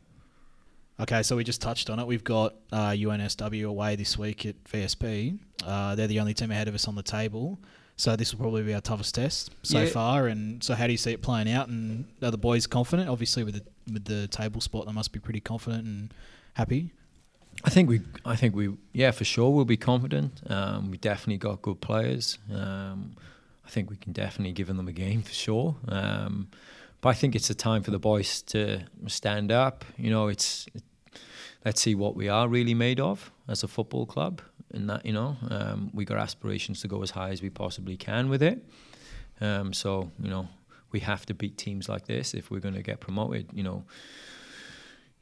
Okay, 1.01 1.21
so 1.21 1.35
we 1.35 1.43
just 1.43 1.59
touched 1.59 1.89
on 1.89 1.99
it. 1.99 2.07
We've 2.07 2.23
got 2.23 2.55
uh, 2.71 2.91
UNSW 2.91 3.67
away 3.67 3.97
this 3.97 4.17
week 4.17 4.45
at 4.45 4.63
VSP. 4.63 5.37
Uh, 5.65 5.95
they're 5.95 6.07
the 6.07 6.21
only 6.21 6.33
team 6.33 6.49
ahead 6.49 6.69
of 6.69 6.75
us 6.75 6.87
on 6.87 6.95
the 6.95 7.03
table. 7.03 7.59
So 7.99 8.15
this 8.15 8.31
will 8.33 8.39
probably 8.39 8.63
be 8.63 8.73
our 8.73 8.79
toughest 8.79 9.13
test 9.15 9.51
so 9.61 9.81
Yeah. 9.81 9.89
far. 9.89 10.27
And 10.27 10.63
so, 10.63 10.73
how 10.73 10.85
do 10.87 10.93
you 10.93 10.97
see 10.97 11.11
it 11.11 11.21
playing 11.21 11.49
out? 11.51 11.67
And 11.67 12.05
are 12.21 12.31
the 12.31 12.37
boys 12.37 12.65
confident? 12.65 13.09
Obviously, 13.09 13.43
with 13.43 13.55
the 13.55 13.63
with 13.91 14.05
the 14.05 14.25
table 14.29 14.61
spot, 14.61 14.85
they 14.85 14.93
must 14.93 15.11
be 15.11 15.19
pretty 15.19 15.41
confident 15.41 15.83
and 15.85 16.13
happy. 16.53 16.93
I 17.65 17.69
think 17.69 17.89
we, 17.89 17.99
I 18.23 18.37
think 18.37 18.55
we, 18.55 18.69
yeah, 18.93 19.11
for 19.11 19.25
sure, 19.25 19.49
we'll 19.49 19.65
be 19.65 19.75
confident. 19.75 20.31
Um, 20.49 20.91
we 20.91 20.97
definitely 20.97 21.39
got 21.39 21.61
good 21.61 21.81
players. 21.81 22.37
Um, 22.53 23.17
I 23.65 23.69
think 23.69 23.89
we 23.89 23.97
can 23.97 24.13
definitely 24.13 24.53
give 24.53 24.67
them 24.67 24.87
a 24.87 24.93
game 24.93 25.21
for 25.21 25.33
sure. 25.33 25.75
Um, 25.89 26.47
but 27.01 27.09
I 27.09 27.13
think 27.15 27.35
it's 27.35 27.49
a 27.49 27.55
time 27.55 27.83
for 27.83 27.91
the 27.91 27.99
boys 27.99 28.41
to 28.43 28.85
stand 29.07 29.51
up. 29.51 29.83
You 29.97 30.09
know, 30.09 30.29
it's 30.29 30.67
let's 31.65 31.81
see 31.81 31.95
what 31.95 32.15
we 32.15 32.29
are 32.29 32.47
really 32.47 32.73
made 32.73 33.01
of 33.01 33.29
as 33.49 33.61
a 33.61 33.67
football 33.67 34.05
club. 34.05 34.41
And 34.71 34.89
that, 34.89 35.05
you 35.05 35.13
know, 35.13 35.35
um, 35.49 35.89
we 35.93 36.05
got 36.05 36.17
aspirations 36.17 36.81
to 36.81 36.87
go 36.87 37.01
as 37.01 37.11
high 37.11 37.29
as 37.29 37.41
we 37.41 37.49
possibly 37.49 37.97
can 37.97 38.29
with 38.29 38.43
it. 38.43 38.63
Um, 39.41 39.73
so 39.73 40.11
you 40.21 40.29
know, 40.29 40.47
we 40.91 40.99
have 40.99 41.25
to 41.27 41.33
beat 41.33 41.57
teams 41.57 41.87
like 41.89 42.05
this 42.05 42.33
if 42.33 42.51
we're 42.51 42.59
going 42.59 42.75
to 42.75 42.83
get 42.83 42.99
promoted. 42.99 43.47
You 43.53 43.63
know, 43.63 43.83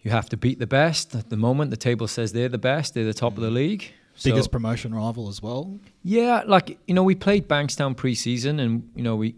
you 0.01 0.11
have 0.11 0.29
to 0.29 0.37
beat 0.37 0.59
the 0.59 0.67
best. 0.67 1.15
At 1.15 1.29
the 1.29 1.37
moment, 1.37 1.71
the 1.71 1.77
table 1.77 2.07
says 2.07 2.33
they're 2.33 2.49
the 2.49 2.57
best. 2.57 2.93
They're 2.93 3.05
the 3.05 3.13
top 3.13 3.35
of 3.37 3.43
the 3.43 3.51
league. 3.51 3.91
So- 4.15 4.31
Biggest 4.31 4.51
promotion 4.51 4.93
rival 4.95 5.27
as 5.29 5.41
well. 5.41 5.79
yeah, 6.03 6.43
like 6.47 6.79
you 6.87 6.93
know, 6.95 7.03
we 7.03 7.13
played 7.15 7.47
Bankstown 7.47 7.95
pre-season, 7.95 8.59
and 8.59 8.89
you 8.95 9.03
know 9.03 9.15
we 9.15 9.35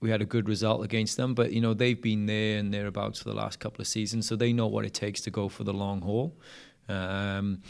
we 0.00 0.10
had 0.10 0.20
a 0.20 0.24
good 0.24 0.48
result 0.48 0.84
against 0.84 1.16
them. 1.16 1.32
But 1.34 1.52
you 1.52 1.60
know 1.60 1.74
they've 1.74 2.00
been 2.02 2.26
there 2.26 2.58
and 2.58 2.74
thereabouts 2.74 3.20
for 3.22 3.28
the 3.28 3.34
last 3.36 3.60
couple 3.60 3.80
of 3.80 3.86
seasons, 3.86 4.26
so 4.26 4.34
they 4.36 4.52
know 4.52 4.66
what 4.66 4.84
it 4.84 4.94
takes 4.94 5.20
to 5.22 5.30
go 5.30 5.48
for 5.48 5.62
the 5.64 5.72
long 5.72 6.00
haul. 6.02 6.36
Um, 6.88 7.62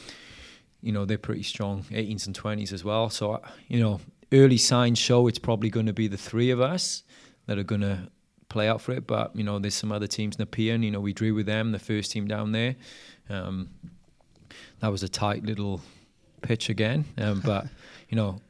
you 0.82 0.92
know 0.92 1.04
they're 1.04 1.18
pretty 1.18 1.42
strong, 1.42 1.84
18s 1.90 2.26
and 2.26 2.38
20s 2.38 2.72
as 2.72 2.84
well. 2.84 3.10
So 3.10 3.42
you 3.68 3.80
know, 3.80 4.00
early 4.32 4.56
signs 4.56 4.98
show 4.98 5.26
it's 5.26 5.38
probably 5.38 5.70
going 5.70 5.86
to 5.86 5.92
be 5.92 6.08
the 6.08 6.16
three 6.16 6.50
of 6.50 6.60
us 6.60 7.02
that 7.46 7.58
are 7.58 7.64
going 7.64 7.80
to 7.80 8.08
play 8.48 8.68
out 8.68 8.80
for 8.80 8.92
it. 8.92 9.06
But 9.06 9.34
you 9.34 9.44
know, 9.44 9.58
there's 9.58 9.74
some 9.74 9.92
other 9.92 10.06
teams, 10.06 10.38
Nepean. 10.38 10.82
You 10.82 10.90
know, 10.90 11.00
we 11.00 11.12
drew 11.12 11.34
with 11.34 11.46
them, 11.46 11.72
the 11.72 11.78
first 11.78 12.12
team 12.12 12.26
down 12.26 12.52
there. 12.52 12.76
Um, 13.28 13.70
that 14.80 14.88
was 14.88 15.02
a 15.02 15.08
tight 15.08 15.44
little 15.44 15.80
pitch 16.42 16.68
again, 16.68 17.04
um, 17.18 17.40
but 17.44 17.66
you 18.08 18.16
know, 18.16 18.40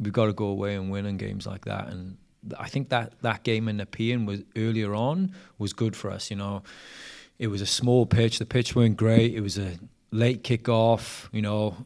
we've 0.00 0.12
got 0.12 0.26
to 0.26 0.32
go 0.32 0.46
away 0.46 0.74
and 0.74 0.90
win 0.90 1.06
in 1.06 1.16
games 1.16 1.46
like 1.46 1.64
that. 1.64 1.88
And 1.88 2.16
I 2.58 2.68
think 2.68 2.88
that 2.90 3.20
that 3.22 3.42
game 3.42 3.68
in 3.68 3.76
Nepean 3.76 4.26
was 4.26 4.42
earlier 4.56 4.94
on 4.94 5.34
was 5.58 5.72
good 5.72 5.96
for 5.96 6.10
us. 6.10 6.30
You 6.30 6.36
know, 6.36 6.62
it 7.38 7.48
was 7.48 7.60
a 7.60 7.66
small 7.66 8.06
pitch. 8.06 8.38
The 8.38 8.46
pitch 8.46 8.74
weren't 8.74 8.96
great. 8.96 9.34
It 9.34 9.40
was 9.40 9.58
a 9.58 9.78
late 10.10 10.42
kick-off. 10.42 11.28
You 11.32 11.42
know, 11.42 11.76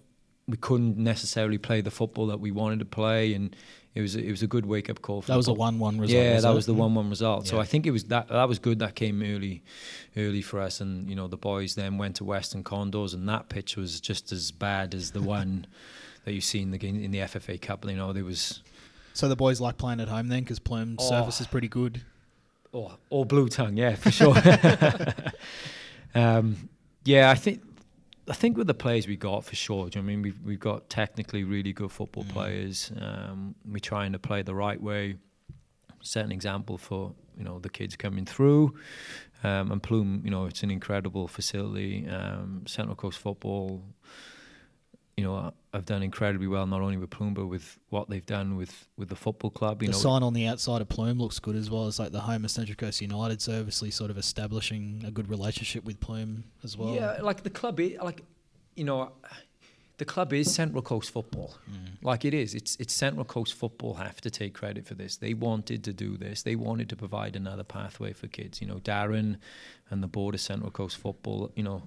we 0.49 0.57
couldn't 0.57 0.97
necessarily 0.99 1.59
play 1.59 1.81
the 1.81 1.91
football 1.91 2.27
that 2.29 2.41
we 2.41 2.51
wanted 2.51 2.79
to 2.81 2.85
play, 2.85 3.35
and 3.35 3.55
it 3.95 4.01
was 4.01 4.14
it 4.16 4.31
was 4.31 4.43
a 4.43 4.47
good 4.47 4.66
wake-up 4.66 5.03
call. 5.03 5.23
For 5.23 5.29
That 5.33 5.37
was 5.37 5.49
a 5.49 5.53
one-one 5.53 5.99
result. 6.01 6.23
yeah, 6.25 6.41
that 6.41 6.55
was 6.55 6.66
the 6.66 6.75
one-one 6.75 7.09
result. 7.11 7.47
So 7.47 7.59
I 7.61 7.64
think 7.64 7.87
it 7.87 7.91
was 7.91 8.05
that 8.05 8.29
that 8.29 8.49
was 8.49 8.59
good. 8.59 8.79
That 8.81 8.95
came 8.95 9.23
early, 9.23 9.62
early 10.16 10.43
for 10.43 10.61
us, 10.61 10.81
and 10.81 11.09
you 11.09 11.16
know 11.16 11.27
the 11.29 11.37
boys 11.37 11.75
then 11.75 11.99
went 11.99 12.16
to 12.16 12.25
Western 12.25 12.62
Condors, 12.62 13.14
and 13.14 13.29
that 13.29 13.49
pitch 13.49 13.77
was 13.77 14.01
just 14.01 14.33
as 14.33 14.51
bad 14.53 14.95
as 14.95 15.11
the 15.12 15.23
one 15.23 15.66
that 16.25 16.33
you 16.33 16.41
see 16.41 16.61
in 16.62 16.71
the 16.71 16.79
game 16.79 17.03
in 17.03 17.11
the 17.11 17.18
FFA 17.18 17.61
Cup. 17.61 17.85
You 17.85 17.97
know 17.97 18.12
there 18.12 18.25
was 18.25 18.62
So 19.12 19.29
the 19.29 19.37
boys 19.37 19.61
like 19.61 19.77
playing 19.79 20.01
at 20.01 20.09
home 20.09 20.29
then, 20.29 20.43
because 20.45 20.59
Pluim's 20.61 20.99
Oh. 21.01 21.09
surface 21.09 21.41
is 21.41 21.47
pretty 21.49 21.68
good. 21.68 22.03
oh, 22.73 22.93
or 23.11 23.25
blue 23.27 23.49
tongue, 23.49 23.77
yeah, 23.77 23.97
for 23.97 24.11
sure. 24.12 24.35
um, 26.14 26.68
yeah, 27.05 27.31
I 27.31 27.35
think. 27.35 27.62
I 28.31 28.35
think 28.35 28.57
with 28.57 28.68
the 28.68 28.74
players 28.74 29.07
we 29.09 29.16
got 29.16 29.45
for 29.45 29.57
sure, 29.57 29.89
do 29.91 29.99
you 29.99 30.03
know 30.03 30.07
I 30.07 30.11
mean 30.11 30.22
we've 30.22 30.41
we've 30.45 30.61
got 30.61 30.89
technically 30.89 31.43
really 31.45 31.72
good 31.72 31.91
football 31.93 32.24
Mm. 32.24 32.28
players. 32.31 32.93
Um, 33.01 33.55
we're 33.64 33.78
trying 33.81 34.12
to 34.12 34.18
play 34.18 34.43
the 34.43 34.55
right 34.55 34.81
way, 34.81 35.16
set 36.03 36.24
an 36.24 36.33
example 36.33 36.78
for 36.78 37.12
you 37.37 37.45
know 37.45 37.59
the 37.59 37.68
kids 37.70 37.97
coming 37.97 38.24
through. 38.26 38.74
Um, 39.43 39.72
and 39.72 39.83
Pluim, 39.83 40.22
you 40.24 40.31
know, 40.31 40.45
it's 40.47 40.62
an 40.62 40.70
incredible 40.70 41.26
facility. 41.26 42.07
Um, 42.09 42.64
Central 42.66 42.95
Coast 42.95 43.18
Football, 43.18 43.83
you 45.17 45.25
know, 45.25 45.53
have 45.75 45.85
done 45.85 46.03
incredibly 46.03 46.47
well 46.47 46.67
not 46.67 46.81
only 46.81 46.97
with 46.97 47.11
Pluim 47.11 47.35
but 47.35 47.47
with 47.47 47.79
what 47.91 48.09
they've 48.09 48.25
done 48.25 48.57
with 48.57 48.89
with 48.97 49.09
the 49.09 49.17
football 49.17 49.51
club. 49.51 49.83
You 49.83 49.89
the 49.89 49.93
know, 49.93 49.99
sign 49.99 50.23
on 50.23 50.35
the 50.35 50.47
outside 50.47 50.81
of 50.81 50.89
Pluim 50.89 51.19
looks 51.19 51.39
good 51.39 51.57
as 51.57 51.71
well. 51.71 51.89
It's 51.89 51.99
like 51.99 52.13
the 52.13 52.21
home 52.21 52.45
of 52.45 52.51
Central 52.51 52.77
Coast 52.77 53.01
United, 53.01 53.43
so 53.43 53.59
obviously 53.59 53.91
sort 53.91 54.11
of 54.11 54.19
establishing 54.19 55.05
a 55.07 55.11
good 55.11 55.29
relationship 55.29 55.85
with 55.85 56.01
Pluim 56.01 56.45
as 56.65 56.77
well. 56.77 56.95
Yeah, 56.95 57.19
like 57.23 57.43
the 57.43 57.51
club, 57.51 57.81
is, 57.81 57.99
like 58.01 58.23
you 58.77 58.85
know, 58.85 59.13
the 59.99 60.07
club 60.07 60.33
is 60.33 60.53
Central 60.53 60.81
Coast 60.81 61.11
football. 61.11 61.55
Mm. 61.71 62.03
Like 62.03 62.25
it 62.25 62.33
is. 62.33 62.55
It's 62.55 62.77
it's 62.81 62.95
Central 62.95 63.27
Coast 63.27 63.53
football 63.55 63.95
have 63.95 64.21
to 64.23 64.31
take 64.31 64.55
credit 64.55 64.87
for 64.87 64.95
this. 64.95 65.19
They 65.19 65.35
wanted 65.35 65.85
to 65.85 65.93
do 65.93 66.17
this. 66.17 66.43
They 66.43 66.57
wanted 66.57 66.89
to 66.89 66.97
provide 66.97 67.37
another 67.37 67.65
pathway 67.65 68.15
for 68.15 68.27
kids. 68.27 68.63
You 68.63 68.67
know, 68.67 68.77
Darren 68.77 69.37
and 69.91 70.03
the 70.03 70.09
board 70.09 70.35
of 70.35 70.41
Central 70.41 70.71
Coast 70.71 70.97
football. 70.97 71.53
You 71.55 71.65
know, 71.65 71.83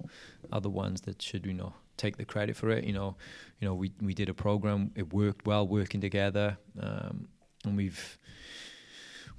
are 0.52 0.60
the 0.60 0.70
ones 0.70 1.00
that 1.02 1.20
should 1.20 1.44
you 1.44 1.54
know 1.54 1.74
take 1.96 2.16
the 2.16 2.24
credit 2.24 2.56
for 2.56 2.70
it. 2.70 2.84
You 2.84 2.92
know, 2.92 3.16
you 3.60 3.68
know 3.68 3.74
we 3.74 3.92
we 4.00 4.14
did 4.14 4.28
a 4.28 4.34
program. 4.34 4.90
It 4.94 5.12
worked 5.12 5.46
well, 5.46 5.66
working 5.66 6.00
together, 6.00 6.58
um, 6.80 7.28
and 7.64 7.76
we've 7.76 8.18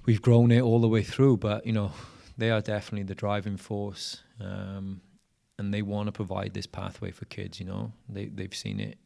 we've 0.06 0.22
grown 0.22 0.52
it 0.52 0.62
all 0.62 0.80
the 0.80 0.88
way 0.88 1.04
through. 1.04 1.38
But 1.38 1.66
you 1.66 1.74
know, 1.74 1.92
they 2.38 2.52
are 2.52 2.62
definitely 2.62 3.04
the 3.04 3.16
driving 3.16 3.58
force. 3.58 4.22
Um, 4.40 5.02
and 5.58 5.74
they 5.74 5.82
want 5.82 6.08
to 6.08 6.12
provide 6.12 6.54
this 6.54 6.66
pathway 6.66 7.12
for 7.12 7.26
kids. 7.26 7.60
You 7.60 7.66
know, 7.66 7.92
they 8.10 8.26
they've 8.26 8.54
seen 8.54 8.80
it 8.80 8.98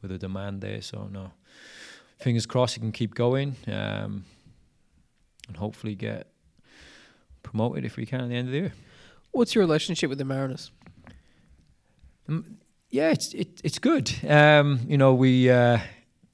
with 0.00 0.10
a 0.10 0.18
demand 0.18 0.60
there. 0.60 0.82
So 0.82 1.08
no, 1.10 1.32
fingers 2.18 2.46
crossed, 2.46 2.76
it 2.76 2.80
can 2.80 2.92
keep 2.92 3.14
going, 3.14 3.56
um, 3.66 4.24
and 5.48 5.56
hopefully 5.56 5.94
get 5.94 6.28
promoted 7.42 7.84
if 7.84 7.96
we 7.96 8.06
can 8.06 8.20
at 8.20 8.28
the 8.28 8.36
end 8.36 8.48
of 8.48 8.52
the 8.52 8.58
year. 8.58 8.72
What's 9.32 9.54
your 9.54 9.64
relationship 9.64 10.08
with 10.08 10.18
the 10.18 10.24
Mariners? 10.24 10.70
Yeah, 12.92 13.10
it's 13.10 13.32
it, 13.34 13.60
it's 13.64 13.78
good. 13.78 14.12
Um, 14.28 14.80
you 14.86 14.98
know, 14.98 15.14
we 15.14 15.50
uh, 15.50 15.78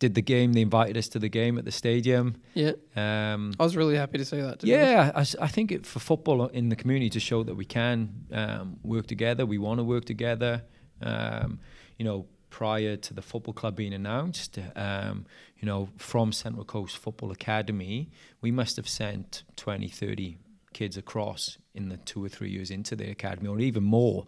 did 0.01 0.15
the 0.15 0.23
game. 0.23 0.53
They 0.53 0.61
invited 0.63 0.97
us 0.97 1.09
to 1.11 1.19
the 1.21 1.29
game 1.29 1.57
at 1.57 1.65
the 1.65 1.71
stadium. 1.71 2.35
Yeah, 2.55 2.73
Um, 2.97 3.53
I 3.61 3.63
was 3.63 3.77
really 3.77 3.97
happy 3.97 4.19
to 4.19 4.25
see 4.25 4.41
that. 4.41 4.59
to 4.59 4.67
yeah, 4.67 5.13
I, 5.15 5.21
I 5.41 5.49
think 5.49 5.71
it, 5.73 5.87
for 5.87 6.01
football 6.01 6.47
in 6.49 6.69
the 6.69 6.77
community 6.77 7.11
to 7.11 7.21
show 7.21 7.45
that 7.45 7.55
we 7.55 7.65
can 7.65 8.27
um, 8.33 8.79
work 8.83 9.07
together, 9.07 9.47
we 9.47 9.59
want 9.59 9.79
to 9.79 9.85
work 9.85 10.05
together. 10.05 10.63
Um, 11.01 11.61
you 11.97 12.05
know, 12.05 12.27
prior 12.51 12.97
to 12.97 13.15
the 13.15 13.23
football 13.23 13.55
club 13.55 13.77
being 13.77 13.95
announced, 13.95 14.59
um, 14.75 15.27
you 15.61 15.67
know, 15.67 15.89
from 15.97 16.33
Central 16.33 16.65
Coast 16.65 16.97
Football 16.99 17.31
Academy, 17.31 18.11
we 18.41 18.51
must 18.51 18.77
have 18.77 18.89
sent 18.89 19.45
20, 19.57 19.89
30 19.89 20.39
kids 20.73 20.97
across 20.97 21.59
in 21.75 21.89
the 21.89 21.97
two 21.99 22.25
or 22.25 22.29
three 22.29 22.51
years 22.51 22.71
into 22.71 22.97
the 22.97 23.11
academy, 23.11 23.49
or 23.49 23.59
even 23.61 23.85
more. 23.85 24.27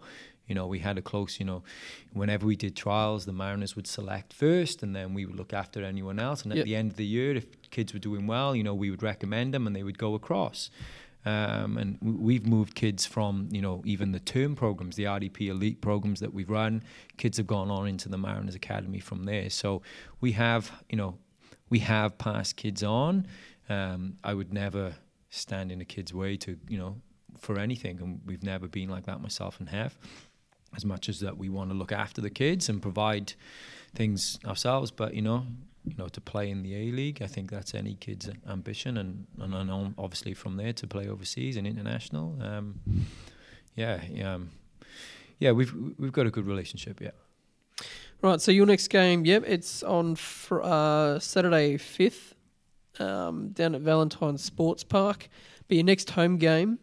You 0.51 0.55
know, 0.55 0.67
we 0.67 0.79
had 0.79 0.97
a 0.97 1.01
close, 1.01 1.39
you 1.39 1.45
know, 1.45 1.63
whenever 2.11 2.45
we 2.45 2.57
did 2.57 2.75
trials, 2.75 3.23
the 3.25 3.31
Mariners 3.31 3.73
would 3.77 3.87
select 3.87 4.33
first 4.33 4.83
and 4.83 4.93
then 4.93 5.13
we 5.13 5.25
would 5.25 5.37
look 5.37 5.53
after 5.53 5.81
anyone 5.81 6.19
else. 6.19 6.43
And 6.43 6.51
at 6.51 6.57
Yep. 6.57 6.65
the 6.65 6.75
end 6.75 6.91
of 6.91 6.97
the 6.97 7.05
year, 7.05 7.37
if 7.37 7.45
kids 7.69 7.93
were 7.93 7.99
doing 8.09 8.27
well, 8.27 8.53
you 8.53 8.61
know, 8.67 8.75
we 8.75 8.89
would 8.91 9.01
recommend 9.01 9.53
them 9.53 9.65
and 9.65 9.73
they 9.73 9.83
would 9.83 9.97
go 9.97 10.13
across. 10.13 10.69
Um, 11.25 11.77
and 11.77 11.97
we've 12.01 12.45
moved 12.45 12.75
kids 12.75 13.05
from, 13.05 13.47
you 13.49 13.61
know, 13.61 13.81
even 13.85 14.11
the 14.11 14.19
term 14.19 14.55
programs, 14.57 14.97
the 14.97 15.05
RDP 15.05 15.47
elite 15.47 15.79
programs 15.79 16.19
that 16.19 16.33
we've 16.33 16.49
run, 16.49 16.83
kids 17.15 17.37
have 17.37 17.47
gone 17.47 17.69
on 17.71 17.87
into 17.87 18.09
the 18.09 18.17
Mariners 18.17 18.55
Academy 18.55 18.99
from 18.99 19.23
there. 19.23 19.49
So 19.49 19.81
we 20.19 20.33
have, 20.33 20.63
you 20.89 20.97
know, 20.97 21.17
we 21.69 21.79
have 21.79 22.17
passed 22.17 22.57
kids 22.57 22.83
on. 22.83 23.25
Um, 23.69 24.17
I 24.21 24.33
would 24.33 24.51
never 24.51 24.95
stand 25.29 25.71
in 25.71 25.79
a 25.79 25.85
kid's 25.85 26.13
way 26.13 26.35
to, 26.37 26.57
you 26.67 26.77
know, 26.77 26.97
for 27.37 27.57
anything. 27.57 28.01
And 28.01 28.19
we've 28.25 28.43
never 28.43 28.67
been 28.67 28.89
like 28.89 29.05
that 29.05 29.21
myself 29.21 29.59
and 29.61 29.69
have 29.69 29.95
as 30.75 30.85
much 30.85 31.09
as 31.09 31.19
that 31.19 31.37
we 31.37 31.49
want 31.49 31.69
to 31.69 31.75
look 31.75 31.91
after 31.91 32.21
the 32.21 32.29
kids 32.29 32.69
and 32.69 32.81
provide 32.81 33.33
things 33.93 34.39
ourselves. 34.45 34.91
But 34.91 35.13
you 35.13 35.21
know, 35.21 35.45
you 35.85 35.95
know, 35.97 36.07
to 36.07 36.21
play 36.21 36.49
in 36.49 36.63
the 36.63 36.75
A 36.75 36.91
League, 36.91 37.21
I 37.21 37.27
think 37.27 37.51
that's 37.51 37.73
any 37.73 37.95
kid's 37.95 38.29
ambition, 38.49 38.97
and 38.97 39.27
and, 39.39 39.93
obviously 39.97 40.33
from 40.33 40.57
there 40.57 40.73
to 40.73 40.87
play 40.87 41.07
overseas 41.07 41.57
and 41.57 41.65
international. 41.65 42.37
Um, 42.41 42.79
yeah, 43.75 44.01
yeah, 44.09 44.35
um, 44.35 44.51
yeah. 45.39 45.51
We've 45.51 45.73
we've 45.97 46.11
got 46.11 46.27
a 46.27 46.31
good 46.31 46.47
relationship. 46.47 47.01
Yeah. 47.01 47.11
Right, 48.21 48.39
so 48.39 48.51
your 48.51 48.67
next 48.67 48.89
game, 48.89 49.25
yep, 49.25 49.43
it's 49.47 49.81
on 49.81 50.13
fr- 50.13 50.61
uh, 50.61 51.17
Saturday 51.17 51.77
5th 51.77 52.33
um, 52.99 53.49
down 53.49 53.73
at 53.73 53.81
Valentine 53.81 54.37
Sports 54.37 54.83
Park. 54.83 55.27
But 55.67 55.77
your 55.77 55.85
next 55.85 56.11
home 56.11 56.37
game 56.37 56.77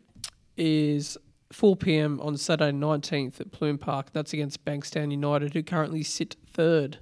is 0.57 1.17
4 1.53 1.77
p.m. 1.77 2.21
on 2.21 2.37
Saturday 2.37 2.77
19th 2.77 3.41
at 3.41 3.51
Pluim 3.51 3.81
Park. 3.81 4.13
That's 4.13 4.33
against 4.33 4.65
Bankstown 4.65 5.11
United, 5.11 5.55
who 5.55 5.63
currently 5.63 6.03
sit 6.03 6.37
third. 6.53 6.99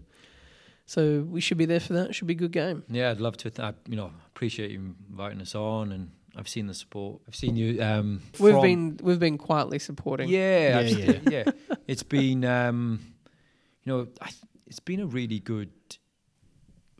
So 0.86 1.26
we 1.28 1.40
should 1.40 1.59
be 1.59 1.64
there 1.66 1.80
for 1.80 1.94
that. 1.94 2.14
Should 2.14 2.28
be 2.28 2.34
a 2.34 2.36
good 2.36 2.53
game. 2.53 2.84
Yeah, 2.88 3.11
I'd 3.11 3.20
love 3.20 3.36
to. 3.38 3.51
Th- 3.51 3.59
I, 3.68 3.74
you 3.88 3.97
know, 3.97 4.12
appreciate 4.28 4.70
you 4.70 4.94
inviting 5.11 5.40
us 5.40 5.55
on, 5.57 5.90
and 5.90 6.11
I've 6.36 6.49
seen 6.49 6.68
the 6.68 6.74
support. 6.74 7.20
I've 7.26 7.34
seen 7.34 7.57
you. 7.57 7.82
Um, 7.82 8.22
We've 8.38 8.61
been 8.62 9.01
we've 9.03 9.18
been 9.18 9.36
quietly 9.38 9.80
supporting. 9.80 10.28
Yeah, 10.28 10.68
Yeah, 10.68 10.78
absolutely, 10.78 11.32
yeah. 11.36 11.44
It's 11.88 12.05
been, 12.05 12.44
um, 12.44 13.01
you 13.84 13.92
know, 13.92 14.07
I 14.20 14.26
th- 14.26 14.42
it's 14.68 14.78
been 14.80 15.01
a 15.01 15.07
really 15.07 15.40
good 15.40 15.70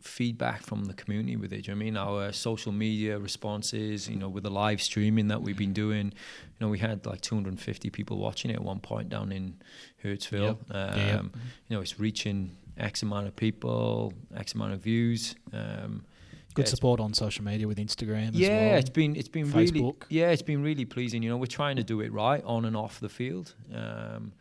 feedback 0.07 0.61
from 0.63 0.85
the 0.85 0.93
community 0.93 1.35
with 1.35 1.51
it. 1.53 1.63
do 1.63 1.71
you 1.71 1.75
know 1.75 1.79
what 1.79 1.83
I 1.83 1.85
mean? 1.85 1.97
Our 2.25 2.31
social 2.31 2.71
media 2.71 3.19
responses, 3.19 4.07
you 4.09 4.15
know, 4.15 4.29
with 4.29 4.43
the 4.43 4.49
live 4.51 4.81
streaming 4.81 5.27
that 5.27 5.41
we've 5.41 5.57
been 5.57 5.73
doing, 5.73 6.05
you 6.07 6.59
know, 6.59 6.69
we 6.69 6.79
had 6.79 7.05
like 7.05 7.21
250 7.21 7.89
people 7.91 8.17
watching 8.17 8.49
it 8.51 8.55
at 8.55 8.63
one 8.63 8.79
point 8.79 9.09
down 9.09 9.31
in 9.31 9.55
Hurstville. 10.03 10.57
Um, 10.71 10.97
Yep. 10.97 11.23
You 11.69 11.75
know, 11.75 11.81
it's 11.81 11.99
reaching 11.99 12.55
X 12.77 13.03
amount 13.03 13.27
of 13.27 13.35
people, 13.35 14.13
X 14.35 14.53
amount 14.53 14.73
of 14.73 14.79
views. 14.79 15.35
Um, 15.53 16.05
Good 16.53 16.65
yeah, 16.65 16.69
support 16.71 16.99
on 16.99 17.13
social 17.13 17.43
media 17.45 17.67
with 17.67 17.77
Instagram. 17.77 18.31
yeah, 18.33 18.47
as 18.47 18.69
well. 18.71 18.79
it's 18.79 18.89
been 18.89 19.15
it's 19.15 19.27
been 19.29 19.51
really 19.51 19.79
Facebook. 19.79 20.03
yeah, 20.09 20.29
it's 20.31 20.41
been 20.41 20.63
really 20.63 20.85
pleasing. 20.85 21.21
You 21.21 21.29
know, 21.29 21.37
we're 21.37 21.45
trying 21.45 21.75
to 21.75 21.83
do 21.83 22.01
it 22.01 22.11
right 22.11 22.43
on 22.43 22.65
and 22.65 22.75
off 22.75 22.99
the 22.99 23.09
field, 23.09 23.53
um, 23.71 24.33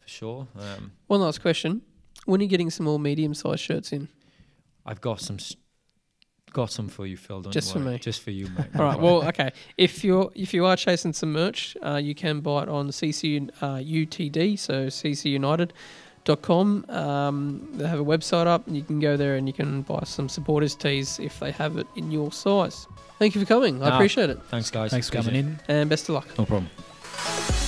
for 0.00 0.08
sure. 0.08 0.48
Um, 0.58 0.92
One 1.08 1.20
last 1.20 1.42
question: 1.42 1.82
When 2.24 2.40
are 2.40 2.44
you 2.44 2.48
getting 2.48 2.70
some 2.70 2.86
more 2.86 2.98
medium-sized 2.98 3.60
shirts 3.60 3.92
in? 3.92 4.08
I've 4.88 5.00
got 5.00 5.20
some 5.20 5.36
s- 5.36 5.54
got 6.52 6.70
some 6.72 6.88
for 6.88 7.06
you, 7.06 7.16
Phil. 7.18 7.42
Don't 7.42 7.52
Just 7.52 7.72
for 7.74 7.78
worry. 7.78 7.92
me. 7.92 7.98
just 7.98 8.22
for 8.22 8.30
you, 8.30 8.46
mate. 8.56 8.66
All 8.74 8.82
right. 8.84 8.98
Well, 8.98 9.22
okay. 9.28 9.50
If 9.76 10.02
you're 10.02 10.30
if 10.34 10.54
you 10.54 10.64
are 10.64 10.76
chasing 10.76 11.12
some 11.12 11.32
merch, 11.32 11.76
uh, 11.84 11.96
you 11.96 12.14
can 12.14 12.40
buy 12.40 12.62
it 12.62 12.68
on 12.70 12.88
CC 12.88 13.50
uh, 13.60 13.74
UTD, 13.76 14.58
so 14.58 14.86
ccunited.com. 14.86 16.86
Um, 16.88 17.68
they 17.74 17.86
have 17.86 18.00
a 18.00 18.04
website 18.04 18.46
up, 18.46 18.66
and 18.66 18.74
you 18.76 18.82
can 18.82 18.98
go 18.98 19.16
there 19.16 19.36
and 19.36 19.46
you 19.46 19.52
can 19.52 19.82
buy 19.82 20.00
some 20.04 20.28
supporters 20.28 20.74
tees 20.74 21.18
if 21.18 21.38
they 21.38 21.52
have 21.52 21.76
it 21.76 21.86
in 21.96 22.10
your 22.10 22.32
size. 22.32 22.86
Thank 23.18 23.34
you 23.34 23.42
for 23.42 23.46
coming. 23.46 23.82
I 23.82 23.90
No. 23.90 23.94
appreciate 23.96 24.30
it, 24.30 24.38
Thanks, 24.48 24.70
guys. 24.70 24.90
Thanks 24.90 25.08
for 25.10 25.16
coming 25.16 25.34
in. 25.34 25.60
and 25.68 25.90
best 25.90 26.08
of 26.08 26.14
luck. 26.14 26.28
No 26.38 26.46
problem. 26.46 27.67